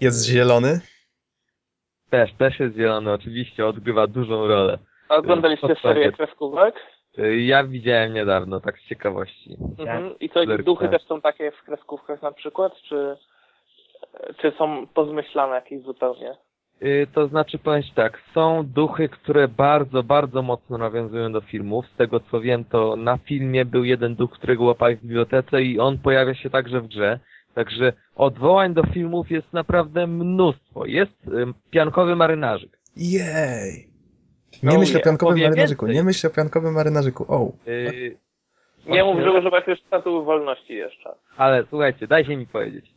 Jest 0.00 0.26
zielony? 0.26 0.80
Też, 2.10 2.32
też 2.32 2.60
jest 2.60 2.76
zielony, 2.76 3.12
oczywiście, 3.12 3.66
odgrywa 3.66 4.06
dużą 4.06 4.46
rolę. 4.46 4.78
A 5.08 5.14
oglądaliście 5.14 5.76
serię 5.82 6.06
tak. 6.06 6.16
kreskówek? 6.16 6.74
Yy, 7.18 7.42
Ja 7.42 7.64
widziałem 7.64 8.14
niedawno, 8.14 8.60
tak 8.60 8.78
z 8.78 8.88
ciekawości. 8.88 9.56
Mhm. 9.78 10.18
I 10.18 10.30
co, 10.30 10.46
duchy 10.46 10.88
też 10.88 11.02
są 11.02 11.20
takie 11.20 11.50
w 11.50 11.62
kreskówkach 11.62 12.22
na 12.22 12.32
przykład, 12.32 12.72
czy, 12.76 13.16
czy 14.36 14.52
są 14.58 14.86
pozmyślane 14.86 15.54
jakieś 15.54 15.82
zupełnie? 15.82 16.36
Yy, 16.80 17.06
To 17.14 17.26
znaczy, 17.28 17.58
powiem 17.58 17.82
ci 17.82 17.92
tak, 17.92 18.20
są 18.34 18.66
duchy, 18.66 19.08
które 19.08 19.48
bardzo, 19.48 20.02
bardzo 20.02 20.42
mocno 20.42 20.78
nawiązują 20.78 21.32
do 21.32 21.40
filmów. 21.40 21.86
Z 21.94 21.96
tego 21.96 22.20
co 22.20 22.40
wiem, 22.40 22.64
to 22.64 22.96
na 22.96 23.18
filmie 23.18 23.64
był 23.64 23.84
jeden 23.84 24.14
duch, 24.14 24.30
którego 24.32 24.64
łapali 24.64 24.96
w 24.96 25.00
bibliotece 25.00 25.62
i 25.62 25.80
on 25.80 25.98
pojawia 25.98 26.34
się 26.34 26.50
także 26.50 26.80
w 26.80 26.86
grze. 26.88 27.18
Także 27.54 27.92
odwołań 28.16 28.74
do 28.74 28.82
filmów 28.82 29.30
jest 29.30 29.52
naprawdę 29.52 30.06
mnóstwo. 30.06 30.86
Jest 30.86 31.28
ym, 31.28 31.54
piankowy 31.70 32.16
marynarzyk. 32.16 32.78
Jej! 32.96 33.93
Nie 34.62 34.72
No 34.72 34.78
myśl 34.78 34.96
o 34.96 35.00
piankowym 35.00 35.38
marynarzyku, 35.42 35.86
więcej. 35.86 35.96
nie 35.96 36.04
myśl 36.04 36.26
o 36.26 36.30
piankowym 36.30 36.74
marynarzyku. 36.74 37.24
O, 37.28 37.52
Yy, 37.66 38.16
Nie 38.86 39.04
mów, 39.04 39.20
że 39.20 39.32
używasz 39.32 39.66
już 39.66 39.80
statuły 39.80 40.24
wolności 40.24 40.74
jeszcze. 40.74 41.10
Ale 41.36 41.64
słuchajcie, 41.70 42.06
dajcie 42.06 42.36
mi 42.36 42.46
powiedzieć. 42.46 42.84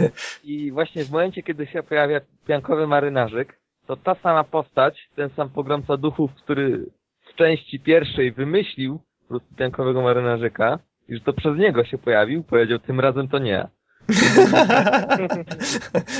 Y, 0.00 0.10
I 0.44 0.72
właśnie 0.72 1.04
w 1.04 1.10
momencie, 1.10 1.42
kiedy 1.42 1.66
się 1.66 1.82
pojawia 1.82 2.20
piankowy 2.46 2.86
marynarzyk, 2.86 3.58
to 3.86 3.96
ta 3.96 4.14
sama 4.14 4.44
postać, 4.44 5.08
ten 5.16 5.30
sam 5.30 5.48
pogromca 5.50 5.96
duchów, 5.96 6.30
który 6.34 6.86
w 7.32 7.34
części 7.34 7.80
pierwszej 7.80 8.32
wymyślił 8.32 8.98
po 9.22 9.28
prostu 9.28 9.54
piankowego 9.54 10.02
marynarzyka, 10.02 10.78
i 11.08 11.14
że 11.14 11.20
to 11.20 11.32
przez 11.32 11.56
niego 11.58 11.84
się 11.84 11.98
pojawił, 11.98 12.44
powiedział, 12.44 12.78
tym 12.78 13.00
razem 13.00 13.28
to 13.28 13.38
nie 13.38 13.50
ja. 13.50 13.68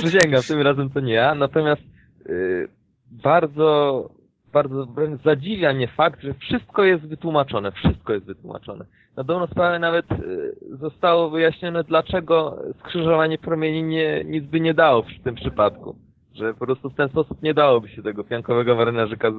Przysięgam, 0.02 0.42
tym 0.48 0.60
razem 0.62 0.90
to 0.90 1.00
nie 1.00 1.12
ja. 1.14 1.34
Natomiast 1.34 1.82
y, 2.26 2.68
bardzo, 3.10 4.08
bardzo 4.52 4.86
wręcz 4.86 5.22
zadziwia 5.22 5.72
mnie 5.72 5.88
fakt, 5.88 6.22
że 6.22 6.34
wszystko 6.34 6.84
jest 6.84 7.04
wytłumaczone. 7.06 7.72
Wszystko 7.72 8.12
jest 8.12 8.26
wytłumaczone. 8.26 8.84
Na 9.16 9.24
dobrą 9.24 9.46
sprawę 9.46 9.78
nawet 9.78 10.12
y, 10.12 10.54
zostało 10.70 11.30
wyjaśnione, 11.30 11.84
dlaczego 11.84 12.62
skrzyżowanie 12.80 13.38
promieni 13.38 13.82
nie, 13.82 14.24
nic 14.24 14.44
by 14.44 14.60
nie 14.60 14.74
dało 14.74 15.02
w 15.02 15.24
tym 15.24 15.34
przypadku. 15.34 15.96
Że 16.34 16.54
po 16.54 16.66
prostu 16.66 16.90
w 16.90 16.94
ten 16.94 17.08
sposób 17.08 17.42
nie 17.42 17.54
dałoby 17.54 17.88
się 17.88 18.02
tego 18.02 18.24
piankowego 18.24 18.76
marynarzyka 18.76 19.32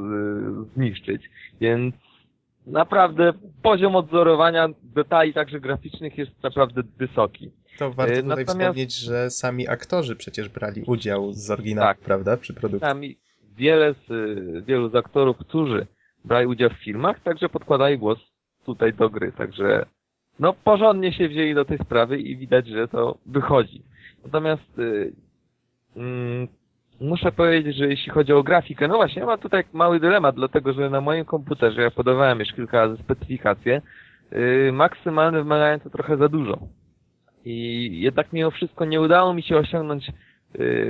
zniszczyć. 0.75 1.29
Więc 1.61 1.95
naprawdę 2.67 3.33
poziom 3.61 3.95
odzorowania 3.95 4.69
detali 4.83 5.33
także 5.33 5.59
graficznych 5.59 6.17
jest 6.17 6.43
naprawdę 6.43 6.81
wysoki. 6.97 7.51
To 7.79 7.91
warto 7.91 8.13
Y, 8.13 8.15
tutaj 8.23 8.29
natomiast- 8.45 8.49
wspomnieć, 8.59 8.95
że 8.95 9.29
sami 9.29 9.67
aktorzy 9.67 10.15
przecież 10.15 10.49
brali 10.49 10.83
udział 10.87 11.33
z 11.33 11.51
oryginału, 11.51 11.87
Tak. 11.87 11.97
prawda, 11.99 12.37
przy 12.37 12.53
produkcji. 12.53 12.87
Tam 12.89 13.05
i 13.05 13.17
wiele 13.59 13.93
z, 13.93 14.65
wielu 14.65 14.89
z 14.89 14.95
aktorów, 14.95 15.37
którzy 15.37 15.87
brali 16.25 16.47
udział 16.47 16.69
w 16.69 16.83
filmach, 16.83 17.19
także 17.19 17.49
podkładali 17.49 17.97
głos 17.97 18.19
tutaj 18.65 18.93
do 18.93 19.09
gry. 19.09 19.31
Także 19.31 19.85
no 20.39 20.53
porządnie 20.53 21.13
się 21.13 21.29
wzięli 21.29 21.53
do 21.55 21.65
tej 21.65 21.77
sprawy 21.77 22.19
i 22.19 22.37
widać, 22.37 22.67
że 22.67 22.87
to 22.87 23.17
wychodzi. 23.25 23.83
Natomiast 24.25 24.79
y, 24.79 25.13
mm, 25.95 26.47
muszę 27.01 27.31
powiedzieć, 27.31 27.75
że 27.75 27.87
jeśli 27.87 28.11
chodzi 28.11 28.33
o 28.33 28.43
grafikę, 28.43 28.87
no 28.87 28.95
właśnie, 28.95 29.25
mam 29.25 29.39
tutaj 29.39 29.63
mały 29.73 29.99
dylemat, 29.99 30.35
dlatego 30.35 30.73
że 30.73 30.89
na 30.89 31.01
moim 31.01 31.25
komputerze, 31.25 31.81
ja 31.81 31.91
podawałem 31.91 32.39
już 32.39 32.53
kilka 32.53 32.77
razy 32.77 32.97
specyfikacje, 32.97 33.81
y, 34.33 34.71
maksymalne 34.71 35.37
wymagają 35.43 35.79
to 35.79 35.89
trochę 35.89 36.17
za 36.17 36.29
dużo. 36.29 36.59
I 37.45 37.89
jednak 38.01 38.33
mimo 38.33 38.51
wszystko 38.51 38.85
nie 38.85 39.01
udało 39.01 39.33
mi 39.33 39.43
się 39.43 39.57
osiągnąć 39.57 40.11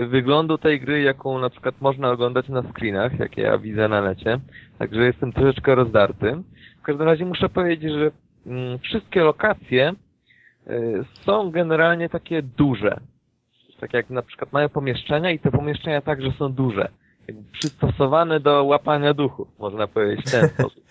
wyglądu 0.08 0.58
tej 0.58 0.82
gry, 0.82 1.02
jaką 1.02 1.40
na 1.40 1.50
przykład 1.50 1.82
można 1.82 2.12
oglądać 2.12 2.50
na 2.50 2.64
screenach, 2.64 3.20
jakie 3.20 3.42
ja 3.42 3.58
widzę 3.58 3.88
na 3.88 4.02
necie. 4.02 4.40
Także 4.78 5.04
jestem 5.04 5.34
troszeczkę 5.34 5.76
rozdarty. 5.76 6.42
W 6.80 6.82
każdym 6.82 7.08
razie 7.08 7.26
muszę 7.26 7.50
powiedzieć, 7.50 7.94
że 7.94 8.12
mm, 8.46 8.80
wszystkie 8.80 9.24
lokacje 9.24 9.94
y, 10.70 11.04
są 11.26 11.52
generalnie 11.52 12.10
takie 12.10 12.42
duże. 12.42 13.00
Tak 13.80 13.94
jak 13.94 14.10
na 14.10 14.22
przykład 14.22 14.54
mają 14.54 14.70
pomieszczenia 14.70 15.32
i 15.32 15.40
te 15.40 15.52
pomieszczenia 15.52 16.02
także 16.02 16.32
są 16.32 16.54
duże. 16.54 16.90
Jakby 17.28 17.44
przystosowane 17.52 18.40
do 18.40 18.64
łapania 18.64 19.14
duchów, 19.14 19.48
można 19.60 19.88
powiedzieć 19.88 20.26
w 20.26 20.32
ten 20.32 20.50
sposób. 20.58 20.84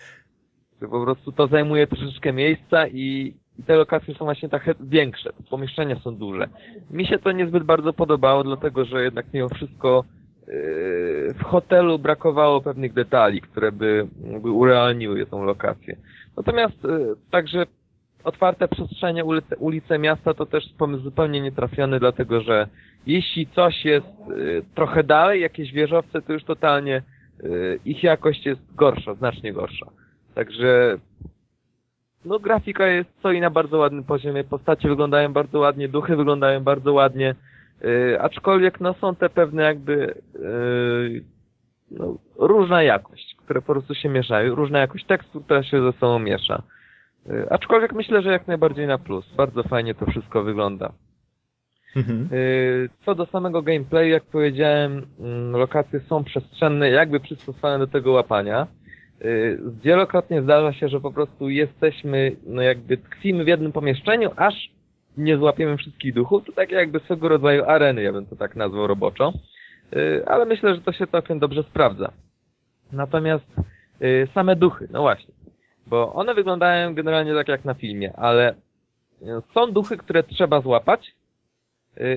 Po 0.79 1.03
prostu 1.03 1.31
to 1.31 1.47
zajmuje 1.47 1.87
troszeczkę 1.87 2.33
miejsca 2.33 2.87
i, 2.87 3.33
i 3.59 3.63
te 3.63 3.75
lokacje 3.75 4.15
są 4.15 4.25
właśnie 4.25 4.49
trochę 4.49 4.73
większe, 4.81 5.29
pomieszczenia 5.49 5.99
są 5.99 6.15
duże. 6.15 6.47
Mi 6.91 7.05
się 7.05 7.19
to 7.19 7.31
niezbyt 7.31 7.63
bardzo 7.63 7.93
podobało, 7.93 8.43
dlatego 8.43 8.85
że 8.85 9.03
jednak 9.03 9.25
mimo 9.33 9.49
wszystko 9.49 10.03
yy, 10.47 10.53
w 11.33 11.43
hotelu 11.43 11.99
brakowało 11.99 12.61
pewnych 12.61 12.93
detali, 12.93 13.41
które 13.41 13.71
by, 13.71 14.07
by 14.41 14.51
urealniły 14.51 15.25
tą 15.25 15.43
lokację. 15.43 15.97
Natomiast 16.37 16.83
yy, 16.83 17.15
także 17.31 17.65
otwarte 18.23 18.67
przestrzenie, 18.67 19.25
ulice, 19.25 19.57
ulice 19.57 19.99
miasta 19.99 20.33
to 20.33 20.45
też 20.45 20.63
pomysł 20.77 21.03
zupełnie 21.03 21.41
nietrafiony, 21.41 21.99
dlatego 21.99 22.41
że 22.41 22.67
jeśli 23.07 23.47
coś 23.47 23.85
jest 23.85 24.07
y, 24.31 24.63
trochę 24.75 25.03
dalej, 25.03 25.41
jakieś 25.41 25.71
wieżowce, 25.71 26.21
to 26.21 26.33
już 26.33 26.43
totalnie 26.43 27.01
ich 27.85 28.03
jakość 28.03 28.45
jest 28.45 28.75
gorsza, 28.75 29.13
znacznie 29.13 29.53
gorsza. 29.53 29.85
Także 30.35 30.97
no 32.25 32.39
grafika 32.39 32.87
jest 32.87 33.09
stoi 33.19 33.39
na 33.39 33.49
bardzo 33.49 33.77
ładnym 33.77 34.03
poziomie, 34.03 34.43
postacie 34.43 34.89
wyglądają 34.89 35.33
bardzo 35.33 35.59
ładnie, 35.59 35.89
duchy 35.89 36.15
wyglądają 36.15 36.63
bardzo 36.63 36.93
ładnie, 36.93 37.35
y, 37.83 38.21
aczkolwiek 38.21 38.79
no 38.79 38.93
są 38.93 39.15
te 39.15 39.29
pewne 39.29 39.63
jakby 39.63 40.13
y, 40.35 41.23
no, 41.91 42.17
różna 42.35 42.83
jakość, 42.83 43.35
które 43.35 43.61
po 43.61 43.73
prostu 43.73 43.95
się 43.95 44.09
mieszają, 44.09 44.55
różna 44.55 44.79
jakość 44.79 45.05
tekstu, 45.05 45.41
która 45.41 45.63
się 45.63 45.81
ze 45.81 45.91
sobą 45.91 46.19
miesza. 46.19 46.63
Y, 47.29 47.49
Aczkolwiek 47.49 47.93
myślę, 47.93 48.21
że 48.21 48.31
jak 48.31 48.47
najbardziej 48.47 48.87
na 48.87 48.97
plus. 48.97 49.35
Bardzo 49.35 49.63
fajnie 49.63 49.95
to 49.95 50.05
wszystko 50.05 50.43
wygląda. 50.43 50.91
Mhm. 51.95 52.29
Y, 52.33 52.89
Co 53.05 53.15
do 53.15 53.25
samego 53.25 53.61
gameplayu, 53.61 54.09
jak 54.09 54.23
powiedziałem, 54.23 55.05
mm, 55.19 55.51
lokacje 55.51 55.99
są 55.99 56.23
przestrzenne, 56.23 56.89
jakby 56.89 57.19
przystosowane 57.19 57.79
do 57.79 57.87
tego 57.87 58.11
łapania. 58.11 58.67
Y, 59.25 59.59
Wielokrotnie 59.83 60.41
zdarza 60.41 60.73
się, 60.73 60.89
że 60.89 60.99
po 60.99 61.11
prostu 61.11 61.49
jesteśmy, 61.49 62.35
no 62.45 62.61
jakby 62.61 62.97
tkwimy 62.97 63.43
w 63.43 63.47
jednym 63.47 63.71
pomieszczeniu, 63.71 64.31
aż 64.35 64.69
nie 65.17 65.37
złapiemy 65.37 65.77
wszystkich 65.77 66.13
duchów. 66.13 66.45
To 66.45 66.51
takie 66.51 66.75
jakby 66.75 66.99
swego 66.99 67.29
rodzaju 67.29 67.63
areny, 67.63 68.01
ja 68.03 68.13
bym 68.13 68.25
to 68.25 68.35
tak 68.35 68.55
nazwał 68.55 68.87
roboczo. 68.87 69.33
Y, 69.95 70.23
Ale 70.27 70.45
myślę, 70.45 70.75
że 70.75 70.81
to 70.81 70.91
się 70.91 71.07
całkiem 71.07 71.39
dobrze 71.39 71.63
sprawdza. 71.63 72.11
Natomiast 72.91 73.45
y, 74.01 74.27
same 74.33 74.55
duchy, 74.55 74.87
no 74.91 75.01
właśnie. 75.01 75.33
Bo 75.87 76.13
one 76.13 76.33
wyglądają 76.33 76.95
generalnie 76.95 77.33
tak 77.33 77.47
jak 77.47 77.65
na 77.65 77.73
filmie, 77.73 78.13
ale 78.15 78.55
są 79.53 79.71
duchy, 79.71 79.97
które 79.97 80.23
trzeba 80.23 80.61
złapać, 80.61 81.11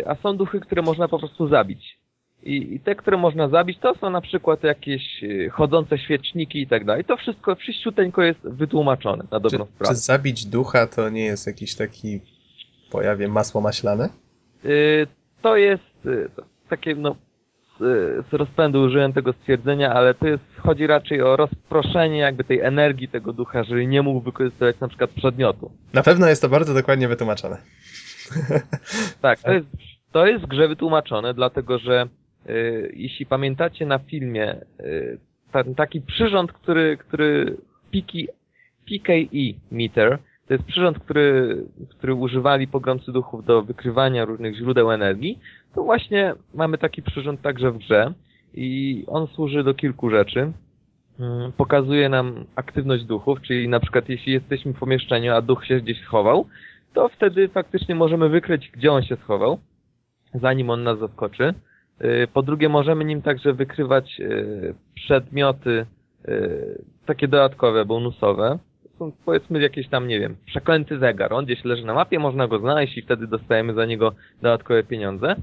a 0.07 0.15
są 0.15 0.37
duchy, 0.37 0.61
które 0.61 0.83
można 0.83 1.09
po 1.09 1.19
prostu 1.19 1.49
zabić. 1.49 1.99
I, 2.43 2.74
I 2.74 2.81
te, 2.81 2.94
które 2.94 3.16
można 3.16 3.48
zabić, 3.48 3.78
to 3.78 3.94
są 3.94 4.10
na 4.10 4.20
przykład 4.20 4.62
jakieś 4.64 5.23
y, 5.23 5.51
chodzące 5.52 5.98
świeczniki 5.98 6.60
i 6.62 6.66
tak 6.66 6.85
dalej. 6.85 7.05
To 7.05 7.16
wszystko 7.16 7.55
wszyściuteńko 7.56 8.23
jest 8.23 8.40
wytłumaczone 8.40 9.24
na 9.31 9.40
Czy, 9.40 9.43
dobrą 9.43 9.66
czy 9.66 9.73
sprawę. 9.73 9.94
zabić 9.94 10.44
ducha 10.47 10.86
to 10.86 11.09
nie 11.09 11.24
jest 11.24 11.47
jakiś 11.47 11.74
taki 11.74 12.20
pojawie 12.90 13.28
masło 13.28 13.60
maślane? 13.60 14.09
Y, 14.64 15.06
To 15.43 15.56
jest 15.56 16.06
y, 16.06 16.28
to 16.36 16.43
takie, 16.69 16.94
no, 16.94 17.16
z, 17.81 18.27
z 18.31 18.32
rozpędu 18.32 18.82
użyłem 18.82 19.12
tego 19.12 19.32
stwierdzenia, 19.32 19.93
ale 19.94 20.14
to 20.14 20.27
jest, 20.28 20.44
chodzi 20.59 20.86
raczej 20.86 21.23
o 21.23 21.36
rozproszenie 21.36 22.19
jakby 22.19 22.44
tej 22.44 22.60
energii 22.60 23.09
tego 23.09 23.32
ducha, 23.32 23.64
żeby 23.64 23.86
nie 23.86 24.02
mógł 24.02 24.20
wykorzystywać 24.20 24.81
na 24.81 24.89
przykład 24.89 25.10
przedmiotu. 25.10 25.70
Na 25.93 26.02
pewno 26.02 26.28
jest 26.28 26.43
to 26.43 26.48
bardzo 26.48 26.74
dokładnie 26.74 27.09
wytłumaczone. 27.09 27.56
Tak, 29.20 29.39
to 29.43 29.52
jest, 29.52 29.66
to 30.12 30.27
jest 30.27 30.44
w 30.44 30.48
grze 30.48 30.69
wytłumaczone, 30.69 31.35
dlatego 31.35 31.78
że 31.78 32.06
jeśli 32.94 33.27
pamiętacie 33.27 33.86
na 33.86 33.98
filmie 33.98 34.56
y, 34.81 35.19
taki 35.77 36.01
przyrząd, 36.01 36.52
który, 36.52 36.97
który 36.97 37.56
PK, 37.93 38.19
PKE 38.86 39.55
meter, 39.70 40.19
to 40.47 40.55
jest 40.55 40.64
przyrząd, 40.64 40.98
który, 40.98 41.56
który 41.90 42.14
używali 42.14 42.69
pogromcy 42.69 43.12
duchów 43.12 43.44
do 43.44 43.62
wykrywania 43.62 44.24
różnych 44.24 44.56
źródeł 44.56 44.93
energii, 44.93 45.39
to 45.74 45.82
właśnie 45.82 46.35
mamy 46.55 46.78
taki 46.78 47.02
przyrząd 47.02 47.43
także 47.43 47.70
w 47.70 47.78
grze 47.78 48.12
i 48.55 49.05
on 49.06 49.27
służy 49.27 49.64
do 49.64 49.74
kilku 49.74 50.10
rzeczy. 50.10 50.52
Mm, 51.20 51.52
Pokazuje 51.52 52.09
nam 52.09 52.44
aktywność 52.56 53.05
duchów, 53.05 53.43
czyli 53.43 53.69
na 53.69 53.81
przykład 53.81 54.09
jeśli 54.09 54.32
jesteśmy 54.32 54.73
w 54.73 54.78
pomieszczeniu, 54.78 55.32
a 55.32 55.43
duch 55.43 55.66
się 55.66 55.81
gdzieś 55.81 56.01
schował, 56.01 56.47
to 56.94 57.09
wtedy 57.09 57.48
faktycznie 57.48 57.94
możemy 57.94 58.28
wykryć, 58.28 58.70
gdzie 58.70 58.93
on 58.93 59.02
się 59.02 59.16
schował, 59.16 59.59
zanim 60.35 60.70
on 60.70 60.82
nas 60.82 60.98
zaskoczy. 60.98 61.55
Yy, 62.03 62.27
Po 62.33 62.43
drugie, 62.43 62.69
możemy 62.69 63.05
nim 63.05 63.23
także 63.23 63.53
wykrywać 63.53 64.19
yy, 64.19 64.74
przedmioty 64.95 65.87
yy, 66.29 66.85
takie 67.07 67.29
dodatkowe, 67.29 67.85
bonusowe. 67.85 68.59
Są 68.99 69.12
powiedzmy 69.24 69.61
jakieś 69.61 69.89
tam, 69.89 70.09
nie 70.09 70.20
wiem, 70.20 70.37
przeklęty 70.47 70.99
zegar. 70.99 71.33
On 71.33 71.45
gdzieś 71.45 71.65
leży 71.65 71.87
na 71.87 71.95
mapie, 71.95 72.19
można 72.19 72.49
go 72.49 72.59
znaleźć 72.59 72.99
i 72.99 73.03
wtedy 73.03 73.27
dostajemy 73.27 73.74
za 73.74 73.87
niego 73.87 74.12
dodatkowe 74.43 74.85
pieniądze. 74.85 75.37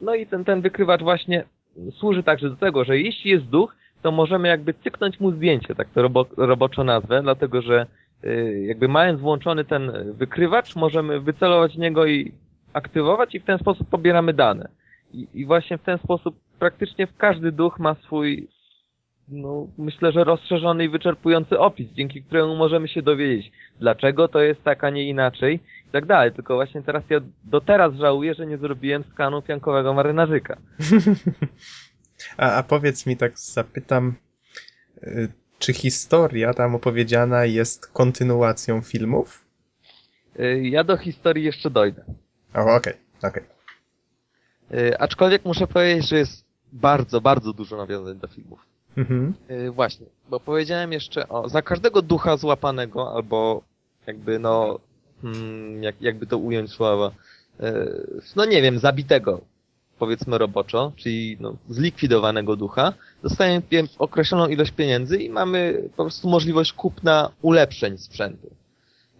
No 0.00 0.14
i 0.14 0.26
ten, 0.26 0.44
ten 0.44 0.60
wykrywacz 0.60 1.02
właśnie 1.02 1.44
służy 1.92 2.22
także 2.22 2.50
do 2.50 2.56
tego, 2.56 2.84
że 2.84 2.98
jeśli 2.98 3.30
jest 3.30 3.44
duch, 3.44 3.76
to 4.02 4.12
możemy 4.12 4.48
jakby 4.48 4.74
cyknąć 4.74 5.20
mu 5.20 5.32
zdjęcie, 5.32 5.74
tak 5.74 5.88
to 5.88 6.02
robo, 6.02 6.26
roboczo 6.36 6.84
nazwę, 6.84 7.22
dlatego 7.22 7.62
że 7.62 7.86
y, 8.24 8.64
jakby 8.66 8.88
mając 8.88 9.20
włączony 9.20 9.64
ten 9.64 10.12
wykrywacz, 10.12 10.76
możemy 10.76 11.20
wycelować 11.20 11.76
niego 11.76 12.06
i 12.06 12.32
aktywować 12.76 13.34
i 13.34 13.40
w 13.40 13.44
ten 13.44 13.58
sposób 13.58 13.88
pobieramy 13.90 14.34
dane. 14.34 14.68
I, 15.12 15.28
I 15.34 15.46
właśnie 15.46 15.78
w 15.78 15.82
ten 15.82 15.98
sposób 15.98 16.36
praktycznie 16.58 17.06
każdy 17.18 17.52
duch 17.52 17.78
ma 17.78 17.94
swój, 17.94 18.48
no 19.28 19.66
myślę, 19.78 20.12
że 20.12 20.24
rozszerzony 20.24 20.84
i 20.84 20.88
wyczerpujący 20.88 21.58
opis, 21.58 21.92
dzięki 21.92 22.22
któremu 22.22 22.56
możemy 22.56 22.88
się 22.88 23.02
dowiedzieć, 23.02 23.52
dlaczego 23.80 24.28
to 24.28 24.40
jest 24.40 24.62
tak, 24.64 24.84
a 24.84 24.90
nie 24.90 25.08
inaczej 25.08 25.60
i 25.88 25.90
tak 25.92 26.06
dalej. 26.06 26.32
Tylko 26.32 26.54
właśnie 26.54 26.82
teraz 26.82 27.02
ja 27.10 27.20
do 27.44 27.60
teraz 27.60 27.94
żałuję, 27.94 28.34
że 28.34 28.46
nie 28.46 28.58
zrobiłem 28.58 29.04
skanu 29.12 29.42
piankowego 29.42 29.94
marynarzyka. 29.94 30.56
A, 32.36 32.52
a 32.52 32.62
powiedz 32.62 33.06
mi, 33.06 33.16
tak 33.16 33.38
zapytam, 33.38 34.14
y, 35.02 35.28
czy 35.58 35.72
historia 35.72 36.54
tam 36.54 36.74
opowiedziana 36.74 37.44
jest 37.44 37.86
kontynuacją 37.92 38.80
filmów? 38.80 39.44
Y, 40.40 40.68
Ja 40.68 40.84
do 40.84 40.96
historii 40.96 41.44
jeszcze 41.44 41.70
dojdę. 41.70 42.04
O, 42.54 42.74
okej, 42.74 42.94
okej. 43.22 43.42
Y, 44.74 44.98
Aczkolwiek 44.98 45.44
muszę 45.44 45.66
powiedzieć, 45.66 46.08
że 46.08 46.16
jest 46.16 46.44
bardzo, 46.72 47.20
bardzo 47.20 47.52
dużo 47.52 47.76
nawiązań 47.76 48.18
do 48.18 48.28
filmów. 48.28 48.60
Mhm. 48.96 49.34
Y, 49.50 49.70
Właśnie, 49.70 50.06
bo 50.28 50.40
powiedziałem 50.40 50.92
jeszcze 50.92 51.28
o, 51.28 51.48
za 51.48 51.62
każdego 51.62 52.02
ducha 52.02 52.36
złapanego, 52.36 53.14
albo 53.14 53.62
jakby 54.06 54.38
no, 54.38 54.78
hmm, 55.22 55.82
jak, 55.82 56.02
jakby 56.02 56.26
to 56.26 56.38
ująć 56.38 56.70
słowa, 56.70 57.10
y, 57.60 58.22
no 58.36 58.44
nie 58.44 58.62
wiem, 58.62 58.78
zabitego, 58.78 59.40
powiedzmy 59.98 60.38
roboczo, 60.38 60.92
czyli 60.96 61.36
no, 61.40 61.56
zlikwidowanego 61.68 62.56
ducha, 62.56 62.92
dostajemy 63.22 63.62
określoną 63.98 64.46
ilość 64.46 64.70
pieniędzy 64.72 65.16
i 65.16 65.30
mamy 65.30 65.82
po 65.96 66.04
prostu 66.04 66.28
możliwość 66.28 66.72
kupna 66.72 67.30
ulepszeń 67.42 67.98
sprzętu. 67.98 68.50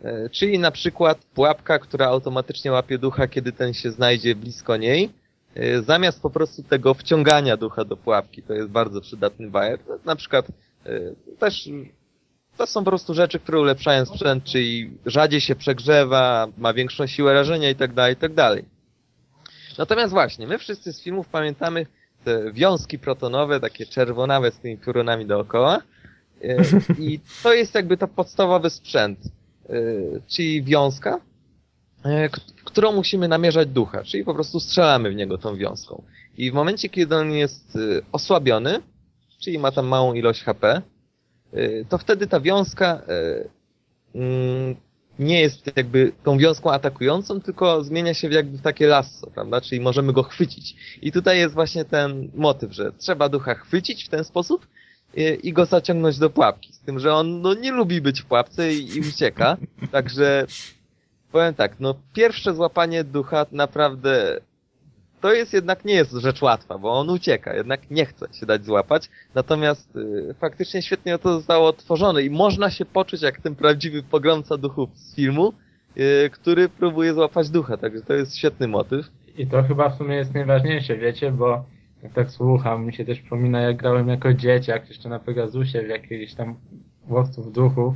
Y, 0.05 0.31
Czyli 0.31 0.59
na 0.59 0.71
przykład 0.71 1.19
pułapka, 1.35 1.79
która 1.79 2.07
automatycznie 2.07 2.73
łapie 2.73 2.99
ducha, 2.99 3.29
kiedy 3.29 3.53
ten 3.53 3.75
się 3.75 3.91
znajdzie 3.91 4.35
blisko 4.35 4.77
niej, 4.77 5.11
Y, 5.59 5.83
zamiast 5.83 6.23
po 6.23 6.31
prostu 6.31 6.63
tego 6.63 6.95
wciągania 6.95 7.57
ducha 7.57 7.85
do 7.85 7.97
pułapki, 7.97 8.43
to 8.43 8.55
jest 8.55 8.69
bardzo 8.69 9.01
przydatny 9.01 9.51
bajer. 9.51 9.79
Na 10.05 10.17
przykład 10.17 10.47
y, 10.87 11.15
też 11.39 11.69
to 12.57 12.67
są 12.67 12.85
po 12.85 12.91
prostu 12.91 13.15
rzeczy, 13.15 13.39
które 13.39 13.61
ulepszają 13.61 14.05
sprzęt, 14.05 14.45
czyli 14.45 14.91
rzadziej 15.07 15.41
się 15.41 15.55
przegrzewa, 15.55 16.49
ma 16.59 16.75
większą 16.75 17.07
siłę 17.07 17.33
rażenia 17.33 17.71
i 17.71 17.75
tak 17.75 17.95
dalej, 17.95 18.13
i 18.13 18.17
tak. 18.17 18.33
Natomiast 19.79 20.13
właśnie, 20.13 20.47
my 20.47 20.59
wszyscy 20.59 20.93
z 20.93 21.03
filmów 21.03 21.29
pamiętamy 21.29 21.87
te 22.25 22.53
wiązki 22.53 22.99
protonowe, 22.99 23.61
takie 23.61 23.87
czerwonawe 23.87 24.51
z 24.51 24.59
tymi 24.59 24.79
piorunami 24.79 25.27
dookoła. 25.27 25.83
I 26.99 27.21
to 27.43 27.55
jest 27.55 27.75
jakby 27.75 27.97
to 27.97 28.09
podstawowy 28.09 28.71
sprzęt, 28.71 29.19
czyli 30.27 30.63
wiązka, 30.63 31.21
w 32.57 32.65
którą 32.65 32.93
musimy 32.93 33.29
namierzać 33.29 33.69
ducha, 33.69 34.05
czyli 34.05 34.25
po 34.25 34.35
prostu 34.35 34.61
strzelamy 34.61 35.11
w 35.11 35.15
niego 35.15 35.39
tą 35.39 35.57
wiązką. 35.57 36.03
I 36.37 36.51
w 36.51 36.55
momencie, 36.55 36.89
kiedy 36.89 37.17
on 37.17 37.33
jest 37.33 37.77
y, 37.77 38.03
osłabiony, 38.13 38.83
czyli 39.39 39.59
ma 39.59 39.73
tam 39.73 39.87
małą 39.87 40.15
ilość 40.15 40.43
HP, 40.43 40.83
y, 41.55 41.87
to 41.89 41.99
wtedy 41.99 42.27
ta 42.27 42.41
wiązka 42.41 43.03
y, 44.15 44.19
mm, 44.19 44.77
nie 45.19 45.41
jest 45.41 45.77
jakby 45.77 46.13
tą 46.25 46.39
wiązką 46.39 46.71
atakującą, 46.73 47.41
tylko 47.41 47.85
zmienia 47.85 48.15
się 48.15 48.29
jakby 48.29 48.59
w 48.59 48.63
takie 48.63 48.87
lasso, 48.87 49.31
prawda? 49.35 49.61
Czyli 49.61 49.81
możemy 49.81 50.13
go 50.13 50.23
chwycić. 50.23 50.77
I 51.03 51.13
tutaj 51.13 51.39
jest 51.39 51.55
właśnie 51.55 51.85
ten 51.85 52.31
motyw, 52.35 52.73
że 52.73 52.93
trzeba 52.93 53.29
ducha 53.29 53.55
chwycić 53.55 54.05
w 54.05 54.09
ten 54.09 54.25
sposób 54.25 54.67
i 55.43 55.53
go 55.53 55.67
zaciągnąć 55.67 56.19
do 56.19 56.31
pułapki. 56.31 56.73
Z 56.73 56.81
tym, 56.81 56.99
że 56.99 57.15
on 57.15 57.41
no, 57.43 57.55
nie 57.55 57.73
lubi 57.73 58.01
być 58.01 58.23
w 58.23 58.27
pułapce 58.27 58.75
i, 58.75 58.97
i 58.97 59.01
ucieka. 59.01 59.57
Także 59.93 60.47
Powiem 61.37 61.55
tak, 61.55 61.81
no 61.81 61.95
pierwsze 62.13 62.55
złapanie 62.55 63.05
ducha 63.05 63.47
naprawdę 63.53 64.41
to 65.21 65.33
jest 65.33 65.53
jednak 65.53 65.85
nie 65.85 65.95
jest 65.95 66.13
rzecz 66.13 66.43
łatwa, 66.43 66.79
bo 66.79 66.93
on 66.93 67.11
ucieka, 67.11 67.55
jednak 67.55 67.91
nie 67.91 68.07
chce 68.07 68.27
się 68.33 68.47
dać 68.47 68.65
złapać. 68.65 69.11
Natomiast 69.35 69.97
y, 69.97 70.35
faktycznie 70.41 70.83
świetnie 70.83 71.19
to 71.19 71.35
zostało 71.35 71.73
tworzone 71.73 72.23
i 72.23 72.31
można 72.31 72.71
się 72.71 72.85
poczuć 72.85 73.23
jak 73.23 73.41
ten 73.41 73.55
prawdziwy 73.55 74.03
pogromca 74.03 74.57
duchów 74.57 74.91
z 74.95 75.15
filmu, 75.15 75.53
y, 75.97 76.31
który 76.31 76.69
próbuje 76.69 77.15
złapać 77.15 77.51
ducha, 77.51 77.77
także 77.77 78.03
to 78.03 78.15
jest 78.15 78.37
świetny 78.37 78.69
motyw. 78.69 79.07
I 79.39 79.47
to 79.47 79.63
chyba 79.63 79.89
w 79.89 79.99
sumie 79.99 80.17
jest 80.17 80.35
najważniejsze, 80.35 80.97
wiecie, 80.97 81.33
bo 81.33 81.65
jak 82.07 82.15
tak 82.15 82.31
słucham, 82.31 82.87
mi 82.87 82.93
się 82.95 83.05
też 83.05 83.21
przypomina, 83.21 83.61
jak 83.61 83.77
grałem 83.77 84.09
jako 84.09 84.35
dzieciak, 84.35 84.89
jeszcze 84.89 85.09
na 85.09 85.19
Pegasusie, 85.19 85.83
w 85.83 85.89
jakichś 85.89 86.35
tam 86.35 86.57
łowców 87.09 87.53
duchów, 87.53 87.95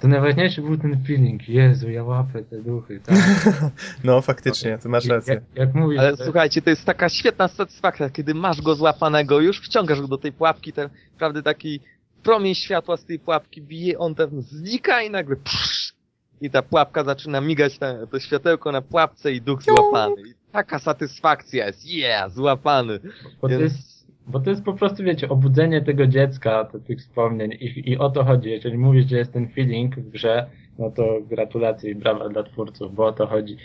to 0.00 0.08
najważniejszy 0.08 0.62
był 0.62 0.78
ten 0.78 1.04
feeling, 1.06 1.48
Jezu, 1.48 1.90
ja 1.90 2.04
łapę 2.04 2.42
te 2.42 2.62
duchy, 2.62 3.00
tak? 3.00 3.16
No, 4.04 4.20
faktycznie, 4.20 4.78
ty 4.78 4.88
masz 4.88 5.06
rację. 5.06 5.34
Jak, 5.34 5.42
jak 5.54 5.74
mówisz, 5.74 5.98
Ale 5.98 6.16
że- 6.16 6.24
słuchajcie, 6.24 6.62
to 6.62 6.70
jest 6.70 6.84
taka 6.84 7.08
świetna 7.08 7.48
satysfakcja, 7.48 8.10
kiedy 8.10 8.34
masz 8.34 8.62
go 8.62 8.74
złapanego 8.74 9.40
już, 9.40 9.60
wciągasz 9.60 10.00
go 10.00 10.08
do 10.08 10.18
tej 10.18 10.32
pułapki, 10.32 10.72
ten 10.72 10.88
prawda 11.18 11.42
taki 11.42 11.80
promień 12.22 12.54
światła 12.54 12.96
z 12.96 13.04
tej 13.04 13.18
pułapki 13.18 13.62
bije, 13.62 13.98
on 13.98 14.14
tam 14.14 14.42
znika 14.42 15.02
i 15.02 15.10
nagle 15.10 15.36
psz, 15.36 15.94
i 16.42 16.50
ta 16.50 16.62
pułapka 16.62 17.04
zaczyna 17.04 17.40
migać, 17.40 17.78
ta, 17.78 18.06
to 18.06 18.20
światełko 18.20 18.72
na 18.72 18.82
pułapce 18.82 19.32
i 19.32 19.40
duch 19.40 19.62
złapany. 19.62 20.14
I 20.28 20.34
taka 20.52 20.78
satysfakcja 20.78 21.66
jest, 21.66 21.86
yeah, 21.86 22.30
złapany. 22.32 22.98
Bo 23.42 23.48
to, 23.48 23.58
Więc- 23.58 23.62
jest, 23.62 24.06
bo 24.26 24.40
to 24.40 24.50
jest 24.50 24.64
po 24.64 24.72
prostu, 24.72 25.02
wiecie, 25.02 25.28
obudzenie 25.28 25.82
tego 25.82 26.06
dziecka, 26.06 26.64
to, 26.64 26.78
tych 26.78 26.98
wspomnień 26.98 27.52
i, 27.52 27.90
i 27.90 27.98
o 27.98 28.10
to 28.10 28.24
chodzi. 28.24 28.50
Jeżeli 28.50 28.78
mówisz, 28.78 29.06
że 29.06 29.16
jest 29.16 29.32
ten 29.32 29.48
feeling 29.48 29.96
w 29.96 30.10
grze, 30.10 30.46
no 30.78 30.90
to 30.90 31.18
gratulacje 31.28 31.90
i 31.90 31.94
brawa 31.94 32.28
dla 32.28 32.42
twórców, 32.42 32.94
bo 32.94 33.06
o 33.06 33.12
to 33.12 33.26
chodzi. 33.26 33.56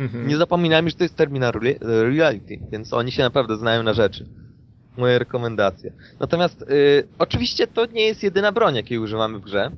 Mhm. 0.00 0.28
Nie 0.28 0.36
zapominajmy, 0.36 0.90
że 0.90 0.96
to 0.96 1.04
jest 1.04 1.16
Terminal 1.16 1.52
Re- 1.54 1.78
Reality, 2.12 2.58
więc 2.72 2.92
oni 2.92 3.12
się 3.12 3.22
naprawdę 3.22 3.56
znają 3.56 3.82
na 3.82 3.92
rzeczy. 3.92 4.26
Moje 4.96 5.18
rekomendacje. 5.18 5.92
Natomiast 6.20 6.62
y, 6.62 7.08
oczywiście 7.18 7.66
to 7.66 7.86
nie 7.86 8.06
jest 8.06 8.22
jedyna 8.22 8.52
broń, 8.52 8.76
jakiej 8.76 8.98
używamy 8.98 9.38
w 9.38 9.42
grze. 9.42 9.70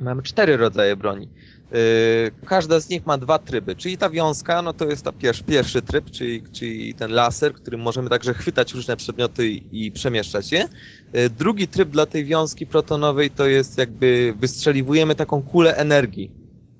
Mamy 0.00 0.22
cztery 0.22 0.56
rodzaje 0.56 0.96
broni. 0.96 1.28
Y, 1.74 2.30
każda 2.46 2.80
z 2.80 2.88
nich 2.88 3.06
ma 3.06 3.18
dwa 3.18 3.38
tryby, 3.38 3.76
czyli 3.76 3.98
ta 3.98 4.10
wiązka, 4.10 4.62
no 4.62 4.72
to 4.72 4.86
jest 4.86 5.04
ta 5.04 5.12
pierwszy, 5.12 5.44
pierwszy 5.44 5.82
tryb, 5.82 6.10
czyli, 6.10 6.42
czyli 6.52 6.94
ten 6.94 7.10
laser, 7.10 7.54
którym 7.54 7.80
możemy 7.80 8.10
także 8.10 8.34
chwytać 8.34 8.74
różne 8.74 8.96
przedmioty 8.96 9.48
i, 9.48 9.92
przemieszczać 9.92 10.52
je. 10.52 10.68
Y, 11.14 11.30
drugi 11.30 11.68
tryb 11.68 11.88
dla 11.88 12.06
tej 12.06 12.24
wiązki 12.24 12.66
protonowej 12.66 13.30
to 13.30 13.46
jest 13.46 13.78
jakby 13.78 14.34
wystrzeliwujemy 14.36 15.14
taką 15.14 15.42
kulę 15.42 15.76
energii, 15.76 16.30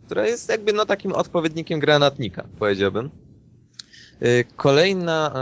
która 0.07 0.27
jest 0.27 0.49
jakby 0.49 0.73
no 0.73 0.87
takim 0.87 1.13
odpowiednikiem 1.13 1.81
granatnika, 1.81 2.47
powiedziałbym. 2.59 3.11
Y, 4.23 4.45
Kolejna 4.57 5.33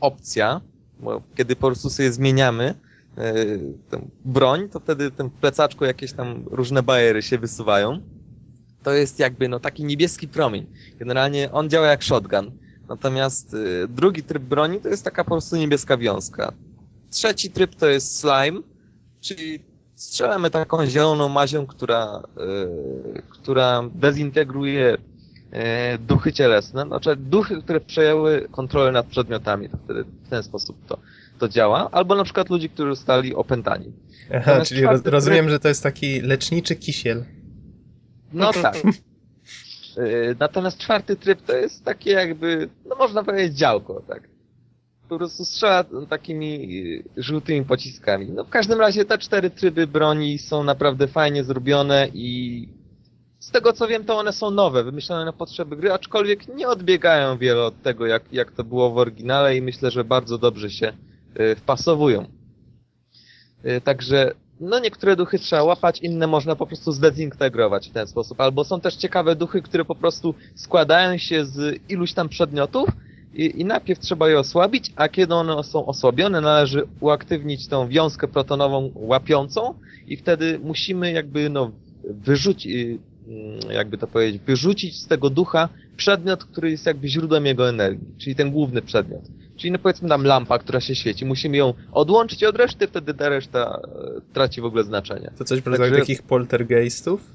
opcja, 0.00 0.60
bo 1.00 1.22
kiedy 1.34 1.56
po 1.56 1.66
prostu 1.66 1.90
sobie 1.90 2.12
zmieniamy 2.12 2.74
broń, 4.24 4.68
to 4.68 4.80
wtedy 4.80 5.10
w 5.10 5.16
tym 5.16 5.30
plecaczku 5.30 5.84
jakieś 5.84 6.12
tam 6.12 6.44
różne 6.50 6.82
bajery 6.82 7.22
się 7.22 7.38
wysuwają. 7.38 8.00
To 8.82 8.92
jest 8.92 9.18
jakby 9.18 9.48
no 9.48 9.60
taki 9.60 9.84
niebieski 9.84 10.28
promień. 10.28 10.66
Generalnie 10.98 11.52
on 11.52 11.70
działa 11.70 11.86
jak 11.86 12.02
shotgun. 12.02 12.50
Natomiast 12.88 13.54
e, 13.54 13.88
drugi 13.88 14.22
tryb 14.22 14.42
broni 14.42 14.80
to 14.80 14.88
jest 14.88 15.04
taka 15.04 15.24
po 15.24 15.30
prostu 15.30 15.56
niebieska 15.56 15.96
wiązka. 15.96 16.52
Trzeci 17.10 17.50
tryb 17.50 17.74
to 17.74 17.86
jest 17.88 18.18
slime, 18.20 18.60
czyli 19.20 19.60
strzelamy 19.94 20.50
taką 20.50 20.86
zieloną 20.86 21.28
mazią, 21.28 21.66
która, 21.66 22.22
e, 23.16 23.22
która 23.30 23.82
dezintegruje 23.94 24.96
e, 25.50 25.98
duchy 25.98 26.32
cielesne, 26.32 26.86
znaczy 26.86 27.16
duchy, 27.16 27.62
które 27.62 27.80
przejęły 27.80 28.48
kontrolę 28.50 28.92
nad 28.92 29.06
przedmiotami, 29.06 29.68
to 29.68 29.76
wtedy 29.84 30.04
w 30.04 30.28
ten 30.28 30.42
sposób 30.42 30.76
to, 30.86 30.98
to 31.38 31.48
działa, 31.48 31.90
albo 31.90 32.14
na 32.14 32.24
przykład 32.24 32.50
ludzi, 32.50 32.68
którzy 32.68 32.94
zostali 32.94 33.34
opętani. 33.34 33.92
Aha, 34.28 34.38
Natomiast 34.38 34.68
czyli 34.68 34.80
roz, 34.80 34.88
czwarty 34.90 35.08
tryb- 35.08 35.12
rozumiem, 35.12 35.48
że 35.48 35.60
to 35.60 35.68
jest 35.68 35.82
taki 35.82 36.20
leczniczy 36.20 36.76
kisiel. 36.76 37.24
No 38.34 38.52
tak. 38.52 38.76
E, 39.96 40.34
Natomiast 40.40 40.78
czwarty 40.78 41.16
tryb 41.16 41.42
to 41.42 41.56
jest 41.56 41.84
takie 41.84 42.10
jakby, 42.10 42.68
no 42.88 42.96
można 42.96 43.24
powiedzieć 43.24 43.58
działko, 43.58 44.02
tak. 44.08 44.28
Po 45.08 45.18
prostu 45.18 45.44
strzela 45.44 45.84
takimi 46.08 46.78
e, 47.16 47.22
żółtymi 47.22 47.64
pociskami. 47.64 48.26
No 48.30 48.44
w 48.44 48.48
każdym 48.48 48.80
razie 48.80 49.04
te 49.04 49.18
cztery 49.18 49.50
tryby 49.50 49.86
broni 49.86 50.38
są 50.38 50.64
naprawdę 50.64 51.08
fajnie 51.08 51.44
zrobione 51.44 52.08
i 52.14 52.68
z 53.38 53.50
tego 53.50 53.72
co 53.72 53.88
wiem 53.88 54.04
to 54.04 54.18
one 54.18 54.32
są 54.32 54.50
nowe, 54.50 54.84
wymyślone 54.84 55.24
na 55.24 55.32
potrzeby 55.32 55.76
gry, 55.76 55.92
aczkolwiek 55.92 56.48
nie 56.56 56.68
odbiegają 56.68 57.38
wiele 57.38 57.64
od 57.64 57.82
tego 57.82 58.06
jak, 58.06 58.32
jak 58.32 58.52
to 58.52 58.64
było 58.64 58.90
w 58.90 58.98
oryginale 58.98 59.56
i 59.56 59.62
myślę, 59.62 59.90
że 59.90 60.04
bardzo 60.04 60.38
dobrze 60.38 60.70
się 60.70 60.92
e, 61.34 61.56
wpasowują. 61.56 62.26
Także 63.84 64.32
no 64.62 64.78
niektóre 64.78 65.16
duchy 65.16 65.38
trzeba 65.38 65.62
łapać, 65.62 66.00
inne 66.00 66.26
można 66.26 66.56
po 66.56 66.66
prostu 66.66 66.92
zdezintegrować 66.92 67.88
w 67.88 67.92
ten 67.92 68.06
sposób. 68.06 68.40
Albo 68.40 68.64
są 68.64 68.80
też 68.80 68.96
ciekawe 68.96 69.36
duchy, 69.36 69.62
które 69.62 69.84
po 69.84 69.94
prostu 69.94 70.34
składają 70.54 71.18
się 71.18 71.44
z 71.44 71.80
iluś 71.88 72.12
tam 72.12 72.28
przedmiotów 72.28 72.88
i, 73.34 73.60
i 73.60 73.64
najpierw 73.64 74.00
trzeba 74.00 74.28
je 74.28 74.38
osłabić, 74.38 74.92
a 74.96 75.08
kiedy 75.08 75.34
one 75.34 75.64
są 75.64 75.86
osłabione, 75.86 76.40
należy 76.40 76.82
uaktywnić 77.00 77.68
tą 77.68 77.88
wiązkę 77.88 78.28
protonową 78.28 78.90
łapiącą 78.94 79.74
i 80.06 80.16
wtedy 80.16 80.58
musimy 80.58 81.12
jakby 81.12 81.50
no 81.50 81.70
wyrzucić, 82.04 82.72
y, 82.72 82.98
mm, 83.28 83.60
jakby 83.70 83.98
to 83.98 84.06
powiedzieć, 84.06 84.42
wyrzucić 84.42 85.00
z 85.00 85.06
tego 85.06 85.30
ducha 85.30 85.68
przedmiot, 85.96 86.44
który 86.44 86.70
jest 86.70 86.86
jakby 86.86 87.08
źródłem 87.08 87.46
jego 87.46 87.68
energii, 87.68 88.08
czyli 88.18 88.34
ten 88.34 88.50
główny 88.50 88.82
przedmiot. 88.82 89.22
Czyli 89.62 89.72
no 89.72 89.78
powiedzmy 89.78 90.08
tam 90.08 90.24
lampa, 90.24 90.58
która 90.58 90.80
się 90.80 90.94
świeci. 90.94 91.24
Musimy 91.24 91.56
ją 91.56 91.74
odłączyć 91.92 92.44
od 92.44 92.56
reszty, 92.56 92.86
wtedy 92.88 93.14
ta 93.14 93.28
reszta 93.28 93.80
e, 93.84 94.20
traci 94.32 94.60
w 94.60 94.64
ogóle 94.64 94.84
znaczenie. 94.84 95.30
To 95.38 95.44
coś 95.44 95.60
w 95.60 95.66
rodzaju 95.66 95.90
Także- 95.90 96.00
takich 96.00 96.22
poltergeistów? 96.22 97.30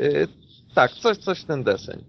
Y, 0.00 0.28
tak, 0.74 0.92
coś, 0.92 1.16
coś 1.18 1.40
w 1.40 1.44
ten 1.44 1.64
deseń. 1.64 2.04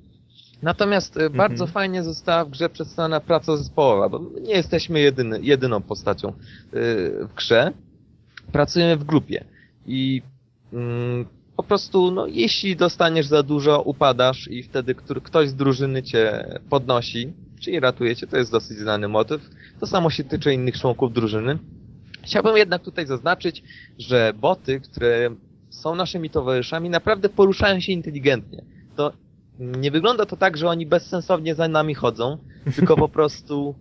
Natomiast 0.61 1.15
bardzo 1.15 1.63
Mhm. 1.63 1.71
fajnie 1.71 2.03
została 2.03 2.45
w 2.45 2.49
grze 2.49 2.69
przedstawiona 2.69 3.19
praca 3.19 3.57
zespołowa, 3.57 4.09
bo 4.09 4.21
nie 4.41 4.53
jesteśmy 4.53 4.99
jedyny, 4.99 5.39
jedyną 5.41 5.81
postacią 5.81 6.29
y, 6.29 6.33
w 7.25 7.33
grze. 7.35 7.71
Pracujemy 8.51 8.97
w 8.97 9.03
grupie 9.03 9.43
i 9.85 10.21
mm, 10.73 11.25
po 11.57 11.63
prostu, 11.63 12.11
no, 12.11 12.27
jeśli 12.27 12.75
dostaniesz 12.75 13.25
za 13.25 13.43
dużo, 13.43 13.81
upadasz 13.81 14.47
i 14.47 14.63
wtedy 14.63 14.95
który, 14.95 15.21
ktoś 15.21 15.49
z 15.49 15.55
drużyny 15.55 16.03
cię 16.03 16.45
podnosi, 16.69 17.33
czyli 17.59 17.79
ratuje 17.79 18.15
cię, 18.15 18.27
to 18.27 18.37
jest 18.37 18.51
dosyć 18.51 18.77
znany 18.77 19.07
motyw. 19.07 19.49
To 19.79 19.87
samo 19.87 20.09
się 20.09 20.23
tyczy 20.23 20.53
innych 20.53 20.79
członków 20.79 21.13
drużyny. 21.13 21.57
Chciałbym 22.23 22.57
jednak 22.57 22.81
tutaj 22.81 23.07
zaznaczyć, 23.07 23.63
że 23.97 24.33
boty, 24.35 24.79
które 24.79 25.29
są 25.69 25.95
naszymi 25.95 26.29
towarzyszami, 26.29 26.89
naprawdę 26.89 27.29
poruszają 27.29 27.79
się 27.79 27.91
inteligentnie. 27.91 28.63
To 28.95 29.13
nie 29.59 29.91
wygląda 29.91 30.25
to 30.25 30.37
tak, 30.37 30.57
że 30.57 30.69
oni 30.69 30.85
bezsensownie 30.85 31.55
za 31.55 31.67
nami 31.67 31.95
chodzą, 31.95 32.37
tylko 32.75 32.95
po 32.95 33.09
prostu 33.09 33.75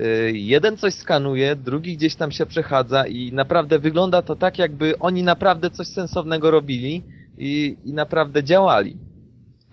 y, 0.00 0.32
jeden 0.34 0.76
coś 0.76 0.94
skanuje, 0.94 1.56
drugi 1.56 1.96
gdzieś 1.96 2.14
tam 2.14 2.32
się 2.32 2.46
przechadza 2.46 3.06
i 3.06 3.32
naprawdę 3.32 3.78
wygląda 3.78 4.22
to 4.22 4.36
tak, 4.36 4.58
jakby 4.58 4.98
oni 4.98 5.22
naprawdę 5.22 5.70
coś 5.70 5.86
sensownego 5.86 6.50
robili 6.50 7.02
i, 7.38 7.76
i 7.84 7.92
naprawdę 7.92 8.44
działali. 8.44 8.96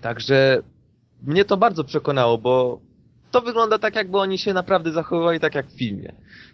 Także 0.02 0.62
mnie 1.24 1.46
to 1.46 1.58
bardzo 1.58 1.84
przekonało, 1.84 2.38
bo 2.38 2.80
to 3.32 3.42
wygląda 3.42 3.80
tak, 3.80 3.96
jakby 3.96 4.18
oni 4.18 4.38
się 4.38 4.54
naprawdę 4.54 4.92
zachowywali 4.92 5.40
tak 5.40 5.56
jak 5.56 5.68
w 5.68 5.78
filmie. 5.78 6.12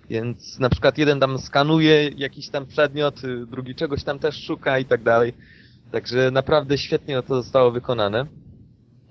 Więc 0.10 0.60
na 0.60 0.70
przykład 0.70 0.98
jeden 0.98 1.20
tam 1.20 1.40
skanuje 1.40 2.10
jakiś 2.18 2.50
tam 2.50 2.66
przedmiot, 2.66 3.24
y, 3.24 3.46
drugi 3.46 3.76
czegoś 3.76 4.04
tam 4.04 4.20
też 4.20 4.44
szuka 4.44 4.80
i 4.80 4.86
tak 4.86 5.04
dalej. 5.04 5.34
Także 5.92 6.32
naprawdę 6.32 6.78
świetnie 6.78 7.22
to 7.24 7.36
zostało 7.44 7.72
wykonane. 7.72 8.26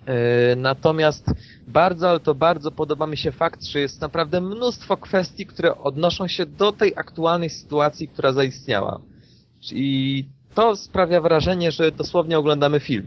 Yy, 0.07 0.57
Natomiast 0.57 1.27
bardzo, 1.69 2.11
ale 2.11 2.21
to 2.21 2.35
bardzo 2.35 2.71
podoba 2.71 3.07
mi 3.07 3.17
się 3.17 3.33
fakt, 3.33 3.65
że 3.65 3.81
jest 3.81 4.01
naprawdę 4.01 4.41
mnóstwo 4.41 4.97
kwestii, 4.97 5.47
które 5.47 5.79
odnoszą 5.79 6.29
się 6.29 6.47
do 6.47 6.73
tej 6.73 6.93
aktualnej 6.97 7.51
sytuacji, 7.51 8.09
która 8.09 8.33
zaistniała. 8.33 9.01
I 9.73 10.25
to 10.55 10.77
sprawia 10.77 11.21
wrażenie, 11.21 11.73
że 11.73 11.93
dosłownie 11.93 12.39
oglądamy 12.39 12.81
film. 12.81 13.07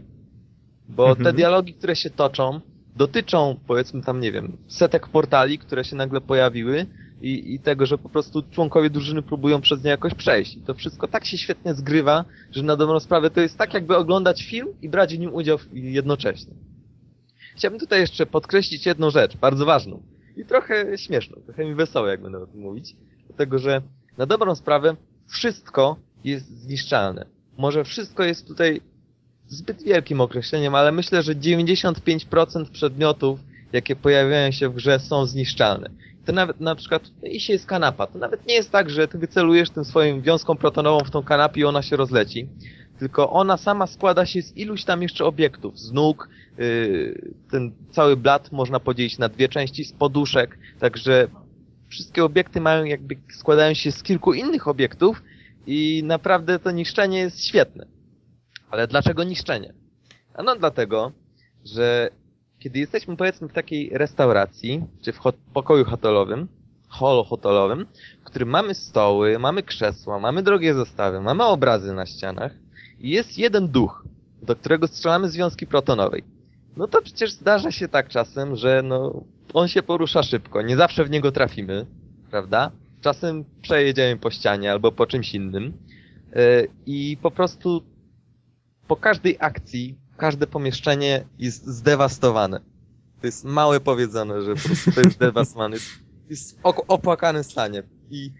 Bo 0.88 1.04
te 1.14 1.18
Mhm. 1.18 1.36
dialogi, 1.36 1.74
które 1.74 1.96
się 1.96 2.10
toczą, 2.10 2.60
dotyczą, 2.96 3.56
powiedzmy 3.66 4.02
tam, 4.02 4.20
nie 4.20 4.32
wiem, 4.32 4.56
setek 4.68 5.08
portali, 5.08 5.58
które 5.58 5.84
się 5.84 5.96
nagle 5.96 6.20
pojawiły 6.20 6.86
i, 7.20 7.54
i 7.54 7.58
tego, 7.58 7.86
że 7.86 7.98
po 7.98 8.08
prostu 8.08 8.42
członkowie 8.50 8.90
drużyny 8.90 9.22
próbują 9.22 9.60
przez 9.60 9.84
nie 9.84 9.90
jakoś 9.90 10.14
przejść. 10.14 10.56
I 10.56 10.60
to 10.60 10.74
wszystko 10.74 11.08
tak 11.08 11.24
się 11.24 11.38
świetnie 11.38 11.74
zgrywa, 11.74 12.24
że 12.50 12.62
na 12.62 12.76
dobrą 12.76 13.00
sprawę 13.00 13.30
to 13.30 13.40
jest 13.40 13.58
tak, 13.58 13.74
jakby 13.74 13.96
oglądać 13.96 14.44
film 14.44 14.68
i 14.82 14.88
brać 14.88 15.16
w 15.16 15.18
nim 15.18 15.34
udział 15.34 15.58
jednocześnie. 15.72 16.54
Chciałbym 17.56 17.80
tutaj 17.80 18.00
jeszcze 18.00 18.26
podkreślić 18.26 18.86
jedną 18.86 19.10
rzecz, 19.10 19.36
bardzo 19.36 19.66
ważną 19.66 20.02
i 20.36 20.44
trochę 20.44 20.98
śmieszną, 20.98 21.40
trochę 21.44 21.64
mi 21.64 21.74
wesoło, 21.74 22.06
jak 22.06 22.22
będę 22.22 22.38
o 22.38 22.46
tym 22.46 22.60
mówić, 22.60 22.96
dlatego 23.26 23.58
że 23.58 23.82
na 24.18 24.26
dobrą 24.26 24.54
sprawę 24.54 24.96
wszystko 25.26 25.96
jest 26.24 26.60
zniszczalne. 26.60 27.26
Może 27.58 27.84
wszystko 27.84 28.24
jest 28.24 28.46
tutaj 28.46 28.80
zbyt 29.48 29.82
wielkim 29.82 30.20
określeniem, 30.20 30.74
ale 30.74 30.92
myślę, 30.92 31.22
że 31.22 31.34
95% 31.34 32.70
przedmiotów, 32.72 33.40
jakie 33.72 33.96
pojawiają 33.96 34.50
się 34.50 34.68
w 34.68 34.74
grze 34.74 35.00
są 35.00 35.26
zniszczalne. 35.26 35.90
To 36.24 36.32
nawet 36.32 36.60
na 36.60 36.74
przykład, 36.74 37.02
jeśli 37.22 37.52
jest 37.52 37.66
kanapa, 37.66 38.06
to 38.06 38.18
nawet 38.18 38.46
nie 38.46 38.54
jest 38.54 38.70
tak, 38.70 38.90
że 38.90 39.08
ty 39.08 39.18
wycelujesz 39.18 39.70
tym 39.70 39.84
swoim 39.84 40.22
wiązką 40.22 40.56
protonową 40.56 41.04
w 41.04 41.10
tą 41.10 41.22
kanapę 41.22 41.60
i 41.60 41.64
ona 41.64 41.82
się 41.82 41.96
rozleci. 41.96 42.48
Tylko 42.98 43.30
ona 43.30 43.56
sama 43.56 43.86
składa 43.86 44.26
się 44.26 44.42
z 44.42 44.56
iluś 44.56 44.84
tam 44.84 45.02
jeszcze 45.02 45.24
obiektów, 45.24 45.78
z 45.78 45.92
nóg, 45.92 46.28
yy, 46.58 47.32
ten 47.50 47.72
cały 47.90 48.16
blat 48.16 48.52
można 48.52 48.80
podzielić 48.80 49.18
na 49.18 49.28
dwie 49.28 49.48
części, 49.48 49.84
z 49.84 49.92
poduszek, 49.92 50.58
także 50.80 51.28
wszystkie 51.88 52.24
obiekty 52.24 52.60
mają 52.60 52.84
jakby, 52.84 53.16
składają 53.38 53.74
się 53.74 53.92
z 53.92 54.02
kilku 54.02 54.32
innych 54.32 54.68
obiektów 54.68 55.22
i 55.66 56.02
naprawdę 56.04 56.58
to 56.58 56.70
niszczenie 56.70 57.18
jest 57.18 57.44
świetne. 57.44 57.95
Ale 58.70 58.86
dlaczego 58.86 59.24
niszczenie? 59.24 59.72
Ano 60.34 60.56
dlatego, 60.56 61.12
że 61.64 62.10
kiedy 62.58 62.78
jesteśmy 62.78 63.16
powiedzmy 63.16 63.48
w 63.48 63.52
takiej 63.52 63.90
restauracji, 63.92 64.84
czy 65.02 65.12
w 65.12 65.18
hot 65.18 65.36
pokoju 65.54 65.84
hotelowym, 65.84 66.48
holo 66.88 67.24
hotelowym, 67.24 67.86
w 68.20 68.24
którym 68.24 68.48
mamy 68.48 68.74
stoły, 68.74 69.38
mamy 69.38 69.62
krzesła, 69.62 70.18
mamy 70.18 70.42
drogie 70.42 70.74
zestawy, 70.74 71.20
mamy 71.20 71.44
obrazy 71.44 71.92
na 71.92 72.06
ścianach 72.06 72.52
i 73.00 73.10
jest 73.10 73.38
jeden 73.38 73.68
duch, 73.68 74.04
do 74.42 74.56
którego 74.56 74.86
strzelamy 74.86 75.30
związki 75.30 75.66
protonowej. 75.66 76.24
No 76.76 76.88
to 76.88 77.02
przecież 77.02 77.32
zdarza 77.32 77.70
się 77.70 77.88
tak 77.88 78.08
czasem, 78.08 78.56
że 78.56 78.82
no, 78.84 79.24
on 79.54 79.68
się 79.68 79.82
porusza 79.82 80.22
szybko, 80.22 80.62
nie 80.62 80.76
zawsze 80.76 81.04
w 81.04 81.10
niego 81.10 81.32
trafimy, 81.32 81.86
prawda? 82.30 82.70
Czasem 83.00 83.44
przejedziemy 83.62 84.16
po 84.20 84.30
ścianie 84.30 84.72
albo 84.72 84.92
po 84.92 85.06
czymś 85.06 85.34
innym 85.34 85.72
yy, 86.34 86.68
i 86.86 87.16
po 87.22 87.30
prostu 87.30 87.82
po 88.88 88.96
każdej 88.96 89.36
akcji 89.40 89.98
każde 90.16 90.46
pomieszczenie 90.46 91.24
jest 91.38 91.66
zdewastowane. 91.66 92.60
To 93.20 93.26
jest 93.26 93.44
małe 93.44 93.80
powiedzone, 93.80 94.42
że 94.42 94.54
po 94.54 94.60
prostu 94.60 94.92
to 94.92 95.00
jest 95.00 95.16
zdewastowane. 95.20 95.76
Jest, 95.76 95.86
jest 96.30 96.58
w 96.60 96.66
opłakanym 96.88 97.44
stanie. 97.44 97.82
I 98.10 98.32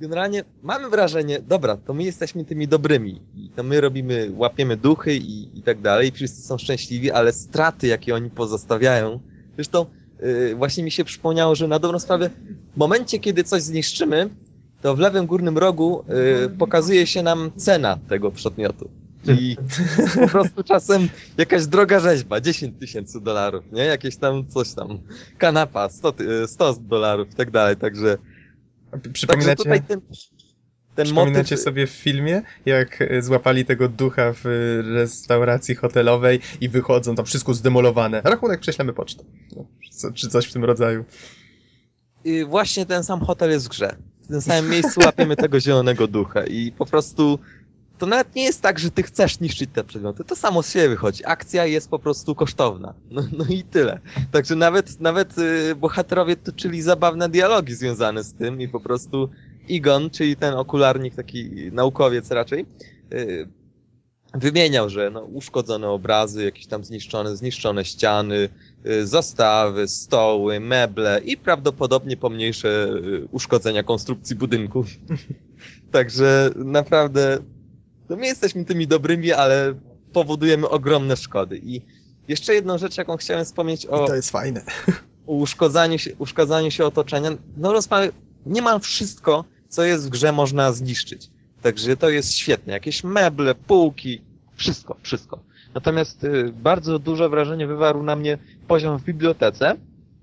generalnie 0.00 0.44
mamy 0.62 0.88
wrażenie, 0.88 1.40
dobra, 1.40 1.76
to 1.76 1.94
my 1.94 2.02
jesteśmy 2.04 2.44
tymi 2.44 2.68
dobrymi. 2.68 3.22
I 3.34 3.50
to 3.50 3.62
my 3.62 3.80
robimy, 3.80 4.32
łapiemy 4.36 4.76
duchy 4.76 5.16
i, 5.16 5.58
i 5.58 5.62
tak 5.62 5.80
dalej. 5.80 6.08
I 6.08 6.12
wszyscy 6.12 6.42
są 6.42 6.58
szczęśliwi, 6.58 7.10
ale 7.10 7.32
straty, 7.32 7.86
jakie 7.86 8.14
oni 8.14 8.30
pozostawiają. 8.30 9.20
Zresztą 9.54 9.86
yy, 10.20 10.54
właśnie 10.54 10.84
mi 10.84 10.90
się 10.90 11.04
przypomniało, 11.04 11.54
że 11.54 11.68
na 11.68 11.78
dobrą 11.78 11.98
sprawę, 11.98 12.30
w 12.74 12.76
momencie, 12.76 13.18
kiedy 13.18 13.44
coś 13.44 13.62
zniszczymy, 13.62 14.30
to 14.82 14.96
w 14.96 14.98
lewym 14.98 15.26
górnym 15.26 15.58
rogu 15.58 16.04
yy, 16.08 16.48
pokazuje 16.48 17.06
się 17.06 17.22
nam 17.22 17.50
cena 17.56 17.98
tego 18.08 18.30
przedmiotu. 18.30 18.90
Czyli 19.24 19.56
po 20.20 20.28
prostu 20.28 20.64
czasem 20.64 21.08
jakaś 21.38 21.66
droga 21.66 22.00
rzeźba, 22.00 22.40
10 22.40 22.78
tysięcy 22.80 23.20
dolarów, 23.20 23.64
nie? 23.72 23.84
Jakieś 23.84 24.16
tam 24.16 24.48
coś 24.48 24.72
tam, 24.72 24.98
kanapa, 25.38 25.88
100, 25.88 26.12
ty- 26.12 26.48
100 26.48 26.74
dolarów 26.74 27.32
i 27.32 27.34
tak 27.34 27.50
dalej, 27.50 27.76
także, 27.76 28.18
także 28.90 29.10
Przypominacie, 29.12 29.56
tutaj 29.56 29.82
ten, 29.82 30.00
ten 30.94 31.04
przypominacie 31.04 31.54
motyw... 31.54 31.60
sobie 31.60 31.86
w 31.86 31.90
filmie, 31.90 32.42
jak 32.66 33.02
e, 33.02 33.22
złapali 33.22 33.64
tego 33.64 33.88
ducha 33.88 34.32
w 34.32 34.44
restauracji 34.94 35.74
hotelowej 35.74 36.40
i 36.60 36.68
wychodzą, 36.68 37.14
tam 37.14 37.24
wszystko 37.24 37.54
zdemolowane. 37.54 38.20
Rachunek 38.24 38.60
prześlemy 38.60 38.92
pocztą. 38.92 39.24
No, 39.56 39.66
czy 40.14 40.28
coś 40.28 40.46
w 40.46 40.52
tym 40.52 40.64
rodzaju. 40.64 41.04
I 42.24 42.44
właśnie 42.44 42.86
ten 42.86 43.04
sam 43.04 43.20
hotel 43.20 43.50
jest 43.50 43.66
w 43.66 43.68
grze. 43.68 43.96
W 44.22 44.28
tym 44.28 44.40
samym 44.40 44.70
miejscu 44.70 45.00
łapiemy 45.00 45.36
tego 45.36 45.60
zielonego 45.60 46.06
ducha 46.06 46.44
i 46.44 46.72
po 46.72 46.86
prostu 46.86 47.38
to 47.98 48.06
nawet 48.06 48.34
nie 48.34 48.44
jest 48.44 48.62
tak, 48.62 48.78
że 48.78 48.90
ty 48.90 49.02
chcesz 49.02 49.40
niszczyć 49.40 49.70
te 49.72 49.84
przedmioty. 49.84 50.24
To 50.24 50.36
samo 50.36 50.62
z 50.62 50.72
siebie 50.72 50.88
wychodzi. 50.88 51.22
Akcja 51.26 51.66
jest 51.66 51.90
po 51.90 51.98
prostu 51.98 52.34
kosztowna. 52.34 52.94
No, 53.10 53.22
no 53.38 53.44
i 53.48 53.62
tyle. 53.62 54.00
Także 54.30 54.56
nawet, 54.56 55.00
nawet 55.00 55.38
y, 55.38 55.74
bohaterowie 55.74 56.36
toczyli 56.36 56.82
zabawne 56.82 57.28
dialogi 57.28 57.74
związane 57.74 58.24
z 58.24 58.32
tym 58.32 58.60
i 58.60 58.68
po 58.68 58.80
prostu 58.80 59.28
Igon, 59.68 60.10
czyli 60.10 60.36
ten 60.36 60.54
okularnik, 60.54 61.14
taki 61.14 61.50
naukowiec 61.72 62.30
raczej, 62.30 62.66
y, 63.12 63.48
wymieniał, 64.34 64.90
że 64.90 65.10
no, 65.10 65.20
uszkodzone 65.20 65.88
obrazy, 65.88 66.44
jakieś 66.44 66.66
tam 66.66 66.84
zniszczone, 66.84 67.36
zniszczone 67.36 67.84
ściany, 67.84 68.48
y, 68.86 69.06
zastawy, 69.06 69.88
stoły, 69.88 70.60
meble 70.60 71.20
i 71.24 71.36
prawdopodobnie 71.36 72.16
pomniejsze 72.16 72.88
uszkodzenia 73.30 73.82
konstrukcji 73.82 74.36
budynków. 74.36 74.86
Także 75.92 76.50
naprawdę 76.56 77.38
no 78.08 78.16
my 78.16 78.26
jesteśmy 78.26 78.64
tymi 78.64 78.86
dobrymi, 78.86 79.32
ale 79.32 79.74
powodujemy 80.12 80.68
ogromne 80.68 81.16
szkody. 81.16 81.60
I 81.64 81.82
jeszcze 82.28 82.54
jedną 82.54 82.78
rzecz, 82.78 82.98
jaką 82.98 83.16
chciałem 83.16 83.44
wspomnieć 83.44 83.86
o, 83.86 84.04
I 84.04 84.06
to 84.06 84.14
jest 84.14 84.30
fajne. 84.30 84.64
uszkodzaniu, 85.26 85.98
się, 85.98 86.10
uszkodzaniu 86.18 86.70
się 86.70 86.84
otoczenia. 86.84 87.30
No 87.56 87.72
rozmawiam, 87.72 88.12
niemal 88.46 88.80
wszystko, 88.80 89.44
co 89.68 89.84
jest 89.84 90.06
w 90.06 90.10
grze, 90.10 90.32
można 90.32 90.72
zniszczyć. 90.72 91.30
Także 91.62 91.96
to 91.96 92.08
jest 92.08 92.32
świetne. 92.32 92.72
Jakieś 92.72 93.04
meble, 93.04 93.54
półki, 93.54 94.20
wszystko, 94.54 94.96
wszystko. 95.02 95.38
Natomiast 95.74 96.24
y, 96.24 96.52
bardzo 96.52 96.98
duże 96.98 97.28
wrażenie 97.28 97.66
wywarł 97.66 98.02
na 98.02 98.16
mnie 98.16 98.38
poziom 98.68 98.98
w 98.98 99.04
bibliotece, 99.04 99.76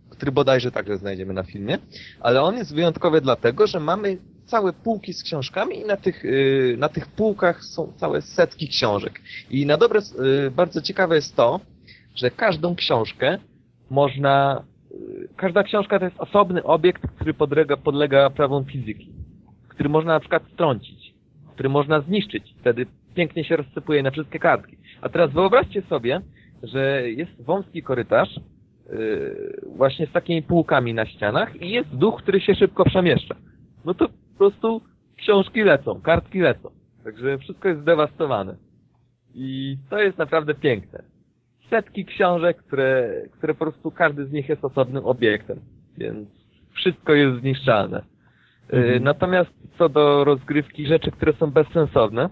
który 0.10 0.32
bodajże 0.32 0.72
także 0.72 0.98
znajdziemy 0.98 1.34
na 1.34 1.44
filmie, 1.44 1.78
ale 2.20 2.42
on 2.42 2.58
jest 2.58 2.74
wyjątkowy 2.74 3.22
dlatego, 3.22 3.68
że 3.68 3.80
mamy 3.80 4.18
całe 4.52 4.74
półki 4.74 5.14
z 5.14 5.24
książkami 5.24 5.80
i 5.80 5.86
na 5.86 5.98
tych, 5.98 6.26
y, 6.26 6.76
na 6.80 6.90
tych 6.90 7.08
półkach 7.08 7.64
są 7.64 7.94
całe 7.96 8.22
setki 8.22 8.68
książek. 8.68 9.22
I 9.50 9.66
na 9.66 9.78
dobre, 9.78 10.00
y, 10.00 10.52
bardzo 10.52 10.82
ciekawe 10.82 11.16
jest 11.16 11.36
to, 11.36 11.60
że 12.16 12.32
każdą 12.32 12.76
książkę 12.76 13.38
można, 13.90 14.64
y, 14.92 15.28
każda 15.38 15.64
książka 15.64 16.00
to 16.00 16.06
jest 16.06 16.20
osobny 16.20 16.64
obiekt, 16.64 17.02
który 17.16 17.34
podlega, 17.34 17.78
podlega 17.78 18.30
prawom 18.30 18.66
fizyki, 18.66 19.10
który 19.68 19.90
można 19.90 20.14
na 20.14 20.20
przykład 20.20 20.44
strącić, 20.54 21.14
który 21.54 21.70
można 21.70 22.02
zniszczyć, 22.02 22.56
wtedy 22.60 22.86
pięknie 23.16 23.44
się 23.44 23.56
rozsypuje 23.56 24.04
na 24.04 24.12
wszystkie 24.12 24.40
kartki. 24.40 24.78
A 25.02 25.10
teraz 25.10 25.32
wyobraźcie 25.32 25.82
sobie, 25.82 26.22
że 26.64 27.12
jest 27.12 27.42
wąski 27.42 27.84
korytarz, 27.84 28.40
właśnie 29.76 30.08
z 30.08 30.12
takimi 30.12 30.42
półkami 30.44 30.94
na 30.94 31.06
ścianach 31.06 31.62
i 31.62 31.70
jest 31.70 31.90
duch, 31.90 32.22
który 32.22 32.42
się 32.42 32.56
szybko 32.56 32.86
przemieszcza. 32.86 33.36
No 33.86 33.94
to 33.94 34.08
prostu 34.42 34.82
książki 35.18 35.64
lecą, 35.64 36.02
kartki 36.02 36.40
lecą. 36.40 36.70
Także 37.04 37.38
wszystko 37.38 37.68
jest 37.68 37.82
zdewastowane. 37.82 38.56
I 39.36 39.78
to 39.90 40.00
jest 40.00 40.18
naprawdę 40.18 40.56
piękne. 40.56 41.04
Setki 41.70 42.06
książek, 42.06 42.58
które, 42.58 43.22
które 43.32 43.54
po 43.54 43.66
prostu 43.66 43.92
każdy 43.92 44.26
z 44.26 44.32
nich 44.32 44.50
jest 44.50 44.66
osobnym 44.66 45.06
obiektem. 45.06 45.60
Więc 45.98 46.30
wszystko 46.74 47.14
jest 47.14 47.40
zniszczalne. 47.40 48.04
Yy, 48.72 48.80
Mhm. 48.80 49.04
Natomiast 49.04 49.52
co 49.78 49.90
do 49.90 50.24
rozgrywki 50.24 50.88
rzeczy, 50.88 51.12
które 51.12 51.34
są 51.34 51.52
bezsensowne, 51.52 52.30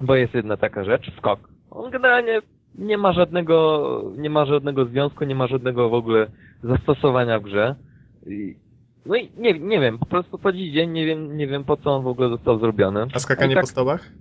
bo 0.00 0.14
jest 0.14 0.34
jedna 0.34 0.56
taka 0.56 0.84
rzecz, 0.84 1.16
skok. 1.16 1.48
On 1.70 1.90
generalnie 1.90 2.40
nie 2.78 2.98
ma 2.98 3.12
żadnego, 3.12 4.12
nie 4.16 4.30
ma 4.30 4.44
żadnego 4.44 4.84
związku, 4.84 5.24
nie 5.24 5.34
ma 5.34 5.46
żadnego 5.46 5.88
w 5.88 5.94
ogóle 5.94 6.26
zastosowania 6.62 7.38
w 7.38 7.42
grze. 7.42 7.74
I, 8.26 8.56
no 9.06 9.16
i 9.16 9.30
nie, 9.36 9.58
nie 9.58 9.80
wiem, 9.80 9.98
po 9.98 10.06
prostu 10.06 10.38
po 10.38 10.52
dziś 10.52 10.72
dzień 10.72 10.90
nie 10.90 11.06
wiem, 11.06 11.36
nie 11.36 11.46
wiem 11.46 11.64
po 11.64 11.76
co 11.76 11.90
on 11.96 12.02
w 12.04 12.06
ogóle 12.06 12.28
został 12.28 12.58
zrobiony. 12.58 13.06
A 13.14 13.18
skakanie 13.18 13.54
tak, 13.54 13.62
po 13.62 13.66
stołach? 13.66 14.12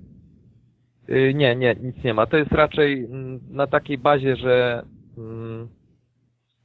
y, 1.10 1.34
Nie, 1.36 1.56
nie, 1.56 1.76
nic 1.82 2.04
nie 2.04 2.14
ma. 2.14 2.26
To 2.26 2.38
jest 2.38 2.52
raczej 2.52 3.06
mm, 3.06 3.40
na 3.50 3.68
takiej 3.68 3.98
bazie, 3.98 4.36
że 4.36 4.84
mm, 5.18 5.68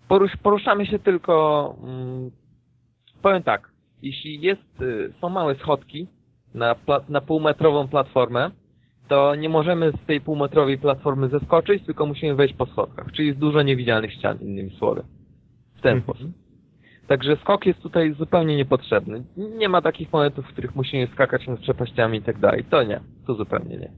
porusz, 0.09 0.37
poruszamy 0.43 0.87
się 0.87 0.99
tylko, 0.99 1.77
mm, 1.83 2.31
powiem 3.23 3.43
tak, 3.43 3.71
jeśli 4.03 4.41
jest, 4.41 4.83
y, 4.83 5.13
są 5.21 5.29
małe 5.29 5.55
schodki 5.55 6.09
na, 6.55 6.75
pla, 6.75 7.01
na 7.09 7.21
półmetrową 7.21 7.89
platformę, 7.89 8.51
to 9.09 9.35
nie 9.35 9.49
możemy 9.49 9.93
z 10.03 10.07
tej 10.07 10.21
półmetrowej 10.21 10.79
platformy 10.79 11.29
zeskoczyć, 11.29 11.85
tylko 11.87 12.07
musimy 12.07 12.35
wejść 12.35 12.55
po 12.55 12.67
schodkach. 12.67 13.13
Czyli 13.13 13.29
jest 13.29 13.41
dużo 13.41 13.63
niewidzialnych 13.63 14.13
ścian, 14.13 14.39
innymi 14.41 14.71
słowy. 14.71 15.03
W 15.77 15.81
ten 15.81 15.97
Mhm. 15.97 16.03
sposób. 16.03 16.48
Także 17.09 17.37
skok 17.37 17.67
jest 17.67 17.81
tutaj 17.81 18.13
zupełnie 18.13 18.57
niepotrzebny. 18.57 19.25
Nie 19.37 19.69
ma 19.69 19.83
takich 19.83 20.13
momentów, 20.13 20.45
w 20.47 20.53
których 20.53 20.77
musimy 20.77 21.07
skakać 21.07 21.47
nad 21.47 21.61
przepaściami 21.61 22.19
i 22.19 22.23
tak 22.23 22.39
dalej. 22.39 22.65
To 22.65 22.83
nie. 22.83 23.01
To 23.27 23.35
zupełnie 23.35 23.77
nie. 23.77 23.91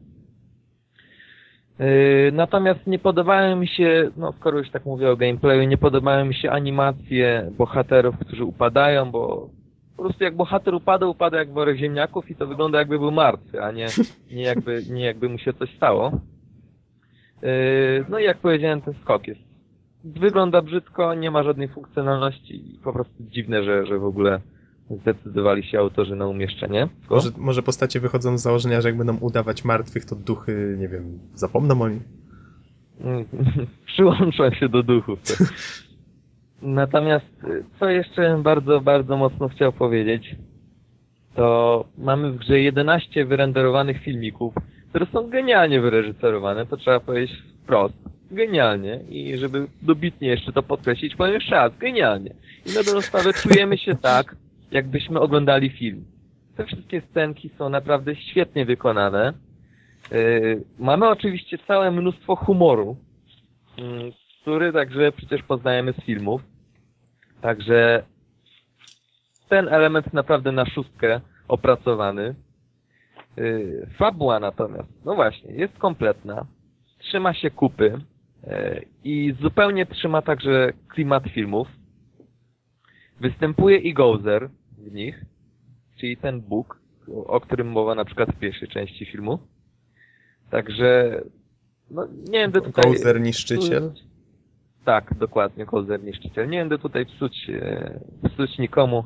Yy, 1.79 2.33
Natomiast 2.33 2.87
nie 2.87 2.99
podobają 2.99 3.57
mi 3.57 3.69
się, 3.69 4.11
no 4.17 4.33
skoro 4.33 4.59
już 4.59 4.71
tak 4.71 4.85
mówię 4.85 5.11
o 5.11 5.17
gameplayu, 5.17 5.63
nie 5.63 5.79
podobają 5.79 6.25
mi 6.25 6.35
się 6.35 6.51
animacje 6.51 7.51
bohaterów, 7.59 8.19
którzy 8.19 8.45
upadają, 8.45 9.11
bo 9.11 9.51
po 9.97 10.03
prostu 10.03 10.25
jak 10.25 10.37
bohater 10.37 10.75
upada, 10.75 11.07
upada 11.07 11.39
jak 11.39 11.53
worek 11.53 11.77
ziemniaków 11.77 12.31
i 12.31 12.37
to 12.37 12.47
wygląda 12.47 12.79
jakby 12.79 12.99
był 12.99 13.11
martwy, 13.11 13.63
a 13.63 13.71
nie, 13.73 13.87
nie, 14.31 14.43
jakby, 14.43 14.83
nie 14.91 15.05
jakby 15.05 15.29
mu 15.29 15.39
się 15.39 15.53
coś 15.53 15.77
stało. 15.77 16.11
Yy, 17.43 18.05
No 18.09 18.19
i 18.19 18.25
jak 18.25 18.39
powiedziałem, 18.39 18.81
ten 18.81 18.95
skok 19.03 19.27
jest. 19.27 19.50
Wygląda 20.05 20.63
brzydko, 20.63 21.15
nie 21.15 21.31
ma 21.31 21.43
żadnej 21.43 21.69
funkcjonalności 21.69 22.75
i 22.75 22.79
po 22.79 22.93
prostu 22.93 23.15
dziwne, 23.21 23.65
że, 23.65 23.87
że 23.87 23.99
w 23.99 24.05
ogóle 24.05 24.41
zdecydowali 24.91 25.63
się 25.65 25.79
autorzy 25.79 26.17
na 26.17 26.27
umieszczenie. 26.27 26.89
go. 27.09 27.15
Może, 27.15 27.31
może 27.39 27.63
postacie 27.63 28.01
wychodzą 28.01 28.39
z 28.39 28.43
założenia, 28.43 28.81
że 28.81 28.89
jak 28.89 28.99
będą 28.99 29.17
udawać 29.17 29.65
martwych, 29.65 30.05
to 30.05 30.17
duchy, 30.17 30.77
nie 30.79 30.89
wiem, 30.89 31.19
zapomną 31.35 31.83
o 31.83 31.89
nich. 31.89 32.03
przyłączam 33.87 34.55
się 34.55 34.69
do 34.69 34.83
duchów. 34.83 35.19
Natomiast 36.63 37.45
y, 37.45 37.65
co 37.81 37.89
jeszcze 37.89 38.41
bardzo, 38.43 38.81
bardzo 38.81 39.17
mocno 39.17 39.49
chciał 39.49 39.73
powiedzieć, 39.73 40.37
to 41.35 41.85
mamy 41.99 42.33
w 42.33 42.37
grze 42.37 42.61
11 42.61 43.25
wyrenderowanych 43.25 44.03
filmików, 44.03 44.55
które 44.89 45.07
są 45.07 45.31
genialnie 45.31 45.81
wyreżyserowane, 45.81 46.67
to 46.67 46.77
trzeba 46.77 47.01
powiedzieć 47.01 47.43
wprost. 47.63 48.10
Genialnie. 48.31 49.01
I 49.09 49.37
żeby 49.37 49.67
dobitnie 49.83 50.29
jeszcze 50.29 50.53
to 50.53 50.63
podkreślić, 50.63 51.17
powiem 51.17 51.35
jeszcze 51.35 51.55
raz, 51.55 51.79
genialnie. 51.79 52.35
I 52.67 52.75
na 52.75 52.83
dobrą 52.83 53.01
sprawę 53.01 53.33
czujemy 53.33 53.79
się 53.79 53.97
tak, 53.97 54.37
jakbyśmy 54.71 55.21
oglądali 55.21 55.71
film. 55.71 56.05
Te 56.57 56.65
wszystkie 56.65 57.01
scenki 57.01 57.51
są 57.59 57.69
naprawdę 57.69 58.17
świetnie 58.17 58.65
wykonane. 58.65 59.33
Yy, 60.11 60.65
mamy 60.79 61.09
oczywiście 61.09 61.59
całe 61.59 61.91
mnóstwo 61.91 62.37
humoru, 62.37 62.97
yy, 63.79 64.13
który 64.43 64.73
także 64.73 65.13
przecież 65.13 65.43
poznajemy 65.43 65.93
z 65.93 66.05
filmów. 66.05 66.43
Także 67.41 68.03
ten 69.49 69.69
element 69.69 70.13
naprawdę 70.13 70.53
na 70.53 70.67
szóstkę 70.67 71.21
opracowany. 71.49 72.35
Yy, 73.37 73.89
fabuła 73.99 74.41
natomiast, 74.41 75.05
no 75.05 75.15
właśnie, 75.15 75.53
jest 75.53 75.79
kompletna. 75.79 76.47
Trzyma 76.99 77.35
się 77.35 77.51
kupy 77.51 78.01
i 79.05 79.35
zupełnie 79.41 79.87
trzyma 79.87 80.23
także 80.23 80.73
klimat 80.89 81.25
filmów. 81.25 81.69
Występuje 83.21 83.77
i 83.77 83.95
Gozer 83.95 84.49
w 84.79 84.93
nich, 84.93 85.25
czyli 85.99 86.17
ten 86.17 86.41
Bóg, 86.41 86.81
o, 87.27 87.41
którym 87.41 87.69
mowa 87.69 87.95
na 87.95 88.05
przykład 88.05 88.31
w 88.31 88.39
pierwszej 88.39 88.69
części 88.69 89.07
filmu. 89.07 89.39
Także, 90.51 91.21
no 91.91 92.09
nie 92.29 92.41
będę 92.41 92.61
tutaj... 92.61 92.93
Gozer 92.93 93.21
niszczyciel? 93.21 93.93
Tak, 94.85 95.15
dokładnie, 95.19 95.67
Gozer 95.67 96.03
niszczyciel. 96.03 96.49
Nie 96.49 96.59
będę 96.59 96.79
tutaj 96.79 97.07
psuć, 97.07 97.51
e, 97.51 98.01
psuć 98.29 98.59
nikomu 98.59 99.05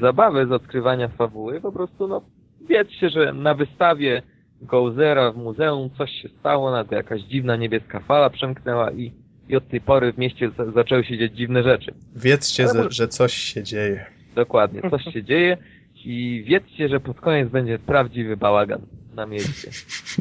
zabawy 0.00 0.46
z 0.46 0.52
odkrywania 0.52 1.08
fabuły, 1.08 1.60
po 1.60 1.72
prostu 1.72 2.08
no 2.08 2.22
wiedzcie, 2.68 3.10
że 3.10 3.32
na 3.32 3.54
wystawie 3.54 4.22
Gozera 4.62 5.32
w 5.32 5.36
muzeum 5.36 5.90
coś 5.98 6.10
się 6.10 6.28
stało, 6.40 6.70
nagle 6.70 6.96
jakaś 6.96 7.20
dziwna 7.22 7.56
niebieska 7.56 8.00
fala 8.00 8.30
przemknęła 8.30 8.90
i, 8.92 9.12
i 9.48 9.56
od 9.56 9.68
tej 9.68 9.80
pory 9.80 10.12
w 10.12 10.18
mieście 10.18 10.50
za, 10.50 10.70
zaczęły 10.70 11.04
się 11.04 11.18
dziać 11.18 11.32
dziwne 11.32 11.62
rzeczy. 11.62 11.94
Wiedzcie, 12.16 12.64
Ale 12.64 12.82
że, 12.82 12.90
że 12.90 13.08
coś 13.08 13.32
się 13.34 13.62
dzieje. 13.62 14.06
Dokładnie, 14.34 14.90
coś 14.90 15.04
się 15.14 15.24
dzieje 15.24 15.56
i 16.04 16.44
wiedzcie, 16.46 16.88
że 16.88 17.00
pod 17.00 17.20
koniec 17.20 17.48
będzie 17.48 17.78
prawdziwy 17.78 18.36
bałagan 18.36 18.80
na 19.14 19.26
mieście. 19.26 19.70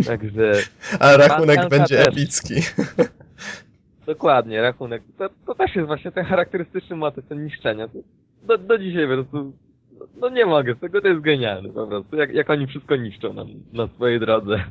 Także 0.06 0.54
A 1.00 1.18
rachunek 1.18 1.70
będzie 1.70 1.98
też. 1.98 2.08
epicki. 2.08 2.56
dokładnie, 4.06 4.62
rachunek. 4.62 5.04
To, 5.18 5.30
to 5.46 5.56
też 5.56 5.76
jest 5.76 5.88
właśnie 5.88 6.12
ten 6.12 6.26
charakterystyczny 6.26 6.96
motyw, 6.96 7.26
ten 7.26 7.46
niszczenia. 7.46 7.88
To, 7.88 8.00
do, 8.44 8.58
do 8.58 8.78
dzisiaj 8.78 9.08
po 9.08 9.14
prostu 9.14 9.54
no 10.22 10.30
nie 10.30 10.46
mogę, 10.46 10.76
z 10.76 10.80
tego 10.80 11.02
to 11.02 11.08
jest 11.08 11.22
genialne 11.22 11.70
po 11.70 11.88
prostu, 11.88 12.16
jak, 12.16 12.34
jak 12.34 12.50
oni 12.50 12.68
wszystko 12.68 12.96
niszczą 12.96 13.34
na, 13.34 13.46
na 13.74 13.88
swojej 13.88 14.20
drodze. 14.20 14.60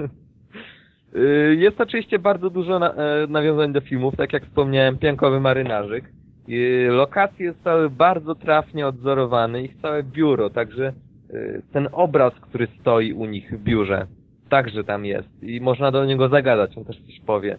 Y, 1.17 1.57
Jest 1.59 1.81
oczywiście 1.81 2.19
bardzo 2.19 2.51
dużo 2.51 2.79
na, 2.79 2.93
e, 2.95 3.27
nawiązań 3.29 3.73
do 3.73 3.81
filmów, 3.81 4.17
tak 4.17 4.33
jak 4.33 4.45
wspomniałem, 4.47 4.99
Piankowy 4.99 5.41
Marynarzyk. 5.41 6.05
Y, 6.49 6.89
Lokacje 6.91 7.53
zostały 7.53 7.91
bardzo 7.91 8.35
trafnie 8.35 8.87
odzorowane, 8.87 9.63
ich 9.63 9.77
całe 9.83 10.03
biuro, 10.03 10.51
także 10.51 10.93
y, 11.31 11.63
ten 11.73 11.89
obraz, 11.93 12.35
który 12.35 12.69
stoi 12.81 13.13
u 13.13 13.27
nich 13.27 13.51
w 13.59 13.63
biurze, 13.63 14.07
także 14.49 14.85
tam 14.85 15.05
jest 15.05 15.43
i 15.43 15.61
można 15.61 15.91
do 15.91 16.05
niego 16.05 16.29
zagadać, 16.29 16.79
on 16.79 16.85
też 16.85 16.97
coś 17.07 17.21
powie. 17.21 17.57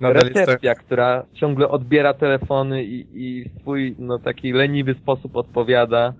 Nadal 0.00 0.22
jest 0.22 0.34
tak- 0.34 0.46
Recepcja, 0.46 0.74
która 0.74 1.24
ciągle 1.32 1.68
odbiera 1.68 2.14
telefony 2.14 2.84
i, 2.84 3.06
i 3.14 3.44
w 3.48 3.60
swój 3.60 3.94
no, 3.98 4.18
taki 4.18 4.52
leniwy 4.52 4.94
sposób 4.94 5.36
odpowiada. 5.36 6.12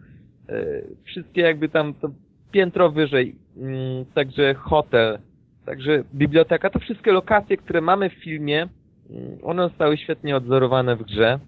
Y, 0.50 0.86
Wszystkie 1.04 1.40
jakby 1.40 1.68
tam 1.68 1.94
to 1.94 2.10
piętro 2.52 2.90
wyżej, 2.90 3.34
mm, 3.56 4.04
także 4.14 4.54
hotel, 4.54 5.18
także 5.66 6.04
biblioteka, 6.14 6.70
to 6.70 6.78
wszystkie 6.78 7.12
lokacje, 7.12 7.56
które 7.56 7.80
mamy 7.80 8.10
w 8.10 8.14
filmie, 8.14 8.68
mm, 9.10 9.38
one 9.42 9.68
zostały 9.68 9.96
świetnie 9.96 10.36
odzorowane 10.36 10.96
w 10.96 11.02
grze 11.02 11.38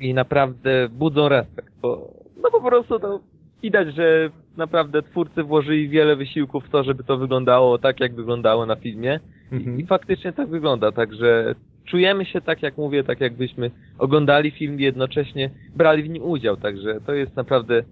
i 0.00 0.14
naprawdę 0.14 0.88
budzą 0.88 1.28
respekt, 1.28 1.72
bo 1.82 2.10
no 2.42 2.50
po 2.50 2.60
prostu 2.60 2.98
to 2.98 3.20
widać, 3.62 3.94
że 3.94 4.30
naprawdę 4.56 5.02
twórcy 5.02 5.42
włożyli 5.42 5.88
wiele 5.88 6.16
wysiłków 6.16 6.64
w 6.66 6.70
to, 6.70 6.84
żeby 6.84 7.04
to 7.04 7.16
wyglądało 7.18 7.78
tak, 7.78 8.00
jak 8.00 8.14
wyglądało 8.14 8.66
na 8.66 8.76
filmie 8.76 9.20
i, 9.52 9.54
i 9.54 9.58
Mhm. 9.58 9.86
faktycznie 9.86 10.32
tak 10.32 10.48
wygląda, 10.48 10.92
także 10.92 11.54
czujemy 11.84 12.24
się 12.24 12.40
tak, 12.40 12.62
jak 12.62 12.76
mówię, 12.76 13.04
tak 13.04 13.20
jakbyśmy 13.20 13.70
oglądali 13.98 14.50
film 14.50 14.80
i 14.80 14.82
jednocześnie 14.82 15.50
brali 15.76 16.02
w 16.02 16.08
nim 16.08 16.22
udział, 16.22 16.56
także 16.56 17.00
to 17.06 17.14
jest 17.14 17.36
naprawdę 17.36 17.82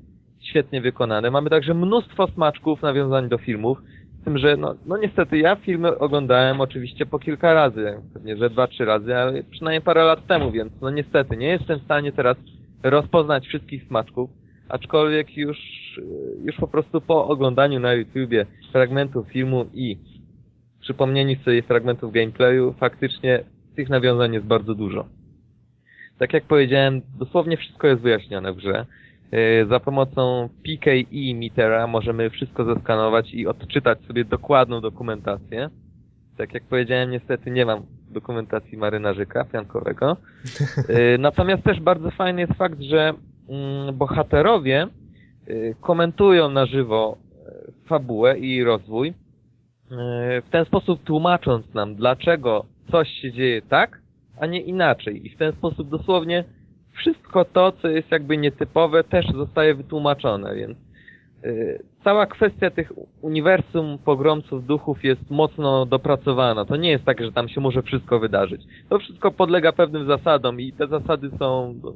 świetnie 0.41 0.81
wykonane. 0.81 1.31
Mamy 1.31 1.51
także 1.51 1.75
mnóstwo 1.75 2.27
smaczków, 2.27 2.83
nawiązań 2.83 3.29
do 3.29 3.39
filmów, 3.39 3.79
z 4.21 4.25
tym, 4.25 4.39
że 4.39 4.57
no, 4.57 4.75
no 4.87 4.97
niestety 4.97 5.39
ja 5.39 5.57
filmy 5.57 5.99
oglądałem 5.99 6.61
oczywiście 6.61 7.07
po 7.07 7.19
kilka 7.19 7.55
razy, 7.55 7.95
pewnie, 8.15 8.37
że 8.37 8.51
dwa, 8.51 8.67
trzy 8.67 8.85
razy, 8.85 9.17
ale 9.17 9.43
przynajmniej 9.43 9.81
parę 9.81 10.05
lat 10.05 10.27
temu, 10.27 10.51
więc 10.51 10.73
no 10.81 10.91
niestety 10.91 11.37
nie 11.37 11.49
jestem 11.49 11.79
w 11.79 11.85
stanie 11.85 12.12
teraz 12.12 12.37
rozpoznać 12.83 13.47
wszystkich 13.47 13.85
smaczków, 13.85 14.31
aczkolwiek 14.69 15.37
już, 15.37 15.59
już 16.45 16.57
po 16.57 16.69
prostu 16.69 17.01
po 17.01 17.29
oglądaniu 17.29 17.81
na 17.81 17.95
YouTubie 17.95 18.47
fragmentów 18.73 19.29
filmu 19.29 19.67
i 19.75 19.97
przypomnieniu 20.81 21.37
sobie 21.45 21.62
fragmentów 21.62 22.12
gameplayu, 22.12 22.73
faktycznie 22.73 23.45
tych 23.77 23.89
nawiązań 23.89 24.35
jest 24.35 24.47
bardzo 24.47 24.75
dużo. 24.75 25.07
Tak 26.19 26.33
jak 26.33 26.45
powiedziałem, 26.45 27.03
dosłownie 27.19 27.57
wszystko 27.57 27.87
jest 27.87 28.03
wyjaśnione 28.03 28.53
w 28.53 28.57
grze. 28.57 28.87
Yy, 29.32 29.66
Za 29.66 29.81
pomocą 29.81 30.48
PKE 30.65 31.35
Metera 31.35 31.86
możemy 31.86 32.31
wszystko 32.31 32.65
zeskanować 32.65 33.35
i 33.35 33.47
odczytać 33.47 34.01
sobie 34.01 34.24
dokładną 34.24 34.81
dokumentację. 34.81 35.70
Tak 36.36 36.55
jak 36.55 36.62
powiedziałem, 36.65 37.11
niestety 37.11 37.51
nie 37.51 37.66
mam 37.66 37.82
dokumentacji 38.11 38.78
marynarzyka 38.78 39.44
piankowego. 39.44 40.16
Yy, 40.89 41.19
Natomiast 41.28 41.62
też 41.62 41.81
bardzo 41.81 42.11
fajny 42.11 42.40
jest 42.40 42.55
fakt, 42.55 42.81
że 42.81 43.12
mm, 43.48 43.97
bohaterowie 43.97 44.86
komentują 45.81 46.51
na 46.51 46.66
żywo 46.66 47.16
fabułę 47.86 48.39
i 48.39 48.65
rozwój, 48.65 49.15
w 50.43 50.51
ten 50.51 50.65
sposób 50.65 51.05
tłumacząc 51.05 51.74
nam, 51.74 51.94
dlaczego 51.94 52.65
coś 52.90 53.09
się 53.09 53.32
dzieje 53.32 53.62
tak, 53.62 54.01
a 54.40 54.47
nie 54.47 54.61
inaczej. 54.61 55.27
I 55.27 55.31
w 55.31 55.36
ten 55.36 55.52
sposób 55.52 55.89
dosłownie 55.89 56.44
wszystko 57.01 57.44
to, 57.44 57.72
co 57.72 57.89
jest 57.89 58.10
jakby 58.10 58.36
nietypowe, 58.36 59.05
też 59.05 59.27
zostaje 59.35 59.74
wytłumaczone, 59.74 60.55
więc 60.55 60.78
yy, 61.43 61.82
cała 62.05 62.27
kwestia 62.27 62.70
tych 62.70 62.93
uniwersum 63.20 63.98
pogromców 64.05 64.66
duchów 64.66 65.05
jest 65.05 65.31
mocno 65.31 65.86
dopracowana. 65.86 66.64
To 66.64 66.77
nie 66.77 66.90
jest 66.90 67.05
tak, 67.05 67.20
że 67.20 67.32
tam 67.32 67.48
się 67.48 67.60
może 67.60 67.82
wszystko 67.82 68.20
wydarzyć. 68.20 68.62
To 68.89 68.98
wszystko 68.98 69.31
podlega 69.31 69.72
pewnym 69.72 70.06
zasadom 70.06 70.60
i 70.60 70.72
te 70.72 70.86
zasady 70.86 71.31
są 71.39 71.74
no, 71.82 71.94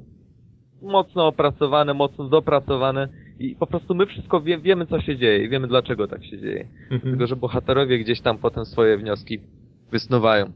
mocno 0.82 1.26
opracowane, 1.26 1.94
mocno 1.94 2.28
dopracowane 2.28 3.08
i 3.38 3.56
po 3.56 3.66
prostu 3.66 3.94
my 3.94 4.06
wszystko 4.06 4.40
wie, 4.40 4.58
wiemy, 4.58 4.86
co 4.86 5.00
się 5.00 5.16
dzieje 5.16 5.44
i 5.44 5.48
wiemy, 5.48 5.68
dlaczego 5.68 6.08
tak 6.08 6.24
się 6.24 6.38
dzieje. 6.38 6.68
Mhm. 6.90 7.00
Tylko, 7.00 7.26
że 7.26 7.36
bohaterowie 7.36 7.98
gdzieś 7.98 8.20
tam 8.20 8.38
potem 8.38 8.64
swoje 8.64 8.98
wnioski 8.98 9.40
wysnuwają. 9.90 10.52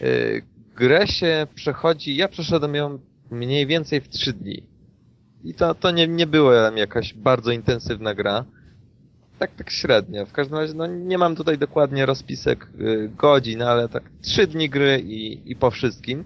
Yy, 0.00 0.42
Grę 0.76 1.06
się 1.06 1.46
przechodzi, 1.54 2.16
ja 2.16 2.28
przeszedłem 2.28 2.74
ją 2.74 2.98
mniej 3.32 3.66
więcej 3.66 4.00
w 4.00 4.08
3 4.08 4.32
dni. 4.32 4.62
I 5.44 5.54
to, 5.54 5.74
to 5.74 5.90
nie, 5.90 6.08
nie 6.08 6.26
była 6.26 6.54
jakaś 6.76 7.14
bardzo 7.14 7.52
intensywna 7.52 8.14
gra. 8.14 8.44
Tak, 9.38 9.54
tak 9.54 9.70
średnio. 9.70 10.26
W 10.26 10.32
każdym 10.32 10.58
razie, 10.58 10.74
no 10.74 10.86
nie 10.86 11.18
mam 11.18 11.36
tutaj 11.36 11.58
dokładnie 11.58 12.06
rozpisek 12.06 12.68
yy, 12.78 13.10
godzin, 13.16 13.62
ale 13.62 13.88
tak 13.88 14.02
3 14.20 14.46
dni 14.46 14.70
gry 14.70 15.02
i, 15.06 15.50
i 15.50 15.56
po 15.56 15.70
wszystkim. 15.70 16.24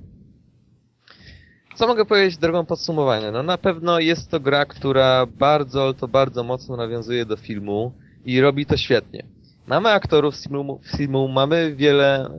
Co 1.74 1.86
mogę 1.86 2.04
powiedzieć 2.04 2.38
drogą 2.38 2.66
podsumowania? 2.66 3.30
No 3.32 3.42
na 3.42 3.58
pewno 3.58 3.98
jest 3.98 4.30
to 4.30 4.40
gra, 4.40 4.64
która 4.64 5.26
bardzo, 5.26 5.94
to 5.94 6.08
bardzo 6.08 6.44
mocno 6.44 6.76
nawiązuje 6.76 7.26
do 7.26 7.36
filmu 7.36 7.92
i 8.24 8.40
robi 8.40 8.66
to 8.66 8.76
świetnie. 8.76 9.22
Mamy 9.66 9.88
aktorów 9.88 10.36
z 10.36 10.48
filmu, 10.48 10.80
z 10.82 10.96
filmu 10.96 11.28
mamy 11.28 11.74
wiele, 11.74 12.30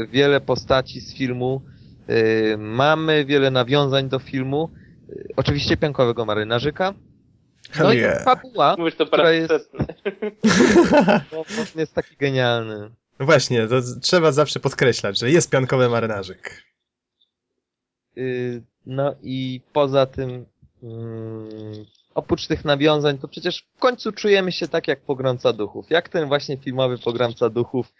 y, 0.00 0.06
wiele 0.06 0.40
postaci 0.40 1.00
z 1.00 1.14
filmu, 1.14 1.62
y, 1.66 1.69
mamy 2.58 3.24
wiele 3.24 3.50
nawiązań 3.50 4.08
do 4.08 4.18
filmu, 4.18 4.70
y, 5.08 5.28
oczywiście 5.36 5.76
piankowego 5.76 6.24
marynarzyka. 6.24 6.94
No 7.68 7.74
Hell 7.74 7.96
i 7.96 7.98
yeah. 7.98 8.24
fabuła, 8.24 8.74
Mówisz 8.78 8.94
to 8.94 9.06
która 9.06 9.30
jest, 9.30 9.72
no, 11.32 11.38
on 11.38 11.66
jest 11.76 11.94
taki 11.94 12.16
genialny. 12.16 12.90
No 13.18 13.26
właśnie, 13.26 13.66
to 13.66 13.80
trzeba 14.00 14.32
zawsze 14.32 14.60
podkreślać, 14.60 15.18
że 15.18 15.30
jest 15.30 15.50
piankowy 15.50 15.88
marynarzyk. 15.88 16.64
Y, 18.18 18.62
No 18.86 19.14
i 19.22 19.60
poza 19.72 20.06
tym, 20.06 20.46
mm, 20.82 21.48
oprócz 22.14 22.46
tych 22.46 22.64
nawiązań, 22.64 23.18
to 23.18 23.28
przecież 23.28 23.66
w 23.76 23.78
końcu 23.78 24.12
czujemy 24.12 24.52
się 24.52 24.68
tak 24.68 24.88
jak 24.88 25.00
pogromca 25.00 25.52
duchów. 25.52 25.90
Jak 25.90 26.08
ten 26.08 26.28
właśnie 26.28 26.56
filmowy 26.56 26.98
pogromca 26.98 27.50
duchów, 27.50 27.86
y, 27.88 27.92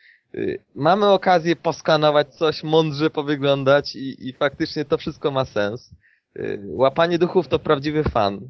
mamy 0.74 1.07
okazję 1.07 1.57
poskanować 1.57 2.35
coś, 2.35 2.62
mądrze 2.62 3.11
powyglądać 3.11 3.97
i, 3.97 4.28
i 4.28 4.32
faktycznie 4.32 4.85
to 4.85 4.98
wszystko 4.98 5.31
ma 5.31 5.44
sens. 5.44 5.90
Y, 6.36 6.61
Łapanie 6.66 7.19
duchów 7.19 7.48
to 7.48 7.59
prawdziwy 7.59 8.05
fan. 8.05 8.48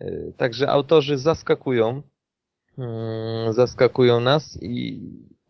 Y, 0.00 0.32
Także 0.36 0.68
autorzy 0.68 1.18
zaskakują, 1.18 2.02
mm, 2.78 3.52
zaskakują 3.52 4.20
nas 4.20 4.58
i 4.62 5.00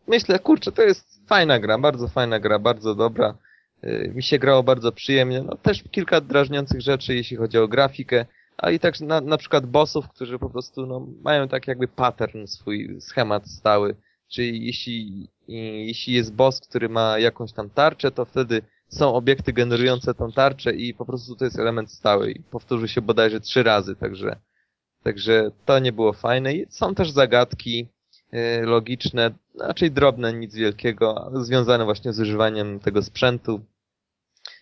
myślę, 0.07 0.39
kurczę, 0.39 0.71
to 0.71 0.81
jest 0.81 1.27
fajna 1.27 1.59
gra, 1.59 1.77
bardzo 1.77 2.07
fajna 2.07 2.39
gra, 2.39 2.59
bardzo 2.59 2.95
dobra. 2.95 3.37
Y, 3.83 4.11
Mi 4.15 4.23
się 4.23 4.39
grało 4.39 4.63
bardzo 4.63 4.91
przyjemnie. 4.91 5.41
No 5.41 5.55
też 5.55 5.83
kilka 5.91 6.21
drażniących 6.21 6.81
rzeczy, 6.81 7.15
jeśli 7.15 7.37
chodzi 7.37 7.57
o 7.57 7.67
grafikę, 7.67 8.25
a 8.57 8.71
i 8.71 8.79
tak 8.79 8.99
na, 8.99 9.21
na 9.21 9.37
przykład 9.37 9.65
bossów, 9.65 10.09
którzy 10.09 10.39
po 10.39 10.49
prostu 10.49 10.85
no, 10.85 11.07
mają 11.23 11.47
tak 11.47 11.67
jakby 11.67 11.87
pattern, 11.87 12.45
swój 12.45 13.01
schemat 13.01 13.47
stały. 13.47 13.95
Czyli 14.27 14.65
jeśli, 14.65 15.29
i, 15.47 15.87
jeśli 15.87 16.13
jest 16.13 16.33
boss, 16.33 16.61
który 16.61 16.89
ma 16.89 17.19
jakąś 17.19 17.53
tam 17.53 17.69
tarczę, 17.69 18.11
to 18.11 18.25
wtedy 18.25 18.61
są 18.89 19.13
obiekty 19.13 19.53
generujące 19.53 20.13
tą 20.13 20.31
tarczę 20.31 20.71
i 20.75 20.93
po 20.93 21.05
prostu 21.05 21.35
to 21.35 21.45
jest 21.45 21.59
element 21.59 21.91
stały 21.91 22.31
i 22.31 22.43
powtórzy 22.43 22.87
się 22.87 23.01
bodajże 23.01 23.39
trzy 23.39 23.63
razy, 23.63 23.95
także, 23.95 24.39
także 25.03 25.51
to 25.65 25.79
nie 25.79 25.91
było 25.91 26.13
fajne. 26.13 26.51
Są 26.69 26.95
też 26.95 27.11
zagadki 27.11 27.87
y, 28.33 28.65
logiczne, 28.65 29.31
raczej 29.59 29.91
drobne, 29.91 30.33
nic 30.33 30.55
wielkiego, 30.55 31.31
związane 31.33 31.85
właśnie 31.85 32.13
z 32.13 32.19
używaniem 32.19 32.79
tego 32.79 33.03
sprzętu. 33.03 33.61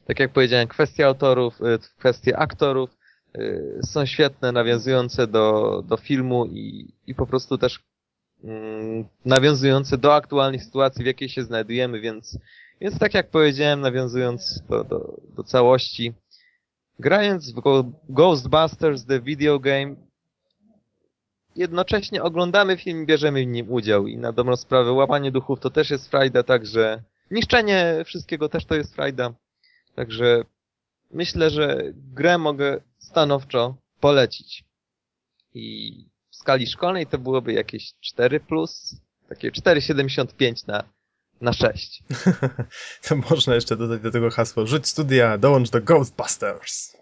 Tak 0.06 0.19
jak 0.19 0.31
powiedziałem, 0.31 0.68
kwestie 0.68 1.06
autorów, 1.06 1.61
y, 1.61 1.80
kwestie 1.99 2.38
aktorów 2.38 2.90
y, 3.38 3.80
są 3.84 4.06
świetne, 4.06 4.52
nawiązujące 4.52 5.27
do, 5.27 5.84
do 5.88 5.98
filmu 5.98 6.45
i, 6.45 6.94
i 7.07 7.15
po 7.15 7.27
prostu 7.27 7.57
też 7.57 7.80
nawiązujące 9.26 9.98
do 9.98 10.15
aktualnych 10.15 10.64
sytuacji, 10.64 11.03
w 11.03 11.07
jakiej 11.07 11.30
się 11.30 11.44
znajdujemy, 11.44 11.99
więc, 11.99 12.38
więc 12.82 12.99
tak 12.99 13.14
jak 13.14 13.30
powiedziałem, 13.30 13.82
nawiązując 13.82 14.64
do, 14.70 14.84
do, 14.84 15.22
do 15.36 15.44
całości, 15.44 16.14
grając 16.99 17.52
w 17.52 17.61
Ghostbusters 18.10 19.06
The 19.06 19.20
Video 19.20 19.60
Game, 19.60 19.95
jednocześnie 21.56 22.24
oglądamy 22.24 22.78
film, 22.78 23.06
bierzemy 23.06 23.45
w 23.45 23.48
nim 23.48 23.72
udział 23.72 24.07
i 24.07 24.18
na 24.18 24.32
dobrą 24.32 24.56
sprawę 24.56 24.91
łapanie 24.91 25.32
duchów 25.32 25.60
to 25.60 25.70
też 25.70 25.90
jest 25.90 26.10
frajda, 26.10 26.44
także 26.44 27.03
niszczenie 27.32 28.03
wszystkiego 28.06 28.49
też 28.49 28.65
to 28.65 28.76
jest 28.76 28.95
frajda, 28.95 29.34
także 29.95 30.44
myślę, 31.11 31.49
że 31.49 31.94
grę 31.95 32.38
mogę 32.38 32.82
stanowczo 32.98 33.76
polecić. 33.99 34.64
I 35.53 36.12
skali 36.44 36.68
szkolnej 36.68 37.07
to 37.07 37.18
byłoby 37.18 37.53
jakieś 37.53 37.94
4 38.02 38.40
plus, 38.40 38.95
takie 39.30 39.52
4,75 39.52 40.68
na, 40.68 40.84
na 41.41 41.53
6. 41.53 42.03
to 43.07 43.15
można 43.15 43.56
jeszcze 43.56 43.76
dodać 43.76 44.02
do 44.02 44.11
tego 44.11 44.30
hasło. 44.30 44.68
Rzuć 44.68 44.88
studia, 44.88 45.38
dołącz 45.38 45.70
do 45.70 45.82
Ghostbusters. 45.82 46.98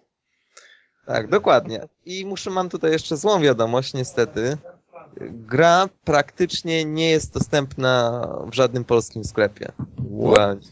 Tak, 1.05 1.29
dokładnie. 1.29 1.87
I 2.05 2.25
muszę, 2.25 2.49
mam 2.49 2.69
tutaj 2.69 2.91
jeszcze 2.91 3.17
złą 3.17 3.41
wiadomość, 3.41 3.93
niestety. 3.93 4.57
Gra 5.31 5.89
praktycznie 6.03 6.85
nie 6.85 7.09
jest 7.09 7.33
dostępna 7.33 8.27
w 8.51 8.53
żadnym 8.53 8.83
polskim 8.83 9.23
sklepie. 9.23 9.71
Aktualnie. 9.79 10.67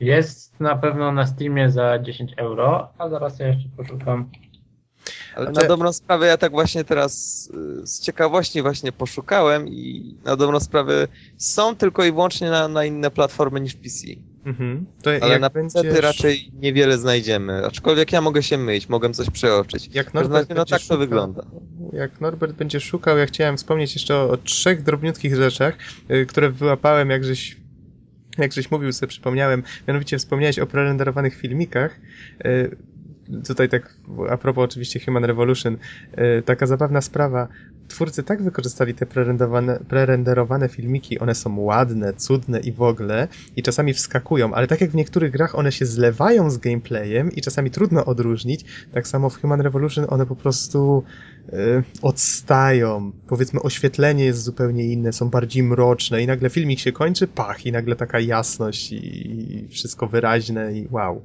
Jest 0.00 0.60
na 0.60 0.76
pewno 0.76 1.12
na 1.12 1.26
Steamie 1.26 1.70
za 1.70 1.98
10 1.98 2.32
euro, 2.36 2.92
a 2.98 3.08
zaraz 3.08 3.38
ja 3.38 3.46
jeszcze 3.46 3.68
poszukam. 3.76 4.30
Ale 5.34 5.50
na 5.50 5.64
dobrą 5.64 5.92
sprawę 5.92 6.26
ja 6.26 6.36
tak 6.36 6.52
właśnie 6.52 6.84
teraz 6.84 7.46
y, 7.82 7.86
z 7.86 8.00
ciekawości 8.00 8.62
właśnie 8.62 8.92
poszukałem 8.92 9.68
i 9.68 10.14
na 10.24 10.36
dobrą 10.36 10.60
sprawę 10.60 11.08
są 11.36 11.76
tylko 11.76 12.04
i 12.04 12.12
wyłącznie 12.12 12.50
na, 12.50 12.68
na 12.68 12.84
inne 12.84 13.10
platformy 13.10 13.60
niż 13.60 13.74
PC. 13.74 14.06
Mhm. 14.44 14.86
To 15.02 15.10
Ale 15.20 15.38
na 15.38 15.50
PC 15.50 15.82
będziesz, 15.82 16.02
raczej 16.02 16.50
niewiele 16.54 16.98
znajdziemy. 16.98 17.66
Aczkolwiek 17.66 18.12
ja 18.12 18.20
mogę 18.20 18.42
się 18.42 18.58
mylić, 18.58 18.88
mogę 18.88 19.10
coś 19.10 19.30
przeoczyć. 19.30 19.94
Jak 19.94 20.14
Norbert 20.14 20.48
no 20.48 20.54
będzie 20.54 20.70
tak 20.70 20.80
to 20.80 20.86
szukał- 20.86 20.98
wygląda. 20.98 21.44
Jak 21.92 22.20
Norbert 22.20 22.52
będzie 22.56 22.80
szukał, 22.80 23.18
ja 23.18 23.26
chciałem 23.26 23.56
wspomnieć 23.56 23.94
jeszcze 23.94 24.16
o, 24.16 24.30
o 24.30 24.36
trzech 24.36 24.82
drobniutkich 24.82 25.36
rzeczach, 25.36 25.74
y, 26.10 26.26
które 26.26 26.50
wyłapałem, 26.50 27.10
jak 27.10 27.24
żeś, 27.24 27.56
jak 28.38 28.52
żeś 28.52 28.70
mówił, 28.70 28.92
sobie 28.92 29.10
przypomniałem. 29.10 29.62
Mianowicie 29.88 30.18
wspomniałeś 30.18 30.58
o 30.58 30.66
prerenderowanych 30.66 31.34
filmikach. 31.34 32.00
Y, 32.46 32.76
Tutaj 33.46 33.68
tak, 33.68 33.94
a 34.30 34.36
propos 34.36 34.64
oczywiście 34.64 35.00
Human 35.00 35.24
Revolution, 35.24 35.76
y, 36.18 36.42
taka 36.42 36.66
zabawna 36.66 37.00
sprawa. 37.00 37.48
Twórcy 37.88 38.22
tak 38.22 38.42
wykorzystali 38.42 38.94
te 38.94 39.06
prerenderowane, 39.06 39.80
prerenderowane 39.88 40.68
filmiki, 40.68 41.18
one 41.18 41.34
są 41.34 41.60
ładne, 41.60 42.12
cudne 42.14 42.60
i 42.60 42.72
w 42.72 42.82
ogóle, 42.82 43.28
i 43.56 43.62
czasami 43.62 43.94
wskakują, 43.94 44.54
ale 44.54 44.66
tak 44.66 44.80
jak 44.80 44.90
w 44.90 44.94
niektórych 44.94 45.32
grach 45.32 45.54
one 45.54 45.72
się 45.72 45.86
zlewają 45.86 46.50
z 46.50 46.58
gameplayem 46.58 47.32
i 47.32 47.40
czasami 47.40 47.70
trudno 47.70 48.04
odróżnić, 48.04 48.64
tak 48.92 49.08
samo 49.08 49.30
w 49.30 49.40
Human 49.40 49.60
Revolution 49.60 50.06
one 50.08 50.26
po 50.26 50.36
prostu 50.36 51.04
y, 51.48 51.82
odstają. 52.02 53.12
Powiedzmy, 53.26 53.62
oświetlenie 53.62 54.24
jest 54.24 54.42
zupełnie 54.42 54.84
inne, 54.84 55.12
są 55.12 55.30
bardziej 55.30 55.62
mroczne 55.62 56.22
i 56.22 56.26
nagle 56.26 56.50
filmik 56.50 56.80
się 56.80 56.92
kończy, 56.92 57.26
pach, 57.26 57.66
i 57.66 57.72
nagle 57.72 57.96
taka 57.96 58.20
jasność 58.20 58.92
i, 58.92 59.64
i 59.64 59.68
wszystko 59.68 60.06
wyraźne 60.06 60.72
i 60.72 60.88
wow. 60.90 61.22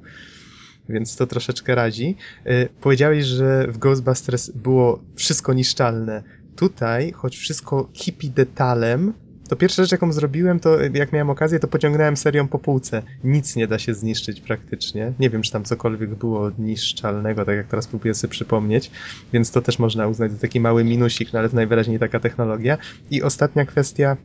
Więc 0.88 1.16
to 1.16 1.26
troszeczkę 1.26 1.74
razi. 1.74 2.16
Y, 2.46 2.68
powiedziałeś, 2.80 3.24
że 3.24 3.66
w 3.68 3.78
Ghostbusters 3.78 4.50
było 4.50 5.02
wszystko 5.14 5.52
niszczalne. 5.52 6.22
Tutaj, 6.56 7.12
choć 7.12 7.36
wszystko 7.36 7.88
kipi 7.92 8.30
detalem, 8.30 9.12
to 9.48 9.56
pierwsza 9.56 9.82
rzecz, 9.82 9.92
jaką 9.92 10.12
zrobiłem, 10.12 10.60
to 10.60 10.80
jak 10.80 11.12
miałem 11.12 11.30
okazję, 11.30 11.58
to 11.60 11.68
pociągnąłem 11.68 12.16
serią 12.16 12.48
po 12.48 12.58
półce. 12.58 13.02
Nic 13.24 13.56
nie 13.56 13.66
da 13.66 13.78
się 13.78 13.94
zniszczyć 13.94 14.40
praktycznie. 14.40 15.12
Nie 15.20 15.30
wiem, 15.30 15.42
czy 15.42 15.52
tam 15.52 15.64
cokolwiek 15.64 16.14
było 16.14 16.50
niszczalnego, 16.58 17.44
tak 17.44 17.56
jak 17.56 17.66
teraz 17.66 17.86
próbuję 17.86 18.14
sobie 18.14 18.30
przypomnieć, 18.30 18.90
więc 19.32 19.50
to 19.50 19.62
też 19.62 19.78
można 19.78 20.08
uznać 20.08 20.32
za 20.32 20.38
taki 20.38 20.60
mały 20.60 20.84
minusik, 20.84 21.32
no 21.32 21.38
ale 21.38 21.48
to 21.48 21.56
najwyraźniej 21.56 21.98
taka 21.98 22.20
technologia. 22.20 22.78
I 23.10 23.22
ostatnia 23.22 23.66
kwestia, 23.66 24.16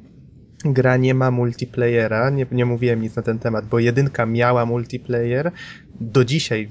gra 0.65 0.97
nie 0.97 1.13
ma 1.13 1.31
multiplayera, 1.31 2.29
nie, 2.29 2.45
nie 2.51 2.65
mówiłem 2.65 3.01
nic 3.01 3.15
na 3.15 3.21
ten 3.21 3.39
temat, 3.39 3.65
bo 3.65 3.79
jedynka 3.79 4.25
miała 4.25 4.65
multiplayer, 4.65 5.51
do 6.01 6.25
dzisiaj 6.25 6.69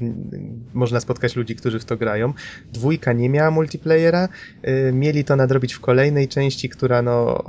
można 0.75 1.01
spotkać 1.01 1.37
ludzi, 1.37 1.57
którzy 1.57 1.79
w 1.79 1.85
to 1.85 1.97
grają. 1.97 2.33
Dwójka 2.73 3.13
nie 3.13 3.29
miała 3.29 3.51
multiplayera, 3.51 4.29
y, 4.89 4.93
mieli 4.93 5.25
to 5.25 5.37
nadrobić 5.37 5.75
w 5.75 5.81
kolejnej 5.81 6.29
części, 6.29 6.69
która 6.69 7.03
no 7.03 7.43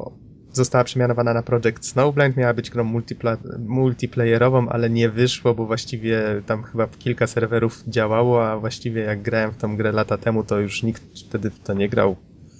została 0.53 0.83
przemianowana 0.83 1.33
na 1.33 1.43
Project 1.43 1.85
Snowblind, 1.85 2.37
miała 2.37 2.53
być 2.53 2.69
grą 2.69 2.83
multipla- 2.83 3.59
multiplayerową, 3.67 4.69
ale 4.69 4.89
nie 4.89 5.09
wyszło, 5.09 5.55
bo 5.55 5.65
właściwie 5.65 6.21
tam 6.45 6.63
chyba 6.63 6.87
kilka 6.87 7.27
serwerów 7.27 7.83
działało, 7.87 8.49
a 8.49 8.57
właściwie 8.59 9.01
jak 9.01 9.21
grałem 9.21 9.51
w 9.51 9.57
tą 9.57 9.77
grę 9.77 9.91
lata 9.91 10.17
temu, 10.17 10.43
to 10.43 10.59
już 10.59 10.83
nikt 10.83 11.03
wtedy 11.27 11.49
w 11.49 11.59
to 11.59 11.73
nie 11.73 11.89
grał. 11.89 12.15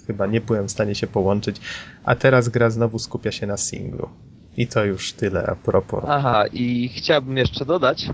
Chyba 0.06 0.26
nie 0.26 0.40
byłem 0.40 0.68
w 0.68 0.70
stanie 0.70 0.94
się 0.94 1.06
połączyć, 1.06 1.60
a 2.04 2.14
teraz 2.16 2.48
gra 2.48 2.70
znowu 2.70 2.98
skupia 2.98 3.32
się 3.32 3.46
na 3.46 3.56
singlu. 3.56 4.08
I 4.56 4.66
to 4.66 4.84
już 4.84 5.12
tyle 5.12 5.46
a 5.46 5.54
propos. 5.54 6.04
Aha, 6.08 6.44
i 6.52 6.88
chciałbym 6.88 7.36
jeszcze 7.36 7.64
dodać, 7.64 8.10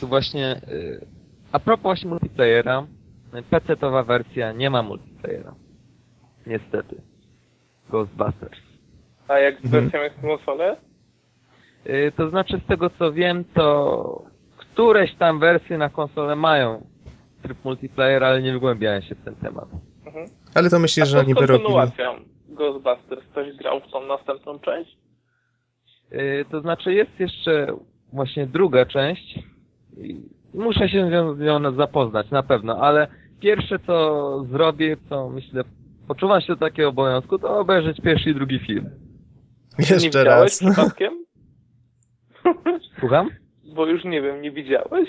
tu 0.00 0.08
właśnie 0.08 0.60
y, 0.68 1.06
a 1.52 1.58
propos 1.58 1.82
właśnie 1.82 2.10
multiplayera, 2.10 2.86
PC-towa 3.50 4.02
wersja 4.06 4.52
nie 4.52 4.70
ma 4.70 4.82
multiplayera. 4.82 5.54
Niestety. 6.46 7.00
Ghostbusters. 7.90 8.58
A 9.28 9.38
jak 9.38 9.60
z 9.60 9.64
Mhm. 9.64 9.82
wersją 9.84 10.02
jest 10.02 10.16
konsolę? 10.20 10.76
Y, 11.86 12.12
to 12.16 12.30
znaczy 12.30 12.60
z 12.64 12.66
tego 12.68 12.90
co 12.90 13.12
wiem, 13.12 13.44
to 13.54 14.22
któreś 14.56 15.14
tam 15.14 15.40
wersje 15.40 15.78
na 15.78 15.88
konsolę 15.90 16.36
mają 16.36 16.86
tryb 17.42 17.64
multiplayer, 17.64 18.24
ale 18.24 18.42
nie 18.42 18.56
wgłębiałem 18.56 19.02
się 19.02 19.14
w 19.14 19.24
ten 19.24 19.34
temat. 19.34 19.68
Mhm. 20.06 20.26
Ale 20.54 20.70
to 20.70 20.76
A 20.76 20.78
myślisz, 20.78 21.08
że 21.08 21.18
oni 21.20 21.34
wyrobili... 21.34 21.58
kontynuacją 21.74 22.14
Ghostbusters? 22.48 23.22
Ktoś 23.30 23.56
grał 23.56 23.80
w 23.80 23.90
tą 23.92 24.06
następną 24.06 24.58
część? 24.58 24.96
Y, 26.12 26.44
To 26.50 26.60
znaczy 26.60 26.94
jest 26.94 27.20
jeszcze 27.20 27.66
właśnie 28.12 28.46
druga 28.46 28.86
część. 28.86 29.38
Muszę 30.54 30.88
się 30.88 31.08
z 31.08 31.38
nią- 31.38 31.76
zapoznać, 31.76 32.30
na 32.30 32.42
pewno, 32.42 32.76
ale 32.80 33.08
pierwsze 33.40 33.78
co 33.78 34.44
zrobię, 34.50 34.96
co 35.08 35.28
myślę, 35.28 35.64
poczuwam 36.08 36.40
się 36.40 36.46
do 36.46 36.56
takiego 36.56 36.88
obowiązku, 36.88 37.38
to 37.38 37.58
obejrzeć 37.58 38.00
pierwszy 38.00 38.30
i 38.30 38.34
drugi 38.34 38.58
film. 38.58 38.90
nie 39.78 39.86
Jeszcze 39.90 40.24
raz. 40.24 40.58
przypadkiem? 40.58 41.24
Słucham? 43.00 43.28
Bo 43.74 43.86
już 43.86 44.04
nie 44.04 44.22
wiem, 44.22 44.42
nie 44.42 44.50
widziałeś? 44.50 45.08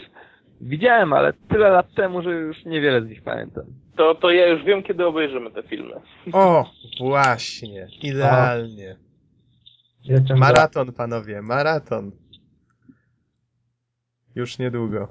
Widziałem, 0.62 1.14
ale 1.14 1.34
tyle 1.34 1.70
lat 1.70 1.94
temu, 1.94 2.22
że 2.22 2.32
już 2.32 2.66
niewiele 2.66 3.02
z 3.02 3.10
nich 3.10 3.24
pamiętam. 3.24 3.64
To, 3.98 4.16
to 4.16 4.32
ja 4.32 4.48
już 4.48 4.64
wiem, 4.64 4.84
kiedy 4.84 5.06
obejrzymy 5.06 5.52
te 5.52 5.64
filmy. 5.64 5.94
O, 6.34 6.66
właśnie. 7.00 7.88
Idealnie. 8.04 8.96
Maraton, 10.36 10.94
panowie, 10.94 11.42
maraton. 11.42 12.12
Już 14.38 14.60
niedługo. 14.60 15.08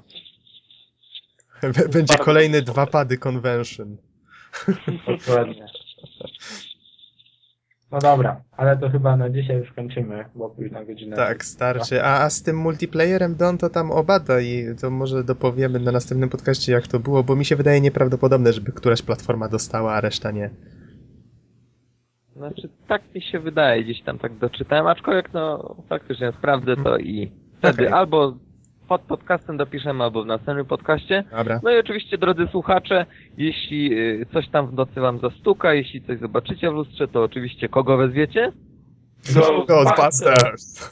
B- 1.61 1.69
Będzie 1.93 2.13
Bardzo 2.13 2.23
kolejny 2.23 2.61
dwa 2.61 2.85
pady 2.87 3.17
convention. 3.17 3.97
Dokładnie. 5.07 5.67
No 7.91 7.99
dobra, 7.99 8.41
ale 8.57 8.77
to 8.77 8.89
chyba 8.89 9.17
na 9.17 9.29
dzisiaj 9.29 9.57
już 9.57 9.71
kończymy, 9.73 10.25
bo 10.35 10.49
późna 10.49 10.85
godzina. 10.85 11.15
Tak, 11.15 11.45
starczy. 11.45 12.03
A, 12.03 12.23
a 12.23 12.29
z 12.29 12.43
tym 12.43 12.57
multiplayerem 12.57 13.35
Don 13.35 13.57
to 13.57 13.69
tam 13.69 13.91
obada 13.91 14.41
i 14.41 14.75
to 14.81 14.89
może 14.91 15.23
dopowiemy 15.23 15.79
na 15.79 15.91
następnym 15.91 16.29
podcaście 16.29 16.71
jak 16.71 16.87
to 16.87 16.99
było, 16.99 17.23
bo 17.23 17.35
mi 17.35 17.45
się 17.45 17.55
wydaje 17.55 17.81
nieprawdopodobne, 17.81 18.53
żeby 18.53 18.71
któraś 18.71 19.01
platforma 19.01 19.47
dostała, 19.49 19.93
a 19.93 20.01
reszta 20.01 20.31
nie. 20.31 20.49
Znaczy, 22.35 22.69
tak 22.87 23.01
mi 23.15 23.21
się 23.21 23.39
wydaje, 23.39 23.83
gdzieś 23.83 24.03
tam 24.03 24.19
tak 24.19 24.37
doczytałem, 24.37 24.87
aczkolwiek 24.87 25.33
no 25.33 25.75
faktycznie 25.89 26.31
sprawdzę 26.39 26.75
to 26.83 26.97
i 26.97 27.31
wtedy 27.57 27.83
Okej. 27.83 27.93
albo 27.93 28.46
pod 28.87 29.01
podcastem 29.01 29.57
dopiszemy, 29.57 30.03
albo 30.03 30.23
w 30.23 30.25
następnym 30.25 30.65
podcaście. 30.65 31.23
Dobra. 31.37 31.59
No 31.63 31.71
i 31.71 31.79
oczywiście, 31.79 32.17
drodzy 32.17 32.47
słuchacze, 32.51 33.05
jeśli 33.37 33.93
y, 33.99 34.25
coś 34.33 34.49
tam 34.49 34.67
w 34.67 34.73
nocy 34.73 34.99
wam 35.01 35.19
zastuka, 35.19 35.73
jeśli 35.73 36.01
coś 36.01 36.19
zobaczycie 36.19 36.69
w 36.69 36.73
lustrze, 36.73 37.07
to 37.07 37.23
oczywiście 37.23 37.69
kogo 37.69 37.97
wezwiecie? 37.97 38.51
Ghostbusters! 39.67 40.89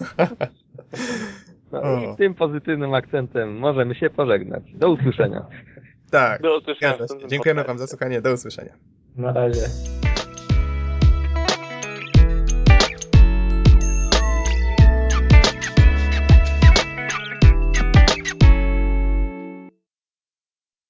No 1.71 1.81
O. 1.83 2.13
i 2.13 2.17
tym 2.17 2.33
pozytywnym 2.33 2.93
akcentem 2.93 3.57
możemy 3.57 3.95
się 3.95 4.09
pożegnać. 4.09 4.63
Do 4.73 4.89
usłyszenia. 4.89 5.45
tak. 6.11 6.41
Do 6.41 6.57
usłyszenia. 6.57 6.97
Dziękujemy 7.27 7.63
wam 7.63 7.77
za 7.77 7.87
słuchanie. 7.87 8.21
Do 8.21 8.33
usłyszenia. 8.33 8.73
Na 9.17 9.33
razie. 9.33 9.61